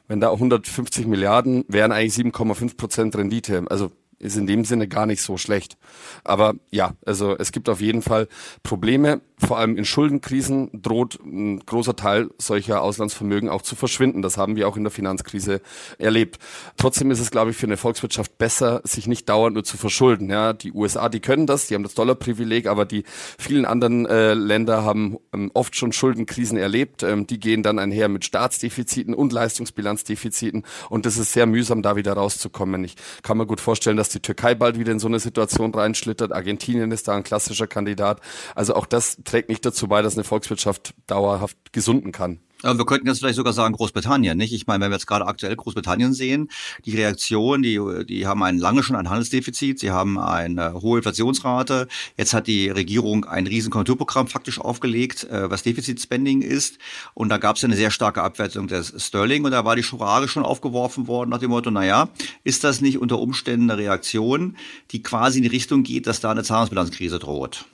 Wenn 0.09 0.19
da 0.19 0.31
150 0.31 1.05
Milliarden 1.05 1.63
wären 1.67 1.93
eigentlich 1.93 2.15
7,5 2.15 2.75
Prozent 2.75 3.15
Rendite. 3.15 3.63
Also 3.69 3.91
ist 4.17 4.35
in 4.35 4.47
dem 4.47 4.65
Sinne 4.65 4.87
gar 4.87 5.05
nicht 5.05 5.21
so 5.21 5.37
schlecht. 5.37 5.77
Aber 6.23 6.55
ja, 6.71 6.95
also 7.05 7.37
es 7.37 7.51
gibt 7.51 7.69
auf 7.69 7.79
jeden 7.79 8.01
Fall 8.01 8.27
Probleme 8.63 9.21
vor 9.39 9.57
allem 9.57 9.77
in 9.77 9.85
Schuldenkrisen 9.85 10.69
droht 10.73 11.19
ein 11.23 11.59
großer 11.65 11.95
Teil 11.95 12.29
solcher 12.37 12.81
Auslandsvermögen 12.81 13.49
auch 13.49 13.61
zu 13.61 13.75
verschwinden. 13.75 14.21
Das 14.21 14.37
haben 14.37 14.55
wir 14.55 14.67
auch 14.67 14.75
in 14.75 14.83
der 14.83 14.91
Finanzkrise 14.91 15.61
erlebt. 15.97 16.39
Trotzdem 16.77 17.09
ist 17.09 17.19
es, 17.19 17.31
glaube 17.31 17.51
ich, 17.51 17.57
für 17.57 17.65
eine 17.65 17.77
Volkswirtschaft 17.77 18.37
besser, 18.37 18.81
sich 18.83 19.07
nicht 19.07 19.29
dauernd 19.29 19.53
nur 19.53 19.63
zu 19.63 19.77
verschulden. 19.77 20.29
Ja, 20.29 20.51
die 20.51 20.73
USA, 20.73 21.07
die 21.07 21.21
können 21.21 21.47
das, 21.47 21.67
die 21.67 21.75
haben 21.75 21.83
das 21.83 21.93
Dollarprivileg, 21.93 22.67
aber 22.67 22.85
die 22.85 23.03
vielen 23.37 23.65
anderen 23.65 24.05
äh, 24.05 24.33
Länder 24.33 24.83
haben 24.83 25.17
ähm, 25.33 25.51
oft 25.53 25.75
schon 25.75 25.93
Schuldenkrisen 25.93 26.57
erlebt. 26.57 27.03
Ähm, 27.03 27.25
die 27.25 27.39
gehen 27.39 27.63
dann 27.63 27.79
einher 27.79 28.09
mit 28.09 28.25
Staatsdefiziten 28.25 29.13
und 29.13 29.31
Leistungsbilanzdefiziten 29.31 30.63
und 30.89 31.05
das 31.05 31.17
ist 31.17 31.31
sehr 31.31 31.45
mühsam, 31.45 31.81
da 31.81 31.95
wieder 31.95 32.13
rauszukommen. 32.13 32.83
Ich 32.83 32.95
kann 33.23 33.37
mir 33.37 33.45
gut 33.45 33.61
vorstellen, 33.61 33.97
dass 33.97 34.09
die 34.09 34.19
Türkei 34.19 34.53
bald 34.53 34.77
wieder 34.77 34.91
in 34.91 34.99
so 34.99 35.07
eine 35.07 35.19
Situation 35.19 35.73
reinschlittert. 35.73 36.33
Argentinien 36.33 36.91
ist 36.91 37.07
da 37.07 37.15
ein 37.15 37.23
klassischer 37.23 37.67
Kandidat. 37.67 38.19
Also 38.55 38.75
auch 38.75 38.85
das 38.85 39.17
trägt 39.29 39.49
nicht 39.49 39.65
dazu 39.65 39.87
bei, 39.87 40.01
dass 40.01 40.15
eine 40.15 40.23
Volkswirtschaft 40.23 40.93
dauerhaft 41.07 41.57
gesunden 41.71 42.11
kann. 42.11 42.39
Aber 42.61 42.77
wir 42.77 42.85
könnten 42.85 43.07
jetzt 43.07 43.19
vielleicht 43.19 43.37
sogar 43.37 43.53
sagen 43.53 43.73
Großbritannien, 43.73 44.37
nicht? 44.37 44.51
Ich 44.51 44.67
meine, 44.67 44.83
wenn 44.83 44.91
wir 44.91 44.97
jetzt 44.97 45.07
gerade 45.07 45.25
aktuell 45.25 45.55
Großbritannien 45.55 46.13
sehen, 46.13 46.49
die 46.83 46.93
Reaktion, 46.93 47.61
die, 47.61 47.79
die 48.05 48.27
haben 48.27 48.43
ein 48.43 48.57
lange 48.57 48.83
schon 48.83 48.97
ein 48.97 49.09
Handelsdefizit, 49.09 49.79
sie 49.79 49.91
haben 49.91 50.19
eine 50.19 50.73
hohe 50.81 50.97
Inflationsrate. 50.97 51.87
Jetzt 52.17 52.33
hat 52.33 52.47
die 52.47 52.69
Regierung 52.69 53.23
ein 53.23 53.47
riesen 53.47 53.71
Konjunkturprogramm 53.71 54.27
faktisch 54.27 54.59
aufgelegt, 54.59 55.23
äh, 55.23 55.49
was 55.49 55.63
Defizitspending 55.63 56.41
ist. 56.41 56.79
Und 57.13 57.29
da 57.29 57.37
gab 57.37 57.55
es 57.55 57.63
eine 57.63 57.77
sehr 57.77 57.91
starke 57.91 58.21
Abwertung 58.21 58.67
des 58.67 58.93
Sterling 58.97 59.45
und 59.45 59.51
da 59.51 59.63
war 59.63 59.77
die 59.77 59.83
Frage 59.83 60.27
schon 60.27 60.43
aufgeworfen 60.43 61.07
worden 61.07 61.29
nach 61.29 61.39
dem 61.39 61.51
Motto, 61.51 61.71
naja, 61.71 62.09
ist 62.43 62.65
das 62.65 62.81
nicht 62.81 62.97
unter 62.97 63.19
Umständen 63.19 63.71
eine 63.71 63.79
Reaktion, 63.79 64.57
die 64.91 65.01
quasi 65.01 65.37
in 65.37 65.43
die 65.43 65.49
Richtung 65.49 65.83
geht, 65.83 66.07
dass 66.07 66.19
da 66.19 66.31
eine 66.31 66.43
Zahlungsbilanzkrise 66.43 67.19
droht? 67.19 67.65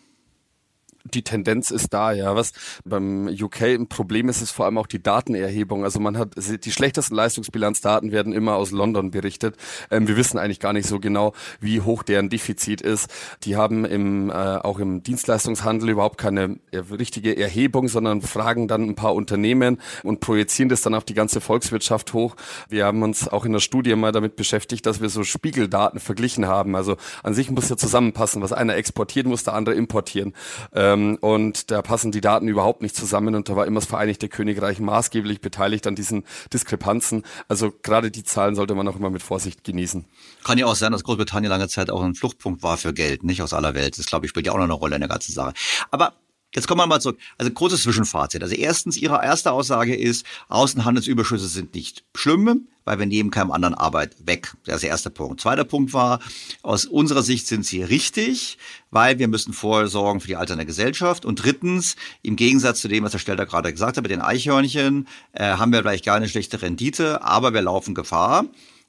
Die 1.14 1.24
Tendenz 1.24 1.72
ist 1.72 1.94
da, 1.94 2.12
ja. 2.12 2.36
Was 2.36 2.52
beim 2.84 3.28
UK 3.28 3.62
ein 3.62 3.88
Problem 3.88 4.30
ist, 4.30 4.42
ist 4.42 4.52
vor 4.52 4.66
allem 4.66 4.78
auch 4.78 4.88
die 4.88 5.02
Datenerhebung. 5.02 5.84
Also 5.84 6.00
man 6.00 6.18
hat 6.18 6.34
die 6.36 6.72
schlechtesten 6.72 7.16
Leistungsbilanzdaten 7.16 8.12
werden 8.12 8.34
immer 8.34 8.56
aus 8.56 8.72
London 8.72 9.12
berichtet. 9.12 9.56
Ähm, 9.92 10.08
wir 10.08 10.18
wissen 10.18 10.38
eigentlich 10.38 10.60
gar 10.60 10.74
nicht 10.74 10.88
so 10.88 11.00
genau, 11.00 11.34
wie 11.60 11.82
hoch 11.82 12.04
deren 12.04 12.30
Defizit 12.30 12.82
ist. 12.82 13.10
Die 13.44 13.56
haben 13.56 13.86
im 13.86 14.30
äh, 14.30 14.34
auch 14.34 14.80
im 14.80 15.04
Dienstleistungshandel 15.04 15.90
überhaupt 15.90 16.18
keine 16.18 16.58
äh, 16.72 16.78
richtige 16.78 17.38
Erhebung, 17.38 17.88
sondern 17.88 18.22
fragen 18.22 18.68
dann 18.68 18.84
ein 18.84 18.96
paar 18.96 19.14
Unternehmen 19.14 19.80
und 20.04 20.20
projizieren 20.20 20.70
das 20.70 20.82
dann 20.82 20.96
auf 20.96 21.04
die 21.04 21.14
ganze 21.14 21.42
Volkswirtschaft 21.42 22.14
hoch. 22.14 22.36
Wir 22.70 22.86
haben 22.86 23.04
uns 23.04 23.28
auch 23.28 23.46
in 23.46 23.54
der 23.54 23.60
Studie 23.60 23.96
mal 23.96 24.12
damit 24.12 24.36
beschäftigt, 24.36 24.86
dass 24.86 25.02
wir 25.02 25.10
so 25.10 25.24
Spiegeldaten 25.24 26.00
verglichen 26.00 26.48
haben. 26.48 26.76
Also 26.76 26.98
an 27.24 27.34
sich 27.34 27.52
muss 27.52 27.70
ja 27.70 27.78
zusammenpassen, 27.78 28.42
was 28.42 28.54
einer 28.54 28.76
exportiert, 28.76 29.28
muss 29.28 29.44
der 29.44 29.54
andere 29.54 29.76
importieren. 29.76 30.34
Ähm, 30.74 30.95
ähm, 30.96 31.18
und 31.22 31.72
da 31.72 31.82
passen 31.82 32.12
die 32.12 32.22
Daten 32.22 32.48
überhaupt 32.48 32.82
nicht 32.82 32.96
zusammen 32.96 33.36
und 33.36 33.50
da 33.50 33.56
war 33.56 33.66
immer 33.66 33.80
das 33.80 33.90
Vereinigte 33.90 34.30
Königreich 34.30 34.80
maßgeblich 34.80 35.42
beteiligt 35.42 35.88
an 35.88 35.96
diesen 35.96 36.24
Diskrepanzen. 36.54 37.24
Also 37.48 37.72
gerade 37.84 38.12
die 38.12 38.24
Zahlen 38.24 38.56
sollte 38.56 38.76
man 38.76 38.88
auch 38.88 38.96
immer 38.96 39.10
mit 39.10 39.24
Vorsicht 39.24 39.64
genießen. 39.64 40.06
Kann 40.44 40.58
ja 40.58 40.66
auch 40.66 40.76
sein, 40.76 40.92
dass 40.92 41.04
Großbritannien 41.04 41.50
lange 41.50 41.68
Zeit 41.68 41.90
auch 41.90 42.02
ein 42.02 42.16
Fluchtpunkt 42.16 42.64
war 42.64 42.78
für 42.78 42.94
Geld, 42.94 43.24
nicht 43.24 43.42
aus 43.42 43.54
aller 43.54 43.76
Welt. 43.76 43.98
Das 43.98 44.06
glaube 44.06 44.26
ich 44.26 44.30
spielt 44.30 44.48
ja 44.48 44.52
auch 44.52 44.58
noch 44.58 44.64
eine 44.64 44.74
Rolle 44.74 44.96
in 44.96 45.02
der 45.02 45.10
ganzen 45.10 45.34
Sache. 45.34 45.54
Aber 45.92 46.14
Jetzt 46.56 46.68
kommen 46.68 46.80
wir 46.80 46.88
mal 46.88 47.02
zurück. 47.02 47.20
Also 47.38 47.52
großes 47.52 47.84
Zwischenfazit. 47.84 48.42
Also 48.42 48.56
erstens, 48.56 48.98
Ihre 48.98 49.24
erste 49.24 49.52
Aussage 49.52 49.96
ist, 49.96 50.26
Außenhandelsüberschüsse 50.48 51.48
sind 51.48 51.76
nicht 51.76 52.06
schlimm, 52.16 52.68
weil 52.86 52.98
wir 52.98 53.06
nehmen 53.06 53.30
keinem 53.30 53.52
anderen 53.52 53.74
Arbeit 53.74 54.16
weg. 54.26 54.54
Das 54.66 54.76
ist 54.76 54.84
der 54.84 54.92
erste 54.92 55.10
Punkt. 55.10 55.42
Zweiter 55.42 55.66
Punkt 55.66 55.92
war, 55.94 56.20
aus 56.62 56.86
unserer 56.86 57.24
Sicht 57.24 57.48
sind 57.48 57.66
sie 57.66 57.84
richtig, 57.84 58.58
weil 58.90 59.20
wir 59.20 59.28
müssen 59.28 59.52
vorher 59.54 59.88
sorgen 59.88 60.22
für 60.22 60.28
die 60.28 60.38
alternde 60.38 60.66
Gesellschaft. 60.66 61.26
Und 61.26 61.44
drittens, 61.44 61.98
im 62.22 62.38
Gegensatz 62.38 62.80
zu 62.80 62.88
dem, 62.88 63.04
was 63.04 63.12
der 63.12 63.20
Stelter 63.20 63.46
gerade 63.46 63.72
gesagt 63.72 63.98
hat 63.98 64.04
mit 64.04 64.12
den 64.12 64.22
Eichhörnchen, 64.22 65.08
äh, 65.34 65.44
haben 65.44 65.74
wir 65.74 65.82
vielleicht 65.82 66.06
gar 66.06 66.16
eine 66.16 66.30
schlechte 66.30 66.62
Rendite, 66.62 67.22
aber 67.22 67.54
wir 67.54 67.62
laufen 67.62 67.96
Gefahr 67.96 68.46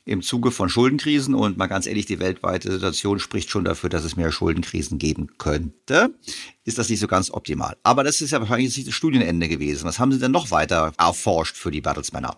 im 0.07 0.23
Zuge 0.23 0.53
von 0.53 0.69
Schuldenkrisen 0.69 1.35
und 1.35 1.59
mal 1.59 1.67
ganz 1.67 1.87
ehrlich, 1.87 2.07
die 2.07 2.21
weltweite 2.21 2.71
Situation 2.71 3.19
spricht 3.19 3.51
schon 3.51 3.65
dafür, 3.65 3.91
dass 3.91 4.05
es 4.05 4.17
mehr 4.17 4.31
Schuldenkrisen 4.31 4.99
geben 4.99 5.37
könnte. 5.37 6.15
Ist 6.65 6.79
das 6.79 6.89
nicht 6.89 7.01
so 7.01 7.09
ganz 7.09 7.31
optimal. 7.31 7.77
Aber 7.83 8.05
das 8.05 8.21
ist 8.21 8.31
ja 8.31 8.39
wahrscheinlich 8.39 8.77
nicht 8.77 8.87
das 8.87 8.95
Studienende 8.95 9.49
gewesen. 9.49 9.85
Was 9.85 9.99
haben 9.99 10.13
Sie 10.13 10.21
denn 10.21 10.31
noch 10.31 10.53
weiter 10.53 10.93
erforscht 10.97 11.57
für 11.57 11.73
die 11.73 11.81
Bertelsmänner? 11.81 12.37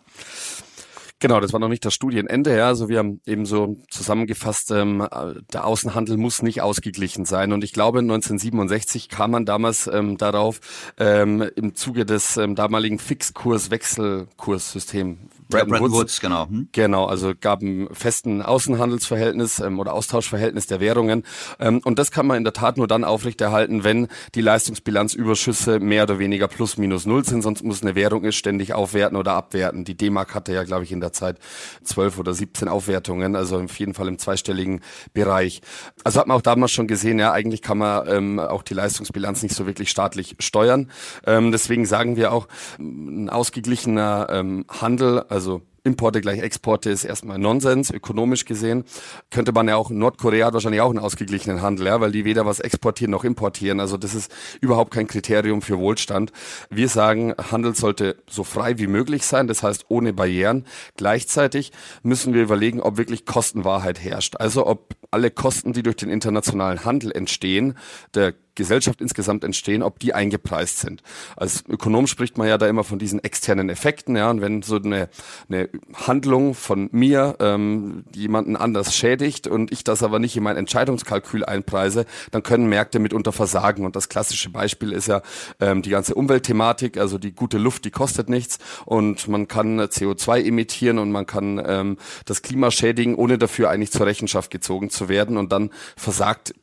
Genau, 1.21 1.41
das 1.41 1.53
war 1.53 1.59
noch 1.59 1.69
nicht 1.69 1.85
das 1.85 1.95
Studienende. 1.95 2.57
Ja, 2.57 2.69
also 2.69 2.89
wir 2.89 2.99
haben 2.99 3.21
eben 3.27 3.45
so 3.45 3.77
zusammengefasst, 3.91 4.71
ähm, 4.71 5.05
der 5.53 5.67
Außenhandel 5.67 6.17
muss 6.17 6.43
nicht 6.43 6.63
ausgeglichen 6.63 7.25
sein. 7.25 7.53
Und 7.53 7.65
ich 7.65 7.73
glaube, 7.73 7.99
1967 7.99 9.09
kam 9.09 9.33
man 9.33 9.45
damals 9.45 9.89
ähm, 9.89 10.17
darauf 10.17 10.61
ähm, 10.97 11.43
im 11.57 11.75
Zuge 11.75 12.07
des 12.07 12.37
ähm, 12.37 12.55
damaligen 12.55 13.01
Fixkurs-Wechselkurssystems 13.01 15.19
Bretton, 15.49 15.71
Bretton 15.71 15.85
Woods, 15.87 15.95
Woods, 15.95 16.21
genau. 16.21 16.47
Hm? 16.49 16.69
Genau, 16.73 17.07
also 17.07 17.33
gab 17.39 17.63
ein 17.63 17.89
festen 17.93 18.43
Außenhandelsverhältnis 18.43 19.61
ähm, 19.61 19.79
oder 19.79 19.95
Austauschverhältnis 19.95 20.67
der 20.67 20.81
Währungen. 20.81 21.25
Ähm, 21.59 21.81
und 21.85 21.99
das 21.99 22.11
kann 22.11 22.27
man 22.27 22.37
in 22.37 22.45
der 22.45 22.53
Tat 22.53 22.77
nur 22.77 22.87
dann 22.87 23.05
aufrechterhalten, 23.05 23.85
wenn 23.85 24.09
die 24.35 24.41
Leistungsbilanzüberschüsse 24.41 25.81
mehr 25.81 26.05
oder 26.05 26.19
weniger 26.19 26.49
plus 26.49 26.77
minus 26.77 27.07
null 27.07 27.25
sind. 27.25 27.43
Sonst 27.43 27.63
muss 27.65 27.83
eine 27.83 27.95
Währung 27.95 28.31
ständig 28.33 28.75
aufwerten 28.75 29.17
oder 29.17 29.33
abwerten. 29.33 29.85
Die 29.85 29.97
D-Mark 29.97 30.35
hatte 30.35 30.53
ja, 30.53 30.65
glaube 30.65 30.85
ich, 30.85 30.93
in 30.93 31.01
der 31.01 31.13
Zeit 31.13 31.39
zwölf 31.83 32.19
oder 32.19 32.35
17 32.35 32.69
Aufwertungen, 32.69 33.37
also 33.37 33.59
auf 33.61 33.79
jeden 33.79 33.95
Fall 33.95 34.09
im 34.09 34.19
zweistelligen 34.19 34.81
Bereich. 35.15 35.63
Also 36.05 36.21
hat 36.21 36.27
man 36.27 36.37
auch 36.37 36.43
damals 36.43 36.73
schon 36.73 36.89
gesehen, 36.89 37.19
ja, 37.19 37.33
eigentlich 37.33 37.63
kann 37.63 37.79
man 37.79 38.09
ähm, 38.09 38.39
auch 38.39 38.63
die 38.63 38.75
Leistungsbilanz 38.75 39.43
nicht 39.43 39.55
so 39.55 39.67
wirklich 39.67 39.91
staatlich 39.91 40.37
steuern. 40.41 40.91
Ähm, 41.27 41.53
deswegen 41.53 41.87
sagen 41.87 42.17
wir 42.17 42.33
auch, 42.33 42.49
ein 42.79 43.31
ausgeglichener 43.31 44.29
ähm, 44.31 44.65
Handel, 44.69 45.21
also 45.29 45.38
Importe 45.85 46.21
gleich 46.21 46.41
Exporte 46.41 46.91
ist 46.91 47.05
erstmal 47.05 47.39
Nonsens, 47.39 47.91
ökonomisch 47.91 48.45
gesehen. 48.45 48.85
Könnte 49.31 49.53
man 49.53 49.69
ja 49.69 49.77
auch, 49.77 49.91
Nordkorea 49.91 50.47
hat 50.47 50.55
wahrscheinlich 50.55 50.83
auch 50.83 50.91
einen 50.91 50.99
ausgeglichenen 50.99 51.63
Handel, 51.63 51.87
ja, 51.87 52.01
weil 52.01 52.13
die 52.13 52.25
weder 52.25 52.45
was 52.45 52.61
exportieren 52.61 53.11
noch 53.11 53.25
importieren. 53.25 53.81
Also 53.81 53.97
das 53.97 54.15
ist 54.15 54.31
überhaupt 54.61 54.93
kein 54.93 55.07
Kriterium 55.07 55.63
für 55.63 55.79
Wohlstand. 55.79 56.33
Wir 56.69 56.89
sagen, 56.89 57.35
Handel 57.51 57.75
sollte 57.75 58.17
so 58.29 58.45
frei 58.45 58.79
wie 58.79 58.87
möglich 58.87 59.25
sein, 59.25 59.47
das 59.47 59.63
heißt 59.63 59.87
ohne 59.89 60.13
Barrieren. 60.13 60.67
Gleichzeitig 60.97 61.73
müssen 62.03 62.35
wir 62.35 62.43
überlegen, 62.43 62.81
ob 62.81 62.99
wirklich 62.99 63.25
Kostenwahrheit 63.25 63.99
herrscht. 64.03 64.37
Also 64.37 64.67
ob 64.67 64.95
alle 65.11 65.31
Kosten, 65.31 65.73
die 65.73 65.83
durch 65.83 65.97
den 65.97 66.11
internationalen 66.11 66.85
Handel 66.85 67.13
entstehen, 67.13 67.79
der 68.15 68.35
Gesellschaft 68.59 69.01
insgesamt 69.01 69.45
entstehen, 69.45 69.83
ob 69.83 69.99
die 69.99 70.13
eingepreist 70.13 70.81
sind. 70.81 71.03
Als 71.37 71.65
Ökonom 71.67 72.07
spricht 72.07 72.37
man 72.37 72.49
ja 72.49 72.59
da 72.59 72.67
immer 72.67 72.85
von 72.85 72.99
diesen 72.99 73.23
externen 73.25 73.71
Effekten, 73.71 74.17
ja, 74.17 74.29
und 74.29 74.43
wenn 74.43 74.63
so 74.63 74.77
eine, 74.77 75.09
eine 75.49 75.71
Handlung 75.95 76.55
von 76.55 76.91
mir 76.93 77.37
ähm, 77.41 78.05
jemanden 78.15 78.57
anders 78.57 78.95
schädigt 78.95 79.47
und 79.47 79.73
ich 79.73 79.85
das 79.85 80.03
aber 80.03 80.19
nicht 80.19 80.37
in 80.37 80.43
mein 80.43 80.57
Entscheidungskalkül 80.57 81.45
einpreise, 81.45 82.05
dann 82.33 82.43
können 82.43 82.69
Märkte 82.69 82.99
mitunter 82.99 83.33
versagen. 83.33 83.87
Und 83.87 83.97
das 83.97 84.09
klassische 84.09 84.51
Beispiel 84.51 84.93
ist 84.93 85.07
ja 85.07 85.23
ähm, 85.61 85.83
die 85.83 85.91
ganze 85.91 86.15
Umweltthematik, 86.15 86.99
also 86.99 87.17
die 87.17 87.33
gute 87.33 87.59
Luft, 87.59 87.85
die 87.85 87.91
kostet 87.91 88.29
nichts 88.29 88.59
und 88.85 89.29
man 89.29 89.47
kann 89.47 89.81
CO2 89.81 90.45
emittieren 90.45 90.99
und 90.99 91.13
man 91.13 91.27
kann 91.27 91.63
ähm, 91.65 91.97
das 92.25 92.43
Klima 92.43 92.71
schädigen, 92.73 93.15
ohne 93.15 93.39
dafür 93.39 93.71
eigentlich 93.71 93.93
zur 93.93 94.07
Rechenschaft 94.07 94.51
gezogen 94.51 94.91
zu 94.91 95.09
werden 95.09 95.37
und 95.37 95.53
dann 95.53 95.71
versagt 95.97 96.55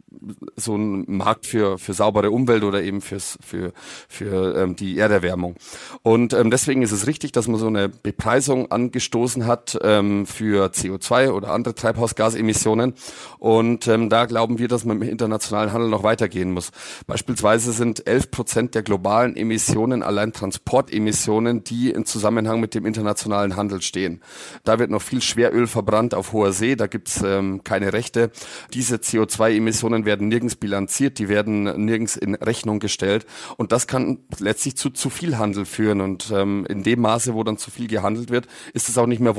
so 0.55 0.75
ein 0.75 1.05
Markt 1.07 1.45
für, 1.45 1.77
für 1.77 1.93
saubere 1.93 2.31
Umwelt 2.31 2.63
oder 2.63 2.81
eben 2.81 3.01
fürs, 3.01 3.37
für, 3.45 3.73
für 4.07 4.55
ähm, 4.55 4.75
die 4.75 4.97
Erderwärmung. 4.97 5.55
Und 6.03 6.33
ähm, 6.33 6.51
deswegen 6.51 6.81
ist 6.81 6.91
es 6.91 7.07
richtig, 7.07 7.31
dass 7.31 7.47
man 7.47 7.59
so 7.59 7.67
eine 7.67 7.89
Bepreisung 7.89 8.71
angestoßen 8.71 9.45
hat 9.45 9.77
ähm, 9.81 10.25
für 10.25 10.67
CO2 10.67 11.31
oder 11.31 11.51
andere 11.51 11.75
Treibhausgasemissionen. 11.75 12.93
Und 13.39 13.87
ähm, 13.87 14.09
da 14.09 14.25
glauben 14.25 14.59
wir, 14.59 14.67
dass 14.67 14.85
man 14.85 15.01
im 15.01 15.07
internationalen 15.07 15.73
Handel 15.73 15.89
noch 15.89 16.03
weitergehen 16.03 16.51
muss. 16.51 16.71
Beispielsweise 17.07 17.71
sind 17.71 18.07
11 18.07 18.31
Prozent 18.31 18.75
der 18.75 18.83
globalen 18.83 19.35
Emissionen 19.35 20.03
allein 20.03 20.33
Transportemissionen, 20.33 21.63
die 21.63 21.91
im 21.91 22.05
Zusammenhang 22.05 22.59
mit 22.59 22.73
dem 22.75 22.85
internationalen 22.85 23.55
Handel 23.55 23.81
stehen. 23.81 24.21
Da 24.63 24.79
wird 24.79 24.89
noch 24.89 25.01
viel 25.01 25.21
Schweröl 25.21 25.67
verbrannt 25.67 26.13
auf 26.13 26.33
hoher 26.33 26.53
See, 26.53 26.75
da 26.75 26.87
gibt's 26.87 27.21
ähm, 27.23 27.63
keine 27.63 27.93
Rechte. 27.93 28.31
Diese 28.73 28.97
CO2-Emissionen 28.97 30.04
werden 30.05 30.27
nirgends 30.27 30.55
bilanziert, 30.55 31.19
die 31.19 31.29
werden 31.29 31.85
nirgends 31.85 32.15
in 32.15 32.35
Rechnung 32.35 32.79
gestellt. 32.79 33.25
Und 33.57 33.71
das 33.71 33.87
kann 33.87 34.19
letztlich 34.39 34.77
zu 34.77 34.89
zu 34.89 35.09
viel 35.09 35.37
Handel 35.37 35.65
führen. 35.65 36.01
Und 36.01 36.31
ähm, 36.33 36.65
in 36.67 36.83
dem 36.83 37.01
Maße, 37.01 37.33
wo 37.33 37.43
dann 37.43 37.57
zu 37.57 37.71
viel 37.71 37.87
gehandelt 37.87 38.29
wird, 38.29 38.47
ist 38.73 38.89
es 38.89 38.97
auch 38.97 39.07
nicht 39.07 39.19
mehr 39.19 39.35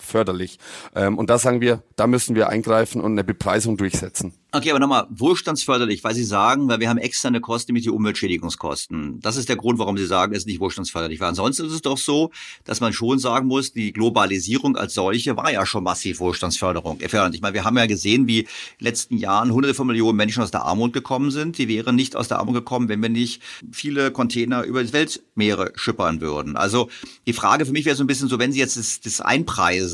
wohlstandsförderlich. 0.00 0.58
Ähm, 0.94 1.18
und 1.18 1.30
da 1.30 1.38
sagen 1.38 1.60
wir, 1.60 1.82
da 1.96 2.06
müssen 2.06 2.34
wir 2.34 2.48
eingreifen 2.48 3.00
und 3.00 3.12
eine 3.12 3.24
Bepreisung 3.24 3.76
durchsetzen. 3.76 4.32
Okay, 4.52 4.70
aber 4.70 4.80
nochmal, 4.80 5.06
wohlstandsförderlich, 5.10 6.02
weil 6.02 6.14
Sie 6.14 6.24
sagen, 6.24 6.68
weil 6.68 6.80
wir 6.80 6.88
haben 6.88 6.98
externe 6.98 7.40
Kosten, 7.40 7.70
nämlich 7.70 7.84
die 7.84 7.90
Umweltschädigungskosten. 7.90 9.20
Das 9.20 9.36
ist 9.36 9.48
der 9.48 9.54
Grund, 9.54 9.78
warum 9.78 9.96
Sie 9.96 10.06
sagen, 10.06 10.32
es 10.32 10.40
ist 10.40 10.46
nicht 10.46 10.58
wohlstandsförderlich. 10.58 11.20
Weil 11.20 11.28
ansonsten 11.28 11.66
ist 11.66 11.72
es 11.72 11.82
doch 11.82 11.98
so, 11.98 12.32
dass 12.64 12.80
man 12.80 12.92
schon 12.92 13.20
sagen 13.20 13.46
muss, 13.46 13.72
die 13.72 13.92
Globalisierung 13.92 14.76
als 14.76 14.94
solche 14.94 15.36
war 15.36 15.52
ja 15.52 15.64
schon 15.66 15.84
massiv 15.84 16.18
Wohlstandsförderung. 16.18 16.98
Ich 17.00 17.12
meine, 17.12 17.54
wir 17.54 17.64
haben 17.64 17.78
ja 17.78 17.86
gesehen, 17.86 18.26
wie 18.26 18.40
in 18.40 18.46
den 18.80 18.84
letzten 18.84 19.18
Jahren 19.18 19.52
hunderte 19.52 19.74
von 19.74 19.86
Millionen 19.86 20.16
Menschen 20.16 20.42
aus 20.42 20.50
der 20.50 20.64
Armut 20.64 20.92
gekommen 20.92 21.30
sind. 21.30 21.58
Die 21.58 21.68
wären 21.68 21.94
nicht 21.94 22.16
aus 22.16 22.26
der 22.26 22.40
Armut 22.40 22.54
gekommen, 22.54 22.88
wenn 22.88 23.00
wir 23.02 23.08
nicht 23.08 23.40
viele 23.70 24.10
Container 24.10 24.64
über 24.64 24.82
die 24.82 24.92
Weltmeere 24.92 25.72
schippern 25.76 26.20
würden. 26.20 26.56
Also 26.56 26.90
die 27.24 27.34
Frage 27.34 27.66
für 27.66 27.72
mich 27.72 27.84
wäre 27.84 27.94
so 27.94 28.02
ein 28.02 28.08
bisschen 28.08 28.28
so, 28.28 28.40
wenn 28.40 28.50
Sie 28.50 28.58
jetzt 28.58 28.76
das, 28.76 29.00
das 29.00 29.20
Einpreisen, 29.20 29.89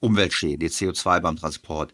Umweltschäden, 0.00 0.58
die 0.58 0.68
CO2 0.68 1.20
beim 1.20 1.36
Transport, 1.36 1.92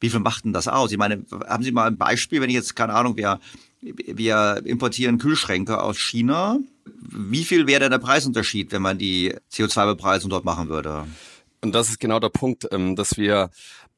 wie 0.00 0.10
viel 0.10 0.20
macht 0.20 0.44
denn 0.44 0.52
das 0.52 0.68
aus? 0.68 0.92
Ich 0.92 0.98
meine, 0.98 1.24
haben 1.48 1.62
Sie 1.62 1.72
mal 1.72 1.86
ein 1.86 1.96
Beispiel, 1.96 2.40
wenn 2.40 2.50
ich 2.50 2.56
jetzt, 2.56 2.76
keine 2.76 2.94
Ahnung, 2.94 3.16
wir, 3.16 3.40
wir 3.80 4.62
importieren 4.64 5.18
Kühlschränke 5.18 5.80
aus 5.80 5.98
China. 5.98 6.58
Wie 6.84 7.44
viel 7.44 7.66
wäre 7.66 7.80
denn 7.80 7.90
der 7.90 7.98
Preisunterschied, 7.98 8.72
wenn 8.72 8.82
man 8.82 8.98
die 8.98 9.34
CO2-Bepreisung 9.52 10.30
dort 10.30 10.44
machen 10.44 10.68
würde? 10.68 11.06
Und 11.62 11.74
das 11.74 11.88
ist 11.88 11.98
genau 11.98 12.20
der 12.20 12.28
Punkt, 12.28 12.68
ähm, 12.70 12.94
dass 12.94 13.16
wir 13.16 13.50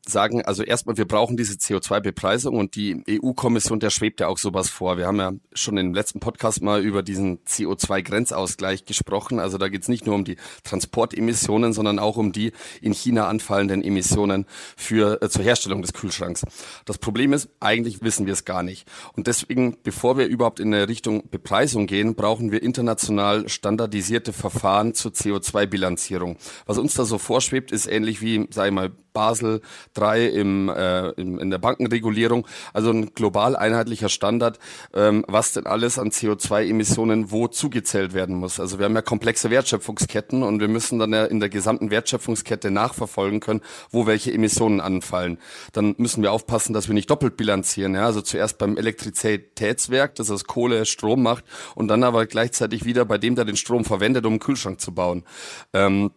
sagen, 0.09 0.45
also 0.45 0.63
erstmal, 0.63 0.97
wir 0.97 1.07
brauchen 1.07 1.37
diese 1.37 1.55
CO2-Bepreisung 1.55 2.57
und 2.57 2.77
die 2.77 3.03
EU-Kommission, 3.09 3.81
der 3.81 3.91
schwebt 3.91 4.21
ja 4.21 4.29
auch 4.29 4.39
sowas 4.39 4.69
vor. 4.69 4.97
Wir 4.97 5.07
haben 5.07 5.19
ja 5.19 5.33
schon 5.53 5.77
im 5.77 5.95
letzten 5.95 6.21
Podcast 6.21 6.63
mal 6.63 6.83
über 6.83 7.03
diesen 7.03 7.45
CO2-Grenzausgleich 7.45 8.85
gesprochen. 8.85 9.39
Also 9.39 9.59
da 9.59 9.69
geht 9.69 9.83
es 9.83 9.89
nicht 9.89 10.07
nur 10.07 10.15
um 10.15 10.25
die 10.25 10.37
Transportemissionen, 10.65 11.73
sondern 11.73 11.99
auch 11.99 12.17
um 12.17 12.33
die 12.33 12.53
in 12.81 12.93
China 12.93 13.29
anfallenden 13.29 13.83
Emissionen 13.83 14.47
für 14.77 15.23
äh, 15.23 15.29
zur 15.29 15.45
Herstellung 15.45 15.83
des 15.83 15.93
Kühlschranks. 15.93 16.45
Das 16.85 16.99
Problem 16.99 17.33
ist, 17.33 17.49
eigentlich 17.61 18.03
wissen 18.03 18.27
wir 18.27 18.33
es 18.33 18.45
gar 18.45 18.63
nicht. 18.63 18.89
Und 19.15 19.27
deswegen, 19.27 19.77
bevor 19.83 20.17
wir 20.19 20.27
überhaupt 20.27 20.61
in 20.61 20.73
eine 20.73 20.89
Richtung 20.89 21.29
Bepreisung 21.31 21.87
gehen, 21.87 22.15
brauchen 22.15 22.51
wir 22.51 22.63
international 22.63 23.49
standardisierte 23.49 24.33
Verfahren 24.33 24.95
zur 24.95 25.13
CO2-Bilanzierung. 25.13 26.37
Was 26.67 26.79
uns 26.79 26.95
da 26.95 27.05
so 27.05 27.19
vorschwebt, 27.19 27.73
ist 27.73 27.87
ähnlich 27.87 28.21
wie, 28.21 28.49
ich 28.49 28.71
mal, 28.71 28.91
Basel 29.19 29.63
3 29.99 30.27
im, 30.27 30.69
äh, 30.69 31.09
in, 31.11 31.39
in 31.39 31.51
der 31.51 31.59
Bankenregulierung. 31.59 32.47
Also 32.73 32.91
ein 32.91 33.15
global 33.15 33.57
einheitlicher 33.57 34.09
Standard, 34.09 34.59
ähm, 34.95 35.25
was 35.29 35.53
denn 35.53 35.67
alles 35.67 35.99
an 35.99 36.11
CO2-Emissionen 36.11 37.31
wo 37.31 37.49
zugezählt 37.49 38.15
werden 38.15 38.37
muss. 38.37 38.61
Also 38.61 38.79
wir 38.79 38.85
haben 38.85 38.95
ja 38.95 39.03
komplexe 39.03 39.51
Wertschöpfungsketten 39.51 40.43
und 40.43 40.61
wir 40.61 40.69
müssen 40.69 40.99
dann 40.99 41.13
ja 41.13 41.25
in 41.25 41.41
der 41.41 41.49
gesamten 41.49 41.91
Wertschöpfungskette 41.91 42.71
nachverfolgen 42.71 43.41
können, 43.41 43.61
wo 43.91 44.07
welche 44.07 44.33
Emissionen 44.33 44.81
anfallen. 44.81 45.39
Dann 45.73 45.95
müssen 45.99 46.23
wir 46.23 46.33
aufpassen, 46.33 46.73
dass 46.73 46.89
wir 46.89 46.95
nicht 46.95 47.11
doppelt 47.11 47.37
bilanzieren. 47.37 47.95
Ja? 47.95 48.07
Also 48.07 48.21
zuerst 48.21 48.59
beim 48.59 48.77
Elektrizitätswerk, 48.77 50.15
das 50.15 50.31
aus 50.31 50.45
Kohle 50.45 50.87
Strom 50.87 51.23
macht 51.23 51.45
und 51.75 51.89
dann 51.89 52.05
aber 52.05 52.27
gleichzeitig 52.27 52.85
wieder 52.85 53.05
bei 53.05 53.19
dem, 53.19 53.35
der 53.35 53.45
den 53.45 53.57
Strom 53.57 53.85
verwendet, 53.85 54.27
um 54.27 54.35
einen 54.35 54.41
Kühlschrank 54.41 54.81
zu 54.81 54.93
bauen. 54.93 55.25
Ähm, 55.73 56.11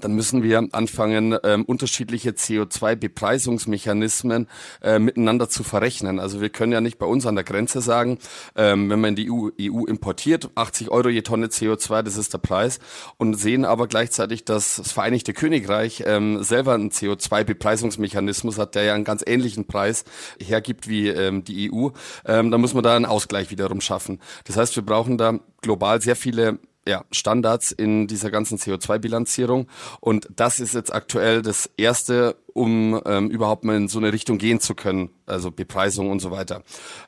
dann 0.00 0.14
müssen 0.14 0.42
wir 0.42 0.66
anfangen, 0.72 1.36
ähm, 1.42 1.64
unterschiedliche 1.64 2.30
CO2-Bepreisungsmechanismen 2.30 4.48
äh, 4.82 4.98
miteinander 4.98 5.48
zu 5.48 5.64
verrechnen. 5.64 6.20
Also 6.20 6.40
wir 6.40 6.50
können 6.50 6.72
ja 6.72 6.80
nicht 6.80 6.98
bei 6.98 7.06
uns 7.06 7.26
an 7.26 7.34
der 7.34 7.44
Grenze 7.44 7.80
sagen, 7.80 8.18
ähm, 8.56 8.90
wenn 8.90 9.00
man 9.00 9.10
in 9.10 9.16
die 9.16 9.30
EU, 9.30 9.50
EU 9.60 9.84
importiert, 9.84 10.50
80 10.54 10.90
Euro 10.90 11.08
je 11.08 11.22
Tonne 11.22 11.46
CO2, 11.46 12.02
das 12.02 12.16
ist 12.16 12.34
der 12.34 12.38
Preis, 12.38 12.78
und 13.16 13.34
sehen 13.34 13.64
aber 13.64 13.86
gleichzeitig, 13.86 14.44
dass 14.44 14.76
das 14.76 14.92
Vereinigte 14.92 15.32
Königreich 15.32 16.02
ähm, 16.06 16.42
selber 16.42 16.74
einen 16.74 16.90
CO2-Bepreisungsmechanismus 16.90 18.58
hat, 18.58 18.74
der 18.74 18.84
ja 18.84 18.94
einen 18.94 19.04
ganz 19.04 19.22
ähnlichen 19.26 19.66
Preis 19.66 20.04
hergibt 20.38 20.88
wie 20.88 21.08
ähm, 21.08 21.44
die 21.44 21.72
EU. 21.72 21.88
Ähm, 22.26 22.50
da 22.50 22.58
muss 22.58 22.74
man 22.74 22.82
da 22.82 22.96
einen 22.96 23.06
Ausgleich 23.06 23.50
wiederum 23.50 23.80
schaffen. 23.80 24.20
Das 24.44 24.56
heißt, 24.56 24.74
wir 24.76 24.84
brauchen 24.84 25.18
da 25.18 25.38
global 25.62 26.00
sehr 26.00 26.16
viele 26.16 26.58
ja, 26.86 27.04
Standards 27.10 27.72
in 27.72 28.06
dieser 28.06 28.30
ganzen 28.30 28.58
CO2-Bilanzierung. 28.58 29.68
Und 30.00 30.28
das 30.34 30.60
ist 30.60 30.74
jetzt 30.74 30.94
aktuell 30.94 31.42
das 31.42 31.70
erste 31.76 32.36
um 32.56 33.00
ähm, 33.04 33.28
überhaupt 33.30 33.64
mal 33.64 33.76
in 33.76 33.88
so 33.88 33.98
eine 33.98 34.12
Richtung 34.12 34.38
gehen 34.38 34.60
zu 34.60 34.74
können, 34.74 35.10
also 35.26 35.50
Bepreisung 35.50 36.10
und 36.10 36.20
so 36.20 36.30
weiter. 36.30 36.62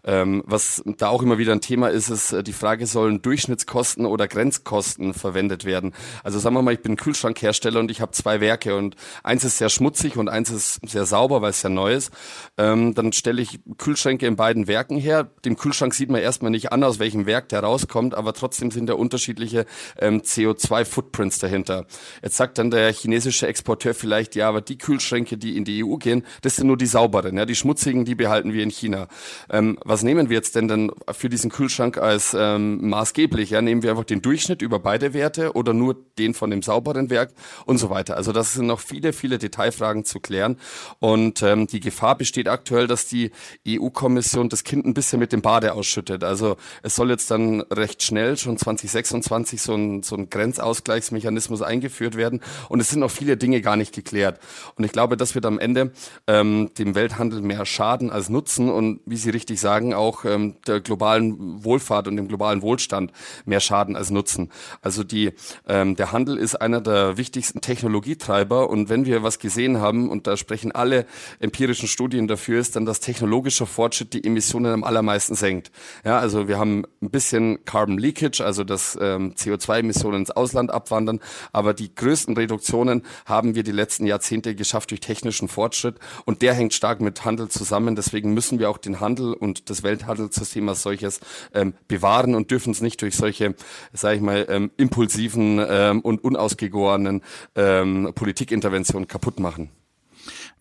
Ähm, 0.05 0.45
was 0.47 0.83
da 0.85 1.09
auch 1.09 1.23
immer 1.23 1.39
wieder 1.39 1.53
ein 1.53 1.63
Thema 1.63 1.89
ist, 1.89 2.11
ist 2.11 2.33
äh, 2.33 2.43
die 2.43 2.53
Frage, 2.53 2.87
sollen 2.87 3.23
Durchschnittskosten 3.23 4.05
oder 4.05 4.29
Grenzkosten 4.29 5.15
verwendet 5.15 5.65
werden? 5.65 5.95
Also 6.23 6.39
sagen 6.39 6.55
wir 6.55 6.63
mal, 6.63 6.75
ich 6.75 6.83
bin 6.83 6.97
Kühlschrankhersteller 6.97 7.81
und 7.81 7.91
ich 7.91 8.03
habe 8.03 8.13
zwei 8.13 8.41
Werke 8.41 8.77
und 8.77 8.97
eins 9.23 9.43
ist 9.43 9.59
sehr 9.59 9.71
schmutzig 9.71 10.17
und 10.19 10.29
eins 10.29 10.51
ist 10.51 10.87
sehr 10.87 11.07
sauber, 11.07 11.41
weil 11.41 11.51
es 11.51 11.63
ja 11.63 11.71
neu 11.71 11.95
ist. 11.95 12.13
Ähm, 12.59 12.95
dann 12.95 13.13
stelle 13.13 13.41
ich 13.41 13.61
Kühlschränke 13.79 14.27
in 14.27 14.37
beiden 14.37 14.69
Werken 14.69 14.99
her. 14.99 15.31
Dem 15.47 15.57
Kühlschrank 15.57 15.95
sieht 15.95 16.11
man 16.11 16.21
erstmal 16.21 16.51
nicht 16.51 16.73
an, 16.73 16.85
aus 16.85 16.99
welchem 16.99 17.25
Werk 17.25 17.49
der 17.49 17.61
rauskommt, 17.61 18.15
aber 18.15 18.35
trotzdem 18.35 18.71
sind 18.71 18.87
da 18.89 18.95
unterschiedliche 18.95 19.65
ähm, 19.99 20.21
CO2-Footprints 20.21 21.39
dahinter. 21.39 21.87
Jetzt 22.23 22.37
sagt 22.37 22.59
dann 22.59 22.71
der 22.71 22.93
chinesische 22.93 23.47
Exporteur 23.47 23.95
vielleicht, 23.95 24.35
ja, 24.35 24.49
aber 24.51 24.61
die 24.61 24.77
Kühlschränke, 24.77 25.38
die 25.39 25.57
in 25.57 25.65
die 25.65 25.85
EU 25.85 25.97
gehen, 25.97 26.25
das 26.43 26.57
sind 26.57 26.67
nur 26.67 26.77
die 26.77 26.87
sauberen, 26.87 27.37
ja, 27.37 27.47
die 27.47 27.55
schmutzigen, 27.55 28.05
die 28.05 28.15
behalten 28.15 28.53
wir 28.53 28.63
in 28.63 28.71
China. 28.71 29.09
Ähm, 29.51 29.79
was 29.85 30.03
nehmen 30.03 30.29
wir 30.29 30.37
jetzt 30.37 30.55
denn 30.57 30.69
dann 30.69 30.91
für 31.13 31.29
diesen 31.29 31.51
Kühlschrank 31.51 31.99
als 31.99 32.37
ähm, 32.39 32.89
maßgeblich? 32.89 33.51
Ja, 33.51 33.63
nehmen 33.63 33.83
wir 33.83 33.91
einfach 33.91 34.05
den 34.05 34.23
Durchschnitt 34.23 34.63
über 34.63 34.79
beide 34.79 35.15
Werte 35.15 35.53
oder 35.53 35.73
nur 35.73 35.97
den 36.19 36.35
von 36.35 36.51
dem 36.51 36.63
sauberen 36.63 37.11
Werk 37.11 37.33
und 37.67 37.79
so 37.79 37.91
weiter. 37.91 38.17
Also 38.17 38.33
das 38.33 38.55
sind 38.55 38.67
noch 38.67 38.81
viele, 38.81 39.13
viele 39.13 39.39
Detailfragen 39.39 40.05
zu 40.05 40.21
klären 40.21 40.57
und 40.99 41.43
ähm, 41.43 41.67
die 41.67 41.81
Gefahr 41.81 42.17
besteht 42.17 42.49
aktuell, 42.49 42.87
dass 42.87 43.07
die 43.07 43.31
EU-Kommission 43.67 44.49
das 44.49 44.65
Kind 44.65 44.87
ein 44.87 44.95
bisschen 44.95 45.19
mit 45.19 45.33
dem 45.33 45.43
Bade 45.43 45.73
ausschüttet. 45.73 46.25
Also 46.25 46.57
es 46.83 46.95
soll 46.95 47.11
jetzt 47.11 47.31
dann 47.31 47.61
recht 47.63 48.03
schnell, 48.03 48.37
schon 48.37 48.59
2026, 48.59 49.63
so 49.63 49.75
ein, 49.75 50.03
so 50.03 50.17
ein 50.17 50.31
Grenzausgleichsmechanismus 50.31 51.63
eingeführt 51.63 52.17
werden 52.17 52.41
und 52.69 52.81
es 52.81 52.91
sind 52.91 53.01
noch 53.01 53.11
viele 53.11 53.37
Dinge 53.37 53.61
gar 53.61 53.77
nicht 53.77 53.95
geklärt. 53.95 54.41
Und 54.77 54.85
ich 54.85 54.93
glaube, 54.93 55.17
das 55.17 55.28
wird 55.35 55.47
am 55.47 55.59
Ende 55.59 55.93
ähm, 56.27 56.71
dem 56.79 56.95
Welthandel 56.95 57.43
mehr 57.43 57.65
schaden 57.67 58.11
als 58.11 58.29
nutzen 58.29 58.71
und 58.71 59.01
wie 59.07 59.17
Sie 59.17 59.31
richtig 59.31 59.61
sagen, 59.61 59.95
auch 59.95 60.25
ähm, 60.25 60.57
der 60.67 60.81
globalen 60.81 61.65
Wohlfahrt 61.65 62.09
und 62.09 62.17
dem 62.17 62.29
globalen 62.29 62.63
Wohlstand 62.63 63.13
mehr 63.45 63.61
schaden 63.61 63.97
als 63.97 64.11
nutzen. 64.11 64.51
Also 64.83 65.05
die, 65.05 65.33
ähm, 65.67 65.97
der 65.97 66.13
Handel 66.13 66.37
ist 66.37 66.57
einer 66.57 66.81
der 66.81 67.17
wichtigsten 67.17 67.61
Technologietreiber 67.61 68.71
und 68.71 68.89
wenn 68.89 69.07
wir 69.07 69.23
was 69.23 69.39
gesehen 69.39 69.81
haben, 69.81 70.09
und 70.09 70.27
da 70.27 70.37
sprechen 70.37 70.73
alle 70.73 71.07
empirischen 71.41 71.89
Studien 71.89 72.29
dafür, 72.29 72.61
ist 72.61 72.77
dann, 72.77 72.87
dass 72.87 73.01
technologischer 73.01 73.67
Fortschritt 73.67 74.13
die 74.13 74.25
Emissionen 74.25 74.73
am 74.73 74.85
allermeisten 74.85 75.35
senkt. 75.35 75.71
Ja, 76.05 76.19
also 76.19 76.49
wir 76.49 76.59
haben 76.59 76.85
ein 77.03 77.11
bisschen 77.11 77.65
Carbon 77.65 77.99
Leakage, 77.99 78.45
also 78.45 78.65
dass 78.65 78.99
ähm, 79.01 79.35
CO2-Emissionen 79.35 80.21
ins 80.21 80.31
Ausland 80.31 80.71
abwandern, 80.71 81.21
aber 81.53 81.75
die 81.75 81.95
größten 81.95 82.37
Reduktionen 82.37 83.03
haben 83.27 83.55
wir 83.55 83.63
die 83.63 83.73
letzten 83.73 84.07
Jahrzehnte 84.07 84.55
geschafft 84.55 84.91
durch 84.91 85.01
technischen 85.19 85.49
Fortschritt 85.49 85.97
und 86.25 86.43
der 86.43 86.55
hängt 86.55 86.75
stark 86.75 87.01
mit 87.01 87.25
Handel 87.25 87.49
zusammen. 87.49 87.97
Deswegen 87.97 88.35
müssen 88.35 88.59
wir 88.59 88.71
auch 88.71 88.79
den 88.79 89.01
Handel 89.01 89.33
und 89.33 89.69
das 89.69 89.83
Welthandelssystem 89.83 90.69
als 90.69 90.83
solches 90.83 91.21
ähm, 91.53 91.75
bewahren 91.89 92.35
und 92.35 92.51
dürfen 92.51 92.71
es 92.71 92.81
nicht 92.81 93.03
durch 93.03 93.17
solche, 93.17 93.55
sage 93.93 94.17
ich 94.17 94.23
mal, 94.23 94.47
ähm, 94.49 94.71
impulsiven 94.77 95.61
ähm, 95.69 96.01
und 96.01 96.23
unausgegorenen 96.23 97.23
ähm, 97.57 98.13
Politikinterventionen 98.15 99.09
kaputt 99.09 99.41
machen. 99.41 99.71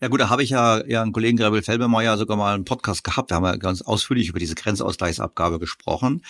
Ja 0.00 0.08
gut, 0.08 0.20
da 0.20 0.28
habe 0.28 0.42
ich 0.42 0.50
ja, 0.50 0.84
ja 0.86 1.02
einen 1.02 1.12
Kollegen 1.12 1.36
Gabriel 1.36 1.62
Felbermeier 1.62 2.16
sogar 2.16 2.36
mal 2.36 2.54
einen 2.54 2.64
Podcast 2.64 3.02
gehabt. 3.02 3.30
Da 3.30 3.36
haben 3.36 3.42
wir 3.42 3.58
ganz 3.58 3.82
ausführlich 3.82 4.28
über 4.28 4.38
diese 4.38 4.54
Grenzausgleichsabgabe 4.54 5.58
gesprochen. 5.58 6.22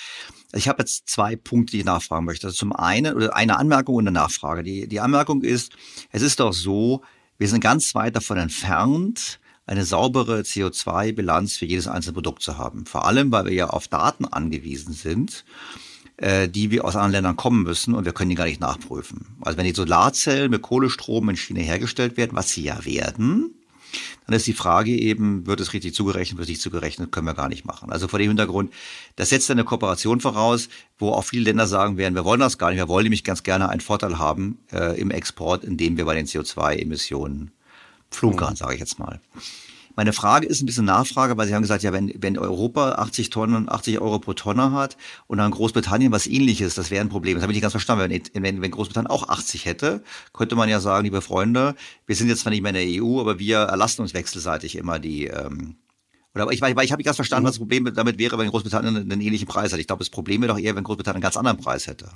Ich 0.55 0.68
habe 0.68 0.80
jetzt 0.80 1.09
zwei 1.09 1.36
Punkte, 1.36 1.72
die 1.72 1.80
ich 1.80 1.84
nachfragen 1.84 2.24
möchte. 2.24 2.46
Also 2.46 2.56
zum 2.56 2.72
einen, 2.72 3.14
oder 3.14 3.36
eine 3.36 3.59
Anmerkung 3.59 3.96
und 3.96 4.09
eine 4.09 4.18
Nachfrage. 4.18 4.62
Die, 4.62 4.88
die 4.88 5.00
Anmerkung 5.00 5.42
ist, 5.42 5.72
es 6.10 6.22
ist 6.22 6.40
doch 6.40 6.55
so, 6.55 7.02
wir 7.39 7.48
sind 7.48 7.60
ganz 7.60 7.94
weit 7.94 8.16
davon 8.16 8.36
entfernt, 8.36 9.40
eine 9.66 9.85
saubere 9.85 10.40
CO2-Bilanz 10.40 11.56
für 11.56 11.66
jedes 11.66 11.89
einzelne 11.89 12.15
Produkt 12.15 12.43
zu 12.43 12.59
haben. 12.59 12.86
Vor 12.86 13.06
allem, 13.06 13.31
weil 13.32 13.47
wir 13.47 13.52
ja 13.52 13.70
auf 13.70 13.89
Daten 13.89 14.24
angewiesen 14.24 14.93
sind 14.93 15.44
äh, 16.19 16.48
die 16.48 16.70
wir 16.70 16.85
aus 16.85 16.97
anderen 16.97 17.12
Ländern 17.12 17.36
kommen 17.36 17.62
müssen 17.62 17.94
und 17.94 18.05
wir 18.05 18.12
können 18.12 18.31
die 18.31 18.36
gar 18.36 18.44
nicht 18.44 18.60
nachprüfen. 18.60 19.27
Also 19.40 19.56
wenn 19.56 19.65
die 19.65 19.74
Solarzellen 19.74 20.51
mit 20.51 20.62
Kohlestrom 20.62 21.28
in 21.31 21.36
China 21.36 21.60
hergestellt 21.60 22.16
werden, 22.16 22.36
was 22.36 22.51
sie 22.51 22.65
ja 22.65 22.85
werden, 22.85 23.55
dann 24.27 24.36
ist 24.36 24.47
die 24.47 24.52
Frage 24.52 24.90
eben, 24.90 25.47
wird 25.47 25.60
es 25.60 25.73
richtig 25.73 25.94
zugerechnet, 25.94 26.39
wird 26.39 26.47
es 26.47 26.51
nicht 26.51 26.60
zugerechnet, 26.60 27.12
können 27.12 27.27
wir 27.27 27.35
gar 27.35 27.48
nicht 27.48 27.65
machen. 27.65 27.90
Also 27.90 28.09
vor 28.09 28.19
dem 28.19 28.28
Hintergrund, 28.28 28.73
das 29.16 29.31
setzt 29.31 29.51
eine 29.51 29.65
Kooperation 29.65 30.20
voraus, 30.20 30.69
wo 30.98 31.10
auch 31.10 31.24
viele 31.24 31.44
Länder 31.44 31.66
sagen 31.66 31.97
werden, 31.97 32.15
wir 32.15 32.24
wollen 32.24 32.40
das 32.40 32.59
gar 32.59 32.70
nicht, 32.70 32.78
wir 32.78 32.89
wollen 32.89 33.05
nämlich 33.05 33.24
ganz 33.24 33.43
gerne 33.43 33.69
einen 33.69 33.81
Vorteil 33.81 34.19
haben 34.19 34.59
äh, 34.73 35.01
im 35.01 35.10
Export, 35.10 35.65
indem 35.65 35.97
wir 35.97 36.05
bei 36.05 36.15
den 36.15 36.27
CO2-Emissionen 36.27 37.51
flunkern, 38.10 38.51
mhm. 38.51 38.56
sage 38.56 38.74
ich 38.74 38.81
jetzt 38.81 38.98
mal. 38.98 39.20
Meine 39.99 40.12
Frage 40.12 40.47
ist 40.47 40.62
ein 40.62 40.66
bisschen 40.66 40.85
Nachfrage, 40.85 41.37
weil 41.37 41.49
Sie 41.49 41.55
haben 41.57 41.62
gesagt, 41.62 41.83
ja, 41.83 41.93
wenn, 41.93 42.12
wenn 42.20 42.39
Europa 42.39 42.93
80 42.93 43.31
Tonnen, 43.31 43.69
80 43.69 43.99
Euro 43.99 44.20
pro 44.20 44.33
Tonne 44.33 44.70
hat 44.70 44.97
und 45.27 45.39
dann 45.39 45.51
Großbritannien 45.51 46.12
was 46.12 46.29
ähnliches, 46.29 46.77
das 46.77 46.93
wäre 46.93 47.05
ein 47.05 47.09
Problem. 47.09 47.35
Das 47.35 47.43
habe 47.43 47.51
ich 47.51 47.57
nicht 47.57 47.62
ganz 47.62 47.73
verstanden. 47.73 48.09
Wenn, 48.09 48.45
wenn, 48.45 48.62
wenn 48.62 48.70
Großbritannien 48.70 49.11
auch 49.11 49.29
80 49.29 49.65
hätte, 49.65 50.05
könnte 50.33 50.55
man 50.55 50.69
ja 50.69 50.79
sagen, 50.79 51.03
liebe 51.03 51.20
Freunde, 51.20 51.75
wir 52.07 52.15
sind 52.15 52.29
jetzt 52.29 52.43
zwar 52.43 52.51
nicht 52.51 52.62
mehr 52.62 52.73
in 52.77 52.93
der 52.93 53.03
EU, 53.03 53.19
aber 53.20 53.41
wir 53.41 53.59
erlassen 53.59 54.03
uns 54.03 54.15
wechselseitig 54.15 54.77
immer 54.77 55.01
die, 55.01 55.27
ähm, 55.27 55.75
oder 56.33 56.53
ich, 56.53 56.62
ich, 56.62 56.69
ich 56.69 56.69
habe 56.69 56.99
nicht 56.99 57.05
ganz 57.05 57.16
verstanden, 57.16 57.47
was 57.47 57.55
das 57.55 57.59
Problem 57.59 57.93
damit 57.93 58.19
wäre, 58.19 58.39
wenn 58.39 58.51
Großbritannien 58.51 58.97
einen 58.97 59.20
ähnlichen 59.20 59.49
Preis 59.49 59.73
hat. 59.73 59.81
Ich 59.81 59.89
glaube, 59.89 60.01
das 60.01 60.11
Problem 60.11 60.43
wäre 60.43 60.53
doch 60.53 60.61
eher, 60.61 60.77
wenn 60.77 60.85
Großbritannien 60.85 61.16
einen 61.16 61.23
ganz 61.23 61.37
anderen 61.37 61.59
Preis 61.59 61.89
hätte. 61.89 62.09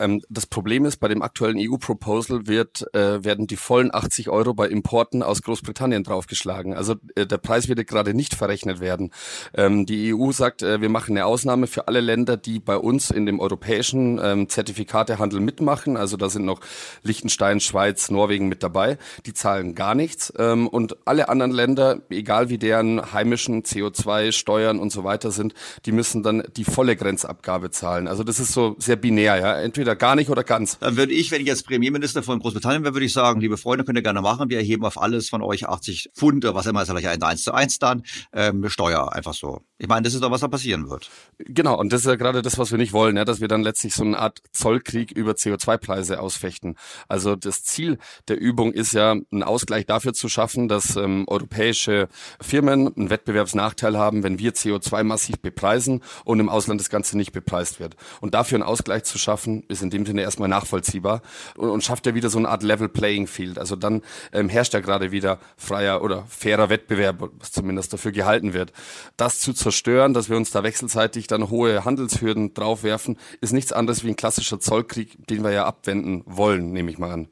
Ähm, 0.00 0.22
das 0.28 0.46
Problem 0.46 0.84
ist, 0.84 0.96
bei 0.96 1.08
dem 1.08 1.22
aktuellen 1.22 1.58
EU-Proposal 1.58 2.46
wird, 2.46 2.92
äh, 2.94 3.22
werden 3.22 3.46
die 3.46 3.56
vollen 3.56 3.94
80 3.94 4.30
Euro 4.30 4.54
bei 4.54 4.66
Importen 4.68 5.22
aus 5.22 5.42
Großbritannien 5.42 6.02
draufgeschlagen. 6.02 6.74
Also 6.74 6.96
äh, 7.14 7.26
der 7.26 7.38
Preis 7.38 7.68
wird 7.68 7.86
gerade 7.86 8.14
nicht 8.14 8.34
verrechnet 8.34 8.80
werden. 8.80 9.10
Ähm, 9.54 9.86
die 9.86 10.14
EU 10.14 10.32
sagt, 10.32 10.62
äh, 10.62 10.80
wir 10.80 10.88
machen 10.88 11.16
eine 11.16 11.26
Ausnahme 11.26 11.66
für 11.66 11.88
alle 11.88 12.00
Länder, 12.00 12.36
die 12.36 12.58
bei 12.58 12.76
uns 12.76 13.10
in 13.10 13.26
dem 13.26 13.40
europäischen 13.40 14.18
ähm, 14.22 14.48
Zertifikatehandel 14.48 15.40
mitmachen. 15.40 15.96
Also 15.96 16.16
da 16.16 16.28
sind 16.28 16.44
noch 16.44 16.60
Liechtenstein, 17.02 17.60
Schweiz, 17.60 18.10
Norwegen 18.10 18.48
mit 18.48 18.62
dabei. 18.62 18.98
Die 19.26 19.34
zahlen 19.34 19.74
gar 19.74 19.94
nichts. 19.94 20.32
Ähm, 20.38 20.66
und 20.66 20.96
alle 21.06 21.28
anderen 21.28 21.52
Länder, 21.52 22.00
egal 22.10 22.48
wie 22.48 22.58
deren 22.58 23.12
heimischen 23.12 23.62
CO2-Steuern 23.62 24.78
und 24.78 24.90
so 24.90 25.04
weiter 25.04 25.30
sind, 25.30 25.54
die 25.84 25.92
müssen 25.92 26.22
dann 26.22 26.42
die 26.56 26.64
volle 26.64 26.96
Grenzabgabe 26.96 27.70
zahlen. 27.70 28.08
Also 28.08 28.24
das 28.24 28.40
ist 28.40 28.52
so 28.52 28.76
sehr 28.78 28.96
binär. 28.96 29.36
Ja, 29.36 29.60
entweder 29.60 29.89
entweder 29.90 29.96
gar 29.96 30.16
nicht 30.16 30.30
oder 30.30 30.44
ganz. 30.44 30.78
Dann 30.78 30.96
würde 30.96 31.12
ich, 31.12 31.30
wenn 31.30 31.40
ich 31.40 31.46
jetzt 31.46 31.66
Premierminister 31.66 32.22
von 32.22 32.38
Großbritannien 32.38 32.84
wäre, 32.84 32.94
würde 32.94 33.06
ich 33.06 33.12
sagen, 33.12 33.40
liebe 33.40 33.56
Freunde, 33.56 33.84
könnt 33.84 33.98
ihr 33.98 34.02
gerne 34.02 34.22
machen. 34.22 34.48
Wir 34.50 34.58
erheben 34.58 34.84
auf 34.84 35.00
alles 35.00 35.28
von 35.28 35.42
euch 35.42 35.68
80 35.68 36.10
Pfund, 36.14 36.44
was 36.44 36.66
immer 36.66 36.82
ist, 36.82 36.90
vielleicht 36.90 37.08
ein 37.08 37.22
1 37.22 37.42
zu 37.42 37.52
1 37.52 37.78
dann, 37.78 38.02
ähm, 38.32 38.68
Steuer, 38.68 39.12
einfach 39.12 39.34
so. 39.34 39.60
Ich 39.82 39.88
meine, 39.88 40.02
das 40.02 40.12
ist 40.12 40.22
doch, 40.22 40.30
was 40.30 40.42
da 40.42 40.48
passieren 40.48 40.90
wird. 40.90 41.10
Genau, 41.38 41.78
und 41.78 41.90
das 41.90 42.02
ist 42.02 42.06
ja 42.06 42.16
gerade 42.16 42.42
das, 42.42 42.58
was 42.58 42.70
wir 42.70 42.76
nicht 42.76 42.92
wollen, 42.92 43.16
ja, 43.16 43.24
dass 43.24 43.40
wir 43.40 43.48
dann 43.48 43.62
letztlich 43.62 43.94
so 43.94 44.04
eine 44.04 44.18
Art 44.18 44.42
Zollkrieg 44.52 45.10
über 45.10 45.32
CO2-Preise 45.32 46.20
ausfechten. 46.20 46.76
Also 47.08 47.34
das 47.34 47.64
Ziel 47.64 47.96
der 48.28 48.38
Übung 48.38 48.74
ist 48.74 48.92
ja, 48.92 49.12
einen 49.12 49.42
Ausgleich 49.42 49.86
dafür 49.86 50.12
zu 50.12 50.28
schaffen, 50.28 50.68
dass 50.68 50.96
ähm, 50.96 51.24
europäische 51.28 52.08
Firmen 52.42 52.94
einen 52.94 53.08
Wettbewerbsnachteil 53.08 53.96
haben, 53.96 54.22
wenn 54.22 54.38
wir 54.38 54.52
CO2 54.52 55.02
massiv 55.02 55.38
bepreisen 55.38 56.02
und 56.26 56.40
im 56.40 56.50
Ausland 56.50 56.78
das 56.78 56.90
Ganze 56.90 57.16
nicht 57.16 57.32
bepreist 57.32 57.80
wird. 57.80 57.96
Und 58.20 58.34
dafür 58.34 58.56
einen 58.56 58.64
Ausgleich 58.64 59.04
zu 59.04 59.16
schaffen, 59.16 59.64
ist 59.68 59.82
in 59.82 59.88
dem 59.88 60.04
Sinne 60.04 60.20
erstmal 60.20 60.50
nachvollziehbar 60.50 61.22
und, 61.56 61.70
und 61.70 61.82
schafft 61.82 62.04
ja 62.04 62.14
wieder 62.14 62.28
so 62.28 62.36
eine 62.36 62.50
Art 62.50 62.62
Level 62.62 62.90
Playing 62.90 63.26
Field. 63.26 63.58
Also 63.58 63.76
dann 63.76 64.02
ähm, 64.34 64.50
herrscht 64.50 64.74
ja 64.74 64.80
gerade 64.80 65.10
wieder 65.10 65.38
freier 65.56 66.02
oder 66.02 66.26
fairer 66.28 66.68
Wettbewerb, 66.68 67.30
was 67.38 67.50
zumindest 67.50 67.94
dafür 67.94 68.12
gehalten 68.12 68.52
wird. 68.52 68.74
Das 69.16 69.40
zu 69.40 69.54
zerstören, 69.70 70.14
dass 70.14 70.28
wir 70.28 70.36
uns 70.36 70.50
da 70.50 70.64
wechselseitig 70.64 71.28
dann 71.28 71.48
hohe 71.48 71.84
Handelshürden 71.84 72.54
draufwerfen, 72.54 73.16
ist 73.40 73.52
nichts 73.52 73.72
anderes 73.72 74.02
wie 74.02 74.08
ein 74.08 74.16
klassischer 74.16 74.58
Zollkrieg, 74.58 75.28
den 75.28 75.44
wir 75.44 75.52
ja 75.52 75.64
abwenden 75.64 76.24
wollen, 76.26 76.72
nehme 76.72 76.90
ich 76.90 76.98
mal 76.98 77.12
an. 77.12 77.28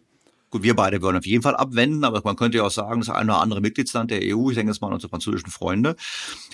Gut, 0.50 0.62
wir 0.62 0.74
beide 0.74 1.02
würden 1.02 1.18
auf 1.18 1.26
jeden 1.26 1.42
Fall 1.42 1.54
abwenden, 1.54 2.04
aber 2.04 2.22
man 2.24 2.34
könnte 2.34 2.56
ja 2.56 2.64
auch 2.64 2.70
sagen, 2.70 3.00
das 3.00 3.10
eine 3.10 3.32
oder 3.32 3.42
andere 3.42 3.60
Mitgliedsland 3.60 4.10
der 4.10 4.20
EU, 4.22 4.48
ich 4.48 4.56
denke 4.56 4.72
jetzt 4.72 4.80
mal 4.80 4.88
an 4.88 4.94
unsere 4.94 5.10
französischen 5.10 5.50
Freunde, 5.50 5.94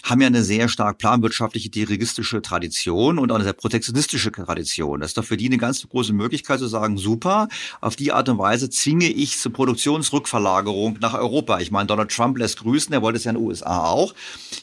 haben 0.02 0.20
ja 0.20 0.26
eine 0.26 0.42
sehr 0.42 0.68
stark 0.68 0.98
planwirtschaftliche, 0.98 1.70
dirigistische 1.70 2.42
Tradition 2.42 3.20
und 3.20 3.30
auch 3.30 3.36
eine 3.36 3.44
sehr 3.44 3.52
protektionistische 3.52 4.32
Tradition. 4.32 5.00
Das 5.00 5.10
ist 5.10 5.18
doch 5.18 5.24
für 5.24 5.36
die 5.36 5.46
eine 5.46 5.58
ganz 5.58 5.88
große 5.88 6.12
Möglichkeit 6.12 6.58
zu 6.58 6.66
sagen, 6.66 6.98
super, 6.98 7.48
auf 7.80 7.94
die 7.94 8.10
Art 8.10 8.28
und 8.28 8.38
Weise 8.38 8.68
zwinge 8.68 9.08
ich 9.08 9.38
zur 9.38 9.52
Produktionsrückverlagerung 9.52 10.98
nach 11.00 11.14
Europa. 11.14 11.60
Ich 11.60 11.70
meine, 11.70 11.86
Donald 11.86 12.10
Trump 12.10 12.36
lässt 12.36 12.58
grüßen, 12.58 12.92
er 12.92 13.00
wollte 13.00 13.18
es 13.18 13.24
ja 13.24 13.30
in 13.30 13.36
den 13.36 13.46
USA 13.46 13.84
auch. 13.84 14.12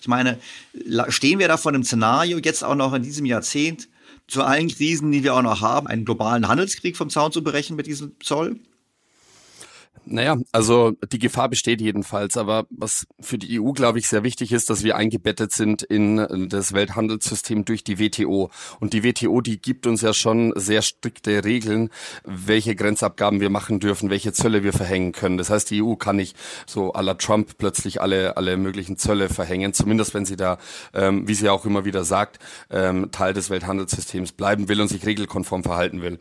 Ich 0.01 0.09
meine, 0.09 0.39
stehen 1.07 1.39
wir 1.39 1.47
da 1.47 1.55
vor 1.55 1.71
einem 1.71 1.85
Szenario, 1.85 2.37
jetzt 2.43 2.65
auch 2.65 2.75
noch 2.75 2.93
in 2.93 3.03
diesem 3.03 3.25
Jahrzehnt, 3.25 3.87
zu 4.27 4.43
allen 4.43 4.67
Krisen, 4.67 5.11
die 5.11 5.23
wir 5.23 5.35
auch 5.35 5.41
noch 5.41 5.61
haben, 5.61 5.87
einen 5.87 6.05
globalen 6.05 6.47
Handelskrieg 6.47 6.97
vom 6.97 7.09
Zaun 7.09 7.31
zu 7.31 7.43
brechen 7.43 7.75
mit 7.75 7.87
diesem 7.87 8.13
Zoll? 8.21 8.59
Naja, 10.05 10.37
also 10.51 10.93
die 11.11 11.19
Gefahr 11.19 11.47
besteht 11.47 11.79
jedenfalls, 11.79 12.35
aber 12.35 12.65
was 12.71 13.05
für 13.19 13.37
die 13.37 13.61
EU, 13.61 13.71
glaube 13.71 13.99
ich, 13.99 14.07
sehr 14.07 14.23
wichtig 14.23 14.51
ist, 14.51 14.69
dass 14.71 14.83
wir 14.83 14.95
eingebettet 14.95 15.51
sind 15.51 15.83
in 15.83 16.49
das 16.49 16.73
Welthandelssystem 16.73 17.65
durch 17.65 17.83
die 17.83 17.99
WTO. 17.99 18.49
Und 18.79 18.93
die 18.93 19.03
WTO, 19.03 19.41
die 19.41 19.61
gibt 19.61 19.85
uns 19.85 20.01
ja 20.01 20.13
schon 20.13 20.53
sehr 20.55 20.81
strikte 20.81 21.43
Regeln, 21.43 21.91
welche 22.23 22.75
Grenzabgaben 22.75 23.41
wir 23.41 23.51
machen 23.51 23.79
dürfen, 23.79 24.09
welche 24.09 24.33
Zölle 24.33 24.63
wir 24.63 24.73
verhängen 24.73 25.11
können. 25.11 25.37
Das 25.37 25.51
heißt, 25.51 25.69
die 25.69 25.83
EU 25.83 25.93
kann 25.95 26.15
nicht 26.15 26.35
so 26.65 26.93
à 26.93 27.03
la 27.03 27.13
Trump 27.13 27.59
plötzlich 27.59 28.01
alle, 28.01 28.37
alle 28.37 28.57
möglichen 28.57 28.97
Zölle 28.97 29.29
verhängen, 29.29 29.73
zumindest 29.73 30.15
wenn 30.15 30.25
sie 30.25 30.35
da, 30.35 30.57
ähm, 30.95 31.27
wie 31.27 31.35
sie 31.35 31.49
auch 31.49 31.65
immer 31.65 31.85
wieder 31.85 32.03
sagt, 32.05 32.39
ähm, 32.71 33.11
Teil 33.11 33.33
des 33.33 33.51
Welthandelssystems 33.51 34.31
bleiben 34.31 34.67
will 34.67 34.81
und 34.81 34.87
sich 34.87 35.05
regelkonform 35.05 35.63
verhalten 35.63 36.01
will. 36.01 36.17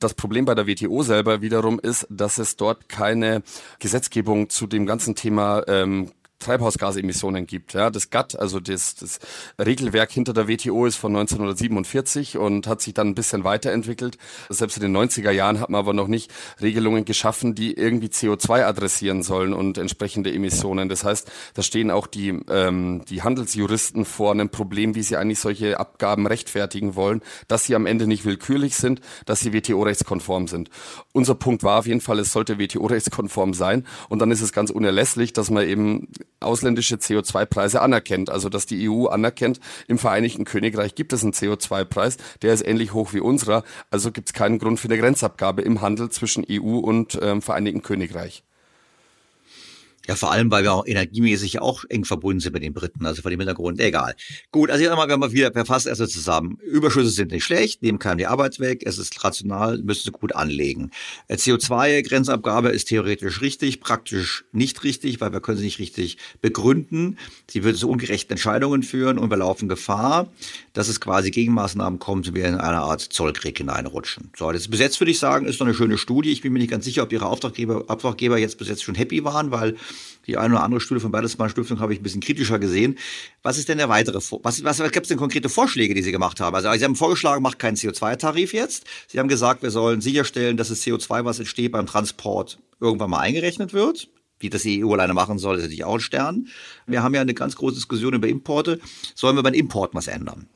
Das 0.00 0.14
Problem 0.14 0.44
bei 0.44 0.54
der 0.54 0.68
WTO 0.68 1.02
selber 1.02 1.42
wiederum 1.42 1.80
ist, 1.80 2.06
dass 2.08 2.38
es 2.38 2.54
dort 2.54 2.88
keine 2.88 3.42
Gesetzgebung 3.80 4.48
zu 4.48 4.68
dem 4.68 4.86
ganzen 4.86 5.16
Thema 5.16 5.64
ähm, 5.66 6.12
Treibhausgasemissionen 6.38 7.46
gibt. 7.46 7.74
Ja, 7.74 7.90
das 7.90 8.10
GATT, 8.10 8.38
also 8.38 8.60
das, 8.60 8.94
das 8.94 9.18
Regelwerk 9.58 10.10
hinter 10.10 10.32
der 10.32 10.48
WTO 10.48 10.86
ist 10.86 10.96
von 10.96 11.14
1947 11.14 12.38
und 12.38 12.66
hat 12.66 12.80
sich 12.80 12.94
dann 12.94 13.08
ein 13.08 13.14
bisschen 13.14 13.44
weiterentwickelt. 13.44 14.18
Selbst 14.48 14.76
in 14.76 14.82
den 14.82 14.96
90er 14.96 15.30
Jahren 15.30 15.60
hat 15.60 15.70
man 15.70 15.78
aber 15.78 15.92
noch 15.92 16.08
nicht 16.08 16.32
Regelungen 16.60 17.04
geschaffen, 17.04 17.54
die 17.54 17.74
irgendwie 17.74 18.08
CO2 18.08 18.64
adressieren 18.64 19.22
sollen 19.22 19.52
und 19.52 19.78
entsprechende 19.78 20.32
Emissionen. 20.32 20.88
Das 20.88 21.04
heißt, 21.04 21.30
da 21.54 21.62
stehen 21.62 21.90
auch 21.90 22.06
die, 22.06 22.38
ähm, 22.48 23.02
die 23.08 23.22
Handelsjuristen 23.22 24.04
vor 24.04 24.32
einem 24.32 24.48
Problem, 24.48 24.94
wie 24.94 25.02
sie 25.02 25.16
eigentlich 25.16 25.40
solche 25.40 25.80
Abgaben 25.80 26.26
rechtfertigen 26.26 26.94
wollen, 26.94 27.22
dass 27.48 27.64
sie 27.64 27.74
am 27.74 27.86
Ende 27.86 28.06
nicht 28.06 28.24
willkürlich 28.24 28.76
sind, 28.76 29.00
dass 29.26 29.40
sie 29.40 29.52
WTO-rechtskonform 29.52 30.46
sind. 30.46 30.70
Unser 31.12 31.34
Punkt 31.34 31.62
war 31.62 31.80
auf 31.80 31.86
jeden 31.86 32.00
Fall, 32.00 32.18
es 32.20 32.32
sollte 32.32 32.58
WTO-rechtskonform 32.58 33.54
sein 33.54 33.86
und 34.08 34.20
dann 34.20 34.30
ist 34.30 34.42
es 34.42 34.52
ganz 34.52 34.70
unerlässlich, 34.70 35.32
dass 35.32 35.50
man 35.50 35.66
eben 35.66 36.08
ausländische 36.40 36.96
CO2-Preise 36.96 37.80
anerkennt. 37.80 38.30
Also 38.30 38.48
dass 38.48 38.66
die 38.66 38.88
EU 38.88 39.06
anerkennt, 39.06 39.60
im 39.86 39.98
Vereinigten 39.98 40.44
Königreich 40.44 40.94
gibt 40.94 41.12
es 41.12 41.22
einen 41.22 41.32
CO2-Preis, 41.32 42.16
der 42.42 42.54
ist 42.54 42.66
ähnlich 42.66 42.92
hoch 42.92 43.12
wie 43.12 43.20
unserer. 43.20 43.64
Also 43.90 44.12
gibt 44.12 44.28
es 44.28 44.32
keinen 44.32 44.58
Grund 44.58 44.80
für 44.80 44.88
eine 44.88 44.98
Grenzabgabe 44.98 45.62
im 45.62 45.80
Handel 45.80 46.10
zwischen 46.10 46.44
EU 46.50 46.78
und 46.78 47.18
ähm, 47.20 47.42
Vereinigten 47.42 47.82
Königreich. 47.82 48.44
Ja, 50.08 50.16
vor 50.16 50.32
allem, 50.32 50.50
weil 50.50 50.64
wir 50.64 50.72
auch 50.72 50.86
energiemäßig 50.86 51.60
auch 51.60 51.84
eng 51.90 52.06
verbunden 52.06 52.40
sind 52.40 52.54
mit 52.54 52.62
den 52.62 52.72
Briten. 52.72 53.04
Also 53.04 53.20
von 53.20 53.30
dem 53.30 53.40
Hintergrund, 53.40 53.78
egal. 53.78 54.14
Gut, 54.50 54.70
also 54.70 54.88
einmal, 54.88 55.06
wenn 55.06 55.20
wir 55.20 55.32
wieder 55.32 55.52
verfasst 55.52 55.86
erst 55.86 56.08
zusammen. 56.08 56.58
Überschüsse 56.62 57.10
sind 57.10 57.30
nicht 57.30 57.44
schlecht, 57.44 57.82
nehmen 57.82 57.98
keinem 57.98 58.16
die 58.16 58.26
Arbeit 58.26 58.58
weg, 58.58 58.84
es 58.86 58.96
ist 58.96 59.22
rational, 59.22 59.76
müssen 59.82 60.04
sie 60.04 60.10
gut 60.10 60.34
anlegen. 60.34 60.92
Äh, 61.26 61.34
CO2-Grenzabgabe 61.34 62.70
ist 62.70 62.86
theoretisch 62.86 63.42
richtig, 63.42 63.80
praktisch 63.80 64.46
nicht 64.50 64.82
richtig, 64.82 65.20
weil 65.20 65.30
wir 65.32 65.40
können 65.40 65.58
sie 65.58 65.64
nicht 65.64 65.78
richtig 65.78 66.16
begründen. 66.40 67.18
Sie 67.46 67.62
würde 67.62 67.76
zu 67.76 67.90
ungerechten 67.90 68.32
Entscheidungen 68.32 68.82
führen 68.82 69.18
und 69.18 69.28
wir 69.28 69.36
laufen 69.36 69.68
Gefahr, 69.68 70.32
dass 70.72 70.88
es 70.88 71.02
quasi 71.02 71.30
Gegenmaßnahmen 71.30 71.98
kommt 71.98 72.28
und 72.28 72.34
wir 72.34 72.46
in 72.46 72.54
eine 72.54 72.78
Art 72.78 73.02
Zollkrieg 73.02 73.58
hineinrutschen. 73.58 74.30
So, 74.38 74.50
das 74.52 74.68
bis 74.68 74.80
jetzt 74.80 74.98
würde 75.00 75.10
ich 75.10 75.18
sagen, 75.18 75.44
ist 75.44 75.60
noch 75.60 75.66
eine 75.66 75.74
schöne 75.74 75.98
Studie. 75.98 76.32
Ich 76.32 76.40
bin 76.40 76.54
mir 76.54 76.60
nicht 76.60 76.70
ganz 76.70 76.86
sicher, 76.86 77.02
ob 77.02 77.12
Ihre 77.12 77.26
Auftraggeber, 77.26 77.84
Auftraggeber 77.88 78.38
jetzt 78.38 78.56
bis 78.56 78.68
jetzt 78.68 78.82
schon 78.82 78.94
happy 78.94 79.22
waren, 79.24 79.50
weil 79.50 79.76
die 80.26 80.36
eine 80.36 80.54
oder 80.54 80.62
andere 80.62 80.80
Studie 80.80 81.00
von 81.00 81.10
Bertelsmann 81.10 81.48
Stiftung 81.48 81.80
habe 81.80 81.92
ich 81.92 82.00
ein 82.00 82.02
bisschen 82.02 82.20
kritischer 82.20 82.58
gesehen. 82.58 82.98
Was 83.42 83.58
ist 83.58 83.68
denn 83.68 83.78
der 83.78 83.88
weitere, 83.88 84.16
was, 84.16 84.62
was, 84.62 84.78
was 84.78 84.92
gibt 84.92 85.06
es 85.06 85.08
denn 85.08 85.18
konkrete 85.18 85.48
Vorschläge, 85.48 85.94
die 85.94 86.02
Sie 86.02 86.12
gemacht 86.12 86.40
haben? 86.40 86.54
Also 86.54 86.72
Sie 86.72 86.84
haben 86.84 86.96
vorgeschlagen, 86.96 87.42
macht 87.42 87.58
keinen 87.58 87.76
CO2-Tarif 87.76 88.52
jetzt. 88.52 88.84
Sie 89.06 89.18
haben 89.18 89.28
gesagt, 89.28 89.62
wir 89.62 89.70
sollen 89.70 90.00
sicherstellen, 90.00 90.56
dass 90.56 90.68
das 90.68 90.82
CO2, 90.82 91.24
was 91.24 91.38
entsteht 91.38 91.72
beim 91.72 91.86
Transport, 91.86 92.58
irgendwann 92.80 93.10
mal 93.10 93.20
eingerechnet 93.20 93.72
wird. 93.72 94.08
Wie 94.40 94.50
das 94.50 94.62
die 94.62 94.84
EU 94.84 94.92
alleine 94.92 95.14
machen 95.14 95.38
soll, 95.38 95.56
ist 95.56 95.62
natürlich 95.62 95.84
auch 95.84 95.94
ein 95.94 96.00
Stern. 96.00 96.48
Wir 96.86 97.02
haben 97.02 97.14
ja 97.14 97.20
eine 97.20 97.34
ganz 97.34 97.56
große 97.56 97.74
Diskussion 97.74 98.14
über 98.14 98.28
Importe. 98.28 98.80
Sollen 99.14 99.34
wir 99.34 99.42
beim 99.42 99.54
Import 99.54 99.94
was 99.94 100.06
ändern? 100.06 100.48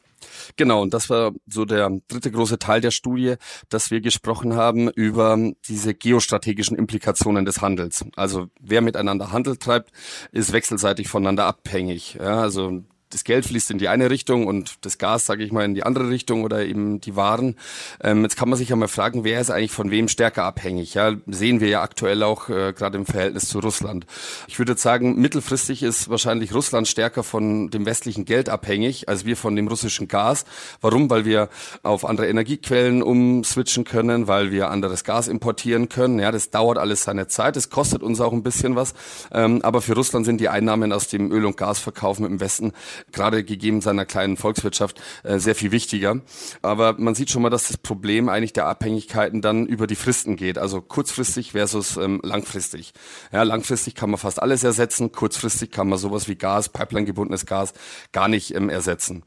Genau, 0.57 0.83
und 0.83 0.95
das 0.95 1.11
war 1.11 1.33
so 1.47 1.65
der 1.65 1.91
dritte 2.09 2.31
große 2.31 2.59
Teil 2.59 2.81
der 2.81 2.91
Studie, 2.91 3.35
dass 3.69 3.91
wir 3.91 4.01
gesprochen 4.01 4.55
haben 4.55 4.89
über 4.91 5.39
diese 5.69 5.95
geostrategischen 5.95 6.77
Implikationen 6.77 7.45
des 7.45 7.61
Handels. 7.61 8.05
Also 8.17 8.49
wer 8.61 8.81
miteinander 8.81 9.33
Handel 9.33 9.57
treibt, 9.57 9.91
ist 10.33 10.53
wechselseitig 10.53 11.09
voneinander 11.09 11.47
abhängig. 11.47 12.15
Ja, 12.15 12.41
also 12.41 12.83
das 13.13 13.25
Geld 13.25 13.47
fließt 13.47 13.71
in 13.71 13.79
die 13.79 13.89
eine 13.89 14.11
Richtung 14.11 14.47
und 14.47 14.77
das 14.83 14.99
Gas, 14.99 15.27
sage 15.27 15.45
ich 15.45 15.53
mal, 15.53 15.65
in 15.65 15.75
die 15.75 15.83
andere 15.83 16.09
Richtung 16.09 16.45
oder 16.45 16.65
eben 16.65 17.01
die 17.01 17.17
Waren. 17.17 17.57
Ähm, 18.03 18.23
jetzt 18.23 18.37
kann 18.37 18.49
man 18.49 18.59
sich 18.59 18.71
ja 18.71 18.77
mal 18.77 18.89
fragen, 18.89 19.25
wer 19.25 19.41
ist 19.41 19.51
eigentlich 19.51 19.71
von 19.71 19.91
wem 19.91 20.09
stärker 20.09 20.45
abhängig? 20.45 20.95
Ja, 20.95 21.13
sehen 21.27 21.61
wir 21.61 21.69
ja 21.69 21.83
aktuell 21.83 22.23
auch 22.23 22.49
äh, 22.49 22.73
gerade 22.73 22.99
im 22.99 23.07
Verhältnis 23.07 23.49
zu 23.49 23.59
Russland. 23.59 24.07
Ich 24.47 24.59
würde 24.59 24.77
sagen, 24.77 25.21
mittelfristig 25.21 25.83
ist 25.83 26.09
wahrscheinlich 26.09 26.55
Russland 26.55 26.89
stärker 26.89 27.23
von 27.23 27.71
dem 27.71 27.87
westlichen 27.87 28.25
Geld 28.25 28.49
abhängig 28.49 29.09
als 29.09 29.25
wir 29.25 29.37
von 29.37 29.57
dem 29.57 29.69
russischen 29.69 30.09
Gas. 30.09 30.45
Warum? 30.81 31.11
Weil 31.11 31.25
wir 31.25 31.49
auf 31.83 32.05
andere 32.05 32.29
Energiequellen 32.29 33.03
umswitchen 33.03 33.85
können, 33.85 34.29
weil 34.29 34.51
wir 34.51 34.71
anderes 34.71 35.05
Gas 35.05 35.29
importieren 35.29 35.89
können. 35.89 36.19
Ja, 36.19 36.33
das 36.33 36.51
dauert 36.51 36.79
alles 36.79 37.05
seine 37.05 37.29
Zeit. 37.29 37.57
Es 37.57 37.71
kostet 37.71 38.03
uns 38.03 38.21
auch 38.21 38.33
ein 38.33 38.43
bisschen 38.43 38.77
was. 38.77 38.95
Ähm, 39.33 39.61
aber 39.63 39.83
für 39.83 39.95
Russland 39.95 40.27
sind 40.27 40.41
die 40.41 40.49
Einnahmen 40.49 40.93
aus 40.93 41.09
dem 41.09 41.31
Öl- 41.31 41.45
und 41.45 41.57
Gasverkauf 41.57 42.19
mit 42.19 42.41
Westen 42.41 42.73
gerade 43.11 43.45
gegeben 43.45 43.81
seiner 43.81 44.05
kleinen 44.05 44.37
Volkswirtschaft 44.37 45.01
äh, 45.25 45.39
sehr 45.39 45.55
viel 45.55 45.73
wichtiger. 45.73 46.21
Aber 46.63 46.95
man 46.99 47.15
sieht 47.15 47.31
schon 47.31 47.43
mal, 47.43 47.51
dass 47.51 47.69
das 47.69 47.77
Problem 47.79 48.29
eigentlich 48.29 48.53
der 48.53 48.67
Abhängigkeiten 48.67 49.41
dann 49.43 49.67
über 49.67 49.87
die 49.87 49.97
Fristen 49.97 50.37
geht, 50.37 50.59
also 50.59 50.81
kurzfristig 50.81 51.53
versus 51.53 51.97
ähm, 51.97 52.21
langfristig. 52.23 52.93
Ja, 53.33 53.43
langfristig 53.43 53.95
kann 53.95 54.11
man 54.11 54.19
fast 54.19 54.41
alles 54.41 54.65
ersetzen, 54.65 55.13
kurzfristig 55.13 55.71
kann 55.71 55.89
man 55.89 55.99
sowas 55.99 56.29
wie 56.29 56.37
Gas, 56.37 56.69
Pipeline 56.69 57.07
gebundenes 57.07 57.47
Gas 57.47 57.73
gar 58.13 58.29
nicht 58.29 58.55
ähm, 58.55 58.69
ersetzen. 58.69 59.23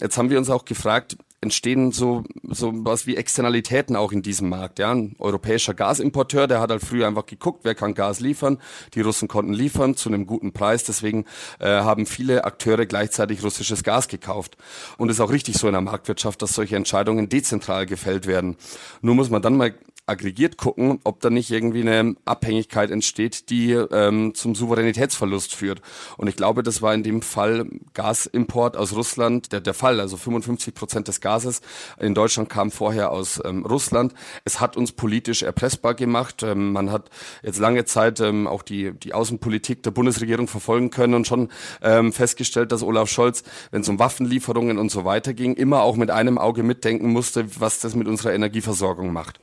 Jetzt 0.00 0.16
haben 0.16 0.30
wir 0.30 0.38
uns 0.38 0.50
auch 0.50 0.64
gefragt, 0.64 1.16
entstehen 1.40 1.92
so, 1.92 2.24
so 2.42 2.72
was 2.74 3.06
wie 3.06 3.16
Externalitäten 3.16 3.94
auch 3.94 4.10
in 4.12 4.22
diesem 4.22 4.48
Markt. 4.48 4.78
Ja? 4.78 4.90
Ein 4.90 5.14
europäischer 5.18 5.74
Gasimporteur, 5.74 6.48
der 6.48 6.60
hat 6.60 6.70
halt 6.70 6.82
früher 6.82 7.06
einfach 7.06 7.26
geguckt, 7.26 7.60
wer 7.62 7.74
kann 7.74 7.94
Gas 7.94 8.20
liefern. 8.20 8.58
Die 8.94 9.00
Russen 9.00 9.28
konnten 9.28 9.52
liefern 9.52 9.94
zu 9.94 10.08
einem 10.08 10.26
guten 10.26 10.52
Preis. 10.52 10.84
Deswegen 10.84 11.26
äh, 11.60 11.68
haben 11.68 12.06
viele 12.06 12.44
Akteure 12.44 12.86
gleichzeitig 12.86 13.44
russisches 13.44 13.84
Gas 13.84 14.08
gekauft. 14.08 14.56
Und 14.96 15.10
es 15.10 15.16
ist 15.16 15.20
auch 15.20 15.30
richtig 15.30 15.56
so 15.56 15.68
in 15.68 15.74
der 15.74 15.80
Marktwirtschaft, 15.80 16.42
dass 16.42 16.54
solche 16.54 16.76
Entscheidungen 16.76 17.28
dezentral 17.28 17.86
gefällt 17.86 18.26
werden. 18.26 18.56
Nur 19.00 19.14
muss 19.14 19.30
man 19.30 19.42
dann 19.42 19.56
mal 19.56 19.74
aggregiert 20.08 20.56
gucken, 20.56 21.00
ob 21.04 21.20
da 21.20 21.30
nicht 21.30 21.50
irgendwie 21.50 21.82
eine 21.82 22.16
Abhängigkeit 22.24 22.90
entsteht, 22.90 23.50
die 23.50 23.72
ähm, 23.72 24.34
zum 24.34 24.54
Souveränitätsverlust 24.54 25.54
führt. 25.54 25.82
Und 26.16 26.28
ich 26.28 26.36
glaube, 26.36 26.62
das 26.62 26.82
war 26.82 26.94
in 26.94 27.02
dem 27.02 27.22
Fall 27.22 27.66
Gasimport 27.94 28.76
aus 28.76 28.94
Russland 28.94 29.52
der, 29.52 29.60
der 29.60 29.74
Fall. 29.74 30.00
Also 30.00 30.16
55 30.16 30.74
Prozent 30.74 31.08
des 31.08 31.20
Gases 31.20 31.60
in 32.00 32.14
Deutschland 32.14 32.48
kam 32.48 32.70
vorher 32.70 33.10
aus 33.10 33.40
ähm, 33.44 33.64
Russland. 33.64 34.14
Es 34.44 34.60
hat 34.60 34.76
uns 34.76 34.92
politisch 34.92 35.42
erpressbar 35.42 35.94
gemacht. 35.94 36.42
Ähm, 36.42 36.72
man 36.72 36.90
hat 36.90 37.10
jetzt 37.42 37.58
lange 37.58 37.84
Zeit 37.84 38.20
ähm, 38.20 38.46
auch 38.46 38.62
die, 38.62 38.92
die 38.92 39.14
Außenpolitik 39.14 39.82
der 39.82 39.90
Bundesregierung 39.90 40.48
verfolgen 40.48 40.90
können 40.90 41.14
und 41.14 41.26
schon 41.26 41.48
ähm, 41.82 42.12
festgestellt, 42.12 42.72
dass 42.72 42.82
Olaf 42.82 43.10
Scholz, 43.10 43.42
wenn 43.70 43.82
es 43.82 43.88
um 43.88 43.98
Waffenlieferungen 43.98 44.78
und 44.78 44.90
so 44.90 45.04
weiter 45.04 45.34
ging, 45.34 45.54
immer 45.54 45.82
auch 45.82 45.96
mit 45.96 46.10
einem 46.10 46.38
Auge 46.38 46.62
mitdenken 46.62 47.10
musste, 47.10 47.60
was 47.60 47.80
das 47.80 47.94
mit 47.94 48.08
unserer 48.08 48.32
Energieversorgung 48.32 49.12
macht. 49.12 49.40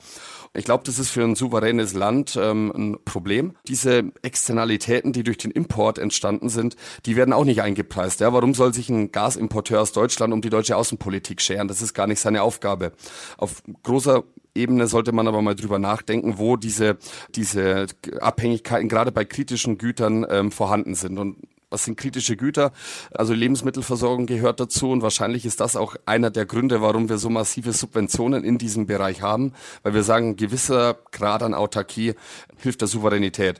Ich 0.56 0.66
glaube, 0.66 0.84
das 0.86 1.00
ist 1.00 1.10
für 1.10 1.24
ein 1.24 1.36
souveränes 1.36 1.94
Land 1.94 2.40
ähm, 2.42 2.72
ein 2.76 2.98
Problem. 3.04 3.56
Diese 3.68 4.12
Externalitäten, 4.22 5.12
die 5.12 5.24
durch 5.24 5.38
den 5.38 5.52
Import 5.52 5.98
entstanden 6.00 6.50
sind, 6.50 6.76
die 7.06 7.16
werden 7.16 7.34
auch 7.34 7.44
nicht 7.44 7.62
eingepreist. 7.62 8.22
Ja? 8.22 8.32
Warum 8.32 8.54
soll 8.54 8.74
sich 8.74 8.90
ein 8.90 9.12
Gasimporteur 9.12 9.82
aus 9.82 9.92
Deutschland 9.92 10.34
um 10.34 10.42
die 10.42 10.50
deutsche 10.50 10.78
Außenpolitik 10.78 11.42
scheren? 11.42 11.68
Das 11.68 11.82
ist 11.82 11.94
gar 11.94 12.08
nicht 12.08 12.20
seine 12.20 12.42
Aufgabe. 12.42 12.94
Auf 13.38 13.64
großer 13.84 14.24
Ebene 14.56 14.88
sollte 14.88 15.12
man 15.12 15.28
aber 15.28 15.42
mal 15.42 15.56
drüber 15.56 15.80
nachdenken, 15.80 16.38
wo 16.38 16.56
diese, 16.56 16.98
diese 17.36 17.88
Abhängigkeiten 18.22 18.88
gerade 18.88 19.12
bei 19.12 19.26
kritischen 19.26 19.78
Gütern 19.78 20.26
ähm, 20.30 20.52
vorhanden 20.52 20.96
sind. 20.96 21.20
Und 21.20 21.38
was 21.76 21.84
sind 21.84 21.98
kritische 21.98 22.38
Güter? 22.38 22.72
Also 23.12 23.34
Lebensmittelversorgung 23.34 24.28
gehört 24.28 24.62
dazu 24.62 24.92
und 24.92 25.02
wahrscheinlich 25.02 25.46
ist 25.46 25.60
das 25.60 25.76
auch 25.76 25.98
einer 26.06 26.32
der 26.32 26.46
Gründe, 26.46 26.82
warum 26.82 27.10
wir 27.10 27.18
so 27.18 27.30
massive 27.30 27.74
Subventionen 27.74 28.46
in 28.46 28.58
diesem 28.58 28.88
Bereich 28.88 29.22
haben, 29.22 29.52
weil 29.84 29.94
wir 29.94 30.04
sagen, 30.04 30.30
ein 30.30 30.36
gewisser 30.38 30.98
Grad 31.12 31.44
an 31.44 31.54
Autarkie 31.54 32.14
hilft 32.60 32.80
der 32.80 32.88
Souveränität. 32.88 33.60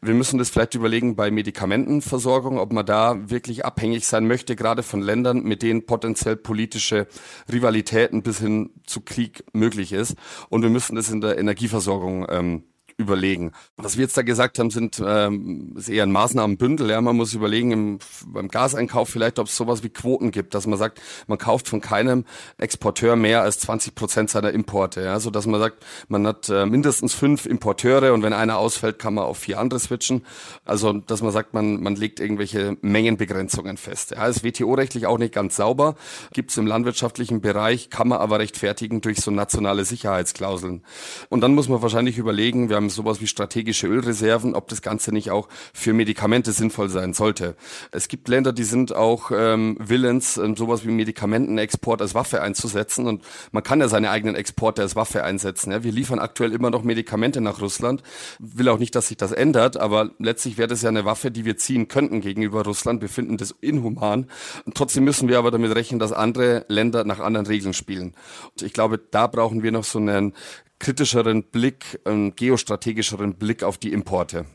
Wir 0.00 0.14
müssen 0.14 0.38
das 0.38 0.50
vielleicht 0.50 0.74
überlegen 0.74 1.14
bei 1.14 1.30
Medikamentenversorgung, 1.30 2.58
ob 2.58 2.72
man 2.72 2.84
da 2.84 3.30
wirklich 3.30 3.64
abhängig 3.64 4.08
sein 4.08 4.26
möchte, 4.26 4.56
gerade 4.56 4.82
von 4.82 5.00
Ländern, 5.00 5.44
mit 5.44 5.62
denen 5.62 5.86
potenziell 5.86 6.34
politische 6.34 7.06
Rivalitäten 7.50 8.24
bis 8.24 8.40
hin 8.40 8.70
zu 8.86 9.02
Krieg 9.02 9.44
möglich 9.52 9.92
ist. 9.92 10.16
Und 10.48 10.62
wir 10.62 10.70
müssen 10.70 10.96
das 10.96 11.10
in 11.10 11.20
der 11.20 11.38
Energieversorgung 11.38 12.26
ähm, 12.28 12.64
überlegen. 12.96 13.52
Was 13.76 13.96
wir 13.96 14.02
jetzt 14.02 14.16
da 14.16 14.22
gesagt 14.22 14.58
haben, 14.58 14.70
sind 14.70 15.02
ähm, 15.04 15.74
ist 15.76 15.88
eher 15.88 16.04
ein 16.04 16.12
Maßnahmenbündel. 16.12 16.90
Ja, 16.90 17.00
man 17.00 17.16
muss 17.16 17.34
überlegen 17.34 17.70
im, 17.70 17.98
beim 18.26 18.48
Gaseinkauf 18.48 19.08
vielleicht, 19.08 19.38
ob 19.38 19.46
es 19.46 19.56
sowas 19.56 19.82
wie 19.82 19.88
Quoten 19.88 20.30
gibt, 20.30 20.54
dass 20.54 20.66
man 20.66 20.78
sagt, 20.78 21.00
man 21.26 21.38
kauft 21.38 21.68
von 21.68 21.80
keinem 21.80 22.24
Exporteur 22.58 23.16
mehr 23.16 23.42
als 23.42 23.58
20 23.60 23.94
Prozent 23.94 24.30
seiner 24.30 24.50
Importe. 24.50 25.02
Ja, 25.02 25.20
so 25.20 25.30
dass 25.30 25.46
man 25.46 25.60
sagt, 25.60 25.84
man 26.08 26.26
hat 26.26 26.48
äh, 26.48 26.66
mindestens 26.66 27.14
fünf 27.14 27.46
Importeure 27.46 28.12
und 28.12 28.22
wenn 28.22 28.32
einer 28.32 28.58
ausfällt, 28.58 28.98
kann 28.98 29.14
man 29.14 29.24
auf 29.24 29.38
vier 29.38 29.58
andere 29.58 29.80
switchen. 29.80 30.24
Also 30.64 30.92
dass 30.92 31.22
man 31.22 31.32
sagt, 31.32 31.54
man 31.54 31.82
man 31.82 31.96
legt 31.96 32.20
irgendwelche 32.20 32.76
Mengenbegrenzungen 32.80 33.76
fest. 33.76 34.12
Ja, 34.12 34.26
ist 34.26 34.44
WTO-rechtlich 34.44 35.06
auch 35.06 35.18
nicht 35.18 35.34
ganz 35.34 35.56
sauber. 35.56 35.94
Gibt 36.32 36.50
es 36.50 36.56
im 36.56 36.66
landwirtschaftlichen 36.66 37.40
Bereich, 37.40 37.90
kann 37.90 38.08
man 38.08 38.18
aber 38.18 38.38
rechtfertigen 38.38 39.00
durch 39.00 39.20
so 39.20 39.30
nationale 39.30 39.84
Sicherheitsklauseln. 39.84 40.82
Und 41.28 41.40
dann 41.40 41.54
muss 41.54 41.68
man 41.68 41.82
wahrscheinlich 41.82 42.18
überlegen, 42.18 42.68
wir 42.68 42.76
haben 42.76 42.81
sowas 42.90 43.20
wie 43.20 43.26
strategische 43.26 43.86
Ölreserven, 43.86 44.54
ob 44.54 44.68
das 44.68 44.82
Ganze 44.82 45.12
nicht 45.12 45.30
auch 45.30 45.48
für 45.72 45.92
Medikamente 45.92 46.52
sinnvoll 46.52 46.88
sein 46.88 47.14
sollte. 47.14 47.56
Es 47.90 48.08
gibt 48.08 48.28
Länder, 48.28 48.52
die 48.52 48.64
sind 48.64 48.94
auch 48.94 49.30
ähm, 49.34 49.76
willens, 49.78 50.36
ähm, 50.36 50.56
sowas 50.56 50.86
wie 50.86 50.90
Medikamentenexport 50.90 52.00
als 52.00 52.14
Waffe 52.14 52.42
einzusetzen 52.42 53.06
und 53.06 53.22
man 53.52 53.62
kann 53.62 53.80
ja 53.80 53.88
seine 53.88 54.10
eigenen 54.10 54.34
Exporte 54.34 54.82
als 54.82 54.96
Waffe 54.96 55.24
einsetzen. 55.24 55.72
Ja. 55.72 55.82
Wir 55.82 55.92
liefern 55.92 56.18
aktuell 56.18 56.52
immer 56.52 56.70
noch 56.70 56.82
Medikamente 56.82 57.40
nach 57.40 57.60
Russland. 57.60 58.02
Will 58.38 58.68
auch 58.68 58.78
nicht, 58.78 58.94
dass 58.94 59.08
sich 59.08 59.16
das 59.16 59.32
ändert, 59.32 59.76
aber 59.76 60.10
letztlich 60.18 60.58
wäre 60.58 60.68
das 60.68 60.82
ja 60.82 60.88
eine 60.88 61.04
Waffe, 61.04 61.30
die 61.30 61.44
wir 61.44 61.56
ziehen 61.56 61.88
könnten 61.88 62.20
gegenüber 62.20 62.64
Russland. 62.64 63.02
Wir 63.02 63.08
finden 63.08 63.36
das 63.36 63.54
inhuman. 63.60 64.26
Und 64.64 64.76
trotzdem 64.76 65.04
müssen 65.04 65.28
wir 65.28 65.38
aber 65.38 65.50
damit 65.50 65.74
rechnen, 65.74 65.98
dass 65.98 66.12
andere 66.12 66.64
Länder 66.68 67.04
nach 67.04 67.20
anderen 67.20 67.46
Regeln 67.46 67.74
spielen. 67.74 68.14
Und 68.50 68.62
ich 68.62 68.72
glaube, 68.72 68.98
da 68.98 69.26
brauchen 69.26 69.62
wir 69.62 69.72
noch 69.72 69.84
so 69.84 69.98
einen 69.98 70.34
kritischeren 70.82 71.44
Blick, 71.44 72.00
einen 72.04 72.34
geostrategischeren 72.34 73.34
Blick 73.34 73.62
auf 73.62 73.78
die 73.78 73.92
Importe. 73.92 74.46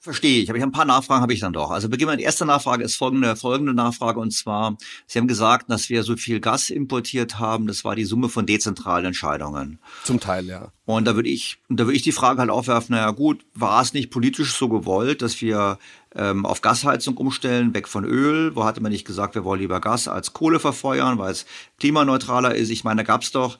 Verstehe 0.00 0.40
ich, 0.40 0.48
aber 0.48 0.56
ich 0.56 0.62
habe 0.62 0.70
ein 0.70 0.72
paar 0.72 0.86
Nachfragen 0.86 1.20
habe 1.20 1.34
ich 1.34 1.40
dann 1.40 1.52
doch. 1.52 1.70
Also 1.70 1.90
beginnen 1.90 2.12
wir. 2.12 2.16
Die 2.16 2.22
erste 2.22 2.46
Nachfrage 2.46 2.82
ist 2.82 2.94
folgende, 2.94 3.36
folgende 3.36 3.74
Nachfrage 3.74 4.20
und 4.20 4.30
zwar, 4.32 4.78
Sie 5.06 5.18
haben 5.18 5.26
gesagt, 5.26 5.70
dass 5.70 5.90
wir 5.90 6.02
so 6.02 6.16
viel 6.16 6.40
Gas 6.40 6.70
importiert 6.70 7.38
haben. 7.38 7.66
Das 7.66 7.84
war 7.84 7.94
die 7.94 8.06
Summe 8.06 8.30
von 8.30 8.46
dezentralen 8.46 9.04
Entscheidungen. 9.04 9.80
Zum 10.04 10.18
Teil, 10.18 10.46
ja. 10.46 10.72
Und 10.86 11.04
da 11.04 11.14
würde 11.14 11.28
ich, 11.28 11.58
da 11.68 11.84
würde 11.84 11.96
ich 11.96 12.02
die 12.02 12.12
Frage 12.12 12.40
halt 12.40 12.48
aufwerfen, 12.48 12.94
naja 12.94 13.10
gut, 13.10 13.44
war 13.54 13.82
es 13.82 13.92
nicht 13.92 14.10
politisch 14.10 14.54
so 14.54 14.70
gewollt, 14.70 15.20
dass 15.20 15.42
wir 15.42 15.78
ähm, 16.14 16.46
auf 16.46 16.62
Gasheizung 16.62 17.18
umstellen, 17.18 17.74
weg 17.74 17.86
von 17.86 18.06
Öl? 18.06 18.56
Wo 18.56 18.64
hatte 18.64 18.80
man 18.80 18.92
nicht 18.92 19.06
gesagt, 19.06 19.34
wir 19.34 19.44
wollen 19.44 19.60
lieber 19.60 19.80
Gas 19.80 20.08
als 20.08 20.32
Kohle 20.32 20.58
verfeuern, 20.58 21.18
weil 21.18 21.32
es 21.32 21.44
klimaneutraler 21.80 22.54
ist? 22.54 22.70
Ich 22.70 22.82
meine, 22.82 23.02
da 23.02 23.02
gab 23.02 23.22
es 23.22 23.32
doch 23.32 23.58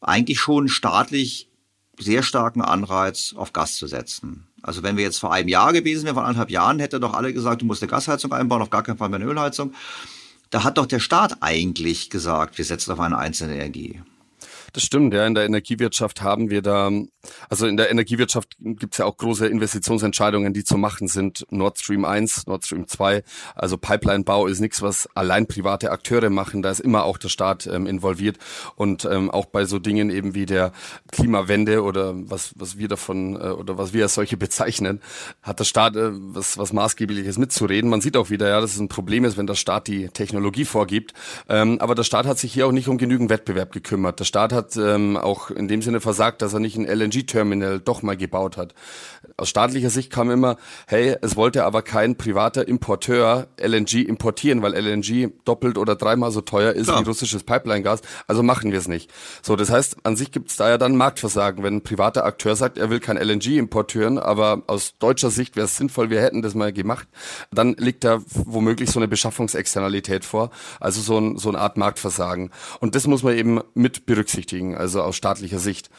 eigentlich 0.00 0.40
schon 0.40 0.68
staatlich 0.68 1.48
sehr 1.98 2.22
starken 2.22 2.62
Anreiz, 2.62 3.34
auf 3.36 3.52
Gas 3.52 3.76
zu 3.76 3.86
setzen. 3.86 4.46
Also 4.62 4.82
wenn 4.82 4.96
wir 4.96 5.04
jetzt 5.04 5.18
vor 5.18 5.32
einem 5.32 5.48
Jahr 5.48 5.72
gewesen 5.72 6.04
wären, 6.04 6.14
vor 6.14 6.24
anderthalb 6.24 6.50
Jahren, 6.50 6.78
hätte 6.78 7.00
doch 7.00 7.14
alle 7.14 7.32
gesagt, 7.32 7.62
du 7.62 7.66
musst 7.66 7.82
eine 7.82 7.90
Gasheizung 7.90 8.32
einbauen, 8.32 8.62
auf 8.62 8.70
gar 8.70 8.82
keinen 8.82 8.98
Fall 8.98 9.08
mehr 9.08 9.20
eine 9.20 9.30
Ölheizung. 9.30 9.74
Da 10.50 10.64
hat 10.64 10.78
doch 10.78 10.86
der 10.86 11.00
Staat 11.00 11.38
eigentlich 11.40 12.10
gesagt, 12.10 12.58
wir 12.58 12.64
setzen 12.64 12.92
auf 12.92 13.00
eine 13.00 13.18
einzelne 13.18 13.54
Energie. 13.54 14.00
Das 14.72 14.82
stimmt, 14.82 15.14
ja. 15.14 15.26
In 15.26 15.34
der 15.34 15.44
Energiewirtschaft 15.44 16.22
haben 16.22 16.50
wir 16.50 16.62
da, 16.62 16.90
also 17.48 17.66
in 17.66 17.76
der 17.76 17.90
Energiewirtschaft 17.90 18.56
gibt 18.58 18.94
es 18.94 18.98
ja 18.98 19.06
auch 19.06 19.16
große 19.16 19.46
Investitionsentscheidungen, 19.46 20.52
die 20.52 20.64
zu 20.64 20.76
machen 20.76 21.08
sind. 21.08 21.46
Nord 21.50 21.78
Stream 21.78 22.04
1, 22.04 22.46
Nord 22.46 22.66
Stream 22.66 22.86
2. 22.86 23.22
Also 23.54 23.78
Pipeline-Bau 23.78 24.46
ist 24.46 24.60
nichts, 24.60 24.82
was 24.82 25.08
allein 25.14 25.46
private 25.46 25.90
Akteure 25.90 26.30
machen. 26.30 26.62
Da 26.62 26.70
ist 26.70 26.80
immer 26.80 27.04
auch 27.04 27.16
der 27.18 27.28
Staat 27.28 27.66
ähm, 27.66 27.86
involviert. 27.86 28.38
Und 28.76 29.04
ähm, 29.06 29.30
auch 29.30 29.46
bei 29.46 29.64
so 29.64 29.78
Dingen 29.78 30.10
eben 30.10 30.34
wie 30.34 30.46
der 30.46 30.72
Klimawende 31.10 31.82
oder 31.82 32.12
was, 32.14 32.52
was 32.56 32.76
wir 32.76 32.88
davon 32.88 33.36
äh, 33.36 33.48
oder 33.48 33.78
was 33.78 33.92
wir 33.92 34.04
als 34.04 34.14
solche 34.14 34.36
bezeichnen, 34.36 35.00
hat 35.42 35.60
der 35.60 35.64
Staat 35.64 35.96
äh, 35.96 36.10
was, 36.12 36.58
was 36.58 36.72
Maßgebliches 36.72 37.38
mitzureden. 37.38 37.88
Man 37.88 38.02
sieht 38.02 38.16
auch 38.16 38.28
wieder, 38.28 38.48
ja, 38.48 38.60
dass 38.60 38.74
es 38.74 38.80
ein 38.80 38.88
Problem 38.88 39.24
ist, 39.24 39.38
wenn 39.38 39.46
der 39.46 39.54
Staat 39.54 39.88
die 39.88 40.08
Technologie 40.08 40.66
vorgibt. 40.66 41.14
Ähm, 41.48 41.78
aber 41.80 41.94
der 41.94 42.04
Staat 42.04 42.26
hat 42.26 42.38
sich 42.38 42.52
hier 42.52 42.66
auch 42.66 42.72
nicht 42.72 42.88
um 42.88 42.98
genügend 42.98 43.30
Wettbewerb 43.30 43.72
gekümmert. 43.72 44.20
Der 44.20 44.24
Staat 44.24 44.52
hat 44.52 44.57
ähm, 44.76 45.16
auch 45.16 45.50
in 45.50 45.68
dem 45.68 45.82
Sinne 45.82 46.00
versagt, 46.00 46.42
dass 46.42 46.52
er 46.52 46.60
nicht 46.60 46.76
ein 46.76 46.86
LNG-Terminal 46.86 47.80
doch 47.80 48.02
mal 48.02 48.16
gebaut 48.16 48.56
hat. 48.56 48.74
Aus 49.36 49.48
staatlicher 49.48 49.90
Sicht 49.90 50.10
kam 50.10 50.30
immer, 50.30 50.56
hey, 50.86 51.16
es 51.22 51.36
wollte 51.36 51.64
aber 51.64 51.82
kein 51.82 52.16
privater 52.16 52.66
Importeur 52.66 53.46
LNG 53.60 54.06
importieren, 54.06 54.62
weil 54.62 54.74
LNG 54.74 55.30
doppelt 55.44 55.78
oder 55.78 55.94
dreimal 55.94 56.32
so 56.32 56.40
teuer 56.40 56.72
ist 56.72 56.86
Klar. 56.86 57.00
wie 57.00 57.04
russisches 57.04 57.44
Pipeline-Gas. 57.44 58.02
Also 58.26 58.42
machen 58.42 58.72
wir 58.72 58.78
es 58.78 58.88
nicht. 58.88 59.10
So, 59.42 59.54
das 59.54 59.70
heißt, 59.70 59.98
an 60.02 60.16
sich 60.16 60.32
gibt 60.32 60.50
es 60.50 60.56
da 60.56 60.68
ja 60.68 60.78
dann 60.78 60.96
Marktversagen, 60.96 61.62
wenn 61.62 61.76
ein 61.76 61.82
privater 61.82 62.24
Akteur 62.24 62.56
sagt, 62.56 62.78
er 62.78 62.90
will 62.90 63.00
kein 63.00 63.16
LNG 63.16 63.58
importieren, 63.58 64.18
aber 64.18 64.62
aus 64.66 64.94
deutscher 64.98 65.30
Sicht 65.30 65.56
wäre 65.56 65.66
es 65.66 65.76
sinnvoll, 65.76 66.10
wir 66.10 66.20
hätten 66.20 66.42
das 66.42 66.54
mal 66.54 66.72
gemacht, 66.72 67.06
dann 67.52 67.74
liegt 67.78 68.04
da 68.04 68.20
womöglich 68.28 68.90
so 68.90 68.98
eine 68.98 69.08
Beschaffungsexternalität 69.08 70.24
vor, 70.24 70.50
also 70.80 71.00
so, 71.00 71.18
ein, 71.18 71.36
so 71.36 71.48
eine 71.48 71.60
Art 71.60 71.76
Marktversagen. 71.76 72.50
Und 72.80 72.94
das 72.94 73.06
muss 73.06 73.22
man 73.22 73.36
eben 73.36 73.60
mit 73.74 74.06
berücksichtigen 74.06 74.47
berücksichtigen, 74.48 74.74
also 74.74 75.02
aus 75.02 75.16
staatlicher 75.16 75.58
Sicht. 75.58 75.90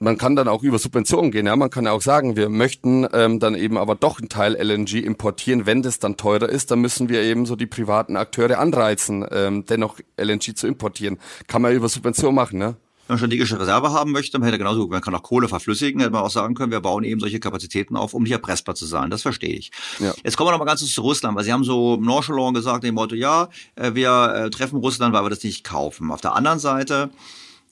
Man 0.00 0.18
kann 0.18 0.36
dann 0.36 0.48
auch 0.48 0.62
über 0.62 0.78
Subventionen 0.78 1.30
gehen, 1.30 1.46
ja. 1.46 1.56
Man 1.56 1.70
kann 1.70 1.84
ja 1.84 1.92
auch 1.92 2.02
sagen, 2.02 2.36
wir 2.36 2.48
möchten 2.48 3.06
ähm, 3.12 3.38
dann 3.38 3.54
eben 3.54 3.78
aber 3.78 3.94
doch 3.94 4.18
einen 4.18 4.28
Teil 4.28 4.54
LNG 4.54 4.96
importieren. 5.04 5.66
Wenn 5.66 5.82
das 5.82 5.98
dann 5.98 6.16
teurer 6.16 6.48
ist, 6.48 6.70
dann 6.70 6.80
müssen 6.80 7.08
wir 7.08 7.22
eben 7.22 7.46
so 7.46 7.56
die 7.56 7.66
privaten 7.66 8.16
Akteure 8.16 8.58
anreizen, 8.58 9.24
ähm, 9.30 9.64
dennoch 9.66 10.00
LNG 10.20 10.56
zu 10.56 10.66
importieren. 10.66 11.18
Kann 11.46 11.62
man 11.62 11.72
über 11.72 11.88
Subventionen 11.88 12.34
machen, 12.34 12.58
ne? 12.58 12.76
Wenn 13.06 13.14
man 13.14 13.18
strategische 13.18 13.60
Reserve 13.60 13.92
haben 13.92 14.12
möchte, 14.12 14.38
man 14.38 14.46
hätte 14.46 14.58
genauso, 14.58 14.86
man 14.86 15.02
kann 15.02 15.14
auch 15.14 15.22
Kohle 15.22 15.48
verflüssigen, 15.48 16.00
hätte 16.00 16.12
man 16.12 16.22
auch 16.22 16.30
sagen 16.30 16.54
können, 16.54 16.72
wir 16.72 16.80
bauen 16.80 17.04
eben 17.04 17.20
solche 17.20 17.38
Kapazitäten 17.38 17.96
auf, 17.96 18.14
um 18.14 18.22
nicht 18.22 18.32
erpressbar 18.32 18.74
zu 18.74 18.86
sein. 18.86 19.10
Das 19.10 19.22
verstehe 19.22 19.54
ich. 19.54 19.70
Ja. 19.98 20.14
Jetzt 20.24 20.36
kommen 20.36 20.48
wir 20.48 20.52
noch 20.52 20.58
mal 20.58 20.64
ganz 20.64 20.80
kurz 20.80 20.94
zu 20.94 21.02
Russland, 21.02 21.36
weil 21.36 21.44
Sie 21.44 21.52
haben 21.52 21.64
so 21.64 21.96
nonchalant 21.96 22.56
gesagt, 22.56 22.84
dem 22.84 22.94
Motto, 22.94 23.14
ja, 23.14 23.48
äh, 23.74 23.94
wir 23.94 24.34
äh, 24.34 24.50
treffen 24.50 24.78
Russland, 24.78 25.14
weil 25.14 25.22
wir 25.22 25.30
das 25.30 25.44
nicht 25.44 25.64
kaufen. 25.64 26.10
Auf 26.10 26.22
der 26.22 26.34
anderen 26.34 26.58
Seite, 26.58 27.10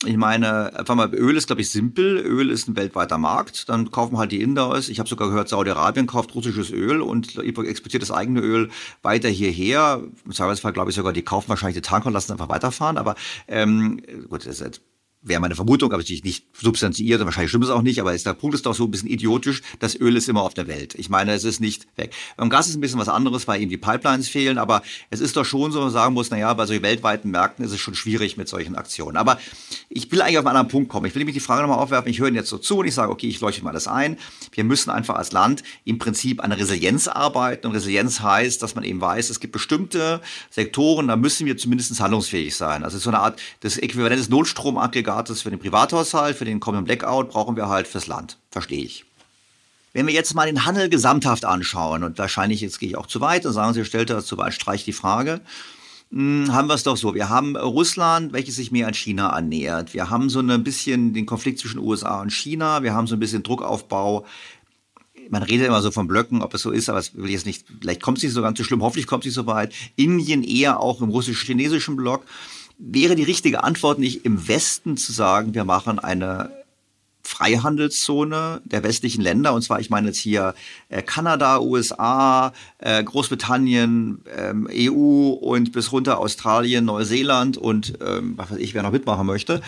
ich 0.05 0.17
meine, 0.17 0.77
einfach 0.77 0.97
mal, 0.97 1.15
Öl 1.15 1.37
ist, 1.37 1.47
glaube 1.47 1.63
ich, 1.63 1.71
simpel. 1.71 2.19
Öl 2.19 2.51
ist 2.51 2.69
ein 2.69 2.77
weltweiter 2.77 3.19
Markt. 3.19 3.69
Dann 3.69 3.91
kaufen 3.91 4.19
halt 4.19 4.33
die 4.33 4.43
Inder 4.43 4.73
es. 4.73 4.89
Ich 4.89 4.99
habe 4.99 5.09
sogar 5.09 5.29
gehört, 5.29 5.49
Saudi-Arabien 5.49 6.07
kauft 6.07 6.35
russisches 6.35 6.71
Öl 6.71 7.01
und 7.01 7.39
exportiert 7.39 8.03
das 8.03 8.11
eigene 8.11 8.41
Öl 8.41 8.71
weiter 9.03 9.29
hierher. 9.29 10.03
Im 10.25 10.33
Zweifelsfall 10.33 10.73
glaube 10.73 10.91
ich 10.91 10.97
sogar, 10.97 11.13
die 11.13 11.23
kaufen 11.23 11.49
wahrscheinlich 11.49 11.77
die 11.77 11.89
Tanker 11.89 12.09
und 12.09 12.15
lassen 12.15 12.33
einfach 12.33 12.49
weiterfahren. 12.49 12.99
Aber 12.99 13.15
ähm, 13.47 14.01
gut, 14.29 14.45
das 14.45 14.61
ist 14.61 14.81
wäre 15.23 15.41
meine 15.41 15.55
Vermutung, 15.55 15.93
aber 15.93 16.03
ich 16.03 16.25
nicht 16.25 16.47
substanziiert 16.61 17.21
und 17.21 17.27
wahrscheinlich 17.27 17.51
stimmt 17.51 17.65
es 17.65 17.71
auch 17.71 17.83
nicht, 17.83 18.01
aber 18.01 18.13
ist, 18.13 18.27
der 18.27 18.35
Punkt 18.35 18.55
ist 18.55 18.67
doch 18.67 18.75
so 18.75 18.85
ein 18.85 18.91
bisschen 18.91 19.09
idiotisch, 19.09 19.63
das 19.79 19.99
Öl 19.99 20.17
ist 20.17 20.29
immer 20.29 20.43
auf 20.43 20.55
der 20.55 20.67
Welt. 20.67 20.95
Ich 20.97 21.09
meine, 21.09 21.33
es 21.33 21.45
ist 21.45 21.61
nicht 21.61 21.87
weg. 21.97 22.13
Beim 22.37 22.51
Gas 22.51 22.69
ist 22.69 22.75
ein 22.75 22.81
bisschen 22.81 22.99
was 22.99 23.09
anderes, 23.09 23.47
weil 23.47 23.61
eben 23.61 23.71
die 23.71 23.77
Pipelines 23.77 24.29
fehlen, 24.29 24.59
aber 24.59 24.83
es 25.11 25.21
ist 25.21 25.37
doch 25.37 25.45
schon 25.45 25.71
so, 25.71 25.79
dass 25.79 25.87
man 25.87 25.93
sagen 25.93 26.15
muss, 26.15 26.31
naja, 26.31 26.53
bei 26.55 26.67
solchen 26.67 26.83
weltweiten 26.83 27.31
Märkten 27.31 27.65
ist 27.65 27.73
es 27.73 27.81
schon 27.81 27.95
schwierig 27.95 28.37
mit 28.37 28.49
solchen 28.49 28.75
Aktionen. 28.75 29.17
Aber 29.17 29.39
ich 29.89 30.11
will 30.11 30.21
eigentlich 30.23 30.39
auf 30.39 30.47
einen 30.47 30.57
anderen 30.57 30.69
Punkt 30.69 30.89
kommen. 30.89 31.07
Ich 31.07 31.15
will 31.15 31.21
nämlich 31.21 31.35
die 31.37 31.41
Frage 31.41 31.63
nochmal 31.63 31.79
aufwerfen, 31.79 32.11
ich 32.11 32.19
höre 32.19 32.29
Ihnen 32.29 32.37
jetzt 32.37 32.49
so 32.49 32.59
zu 32.59 32.79
und 32.79 32.87
ich 32.87 32.95
sage, 32.95 33.13
okay, 33.13 33.29
ich 33.29 33.41
leuchte 33.41 33.63
mal 33.63 33.73
das 33.73 33.87
ein. 33.87 34.19
Wir 34.51 34.65
müssen 34.65 34.91
einfach 34.91 35.15
als 35.15 35.31
Land 35.31 35.63
im 35.85 35.99
Prinzip 35.99 36.43
an 36.43 36.51
Resilienz 36.51 37.07
arbeiten 37.07 37.67
und 37.69 37.75
Resilienz 37.75 38.21
heißt, 38.21 38.61
dass 38.63 38.75
man 38.75 38.83
eben 38.83 39.01
weiß, 39.01 39.31
es 39.31 39.39
gibt 39.39 39.53
bestimmte 39.53 40.21
Sektoren, 40.51 41.09
da 41.09 41.17
müssen 41.17 41.47
wir 41.47 41.57
zumindest 41.57 42.01
handlungsfähig 42.01 42.57
sein. 42.57 42.83
Also 42.83 42.99
so 42.99 43.11
eine 43.11 43.21
Art 43.21 43.41
des 43.63 43.79
Äquivalent 43.79 44.19
des 44.19 44.29
Notstromaggregats 44.29 45.12
Aggregates 45.13 45.43
für 45.43 45.51
den 45.51 45.59
Privathaushalt, 45.59 46.37
für 46.37 46.45
den 46.45 46.61
kommenden 46.61 46.85
Blackout 46.85 47.31
brauchen 47.31 47.57
wir 47.57 47.69
halt 47.69 47.87
fürs 47.87 48.07
Land. 48.07 48.39
Verstehe 48.51 48.85
ich. 48.85 49.05
Wenn 49.93 50.07
wir 50.07 50.15
jetzt 50.15 50.35
mal 50.35 50.47
den 50.47 50.65
Handel 50.65 50.89
gesamthaft 50.89 51.45
anschauen, 51.45 52.03
und 52.03 52.19
wahrscheinlich 52.19 52.61
jetzt 52.63 52.81
gehe 52.81 52.91
ich 52.91 52.97
auch 52.97 53.07
zu 53.07 53.21
weit 53.21 53.45
und 53.45 53.53
sagen 53.53 53.75
Sie, 53.75 53.85
stellt 53.85 54.09
das 54.09 54.27
zu 54.27 54.39
weit, 54.39 54.55
streich 54.55 54.85
die 54.85 54.95
Frage, 54.95 55.43
hm, 56.11 56.53
haben 56.53 56.69
wir 56.69 56.75
es 56.75 56.83
doch 56.83 56.97
so. 56.97 57.15
Wir 57.15 57.29
haben 57.29 57.57
Russland, 57.57 58.33
welches 58.33 58.57
sich 58.57 58.73
mehr 58.73 58.87
an 58.87 58.95
China 58.95 59.31
annähert. 59.31 59.93
Wir 59.93 60.09
haben 60.09 60.31
so 60.31 60.41
ein 60.41 60.65
bisschen 60.65 61.13
den 61.13 61.27
Konflikt 61.27 61.59
zwischen 61.59 61.79
USA 61.79 62.23
und 62.23 62.33
China. 62.33 62.83
Wir 62.83 62.95
haben 62.95 63.07
so 63.07 63.17
ein 63.17 63.21
bisschen 63.21 63.43
Druckaufbau. 63.43 64.25
Man 65.29 65.43
redet 65.43 65.67
immer 65.67 65.83
so 65.83 65.91
von 65.91 66.09
Blöcken, 66.09 66.43
ob 66.43 66.53
es 66.55 66.63
so 66.63 66.71
ist, 66.71 66.89
aber 66.89 66.99
es 66.99 67.15
will 67.15 67.31
jetzt 67.31 67.47
nicht, 67.47 67.67
vielleicht 67.81 68.03
kommt 68.03 68.19
es 68.19 68.25
nicht 68.25 68.33
so 68.33 68.43
ganz 68.43 68.59
so 68.59 68.65
schlimm, 68.65 68.83
hoffentlich 68.83 69.07
kommt 69.07 69.25
es 69.25 69.27
nicht 69.27 69.35
so 69.35 69.47
weit. 69.47 69.73
Indien 69.97 70.43
eher 70.43 70.81
auch 70.81 71.01
im 71.01 71.11
russisch-chinesischen 71.11 71.97
Block 71.97 72.25
wäre 72.85 73.15
die 73.15 73.23
richtige 73.23 73.63
Antwort 73.63 73.99
nicht 73.99 74.25
im 74.25 74.49
Westen 74.49 74.97
zu 74.97 75.13
sagen, 75.13 75.55
wir 75.55 75.65
machen 75.65 75.99
eine 75.99 76.51
Freihandelszone 77.23 78.61
der 78.65 78.83
westlichen 78.83 79.23
Länder, 79.23 79.55
und 79.55 79.63
zwar, 79.63 79.79
ich 79.79 79.89
meine 79.89 80.09
jetzt 80.09 80.19
hier 80.19 80.55
äh, 80.89 81.03
Kanada, 81.03 81.61
USA, 81.61 82.53
äh, 82.79 83.03
Großbritannien, 83.05 84.25
ähm, 84.37 84.69
EU 84.69 85.31
und 85.31 85.71
bis 85.71 85.93
runter 85.93 86.19
Australien, 86.19 86.85
Neuseeland 86.85 87.57
und 87.57 87.95
ähm, 88.05 88.37
was 88.37 88.51
weiß 88.51 88.59
ich, 88.59 88.75
wer 88.75 88.83
noch 88.83 88.91
mitmachen 88.91 89.27
möchte. 89.27 89.63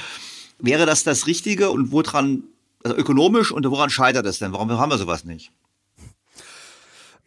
Wäre 0.59 0.85
das 0.85 1.05
das 1.05 1.29
Richtige 1.29 1.71
und 1.71 1.93
woran, 1.93 2.43
also 2.83 2.97
ökonomisch 2.97 3.53
und 3.53 3.65
woran 3.71 3.91
scheitert 3.91 4.27
es 4.27 4.41
denn? 4.41 4.53
Warum 4.53 4.71
haben 4.73 4.91
wir 4.91 4.99
sowas 4.99 5.25
nicht? 5.25 5.53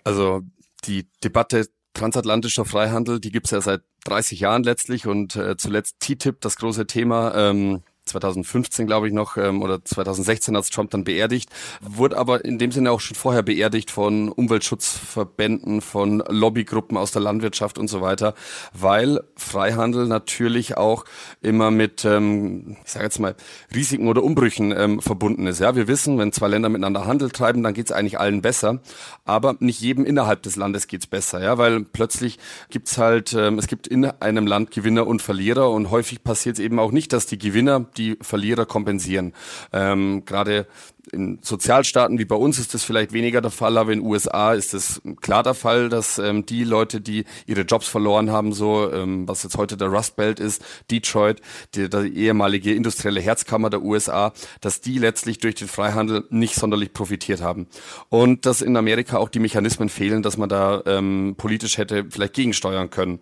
Also 0.03 0.41
die 0.83 1.07
Debatte 1.23 1.67
transatlantischer 1.97 2.65
Freihandel, 2.65 3.19
die 3.19 3.31
gibt's 3.31 3.51
ja 3.51 3.61
seit 3.61 3.81
30 4.05 4.39
Jahren 4.39 4.63
letztlich 4.63 5.07
und 5.07 5.35
äh, 5.35 5.57
zuletzt 5.57 5.99
TTIP, 5.99 6.39
das 6.41 6.55
große 6.57 6.87
Thema. 6.87 7.35
Ähm, 7.35 7.81
2015, 8.07 8.87
glaube 8.87 9.07
ich 9.07 9.13
noch, 9.13 9.37
ähm, 9.37 9.61
oder 9.61 9.83
2016 9.83 10.55
als 10.55 10.69
Trump 10.69 10.91
dann 10.91 11.03
beerdigt, 11.03 11.49
wurde 11.81 12.17
aber 12.17 12.45
in 12.45 12.57
dem 12.57 12.71
Sinne 12.71 12.91
auch 12.91 12.99
schon 12.99 13.15
vorher 13.15 13.43
beerdigt 13.43 13.91
von 13.91 14.29
Umweltschutzverbänden, 14.29 15.81
von 15.81 16.23
Lobbygruppen 16.27 16.97
aus 16.97 17.11
der 17.11 17.21
Landwirtschaft 17.21 17.77
und 17.77 17.87
so 17.87 18.01
weiter, 18.01 18.33
weil 18.73 19.21
Freihandel 19.35 20.07
natürlich 20.07 20.77
auch 20.77 21.05
immer 21.41 21.71
mit, 21.71 22.05
ähm, 22.05 22.77
ich 22.83 22.91
sage 22.91 23.05
jetzt 23.05 23.19
mal, 23.19 23.35
Risiken 23.73 24.07
oder 24.07 24.23
Umbrüchen 24.23 24.73
ähm, 24.75 25.01
verbunden 25.01 25.47
ist. 25.47 25.59
Ja, 25.59 25.75
wir 25.75 25.87
wissen, 25.87 26.17
wenn 26.17 26.31
zwei 26.31 26.47
Länder 26.47 26.69
miteinander 26.69 27.05
Handel 27.05 27.29
treiben, 27.29 27.63
dann 27.63 27.73
geht 27.73 27.87
es 27.87 27.91
eigentlich 27.91 28.19
allen 28.19 28.41
besser, 28.41 28.81
aber 29.25 29.55
nicht 29.59 29.81
jedem 29.81 30.05
innerhalb 30.05 30.43
des 30.43 30.55
Landes 30.55 30.87
geht's 30.87 31.07
besser, 31.07 31.41
ja, 31.41 31.57
weil 31.57 31.83
plötzlich 31.83 32.39
gibt's 32.69 32.97
halt, 32.97 33.33
ähm, 33.33 33.59
es 33.59 33.67
gibt 33.67 33.87
in 33.87 34.05
einem 34.05 34.47
Land 34.47 34.71
Gewinner 34.71 35.07
und 35.07 35.21
Verlierer 35.21 35.71
und 35.71 35.91
häufig 35.91 36.23
passiert 36.23 36.57
es 36.57 36.63
eben 36.63 36.79
auch 36.79 36.91
nicht, 36.91 37.13
dass 37.13 37.25
die 37.25 37.37
Gewinner 37.37 37.85
die 37.97 38.17
Verlierer 38.21 38.65
kompensieren. 38.65 39.33
Ähm, 39.73 40.23
Gerade 40.25 40.67
in 41.11 41.39
Sozialstaaten 41.41 42.19
wie 42.19 42.25
bei 42.25 42.35
uns 42.35 42.59
ist 42.59 42.73
das 42.73 42.83
vielleicht 42.83 43.13
weniger 43.13 43.41
der 43.41 43.51
Fall, 43.51 43.77
aber 43.77 43.91
in 43.91 43.99
den 43.99 44.07
USA 44.07 44.53
ist 44.53 44.73
es 44.73 45.01
klar 45.21 45.43
der 45.43 45.53
Fall, 45.53 45.89
dass 45.89 46.17
ähm, 46.17 46.45
die 46.45 46.63
Leute, 46.63 47.01
die 47.01 47.25
ihre 47.45 47.61
Jobs 47.61 47.87
verloren 47.87 48.31
haben, 48.31 48.53
so 48.53 48.91
ähm, 48.91 49.27
was 49.27 49.43
jetzt 49.43 49.57
heute 49.57 49.77
der 49.77 49.89
Rust 49.89 50.15
Belt 50.15 50.39
ist, 50.39 50.63
Detroit, 50.91 51.41
die, 51.75 51.89
die 51.89 52.17
ehemalige 52.17 52.73
industrielle 52.73 53.21
Herzkammer 53.21 53.69
der 53.69 53.81
USA, 53.81 54.33
dass 54.61 54.81
die 54.81 54.97
letztlich 54.97 55.39
durch 55.39 55.55
den 55.55 55.67
Freihandel 55.67 56.25
nicht 56.29 56.55
sonderlich 56.55 56.93
profitiert 56.93 57.41
haben. 57.41 57.67
Und 58.09 58.45
dass 58.45 58.61
in 58.61 58.75
Amerika 58.77 59.17
auch 59.17 59.29
die 59.29 59.39
Mechanismen 59.39 59.89
fehlen, 59.89 60.23
dass 60.23 60.37
man 60.37 60.49
da 60.49 60.81
ähm, 60.85 61.35
politisch 61.37 61.77
hätte 61.77 62.05
vielleicht 62.09 62.33
gegensteuern 62.33 62.89
können. 62.89 63.19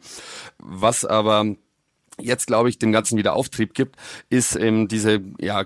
Was 0.58 1.06
aber 1.06 1.56
jetzt, 2.20 2.48
glaube 2.48 2.70
ich, 2.70 2.80
dem 2.80 2.92
Ganzen 2.92 3.18
wieder 3.18 3.34
Auftrieb 3.36 3.74
gibt, 3.74 3.98
ist 4.30 4.56
eben 4.56 4.88
diese 4.88 5.22
ja, 5.40 5.66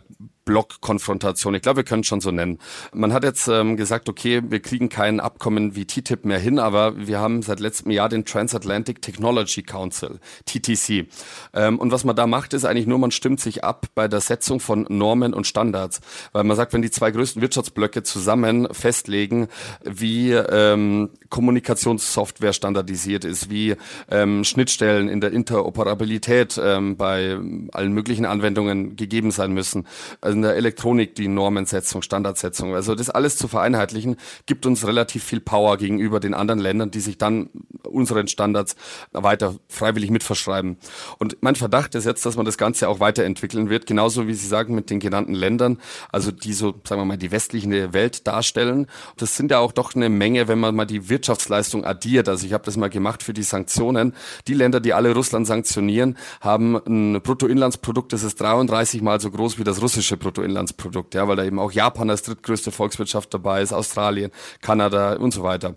Blockkonfrontation. 0.50 1.54
Ich 1.54 1.62
glaube, 1.62 1.78
wir 1.78 1.84
können 1.84 2.02
es 2.02 2.08
schon 2.08 2.22
so 2.22 2.32
nennen. 2.32 2.58
Man 2.92 3.14
hat 3.14 3.24
jetzt 3.24 3.48
ähm, 3.48 3.78
gesagt, 3.78 4.10
okay, 4.10 4.42
wir 4.44 4.60
kriegen 4.62 4.90
kein 4.90 5.20
Abkommen 5.20 5.76
wie 5.76 5.86
TTIP 5.86 6.26
mehr 6.26 6.40
hin, 6.40 6.58
aber 6.58 6.98
wir 6.98 7.20
haben 7.20 7.44
seit 7.44 7.60
letztem 7.60 7.92
Jahr 7.92 8.10
den 8.10 8.26
Transatlantic 8.26 9.00
Technology 9.00 9.62
Council, 9.62 10.20
TTC. 10.48 11.06
Ähm, 11.54 11.78
und 11.78 11.92
was 11.92 12.04
man 12.04 12.16
da 12.16 12.26
macht, 12.26 12.56
ist 12.56 12.66
eigentlich 12.66 12.88
nur, 12.88 12.98
man 12.98 13.12
stimmt 13.12 13.40
sich 13.40 13.64
ab 13.64 13.86
bei 13.94 14.08
der 14.08 14.22
Setzung 14.22 14.60
von 14.60 14.88
Normen 14.90 15.36
und 15.36 15.46
Standards. 15.46 16.02
Weil 16.32 16.46
man 16.46 16.58
sagt, 16.58 16.74
wenn 16.74 16.82
die 16.82 16.90
zwei 16.90 17.12
größten 17.12 17.44
Wirtschaftsblöcke 17.44 18.02
zusammen 18.02 18.68
festlegen, 18.72 19.50
wie 19.84 20.32
ähm, 20.32 21.12
Kommunikationssoftware 21.30 22.54
standardisiert 22.54 23.24
ist, 23.24 23.52
wie 23.52 23.76
ähm, 24.10 24.44
Schnittstellen 24.44 25.10
in 25.10 25.22
der 25.22 25.32
Interoperabilität 25.32 26.60
ähm, 26.60 26.98
bei 26.98 27.38
allen 27.72 27.94
möglichen 27.94 28.26
Anwendungen 28.26 28.96
gegeben 28.96 29.30
sein 29.30 29.52
müssen, 29.54 29.86
also 30.22 30.39
in 30.40 30.44
der 30.44 30.56
Elektronik 30.56 31.16
die 31.16 31.28
Normensetzung, 31.28 32.02
Standardsetzung. 32.02 32.74
Also 32.74 32.96
das 32.96 33.10
alles 33.10 33.36
zu 33.36 33.50
vereinheitlichen, 33.50 34.16
gibt 34.46 34.66
uns 34.66 34.88
relativ 34.88 35.24
viel 35.24 35.42
Power 35.42 35.78
gegenüber 35.78 36.22
den 36.22 36.34
anderen 36.34 36.60
Ländern, 36.60 36.92
die 36.92 37.02
sich 37.02 37.18
dann 37.18 37.50
unseren 37.84 38.28
Standards 38.28 38.78
weiter 39.12 39.56
freiwillig 39.68 40.12
mitverschreiben. 40.12 40.78
Und 41.18 41.38
mein 41.42 41.56
Verdacht 41.56 41.94
ist 41.96 42.06
jetzt, 42.06 42.26
dass 42.26 42.38
man 42.38 42.46
das 42.46 42.58
Ganze 42.58 42.88
auch 42.88 43.02
weiterentwickeln 43.02 43.70
wird, 43.70 43.86
genauso 43.86 44.28
wie 44.28 44.34
Sie 44.34 44.48
sagen 44.48 44.76
mit 44.76 44.90
den 44.90 45.02
genannten 45.02 45.34
Ländern, 45.34 45.78
also 46.10 46.32
die 46.32 46.54
so, 46.54 46.74
sagen 46.88 47.02
wir 47.02 47.06
mal, 47.06 47.18
die 47.18 47.32
westliche 47.32 47.94
Welt 47.94 48.26
darstellen. 48.26 48.88
Das 49.18 49.36
sind 49.36 49.52
ja 49.52 49.60
auch 49.60 49.74
doch 49.74 49.94
eine 49.94 50.08
Menge, 50.08 50.48
wenn 50.48 50.60
man 50.60 50.74
mal 50.74 50.86
die 50.86 51.10
Wirtschaftsleistung 51.10 51.84
addiert. 51.84 52.30
Also 52.30 52.46
ich 52.46 52.54
habe 52.54 52.64
das 52.64 52.78
mal 52.78 52.90
gemacht 52.90 53.24
für 53.24 53.34
die 53.34 53.44
Sanktionen. 53.44 54.14
Die 54.48 54.54
Länder, 54.54 54.80
die 54.80 54.94
alle 54.94 55.14
Russland 55.14 55.48
sanktionieren, 55.48 56.18
haben 56.40 56.78
ein 56.88 57.22
Bruttoinlandsprodukt, 57.22 58.14
das 58.14 58.24
ist 58.24 58.40
33 58.40 59.02
mal 59.02 59.20
so 59.20 59.32
groß 59.32 59.60
wie 59.60 59.66
das 59.66 59.82
russische 59.82 60.16
Bruttoinlandsprodukt. 60.16 60.29
Bruttoinlandsprodukt, 60.30 61.16
ja, 61.16 61.28
weil 61.28 61.36
da 61.36 61.44
eben 61.44 61.60
auch 61.60 61.72
Japan 61.72 62.10
als 62.10 62.22
drittgrößte 62.22 62.72
Volkswirtschaft 62.72 63.34
dabei 63.34 63.62
ist, 63.62 63.74
Australien, 63.74 64.32
Kanada 64.62 65.14
und 65.16 65.34
so 65.34 65.44
weiter. 65.44 65.76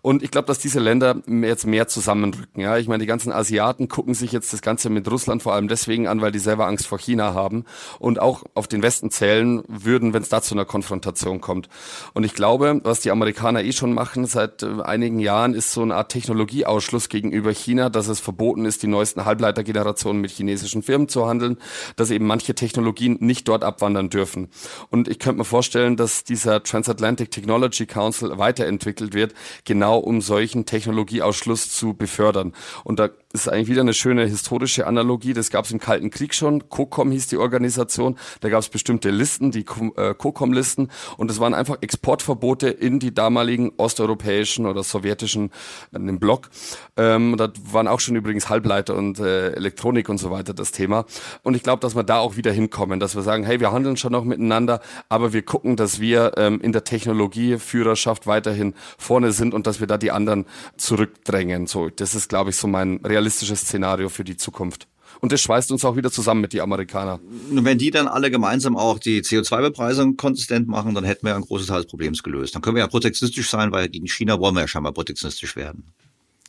Und 0.00 0.22
ich 0.22 0.30
glaube, 0.30 0.46
dass 0.46 0.58
diese 0.58 0.80
Länder 0.80 1.22
jetzt 1.26 1.66
mehr 1.66 1.86
zusammenrücken. 1.86 2.60
Ja, 2.60 2.76
ich 2.78 2.88
meine, 2.88 3.00
die 3.00 3.06
ganzen 3.06 3.32
Asiaten 3.32 3.88
gucken 3.88 4.14
sich 4.14 4.32
jetzt 4.32 4.52
das 4.52 4.62
Ganze 4.62 4.90
mit 4.90 5.08
Russland 5.10 5.42
vor 5.42 5.54
allem 5.54 5.68
deswegen 5.68 6.08
an, 6.08 6.20
weil 6.20 6.32
die 6.32 6.40
selber 6.40 6.66
Angst 6.66 6.86
vor 6.86 6.98
China 6.98 7.34
haben 7.34 7.64
und 8.00 8.20
auch 8.20 8.42
auf 8.54 8.66
den 8.66 8.82
Westen 8.82 9.10
zählen 9.10 9.62
würden, 9.68 10.12
wenn 10.12 10.22
es 10.22 10.28
da 10.28 10.42
zu 10.42 10.54
einer 10.54 10.64
Konfrontation 10.64 11.40
kommt. 11.40 11.68
Und 12.14 12.24
ich 12.24 12.34
glaube, 12.34 12.80
was 12.82 13.00
die 13.00 13.10
Amerikaner 13.10 13.62
eh 13.62 13.72
schon 13.72 13.92
machen 13.92 14.26
seit 14.26 14.62
äh, 14.62 14.82
einigen 14.82 15.20
Jahren, 15.20 15.54
ist 15.54 15.72
so 15.72 15.82
eine 15.82 15.94
Art 15.94 16.10
Technologieausschluss 16.10 17.08
gegenüber 17.08 17.52
China, 17.52 17.88
dass 17.88 18.08
es 18.08 18.18
verboten 18.18 18.64
ist, 18.64 18.82
die 18.82 18.88
neuesten 18.88 19.24
Halbleitergenerationen 19.24 20.20
mit 20.20 20.32
chinesischen 20.32 20.82
Firmen 20.82 21.08
zu 21.08 21.28
handeln, 21.28 21.58
dass 21.96 22.10
eben 22.10 22.26
manche 22.26 22.54
Technologien 22.54 23.18
nicht 23.20 23.46
dort 23.48 23.62
abwandern 23.82 24.10
dürfen. 24.10 24.48
Und 24.90 25.08
ich 25.08 25.18
könnte 25.18 25.38
mir 25.38 25.44
vorstellen, 25.44 25.96
dass 25.96 26.22
dieser 26.22 26.62
Transatlantic 26.62 27.30
Technology 27.30 27.86
Council 27.86 28.38
weiterentwickelt 28.38 29.12
wird, 29.12 29.34
genau 29.64 29.98
um 29.98 30.20
solchen 30.20 30.66
Technologieausschluss 30.66 31.70
zu 31.72 31.94
befördern. 31.94 32.52
Und 32.84 33.00
da 33.00 33.10
ist 33.32 33.48
eigentlich 33.48 33.68
wieder 33.68 33.80
eine 33.80 33.94
schöne 33.94 34.26
historische 34.26 34.86
Analogie. 34.86 35.32
Das 35.32 35.50
gab 35.50 35.64
es 35.64 35.70
im 35.70 35.80
Kalten 35.80 36.10
Krieg 36.10 36.34
schon. 36.34 36.68
COCOM 36.68 37.10
hieß 37.10 37.28
die 37.28 37.38
Organisation. 37.38 38.18
Da 38.40 38.48
gab 38.48 38.60
es 38.60 38.68
bestimmte 38.68 39.10
Listen, 39.10 39.50
die 39.50 39.64
äh, 39.96 40.14
COCOM-Listen. 40.14 40.90
Und 41.16 41.30
es 41.30 41.40
waren 41.40 41.54
einfach 41.54 41.78
Exportverbote 41.80 42.68
in 42.68 42.98
die 42.98 43.14
damaligen 43.14 43.72
osteuropäischen 43.78 44.66
oder 44.66 44.82
sowjetischen, 44.82 45.50
äh, 45.92 45.96
in 45.96 46.06
den 46.06 46.18
Block. 46.20 46.50
Ähm, 46.96 47.36
da 47.38 47.50
waren 47.70 47.88
auch 47.88 48.00
schon 48.00 48.16
übrigens 48.16 48.50
Halbleiter 48.50 48.94
und 48.96 49.18
äh, 49.18 49.52
Elektronik 49.52 50.08
und 50.08 50.18
so 50.18 50.30
weiter 50.30 50.52
das 50.52 50.72
Thema. 50.72 51.06
Und 51.42 51.54
ich 51.54 51.62
glaube, 51.62 51.80
dass 51.80 51.94
wir 51.94 52.02
da 52.02 52.18
auch 52.18 52.36
wieder 52.36 52.52
hinkommen, 52.52 53.00
dass 53.00 53.14
wir 53.14 53.22
sagen, 53.22 53.44
hey, 53.44 53.60
wir 53.60 53.72
handeln 53.72 53.96
schon 53.96 54.12
noch 54.12 54.24
miteinander, 54.24 54.80
aber 55.08 55.32
wir 55.32 55.42
gucken, 55.42 55.76
dass 55.76 56.00
wir 56.00 56.32
ähm, 56.36 56.60
in 56.60 56.72
der 56.72 56.84
Technologieführerschaft 56.84 58.26
weiterhin 58.26 58.74
vorne 58.98 59.32
sind 59.32 59.54
und 59.54 59.66
dass 59.66 59.80
wir 59.80 59.86
da 59.86 59.96
die 59.96 60.10
anderen 60.10 60.44
zurückdrängen. 60.76 61.66
So, 61.66 61.88
das 61.88 62.14
ist, 62.14 62.28
glaube 62.28 62.50
ich, 62.50 62.56
so 62.56 62.66
mein 62.68 63.00
Real 63.04 63.21
realistisches 63.22 63.60
Szenario 63.60 64.08
für 64.08 64.24
die 64.24 64.36
Zukunft. 64.36 64.88
Und 65.20 65.30
das 65.30 65.40
schweißt 65.42 65.70
uns 65.70 65.84
auch 65.84 65.96
wieder 65.96 66.10
zusammen 66.10 66.40
mit 66.40 66.52
den 66.52 66.60
Amerikanern. 66.62 67.20
Und 67.50 67.64
wenn 67.64 67.78
die 67.78 67.90
dann 67.90 68.08
alle 68.08 68.30
gemeinsam 68.30 68.76
auch 68.76 68.98
die 68.98 69.22
CO2-Bepreisung 69.22 70.16
konsistent 70.16 70.68
machen, 70.68 70.94
dann 70.94 71.04
hätten 71.04 71.26
wir 71.26 71.36
ein 71.36 71.42
großes 71.42 71.68
Teil 71.68 71.82
des 71.82 71.86
Problems 71.86 72.22
gelöst. 72.22 72.54
Dann 72.54 72.62
können 72.62 72.76
wir 72.76 72.82
ja 72.82 72.88
protektionistisch 72.88 73.48
sein, 73.48 73.70
weil 73.72 73.88
gegen 73.88 74.08
China 74.08 74.40
wollen 74.40 74.54
wir 74.54 74.62
ja 74.62 74.68
scheinbar 74.68 74.92
protektionistisch 74.92 75.54
werden. 75.54 75.92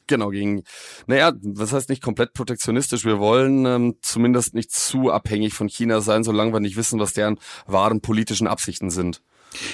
Genau, 0.08 0.30
gegen, 0.30 0.64
naja, 1.08 1.34
was 1.42 1.72
heißt 1.72 1.90
nicht 1.90 2.02
komplett 2.02 2.34
protektionistisch? 2.34 3.06
Wir 3.06 3.20
wollen 3.20 3.66
ähm, 3.66 3.96
zumindest 4.02 4.54
nicht 4.54 4.72
zu 4.72 5.12
abhängig 5.12 5.54
von 5.54 5.70
China 5.70 6.02
sein, 6.02 6.24
solange 6.24 6.54
wir 6.54 6.60
nicht 6.60 6.76
wissen, 6.76 7.00
was 7.00 7.14
deren 7.14 7.40
wahren 7.68 8.02
politischen 8.02 8.48
Absichten 8.48 8.90
sind. 8.90 9.22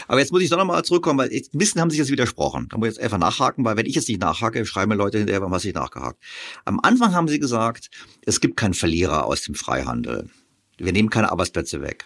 Aber 0.08 0.20
jetzt 0.20 0.32
muss 0.32 0.42
ich 0.42 0.50
doch 0.50 0.58
nochmal 0.58 0.84
zurückkommen, 0.84 1.20
weil 1.20 1.30
ein 1.30 1.44
bisschen 1.54 1.82
haben 1.82 1.90
sich 1.90 2.00
jetzt 2.00 2.12
widersprochen. 2.12 2.68
Da 2.70 2.78
muss 2.78 2.90
ich 2.90 2.96
jetzt 2.96 3.04
einfach 3.04 3.18
nachhaken, 3.18 3.66
weil 3.66 3.78
wenn 3.78 3.86
ich 3.86 3.96
jetzt 3.96 4.08
nicht 4.08 4.22
nachhake, 4.22 4.66
schreiben 4.66 4.90
mir 4.90 4.96
Leute 4.96 5.18
hinterher, 5.18 5.42
warum 5.42 5.54
hast 5.54 5.64
du 5.64 5.68
nicht 5.68 5.76
nachgehakt? 5.76 6.20
Am 6.66 6.80
Anfang 6.82 7.14
haben 7.14 7.28
sie 7.28 7.40
gesagt, 7.40 7.90
es 8.26 8.40
gibt 8.40 8.58
keinen 8.58 8.74
Verlierer 8.74 9.26
aus 9.26 9.42
dem 9.42 9.56
Freihandel. 9.56 10.30
Wir 10.78 10.94
nehmen 10.94 11.10
keine 11.10 11.32
Arbeitsplätze 11.32 11.82
weg. 11.82 12.06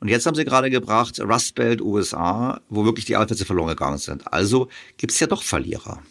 Und 0.00 0.08
jetzt 0.08 0.26
haben 0.26 0.34
sie 0.34 0.44
gerade 0.44 0.68
gebracht, 0.68 1.18
Rust 1.20 1.54
Belt 1.54 1.80
USA, 1.80 2.60
wo 2.68 2.84
wirklich 2.84 3.06
die 3.06 3.16
Arbeitsplätze 3.16 3.46
verloren 3.46 3.70
gegangen 3.70 3.98
sind. 3.98 4.30
Also 4.32 4.68
gibt 4.98 5.12
es 5.12 5.20
ja 5.20 5.26
doch 5.26 5.42
Verlierer 5.42 6.02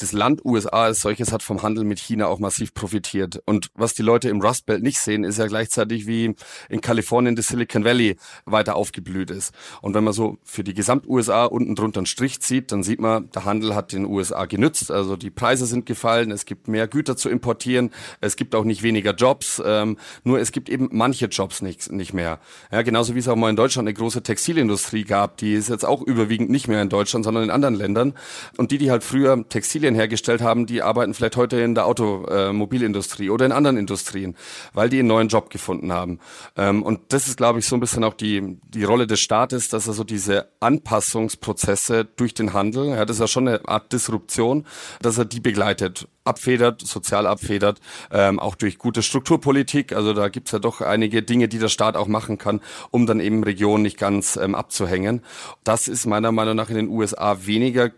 das 0.00 0.12
Land 0.12 0.44
USA 0.44 0.84
als 0.84 1.02
solches 1.02 1.32
hat 1.32 1.42
vom 1.42 1.62
Handel 1.62 1.84
mit 1.84 1.98
China 1.98 2.26
auch 2.26 2.38
massiv 2.38 2.74
profitiert. 2.74 3.42
Und 3.46 3.68
was 3.74 3.94
die 3.94 4.02
Leute 4.02 4.28
im 4.28 4.40
Rust 4.40 4.66
Belt 4.66 4.82
nicht 4.82 4.98
sehen, 4.98 5.24
ist 5.24 5.38
ja 5.38 5.46
gleichzeitig 5.46 6.06
wie 6.06 6.34
in 6.68 6.80
Kalifornien 6.80 7.36
das 7.36 7.48
Silicon 7.48 7.84
Valley 7.84 8.16
weiter 8.44 8.76
aufgeblüht 8.76 9.30
ist. 9.30 9.52
Und 9.82 9.94
wenn 9.94 10.04
man 10.04 10.12
so 10.12 10.38
für 10.44 10.64
die 10.64 10.74
Gesamt-USA 10.74 11.44
unten 11.44 11.74
drunter 11.74 12.00
einen 12.00 12.06
Strich 12.06 12.40
zieht, 12.40 12.72
dann 12.72 12.82
sieht 12.82 13.00
man, 13.00 13.30
der 13.30 13.44
Handel 13.44 13.74
hat 13.74 13.92
den 13.92 14.06
USA 14.06 14.46
genützt. 14.46 14.90
Also 14.90 15.16
die 15.16 15.30
Preise 15.30 15.66
sind 15.66 15.86
gefallen, 15.86 16.30
es 16.30 16.46
gibt 16.46 16.68
mehr 16.68 16.88
Güter 16.88 17.16
zu 17.16 17.28
importieren, 17.28 17.90
es 18.20 18.36
gibt 18.36 18.54
auch 18.54 18.64
nicht 18.64 18.82
weniger 18.82 19.14
Jobs, 19.14 19.62
ähm, 19.64 19.98
nur 20.24 20.40
es 20.40 20.52
gibt 20.52 20.68
eben 20.68 20.88
manche 20.92 21.26
Jobs 21.26 21.62
nicht, 21.62 21.92
nicht 21.92 22.12
mehr. 22.12 22.40
Ja, 22.72 22.82
genauso 22.82 23.14
wie 23.14 23.18
es 23.18 23.28
auch 23.28 23.36
mal 23.36 23.50
in 23.50 23.56
Deutschland 23.56 23.88
eine 23.88 23.94
große 23.94 24.22
Textilindustrie 24.22 25.04
gab, 25.04 25.36
die 25.36 25.54
ist 25.54 25.68
jetzt 25.68 25.84
auch 25.84 26.02
überwiegend 26.02 26.50
nicht 26.50 26.68
mehr 26.68 26.82
in 26.82 26.88
Deutschland, 26.88 27.24
sondern 27.24 27.44
in 27.44 27.50
anderen 27.50 27.74
Ländern. 27.74 28.14
Und 28.56 28.70
die, 28.70 28.78
die 28.78 28.90
halt 28.90 29.04
früher 29.04 29.46
Textilien 29.48 29.89
Textilien 29.90 29.94
hergestellt 29.94 30.40
haben, 30.40 30.66
die 30.66 30.82
arbeiten 30.82 31.14
vielleicht 31.14 31.36
heute 31.36 31.60
in 31.60 31.74
der 31.74 31.86
Automobilindustrie 31.86 33.30
oder 33.30 33.46
in 33.46 33.52
anderen 33.52 33.76
Industrien, 33.76 34.36
weil 34.72 34.88
die 34.88 35.00
einen 35.00 35.08
neuen 35.08 35.28
Job 35.28 35.50
gefunden 35.50 35.92
haben. 35.92 36.18
Ähm, 36.56 36.82
und 36.82 37.00
das 37.12 37.28
ist, 37.28 37.36
glaube 37.36 37.58
ich, 37.58 37.66
so 37.66 37.76
ein 37.76 37.80
bisschen 37.80 38.04
auch 38.04 38.14
die, 38.14 38.58
die 38.68 38.84
Rolle 38.84 39.06
des 39.06 39.20
Staates, 39.20 39.68
dass 39.68 39.86
er 39.86 39.92
so 39.92 40.04
diese 40.04 40.48
Anpassungsprozesse 40.60 42.04
durch 42.04 42.34
den 42.34 42.52
Handel, 42.52 42.88
ja, 42.88 43.04
das 43.04 43.16
ist 43.16 43.20
ja 43.20 43.28
schon 43.28 43.48
eine 43.48 43.68
Art 43.68 43.92
Disruption, 43.92 44.64
dass 45.02 45.18
er 45.18 45.24
die 45.24 45.40
begleitet 45.40 46.08
abfedert, 46.24 46.82
sozial 46.82 47.26
abfedert, 47.26 47.80
ähm, 48.12 48.38
auch 48.38 48.54
durch 48.54 48.78
gute 48.78 49.02
Strukturpolitik. 49.02 49.92
Also 49.92 50.12
da 50.12 50.28
gibt's 50.28 50.52
ja 50.52 50.58
doch 50.58 50.80
einige 50.80 51.22
Dinge, 51.22 51.48
die 51.48 51.58
der 51.58 51.68
Staat 51.68 51.96
auch 51.96 52.06
machen 52.06 52.38
kann, 52.38 52.60
um 52.90 53.06
dann 53.06 53.20
eben 53.20 53.42
Regionen 53.42 53.82
nicht 53.82 53.98
ganz 53.98 54.36
ähm, 54.36 54.54
abzuhängen. 54.54 55.22
Das 55.64 55.88
ist 55.88 56.06
meiner 56.06 56.30
Meinung 56.30 56.54
nach 56.56 56.70
in 56.70 56.76
den 56.76 56.88
USA 56.88 57.38
weniger 57.46 57.90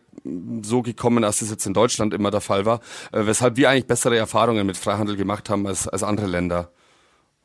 so 0.62 0.82
gekommen, 0.82 1.24
als 1.24 1.42
es 1.42 1.50
jetzt 1.50 1.66
in 1.66 1.74
Deutschland 1.74 2.14
immer 2.14 2.30
der 2.30 2.40
Fall 2.40 2.64
war, 2.64 2.80
äh, 3.12 3.26
weshalb 3.26 3.56
wir 3.56 3.70
eigentlich 3.70 3.86
bessere 3.86 4.16
Erfahrungen 4.16 4.66
mit 4.66 4.76
Freihandel 4.76 5.16
gemacht 5.16 5.50
haben 5.50 5.66
als, 5.66 5.88
als 5.88 6.02
andere 6.02 6.26
Länder. 6.26 6.70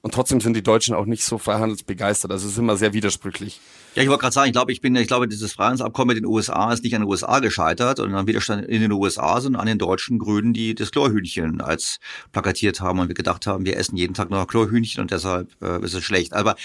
Und 0.08 0.14
trotzdem 0.14 0.40
sind 0.40 0.54
die 0.54 0.64
Deutschen 0.64 0.96
auch 0.96 1.06
nicht 1.06 1.26
so 1.26 1.38
freihandelsbegeistert. 1.38 2.32
Also 2.32 2.46
es 2.46 2.54
ist 2.54 2.58
immer 2.58 2.78
sehr 2.78 2.94
widersprüchlich. 2.94 3.60
Ja, 3.94 4.04
ich 4.04 4.08
wollte 4.08 4.22
gerade 4.22 4.34
sagen, 4.34 4.48
ich 4.48 4.54
glaube, 4.54 4.72
ich 4.72 4.80
bin, 4.80 4.96
ich 4.96 5.08
glaube, 5.08 5.28
dieses 5.28 5.52
Freihandelsabkommen 5.52 6.16
mit 6.16 6.24
den 6.24 6.26
USA 6.26 6.72
ist 6.72 6.82
nicht 6.86 6.96
an 6.96 7.02
den 7.02 7.10
USA 7.10 7.40
gescheitert 7.40 8.00
und 8.00 8.16
an 8.16 8.26
Widerstand 8.26 8.66
in 8.68 8.80
den 8.80 8.94
USA, 8.94 9.42
sondern 9.42 9.60
an 9.60 9.68
den 9.68 9.80
deutschen 9.80 10.18
Grünen, 10.18 10.54
die 10.54 10.76
das 10.76 10.92
Chlorhühnchen 10.92 11.60
als 11.60 12.00
plakatiert 12.32 12.80
haben 12.80 13.00
und 13.00 13.10
wir 13.10 13.16
gedacht 13.16 13.48
haben, 13.48 13.66
wir 13.66 13.76
essen 13.76 13.98
jeden 13.98 14.14
Tag 14.14 14.30
noch 14.30 14.48
Chlorhühnchen 14.48 15.02
und 15.02 15.12
deshalb 15.12 15.50
äh, 15.62 15.84
ist 15.84 15.94
es 15.94 16.06
schlecht. 16.06 16.32
Aber 16.32 16.56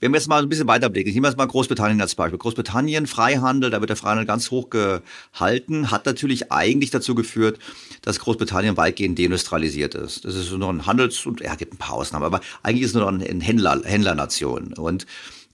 wenn 0.00 0.10
wir 0.12 0.16
jetzt 0.16 0.28
mal 0.28 0.42
ein 0.42 0.48
bisschen 0.48 0.68
weiterblicken, 0.68 1.10
ich 1.10 1.14
nehme 1.14 1.28
jetzt 1.28 1.36
mal 1.36 1.44
Großbritannien 1.44 2.00
als 2.00 2.14
Beispiel. 2.14 2.38
Großbritannien, 2.38 3.06
Freihandel, 3.06 3.68
da 3.68 3.80
wird 3.80 3.90
der 3.90 3.96
Freihandel 3.96 4.24
ganz 4.24 4.50
hoch 4.50 4.70
gehalten, 4.70 5.90
hat 5.90 6.06
natürlich 6.06 6.50
eigentlich 6.50 6.90
dazu 6.90 7.14
geführt, 7.14 7.58
dass 8.06 8.20
Großbritannien 8.20 8.76
weitgehend 8.76 9.18
deindustrialisiert 9.18 9.96
ist. 9.96 10.24
Das 10.24 10.36
ist 10.36 10.52
nur 10.52 10.70
ein 10.70 10.86
Handels- 10.86 11.26
und, 11.26 11.40
ja, 11.40 11.56
gibt 11.56 11.74
ein 11.74 11.78
paar 11.78 11.94
Ausnahmen, 11.94 12.24
aber 12.24 12.40
eigentlich 12.62 12.82
ist 12.82 12.90
es 12.90 12.94
nur 12.94 13.10
noch 13.10 13.20
eine 13.20 13.44
Händler, 13.44 13.82
Händlernation. 13.84 14.74
Und 14.74 15.06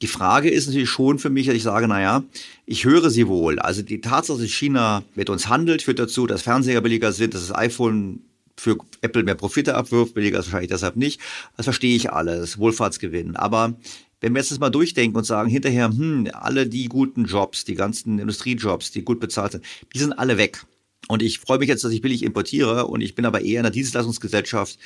die 0.03 0.07
Frage 0.07 0.51
ist 0.51 0.67
natürlich 0.67 0.91
schon 0.91 1.19
für 1.19 1.31
mich, 1.31 1.47
dass 1.47 1.57
ich 1.57 1.63
sage, 1.63 1.89
naja, 1.89 2.25
ich 2.67 2.85
höre 2.85 3.09
sie 3.09 3.27
wohl. 3.27 3.59
Also 3.59 3.81
die 3.81 4.03
Tatsache, 4.03 4.39
dass 4.39 4.51
China 4.51 5.03
mit 5.15 5.31
uns 5.31 5.49
handelt, 5.49 5.81
führt 5.81 5.99
dazu, 5.99 6.27
dass 6.27 6.43
Fernseher 6.43 6.83
billiger 6.83 7.13
sind, 7.13 7.33
dass 7.33 7.47
das 7.47 7.57
iPhone 7.57 8.21
für 8.59 8.77
Apple 9.01 9.23
mehr 9.23 9.35
Profite 9.35 9.75
abwirft, 9.75 10.13
billiger 10.13 10.39
ist 10.39 10.47
wahrscheinlich 10.47 10.71
deshalb 10.71 10.97
nicht. 10.97 11.23
Das 11.57 11.65
verstehe 11.65 11.97
ich 11.97 12.13
alles, 12.13 12.59
Wohlfahrtsgewinn. 12.59 13.35
Aber 13.35 13.75
wenn 14.21 14.35
wir 14.35 14.41
jetzt 14.41 14.51
das 14.51 14.61
mal 14.61 14.69
durchdenken 14.69 15.17
und 15.17 15.25
sagen, 15.25 15.49
hinterher, 15.49 15.89
hm, 15.89 16.29
alle 16.35 16.67
die 16.67 16.85
guten 16.91 17.25
Jobs, 17.25 17.65
die 17.65 17.77
ganzen 17.77 18.19
Industriejobs, 18.19 18.91
die 18.91 19.05
gut 19.05 19.21
bezahlt 19.21 19.53
sind, 19.53 19.65
die 19.95 19.99
sind 19.99 20.13
alle 20.13 20.37
weg. 20.37 20.67
Und 21.13 21.23
ich 21.23 21.41
freue 21.41 21.59
mich 21.59 21.69
jetzt, 21.69 21.85
dass 21.85 21.93
ich 21.93 22.01
billig 22.01 22.23
importiere 22.23 22.87
und 22.87 23.03
ich 23.03 23.15
bin 23.15 23.27
aber 23.27 23.43
eher 23.43 23.59
in 23.59 23.65
der 23.65 23.71
Dienstleistungsgesellschaft 23.71 24.79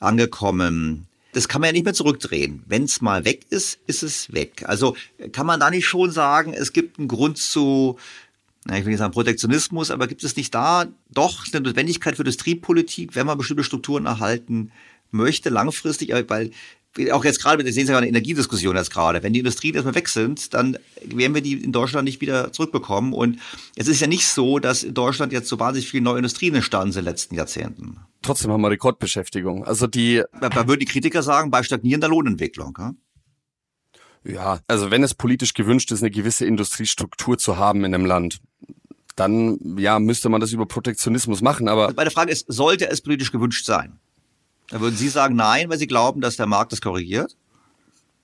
angekommen 0.00 1.06
das 1.34 1.46
kann 1.46 1.60
man 1.60 1.68
ja 1.68 1.72
nicht 1.72 1.84
mehr 1.84 1.94
zurückdrehen. 1.94 2.62
Wenn 2.66 2.84
es 2.84 3.02
mal 3.02 3.26
weg 3.26 3.42
ist, 3.50 3.78
ist 3.86 4.02
es 4.02 4.32
weg. 4.32 4.64
Also 4.66 4.96
kann 5.30 5.46
man 5.46 5.60
da 5.60 5.70
nicht 5.70 5.86
schon 5.86 6.10
sagen, 6.10 6.54
es 6.54 6.72
gibt 6.72 6.98
einen 6.98 7.06
Grund 7.06 7.36
zu, 7.36 7.98
na, 8.64 8.78
ich 8.78 8.84
will 8.84 8.92
nicht 8.92 8.98
sagen 8.98 9.12
Protektionismus, 9.12 9.90
aber 9.90 10.06
gibt 10.06 10.24
es 10.24 10.36
nicht 10.36 10.54
da 10.54 10.86
doch 11.10 11.44
eine 11.52 11.60
Notwendigkeit 11.60 12.16
für 12.16 12.22
Industriepolitik, 12.22 13.14
wenn 13.14 13.26
man 13.26 13.36
bestimmte 13.36 13.62
Strukturen 13.62 14.06
erhalten 14.06 14.72
möchte, 15.10 15.50
langfristig, 15.50 16.12
weil 16.28 16.50
auch 17.12 17.24
jetzt 17.24 17.40
gerade, 17.42 17.64
wir 17.64 17.72
sehen 17.72 17.84
es 17.84 17.90
ja 17.90 17.98
eine 17.98 18.08
Energiediskussion 18.08 18.76
jetzt 18.76 18.92
gerade, 18.92 19.22
wenn 19.22 19.32
die 19.32 19.38
Industrien 19.38 19.74
erstmal 19.74 19.94
weg 19.94 20.08
sind, 20.08 20.52
dann 20.54 20.78
werden 21.04 21.34
wir 21.34 21.42
die 21.42 21.62
in 21.62 21.72
Deutschland 21.72 22.04
nicht 22.04 22.20
wieder 22.20 22.52
zurückbekommen. 22.52 23.12
Und 23.12 23.38
es 23.76 23.88
ist 23.88 24.00
ja 24.00 24.06
nicht 24.06 24.26
so, 24.26 24.58
dass 24.58 24.82
in 24.82 24.94
Deutschland 24.94 25.32
jetzt 25.32 25.48
so 25.48 25.58
wahnsinnig 25.60 25.88
viele 25.88 26.02
neue 26.02 26.18
Industrien 26.18 26.54
entstanden 26.54 26.92
sind 26.92 27.00
in 27.00 27.04
den 27.04 27.10
letzten 27.12 27.34
Jahrzehnten. 27.34 28.00
Trotzdem 28.22 28.50
haben 28.50 28.62
wir 28.62 28.70
Rekordbeschäftigung. 28.70 29.64
Also 29.64 29.86
die. 29.86 30.22
Da, 30.40 30.48
da 30.48 30.66
würden 30.66 30.80
die 30.80 30.86
Kritiker 30.86 31.22
sagen, 31.22 31.50
bei 31.50 31.62
stagnierender 31.62 32.08
Lohnentwicklung. 32.08 32.76
Ja? 32.78 32.94
Ja, 34.24 34.60
also 34.66 34.90
wenn 34.90 35.02
es 35.02 35.14
politisch 35.14 35.54
gewünscht 35.54 35.92
ist, 35.92 36.02
eine 36.02 36.10
gewisse 36.10 36.44
Industriestruktur 36.44 37.38
zu 37.38 37.56
haben 37.56 37.84
in 37.84 37.94
einem 37.94 38.04
Land, 38.04 38.40
dann 39.14 39.58
ja 39.78 39.98
müsste 39.98 40.28
man 40.28 40.40
das 40.40 40.52
über 40.52 40.66
Protektionismus 40.66 41.42
machen. 41.42 41.68
Aber 41.68 41.92
meine 41.94 42.10
Frage 42.10 42.32
ist, 42.32 42.46
sollte 42.48 42.90
es 42.90 43.00
politisch 43.00 43.32
gewünscht 43.32 43.64
sein? 43.64 44.00
Da 44.68 44.80
würden 44.80 44.96
Sie 44.96 45.08
sagen 45.08 45.34
nein, 45.34 45.70
weil 45.70 45.78
Sie 45.78 45.86
glauben, 45.86 46.20
dass 46.20 46.36
der 46.36 46.46
Markt 46.46 46.72
das 46.72 46.80
korrigiert? 46.80 47.36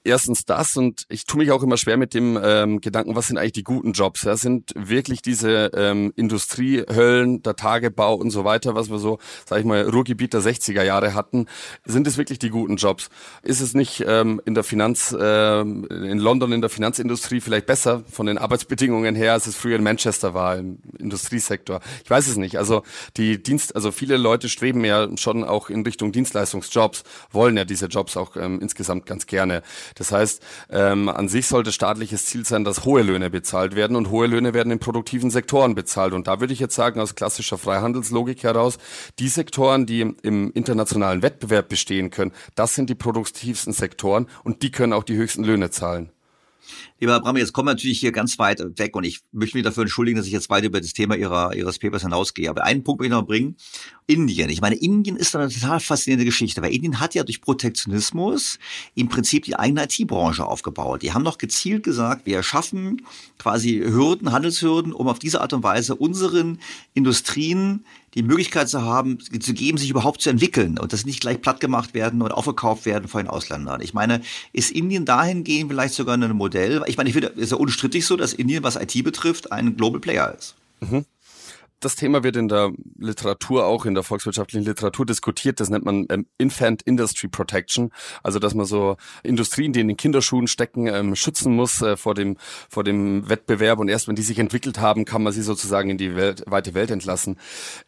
Erstens 0.04 0.44
das 0.44 0.76
und 0.76 1.06
ich 1.08 1.24
tue 1.24 1.38
mich 1.38 1.50
auch 1.50 1.62
immer 1.62 1.76
schwer 1.76 1.96
mit 1.96 2.14
dem 2.14 2.38
ähm, 2.42 2.80
Gedanken, 2.80 3.16
was 3.16 3.28
sind 3.28 3.38
eigentlich 3.38 3.52
die 3.52 3.64
guten 3.64 3.92
Jobs? 3.92 4.22
Ja? 4.22 4.36
Sind 4.36 4.72
wirklich 4.76 5.22
diese 5.22 5.70
ähm, 5.74 6.12
Industriehöllen, 6.16 7.42
der 7.42 7.56
Tagebau 7.56 8.14
und 8.14 8.30
so 8.30 8.44
weiter, 8.44 8.74
was 8.74 8.90
wir 8.90 8.98
so, 8.98 9.18
sag 9.46 9.60
ich 9.60 9.64
mal, 9.64 9.88
Ruhrgebiet 9.88 10.34
der 10.34 10.42
60er 10.42 10.82
Jahre 10.82 11.14
hatten, 11.14 11.46
sind 11.84 12.06
es 12.06 12.18
wirklich 12.18 12.38
die 12.38 12.50
guten 12.50 12.76
Jobs? 12.76 13.08
Ist 13.42 13.60
es 13.60 13.74
nicht 13.74 14.04
ähm, 14.06 14.40
in 14.44 14.54
der 14.54 14.64
Finanz, 14.64 15.16
ähm, 15.18 15.86
in 15.90 16.18
London 16.18 16.52
in 16.52 16.60
der 16.60 16.70
Finanzindustrie 16.70 17.40
vielleicht 17.40 17.66
besser 17.66 18.04
von 18.10 18.26
den 18.26 18.38
Arbeitsbedingungen 18.38 19.14
her, 19.14 19.32
als 19.32 19.46
es 19.46 19.56
früher 19.56 19.76
in 19.76 19.82
Manchester 19.82 20.34
war, 20.34 20.58
im 20.58 20.78
Industriesektor? 20.98 21.80
Ich 22.04 22.10
weiß 22.10 22.28
es 22.28 22.36
nicht. 22.36 22.58
Also 22.58 22.82
die 23.16 23.42
Dienst, 23.42 23.74
also 23.74 23.90
viele 23.90 24.18
Leute 24.18 24.48
streben 24.48 24.84
ja 24.84 25.08
schon 25.16 25.44
auch 25.44 25.70
in 25.70 25.82
Richtung 25.82 26.12
Dienstleistungsjobs, 26.12 27.04
wollen 27.30 27.56
ja 27.56 27.64
diese 27.64 27.86
Jobs 27.86 28.16
auch 28.16 28.36
ähm, 28.36 28.60
insgesamt 28.60 29.06
ganz 29.06 29.26
gerne. 29.26 29.62
Das 29.94 30.12
heißt, 30.12 30.42
ähm, 30.70 31.08
an 31.08 31.28
sich 31.28 31.46
sollte 31.46 31.72
staatliches 31.72 32.26
Ziel 32.26 32.44
sein, 32.44 32.64
dass 32.64 32.84
hohe 32.84 33.02
Löhne 33.02 33.30
bezahlt 33.30 33.74
werden 33.74 33.96
und 33.96 34.10
hohe 34.10 34.26
Löhne 34.26 34.54
werden 34.54 34.70
in 34.72 34.78
produktiven 34.78 35.30
Sektoren 35.30 35.74
bezahlt. 35.74 36.12
Und 36.12 36.26
da 36.26 36.40
würde 36.40 36.52
ich 36.52 36.60
jetzt 36.60 36.74
sagen, 36.74 37.00
aus 37.00 37.14
klassischer 37.14 37.58
Freihandelslogik 37.58 38.42
heraus, 38.42 38.78
die 39.18 39.28
Sektoren, 39.28 39.86
die 39.86 40.00
im 40.00 40.52
internationalen 40.52 41.22
Wettbewerb 41.22 41.68
bestehen 41.68 42.10
können, 42.10 42.32
das 42.54 42.74
sind 42.74 42.90
die 42.90 42.94
produktivsten 42.94 43.72
Sektoren 43.72 44.26
und 44.42 44.62
die 44.62 44.70
können 44.70 44.92
auch 44.92 45.04
die 45.04 45.16
höchsten 45.16 45.44
Löhne 45.44 45.70
zahlen. 45.70 46.13
Lieber 47.00 47.20
Bram, 47.20 47.36
jetzt 47.36 47.52
kommen 47.52 47.68
wir 47.68 47.72
natürlich 47.72 48.00
hier 48.00 48.12
ganz 48.12 48.38
weit 48.38 48.64
weg 48.78 48.96
und 48.96 49.04
ich 49.04 49.20
möchte 49.32 49.56
mich 49.56 49.64
dafür 49.64 49.82
entschuldigen, 49.82 50.16
dass 50.16 50.26
ich 50.26 50.32
jetzt 50.32 50.50
weit 50.50 50.64
über 50.64 50.80
das 50.80 50.92
Thema 50.92 51.16
ihrer, 51.16 51.54
Ihres 51.54 51.78
Papers 51.78 52.02
hinausgehe. 52.02 52.48
Aber 52.48 52.64
einen 52.64 52.84
Punkt 52.84 53.00
möchte 53.00 53.14
ich 53.14 53.20
noch 53.20 53.26
bringen. 53.26 53.56
Indien. 54.06 54.50
Ich 54.50 54.60
meine, 54.60 54.74
Indien 54.76 55.16
ist 55.16 55.34
eine 55.34 55.48
total 55.48 55.80
faszinierende 55.80 56.26
Geschichte, 56.26 56.60
weil 56.60 56.74
Indien 56.74 57.00
hat 57.00 57.14
ja 57.14 57.24
durch 57.24 57.40
Protektionismus 57.40 58.58
im 58.94 59.08
Prinzip 59.08 59.44
die 59.44 59.56
eigene 59.56 59.84
IT-Branche 59.84 60.44
aufgebaut. 60.44 61.02
Die 61.02 61.12
haben 61.12 61.24
doch 61.24 61.38
gezielt 61.38 61.82
gesagt, 61.82 62.26
wir 62.26 62.42
schaffen 62.42 63.02
quasi 63.38 63.78
Hürden, 63.78 64.32
Handelshürden, 64.32 64.92
um 64.92 65.08
auf 65.08 65.18
diese 65.18 65.40
Art 65.40 65.52
und 65.54 65.62
Weise 65.62 65.94
unseren 65.94 66.58
Industrien 66.92 67.84
die 68.14 68.22
Möglichkeit 68.22 68.68
zu 68.68 68.82
haben, 68.82 69.18
zu 69.20 69.54
geben, 69.54 69.78
sich 69.78 69.90
überhaupt 69.90 70.20
zu 70.20 70.30
entwickeln 70.30 70.78
und 70.78 70.92
das 70.92 71.04
nicht 71.04 71.20
gleich 71.20 71.40
platt 71.40 71.60
gemacht 71.60 71.94
werden 71.94 72.22
und 72.22 72.32
aufgekauft 72.32 72.86
werden 72.86 73.08
von 73.08 73.22
den 73.24 73.28
Ausländern. 73.28 73.80
Ich 73.80 73.94
meine, 73.94 74.20
ist 74.52 74.70
Indien 74.70 75.04
dahingehend 75.04 75.70
vielleicht 75.70 75.94
sogar 75.94 76.16
ein 76.16 76.36
Modell? 76.36 76.82
Ich 76.86 76.96
meine, 76.96 77.08
ich 77.08 77.14
finde, 77.14 77.32
es 77.34 77.42
ist 77.42 77.50
ja 77.52 77.56
unstrittig 77.56 78.06
so, 78.06 78.16
dass 78.16 78.32
Indien, 78.32 78.62
was 78.62 78.76
IT 78.76 79.02
betrifft, 79.04 79.52
ein 79.52 79.76
Global 79.76 80.00
Player 80.00 80.34
ist. 80.36 80.54
Mhm 80.80 81.04
das 81.84 81.96
Thema 81.96 82.22
wird 82.24 82.36
in 82.36 82.48
der 82.48 82.72
Literatur, 82.98 83.66
auch 83.66 83.84
in 83.84 83.94
der 83.94 84.02
volkswirtschaftlichen 84.02 84.64
Literatur 84.64 85.04
diskutiert. 85.04 85.60
Das 85.60 85.68
nennt 85.68 85.84
man 85.84 86.06
ähm, 86.10 86.26
Infant 86.38 86.82
Industry 86.82 87.28
Protection. 87.28 87.90
Also, 88.22 88.38
dass 88.38 88.54
man 88.54 88.66
so 88.66 88.96
Industrien, 89.22 89.72
die 89.72 89.80
in 89.80 89.88
den 89.88 89.96
Kinderschuhen 89.96 90.46
stecken, 90.46 90.86
ähm, 90.86 91.14
schützen 91.16 91.54
muss 91.54 91.82
äh, 91.82 91.96
vor 91.96 92.14
dem, 92.14 92.36
vor 92.70 92.84
dem 92.84 93.28
Wettbewerb. 93.28 93.78
Und 93.78 93.88
erst 93.88 94.08
wenn 94.08 94.16
die 94.16 94.22
sich 94.22 94.38
entwickelt 94.38 94.80
haben, 94.80 95.04
kann 95.04 95.22
man 95.22 95.32
sie 95.32 95.42
sozusagen 95.42 95.90
in 95.90 95.98
die 95.98 96.16
Welt, 96.16 96.44
weite 96.46 96.74
Welt 96.74 96.90
entlassen. 96.90 97.38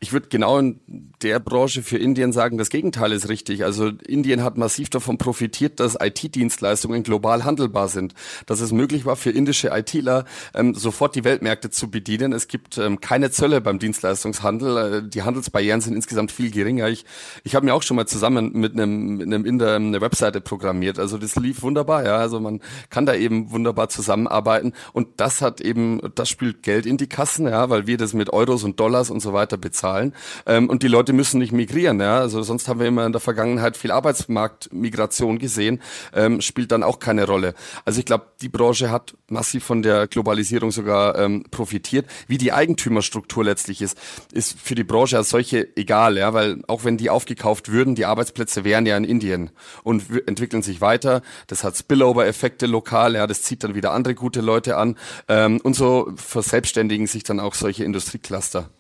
Ich 0.01 0.12
würde 0.12 0.28
genau 0.28 0.59
in 0.59 0.81
der 1.23 1.40
Branche 1.40 1.82
für 1.82 1.98
Indien 1.98 2.32
sagen, 2.32 2.59
das 2.59 2.68
Gegenteil 2.68 3.12
ist 3.12 3.28
richtig. 3.28 3.64
Also, 3.64 3.89
Indien 3.89 4.43
hat 4.43 4.59
massiv 4.59 4.90
davon 4.90 5.18
profitiert, 5.18 5.81
dass 5.81 5.97
IT-Dienstleistungen 5.98 7.02
global 7.02 7.44
handelbar 7.44 7.89
sind. 7.89 8.14
Dass 8.44 8.60
es 8.60 8.73
möglich 8.73 9.06
war 9.06 9.16
für 9.16 9.31
indische 9.31 9.68
ITler, 9.68 10.24
ähm, 10.55 10.74
sofort 10.74 11.14
die 11.14 11.24
Weltmärkte 11.24 11.70
zu 11.70 11.90
bedienen. 11.90 12.32
Es 12.32 12.48
gibt 12.48 12.77
ähm, 12.78 13.01
keine 13.01 13.31
Zölle 13.31 13.60
beim 13.60 13.78
Dienstleistungshandel. 13.87 14.77
Äh, 14.77 15.09
die 15.09 15.23
Handelsbarrieren 15.23 15.81
sind 15.81 15.95
insgesamt 15.95 16.33
viel 16.33 16.51
geringer. 16.51 16.89
Ich, 16.89 17.05
ich 17.45 17.55
habe 17.55 17.65
mir 17.67 17.75
auch 17.75 17.83
schon 17.83 17.97
mal 17.97 18.07
zusammen 18.07 18.53
mit 18.53 18.73
einem, 18.73 19.17
mit 19.17 19.27
einem 19.27 19.45
Inder 19.45 19.77
eine 19.77 20.01
Webseite 20.01 20.41
programmiert. 20.41 20.99
Also 20.99 21.19
das 21.19 21.37
lief 21.37 21.63
wunderbar, 21.63 22.05
ja. 22.05 22.17
Also 22.17 22.41
man 22.41 22.61
kann 22.91 23.07
da 23.07 23.15
eben 23.15 23.51
wunderbar 23.51 23.89
zusammenarbeiten 23.89 24.73
und 24.93 25.09
das 25.19 25.41
hat 25.41 25.61
eben, 25.61 26.01
das 26.15 26.29
spielt 26.29 26.63
Geld 26.63 26.87
in 26.87 26.97
die 26.97 27.09
Kassen, 27.09 27.47
ja, 27.47 27.71
weil 27.71 27.87
wir 27.87 27.97
das 27.97 28.13
mit 28.13 28.33
Euros 28.33 28.65
und 28.65 28.81
Dollars 28.81 29.11
und 29.11 29.21
so 29.21 29.33
weiter 29.33 29.57
bezahlen. 29.57 30.15
Ähm, 30.47 30.69
und 30.69 30.83
die 30.83 30.89
Leute 30.89 31.13
müssen 31.13 31.39
nicht 31.39 31.53
migrieren, 31.53 32.01
ja. 32.01 32.19
Also 32.19 32.43
sonst 32.43 32.69
haben 32.69 32.81
wir 32.81 32.87
immer 32.87 33.07
in 33.07 33.13
der 33.13 33.21
Vergangenheit 33.21 33.77
viel 33.77 33.93
Arbeitsmarktmigration 33.93 35.39
gesehen, 35.39 35.81
ähm, 36.13 36.41
spielt 36.41 36.73
dann 36.73 36.83
auch 36.83 36.99
keine 36.99 37.27
Rolle. 37.27 37.55
Also 37.85 38.01
ich 38.01 38.05
glaube, 38.07 38.27
die 38.41 38.49
Branche 38.49 38.91
hat 38.91 39.15
massiv 39.29 39.65
von 39.65 39.83
der 39.83 40.07
Globalisierung 40.09 40.71
sogar 40.73 41.19
ähm, 41.19 41.45
profitiert. 41.51 42.07
Wie 42.27 42.39
die 42.39 42.53
Eigentümerstruktur 42.53 43.45
letztlich 43.67 43.83
ist, 43.83 43.99
ist 44.33 44.61
für 44.61 44.75
die 44.75 44.85
Branche 44.85 45.17
als 45.17 45.31
solche 45.31 45.77
egal, 45.77 46.17
ja, 46.17 46.33
weil 46.33 46.63
auch 46.69 46.85
wenn 46.85 46.97
die 46.97 47.11
aufgekauft 47.11 47.71
würden, 47.71 47.95
die 47.95 48.05
Arbeitsplätze 48.05 48.65
wären 48.65 48.87
ja 48.87 48.97
in 48.97 49.05
Indien 49.05 49.51
und 49.83 50.05
entwickeln 50.27 50.63
sich 50.63 50.81
weiter. 50.81 51.23
Das 51.49 51.65
hat 51.65 51.77
Spillover-Effekte 51.77 52.67
lokal, 52.67 53.15
ja, 53.15 53.27
das 53.27 53.43
zieht 53.43 53.65
dann 53.65 53.75
wieder 53.75 53.93
andere 53.93 54.15
gute 54.15 54.41
Leute 54.41 54.77
an 54.77 54.97
ähm, 55.29 55.61
und 55.63 55.75
so 55.75 56.13
verselbstständigen 56.17 57.07
sich 57.07 57.25
dann 57.25 57.41
auch 57.41 57.55
solche 57.55 57.85
Industriecluster. 57.85 58.71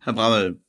Herr 0.00 0.12
Brammel, 0.12 0.60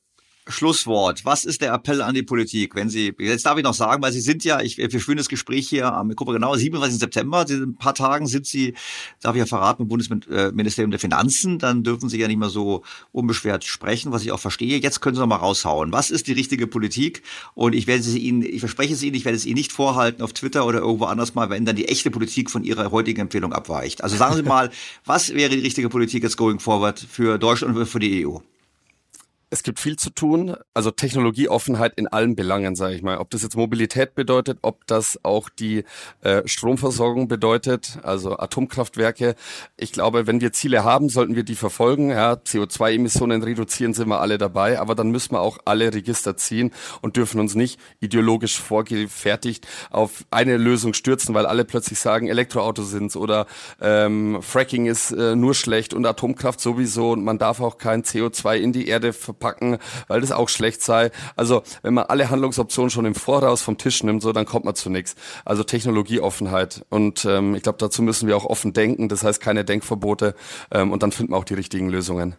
Schlusswort. 0.48 1.24
Was 1.24 1.44
ist 1.44 1.60
der 1.60 1.72
Appell 1.72 2.02
an 2.02 2.14
die 2.14 2.24
Politik? 2.24 2.74
Wenn 2.74 2.90
Sie, 2.90 3.14
jetzt 3.18 3.46
darf 3.46 3.56
ich 3.58 3.62
noch 3.62 3.74
sagen, 3.74 4.02
weil 4.02 4.12
Sie 4.12 4.20
sind 4.20 4.42
ja, 4.44 4.60
ich, 4.60 4.76
wir 4.76 4.90
führen 4.90 5.18
das 5.18 5.28
Gespräch 5.28 5.68
hier 5.68 5.92
am, 5.92 6.10
ich 6.10 6.16
gucke 6.16 6.32
genau, 6.32 6.56
27. 6.56 6.98
September, 6.98 7.46
in 7.48 7.62
ein 7.62 7.76
paar 7.76 7.94
Tagen 7.94 8.26
sind 8.26 8.46
Sie, 8.46 8.74
darf 9.20 9.36
ich 9.36 9.38
ja 9.38 9.46
verraten, 9.46 9.82
im 9.82 9.88
Bundesministerium 9.88 10.90
der 10.90 10.98
Finanzen, 10.98 11.60
dann 11.60 11.84
dürfen 11.84 12.08
Sie 12.08 12.18
ja 12.18 12.26
nicht 12.26 12.38
mehr 12.38 12.48
so 12.48 12.82
unbeschwert 13.12 13.64
sprechen, 13.64 14.10
was 14.10 14.22
ich 14.22 14.32
auch 14.32 14.40
verstehe. 14.40 14.78
Jetzt 14.78 15.00
können 15.00 15.14
Sie 15.14 15.20
noch 15.20 15.28
mal 15.28 15.36
raushauen. 15.36 15.92
Was 15.92 16.10
ist 16.10 16.26
die 16.26 16.32
richtige 16.32 16.66
Politik? 16.66 17.22
Und 17.54 17.74
ich 17.74 17.86
werde 17.86 18.02
sie 18.02 18.18
Ihnen, 18.18 18.42
ich 18.42 18.60
verspreche 18.60 18.94
es 18.94 19.02
Ihnen, 19.02 19.14
ich 19.14 19.24
werde 19.24 19.36
es 19.36 19.46
Ihnen 19.46 19.54
nicht 19.54 19.70
vorhalten 19.70 20.22
auf 20.22 20.32
Twitter 20.32 20.66
oder 20.66 20.80
irgendwo 20.80 21.04
anders 21.04 21.36
mal, 21.36 21.50
wenn 21.50 21.64
dann 21.64 21.76
die 21.76 21.88
echte 21.88 22.10
Politik 22.10 22.50
von 22.50 22.64
Ihrer 22.64 22.90
heutigen 22.90 23.20
Empfehlung 23.20 23.52
abweicht. 23.52 24.02
Also 24.02 24.16
sagen 24.16 24.34
Sie 24.34 24.42
mal, 24.48 24.70
was 25.04 25.34
wäre 25.34 25.50
die 25.50 25.60
richtige 25.60 25.88
Politik 25.88 26.24
jetzt 26.24 26.36
going 26.36 26.58
forward 26.58 26.98
für 26.98 27.38
Deutschland 27.38 27.76
und 27.76 27.86
für 27.86 28.00
die 28.00 28.26
EU? 28.26 28.38
Es 29.52 29.62
gibt 29.62 29.78
viel 29.78 29.96
zu 29.96 30.08
tun. 30.08 30.56
Also 30.72 30.90
Technologieoffenheit 30.90 31.92
in 31.96 32.08
allen 32.08 32.34
Belangen, 32.34 32.74
sage 32.74 32.94
ich 32.94 33.02
mal. 33.02 33.18
Ob 33.18 33.28
das 33.28 33.42
jetzt 33.42 33.54
Mobilität 33.54 34.14
bedeutet, 34.14 34.58
ob 34.62 34.86
das 34.86 35.20
auch 35.24 35.50
die 35.50 35.84
äh, 36.22 36.40
Stromversorgung 36.46 37.28
bedeutet, 37.28 37.98
also 38.02 38.38
Atomkraftwerke. 38.38 39.34
Ich 39.76 39.92
glaube, 39.92 40.26
wenn 40.26 40.40
wir 40.40 40.54
Ziele 40.54 40.84
haben, 40.84 41.10
sollten 41.10 41.36
wir 41.36 41.42
die 41.42 41.54
verfolgen. 41.54 42.08
Ja, 42.08 42.32
CO2-Emissionen 42.32 43.42
reduzieren, 43.42 43.92
sind 43.92 44.08
wir 44.08 44.22
alle 44.22 44.38
dabei. 44.38 44.80
Aber 44.80 44.94
dann 44.94 45.10
müssen 45.10 45.32
wir 45.32 45.40
auch 45.40 45.58
alle 45.66 45.92
Register 45.92 46.34
ziehen 46.34 46.70
und 47.02 47.18
dürfen 47.18 47.38
uns 47.38 47.54
nicht 47.54 47.78
ideologisch 48.00 48.58
vorgefertigt 48.58 49.68
auf 49.90 50.24
eine 50.30 50.56
Lösung 50.56 50.94
stürzen, 50.94 51.34
weil 51.34 51.44
alle 51.44 51.66
plötzlich 51.66 51.98
sagen, 51.98 52.26
Elektroautos 52.26 52.90
sind's 52.90 53.16
oder 53.16 53.46
ähm, 53.82 54.40
Fracking 54.40 54.86
ist 54.86 55.10
äh, 55.10 55.36
nur 55.36 55.54
schlecht 55.54 55.92
und 55.92 56.06
Atomkraft 56.06 56.58
sowieso 56.58 57.10
und 57.10 57.22
man 57.22 57.36
darf 57.36 57.60
auch 57.60 57.76
kein 57.76 58.02
CO2 58.02 58.56
in 58.56 58.72
die 58.72 58.88
Erde 58.88 59.12
packen, 59.42 59.78
weil 60.08 60.20
das 60.20 60.32
auch 60.32 60.48
schlecht 60.48 60.82
sei. 60.82 61.10
Also 61.36 61.62
wenn 61.82 61.94
man 61.94 62.04
alle 62.04 62.30
Handlungsoptionen 62.30 62.90
schon 62.90 63.04
im 63.04 63.14
Voraus 63.14 63.62
vom 63.62 63.76
Tisch 63.76 64.02
nimmt, 64.02 64.22
so 64.22 64.32
dann 64.32 64.46
kommt 64.46 64.64
man 64.64 64.74
zu 64.74 64.88
nichts. 64.88 65.16
Also 65.44 65.64
Technologieoffenheit 65.64 66.84
und 66.88 67.24
ähm, 67.24 67.54
ich 67.54 67.62
glaube, 67.62 67.78
dazu 67.78 68.02
müssen 68.02 68.28
wir 68.28 68.36
auch 68.36 68.46
offen 68.46 68.72
denken. 68.72 69.08
Das 69.08 69.24
heißt 69.24 69.40
keine 69.40 69.64
Denkverbote 69.64 70.34
ähm, 70.70 70.92
und 70.92 71.02
dann 71.02 71.12
finden 71.12 71.32
wir 71.32 71.38
auch 71.38 71.44
die 71.44 71.54
richtigen 71.54 71.90
Lösungen 71.90 72.36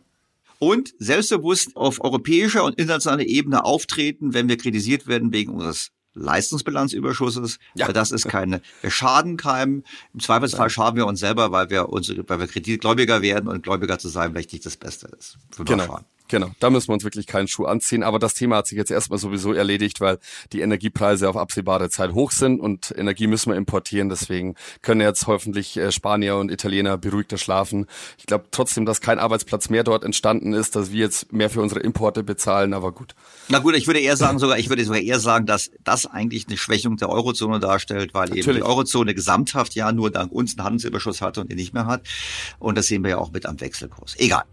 und 0.59 0.93
selbstbewusst 0.97 1.75
auf 1.75 2.01
europäischer 2.01 2.63
und 2.63 2.79
internationaler 2.79 3.25
Ebene 3.25 3.65
auftreten, 3.65 4.33
wenn 4.33 4.47
wir 4.47 4.57
kritisiert 4.57 5.07
werden 5.07 5.33
wegen 5.33 5.51
unseres 5.51 5.91
Leistungsbilanzüberschusses. 6.13 7.59
Ja. 7.75 7.91
Das 7.91 8.11
ist 8.11 8.27
keine, 8.29 8.61
wir 8.81 8.91
schaden 8.91 9.35
keinem. 9.35 9.83
Im 10.13 10.19
Zweifelsfall 10.19 10.69
schaden 10.69 10.95
wir 10.95 11.07
uns 11.07 11.19
selber, 11.19 11.51
weil 11.51 11.69
wir 11.69 11.89
unsere, 11.89 12.27
weil 12.29 12.39
wir 12.39 12.47
Kreditgläubiger 12.47 13.21
werden 13.21 13.49
und 13.49 13.63
Gläubiger 13.63 13.99
zu 13.99 14.09
sein 14.09 14.31
vielleicht 14.31 14.53
nicht 14.53 14.65
das 14.65 14.77
Beste 14.77 15.09
ist. 15.17 15.37
genau. 15.65 15.99
Genau, 16.33 16.49
da 16.59 16.71
müssen 16.71 16.87
wir 16.87 16.95
uns 16.95 17.03
wirklich 17.03 17.27
keinen 17.27 17.47
Schuh 17.47 17.65
anziehen. 17.65 18.01
Aber 18.01 18.17
das 18.17 18.33
Thema 18.33 18.55
hat 18.55 18.65
sich 18.65 18.75
jetzt 18.75 18.89
erstmal 18.89 19.19
sowieso 19.19 19.53
erledigt, 19.53 20.01
weil 20.01 20.17
die 20.51 20.61
Energiepreise 20.61 21.29
auf 21.29 21.37
absehbare 21.37 21.91
Zeit 21.91 22.13
hoch 22.13 22.31
sind 22.31 22.59
und 22.59 22.91
Energie 22.97 23.27
müssen 23.27 23.51
wir 23.51 23.55
importieren. 23.55 24.09
Deswegen 24.09 24.55
können 24.81 25.01
jetzt 25.01 25.27
hoffentlich 25.27 25.77
äh, 25.77 25.91
Spanier 25.91 26.37
und 26.37 26.49
Italiener 26.49 26.97
beruhigter 26.97 27.37
schlafen. 27.37 27.85
Ich 28.17 28.25
glaube 28.25 28.45
trotzdem, 28.49 28.87
dass 28.87 28.99
kein 28.99 29.19
Arbeitsplatz 29.19 29.69
mehr 29.69 29.83
dort 29.83 30.03
entstanden 30.03 30.53
ist, 30.53 30.75
dass 30.75 30.91
wir 30.91 31.01
jetzt 31.01 31.31
mehr 31.31 31.51
für 31.51 31.61
unsere 31.61 31.81
Importe 31.81 32.23
bezahlen, 32.23 32.73
aber 32.73 32.93
gut. 32.93 33.13
Na 33.49 33.59
gut, 33.59 33.75
ich 33.75 33.85
würde 33.85 33.99
eher 33.99 34.17
sagen, 34.17 34.39
sogar, 34.39 34.57
ich 34.57 34.69
würde 34.69 34.83
sogar 34.85 35.01
eher 35.01 35.19
sagen, 35.19 35.45
dass 35.45 35.69
das 35.83 36.07
eigentlich 36.07 36.47
eine 36.47 36.57
Schwächung 36.57 36.97
der 36.97 37.09
Eurozone 37.09 37.59
darstellt, 37.59 38.15
weil 38.15 38.29
Natürlich. 38.29 38.47
eben 38.47 38.55
die 38.55 38.63
Eurozone 38.63 39.13
gesamthaft 39.13 39.75
ja 39.75 39.91
nur 39.91 40.09
dank 40.09 40.31
uns 40.31 40.57
einen 40.57 40.65
Handelsüberschuss 40.65 41.21
hatte 41.21 41.41
und 41.41 41.51
den 41.51 41.57
nicht 41.57 41.75
mehr 41.75 41.85
hat. 41.85 42.07
Und 42.57 42.75
das 42.75 42.87
sehen 42.87 43.03
wir 43.03 43.11
ja 43.11 43.17
auch 43.19 43.31
mit 43.31 43.45
am 43.45 43.61
Wechselkurs. 43.61 44.15
Egal. 44.17 44.45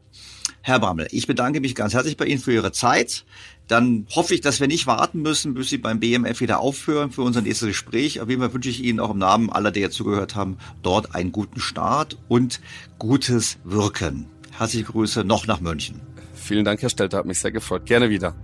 Herr 0.63 0.79
Brammel, 0.79 1.09
ich 1.11 1.27
bedanke 1.27 1.61
mich 1.61 1.75
ganz 1.75 1.95
herzlich 1.95 2.19
bei 2.19 2.27
Ihnen 2.27 2.41
für 2.41 2.53
Ihre 2.53 2.71
Zeit. 2.71 3.25
Dann 3.67 4.07
hoffe 4.15 4.35
ich, 4.35 4.43
dass 4.43 4.61
wir 4.61 4.67
nicht 4.67 4.87
warten 4.87 5.23
müssen, 5.23 5.55
bis 5.55 5.71
Sie 5.71 5.79
beim 5.79 6.01
BMF 6.01 6.41
wieder 6.41 6.61
aufhören 6.61 7.11
für 7.11 7.23
unser 7.23 7.41
nächstes 7.41 7.69
Gespräch. 7.69 8.21
Auf 8.21 8.29
jeden 8.29 8.43
Fall 8.43 8.53
wünsche 8.53 8.69
ich 8.69 8.83
Ihnen 8.83 9.01
auch 9.01 9.11
im 9.11 9.19
Namen 9.19 9.51
aller, 9.51 9.71
die 9.71 9.81
jetzt 9.81 9.97
zugehört 9.97 10.35
haben, 10.35 10.59
dort 10.83 11.15
einen 11.15 11.33
guten 11.33 11.61
Start 11.61 12.19
und 12.29 12.61
gutes 12.99 13.59
Wirken. 13.65 14.27
Herzliche 14.51 14.85
Grüße 14.85 15.25
noch 15.25 15.47
nach 15.47 15.61
München. 15.61 16.01
Vielen 16.35 16.67
Dank, 16.67 16.83
Herr 16.83 16.91
Stelter, 16.91 17.19
hat 17.19 17.27
mich 17.27 17.39
sehr 17.39 17.53
gefreut. 17.53 17.87
Gerne 17.87 18.11
wieder. 18.11 18.35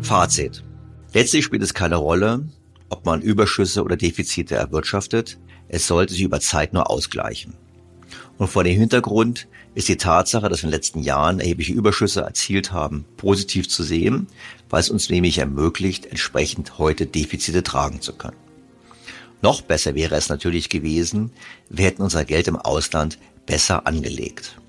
Fazit. 0.00 0.64
Letztlich 1.12 1.44
spielt 1.44 1.62
es 1.62 1.74
keine 1.74 1.96
Rolle, 1.96 2.46
ob 2.92 3.06
man 3.06 3.22
Überschüsse 3.22 3.82
oder 3.82 3.96
Defizite 3.96 4.54
erwirtschaftet, 4.54 5.38
es 5.68 5.86
sollte 5.86 6.12
sich 6.12 6.22
über 6.22 6.40
Zeit 6.40 6.74
nur 6.74 6.90
ausgleichen. 6.90 7.54
Und 8.36 8.48
vor 8.48 8.64
dem 8.64 8.78
Hintergrund 8.78 9.48
ist 9.74 9.88
die 9.88 9.96
Tatsache, 9.96 10.48
dass 10.48 10.60
wir 10.60 10.64
in 10.64 10.70
den 10.70 10.76
letzten 10.76 11.02
Jahren 11.02 11.40
erhebliche 11.40 11.72
Überschüsse 11.72 12.20
erzielt 12.20 12.72
haben, 12.72 13.06
positiv 13.16 13.68
zu 13.68 13.82
sehen, 13.82 14.26
weil 14.68 14.80
es 14.80 14.90
uns 14.90 15.08
nämlich 15.08 15.38
ermöglicht, 15.38 16.06
entsprechend 16.06 16.78
heute 16.78 17.06
Defizite 17.06 17.62
tragen 17.62 18.02
zu 18.02 18.12
können. 18.12 18.36
Noch 19.40 19.62
besser 19.62 19.94
wäre 19.94 20.14
es 20.14 20.28
natürlich 20.28 20.68
gewesen, 20.68 21.32
wir 21.70 21.86
hätten 21.86 22.02
unser 22.02 22.24
Geld 22.26 22.46
im 22.46 22.56
Ausland 22.56 23.18
besser 23.46 23.86
angelegt. 23.86 24.60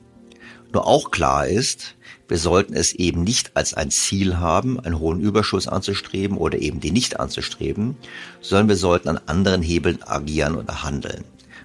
Nur 0.72 0.88
auch 0.88 1.12
klar 1.12 1.48
ist, 1.48 1.95
wir 2.28 2.38
sollten 2.38 2.74
es 2.74 2.94
eben 2.94 3.24
nicht 3.24 3.56
als 3.56 3.74
ein 3.74 3.91
Ziel 3.91 4.38
haben, 4.38 4.80
einen 4.80 5.00
hohen 5.00 5.20
Überschuss 5.20 5.68
anzustreben 5.68 6.38
oder 6.38 6.60
eben 6.60 6.80
den 6.80 6.94
nicht 6.94 7.20
anzustreben, 7.20 7.98
sondern 8.41 8.70
wir 8.70 8.78
sollten 8.78 9.10
an 9.10 9.20
anderen 9.26 9.62
Hebeln 9.62 10.02
agieren 10.04 10.56
oder 10.56 10.84
handeln. 10.84 11.24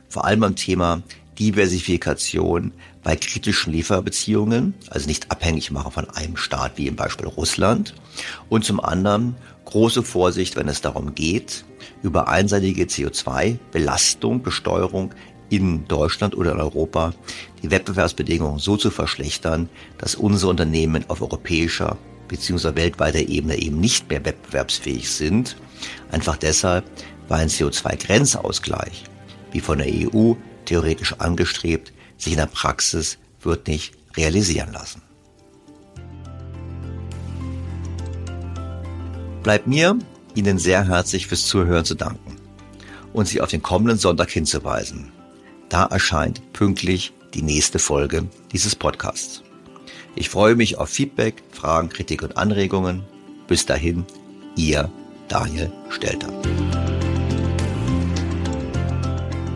Vor 0.08 0.24
allem 0.24 0.40
beim 0.40 0.56
Thema 0.56 1.02
Diversifikation 1.38 2.72
bei 3.04 3.14
kritischen 3.14 3.72
Lieferbeziehungen, 3.72 4.74
also 4.90 5.06
nicht 5.06 5.30
abhängig 5.30 5.70
machen 5.70 5.92
von 5.92 6.10
einem 6.10 6.36
Staat 6.36 6.72
wie 6.76 6.88
im 6.88 6.96
Beispiel 6.96 7.26
Russland. 7.26 7.94
Und 8.48 8.64
zum 8.64 8.80
anderen 8.80 9.36
große 9.64 10.02
Vorsicht, 10.02 10.56
wenn 10.56 10.68
es 10.68 10.80
darum 10.80 11.14
geht, 11.14 11.64
über 12.02 12.28
einseitige 12.28 12.84
CO2-Belastung, 12.84 14.42
Besteuerung 14.42 15.14
in 15.50 15.86
Deutschland 15.88 16.36
oder 16.36 16.52
in 16.52 16.60
Europa 16.60 17.14
die 17.62 17.70
Wettbewerbsbedingungen 17.70 18.58
so 18.58 18.76
zu 18.76 18.90
verschlechtern, 18.90 19.68
dass 19.98 20.14
unsere 20.14 20.50
Unternehmen 20.50 21.04
auf 21.08 21.22
europäischer 21.22 21.96
bzw. 22.28 22.74
weltweiter 22.76 23.20
Ebene 23.20 23.56
eben 23.56 23.80
nicht 23.80 24.08
mehr 24.10 24.24
wettbewerbsfähig 24.24 25.10
sind. 25.10 25.56
Einfach 26.10 26.36
deshalb, 26.36 26.84
weil 27.28 27.40
ein 27.40 27.48
CO2-Grenzausgleich, 27.48 29.04
wie 29.52 29.60
von 29.60 29.78
der 29.78 29.88
EU 29.88 30.34
theoretisch 30.66 31.14
angestrebt, 31.18 31.92
sich 32.16 32.32
in 32.32 32.38
der 32.38 32.46
Praxis 32.46 33.18
wird 33.40 33.66
nicht 33.68 33.94
realisieren 34.16 34.72
lassen. 34.72 35.02
Bleibt 39.42 39.66
mir, 39.66 39.98
Ihnen 40.34 40.58
sehr 40.58 40.86
herzlich 40.86 41.26
fürs 41.26 41.46
Zuhören 41.46 41.84
zu 41.84 41.94
danken 41.94 42.36
und 43.12 43.26
Sie 43.26 43.40
auf 43.40 43.48
den 43.48 43.62
kommenden 43.62 43.98
Sonntag 43.98 44.30
hinzuweisen. 44.30 45.10
Da 45.68 45.84
erscheint 45.84 46.52
pünktlich 46.52 47.12
die 47.34 47.42
nächste 47.42 47.78
Folge 47.78 48.26
dieses 48.52 48.74
Podcasts. 48.74 49.42
Ich 50.14 50.30
freue 50.30 50.56
mich 50.56 50.78
auf 50.78 50.88
Feedback, 50.88 51.42
Fragen, 51.50 51.90
Kritik 51.90 52.22
und 52.22 52.36
Anregungen. 52.36 53.04
Bis 53.46 53.66
dahin, 53.66 54.04
Ihr 54.56 54.90
Daniel 55.28 55.70
Stelter. 55.90 56.32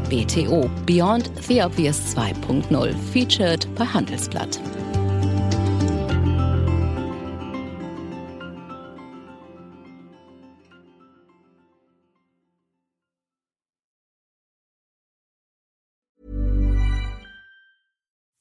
BTO 0.08 0.70
Beyond 0.84 1.30
the 1.48 1.62
Obvious 1.62 2.14
2.0 2.14 2.94
featured 3.12 3.66
bei 3.74 3.86
Handelsblatt. 3.86 4.60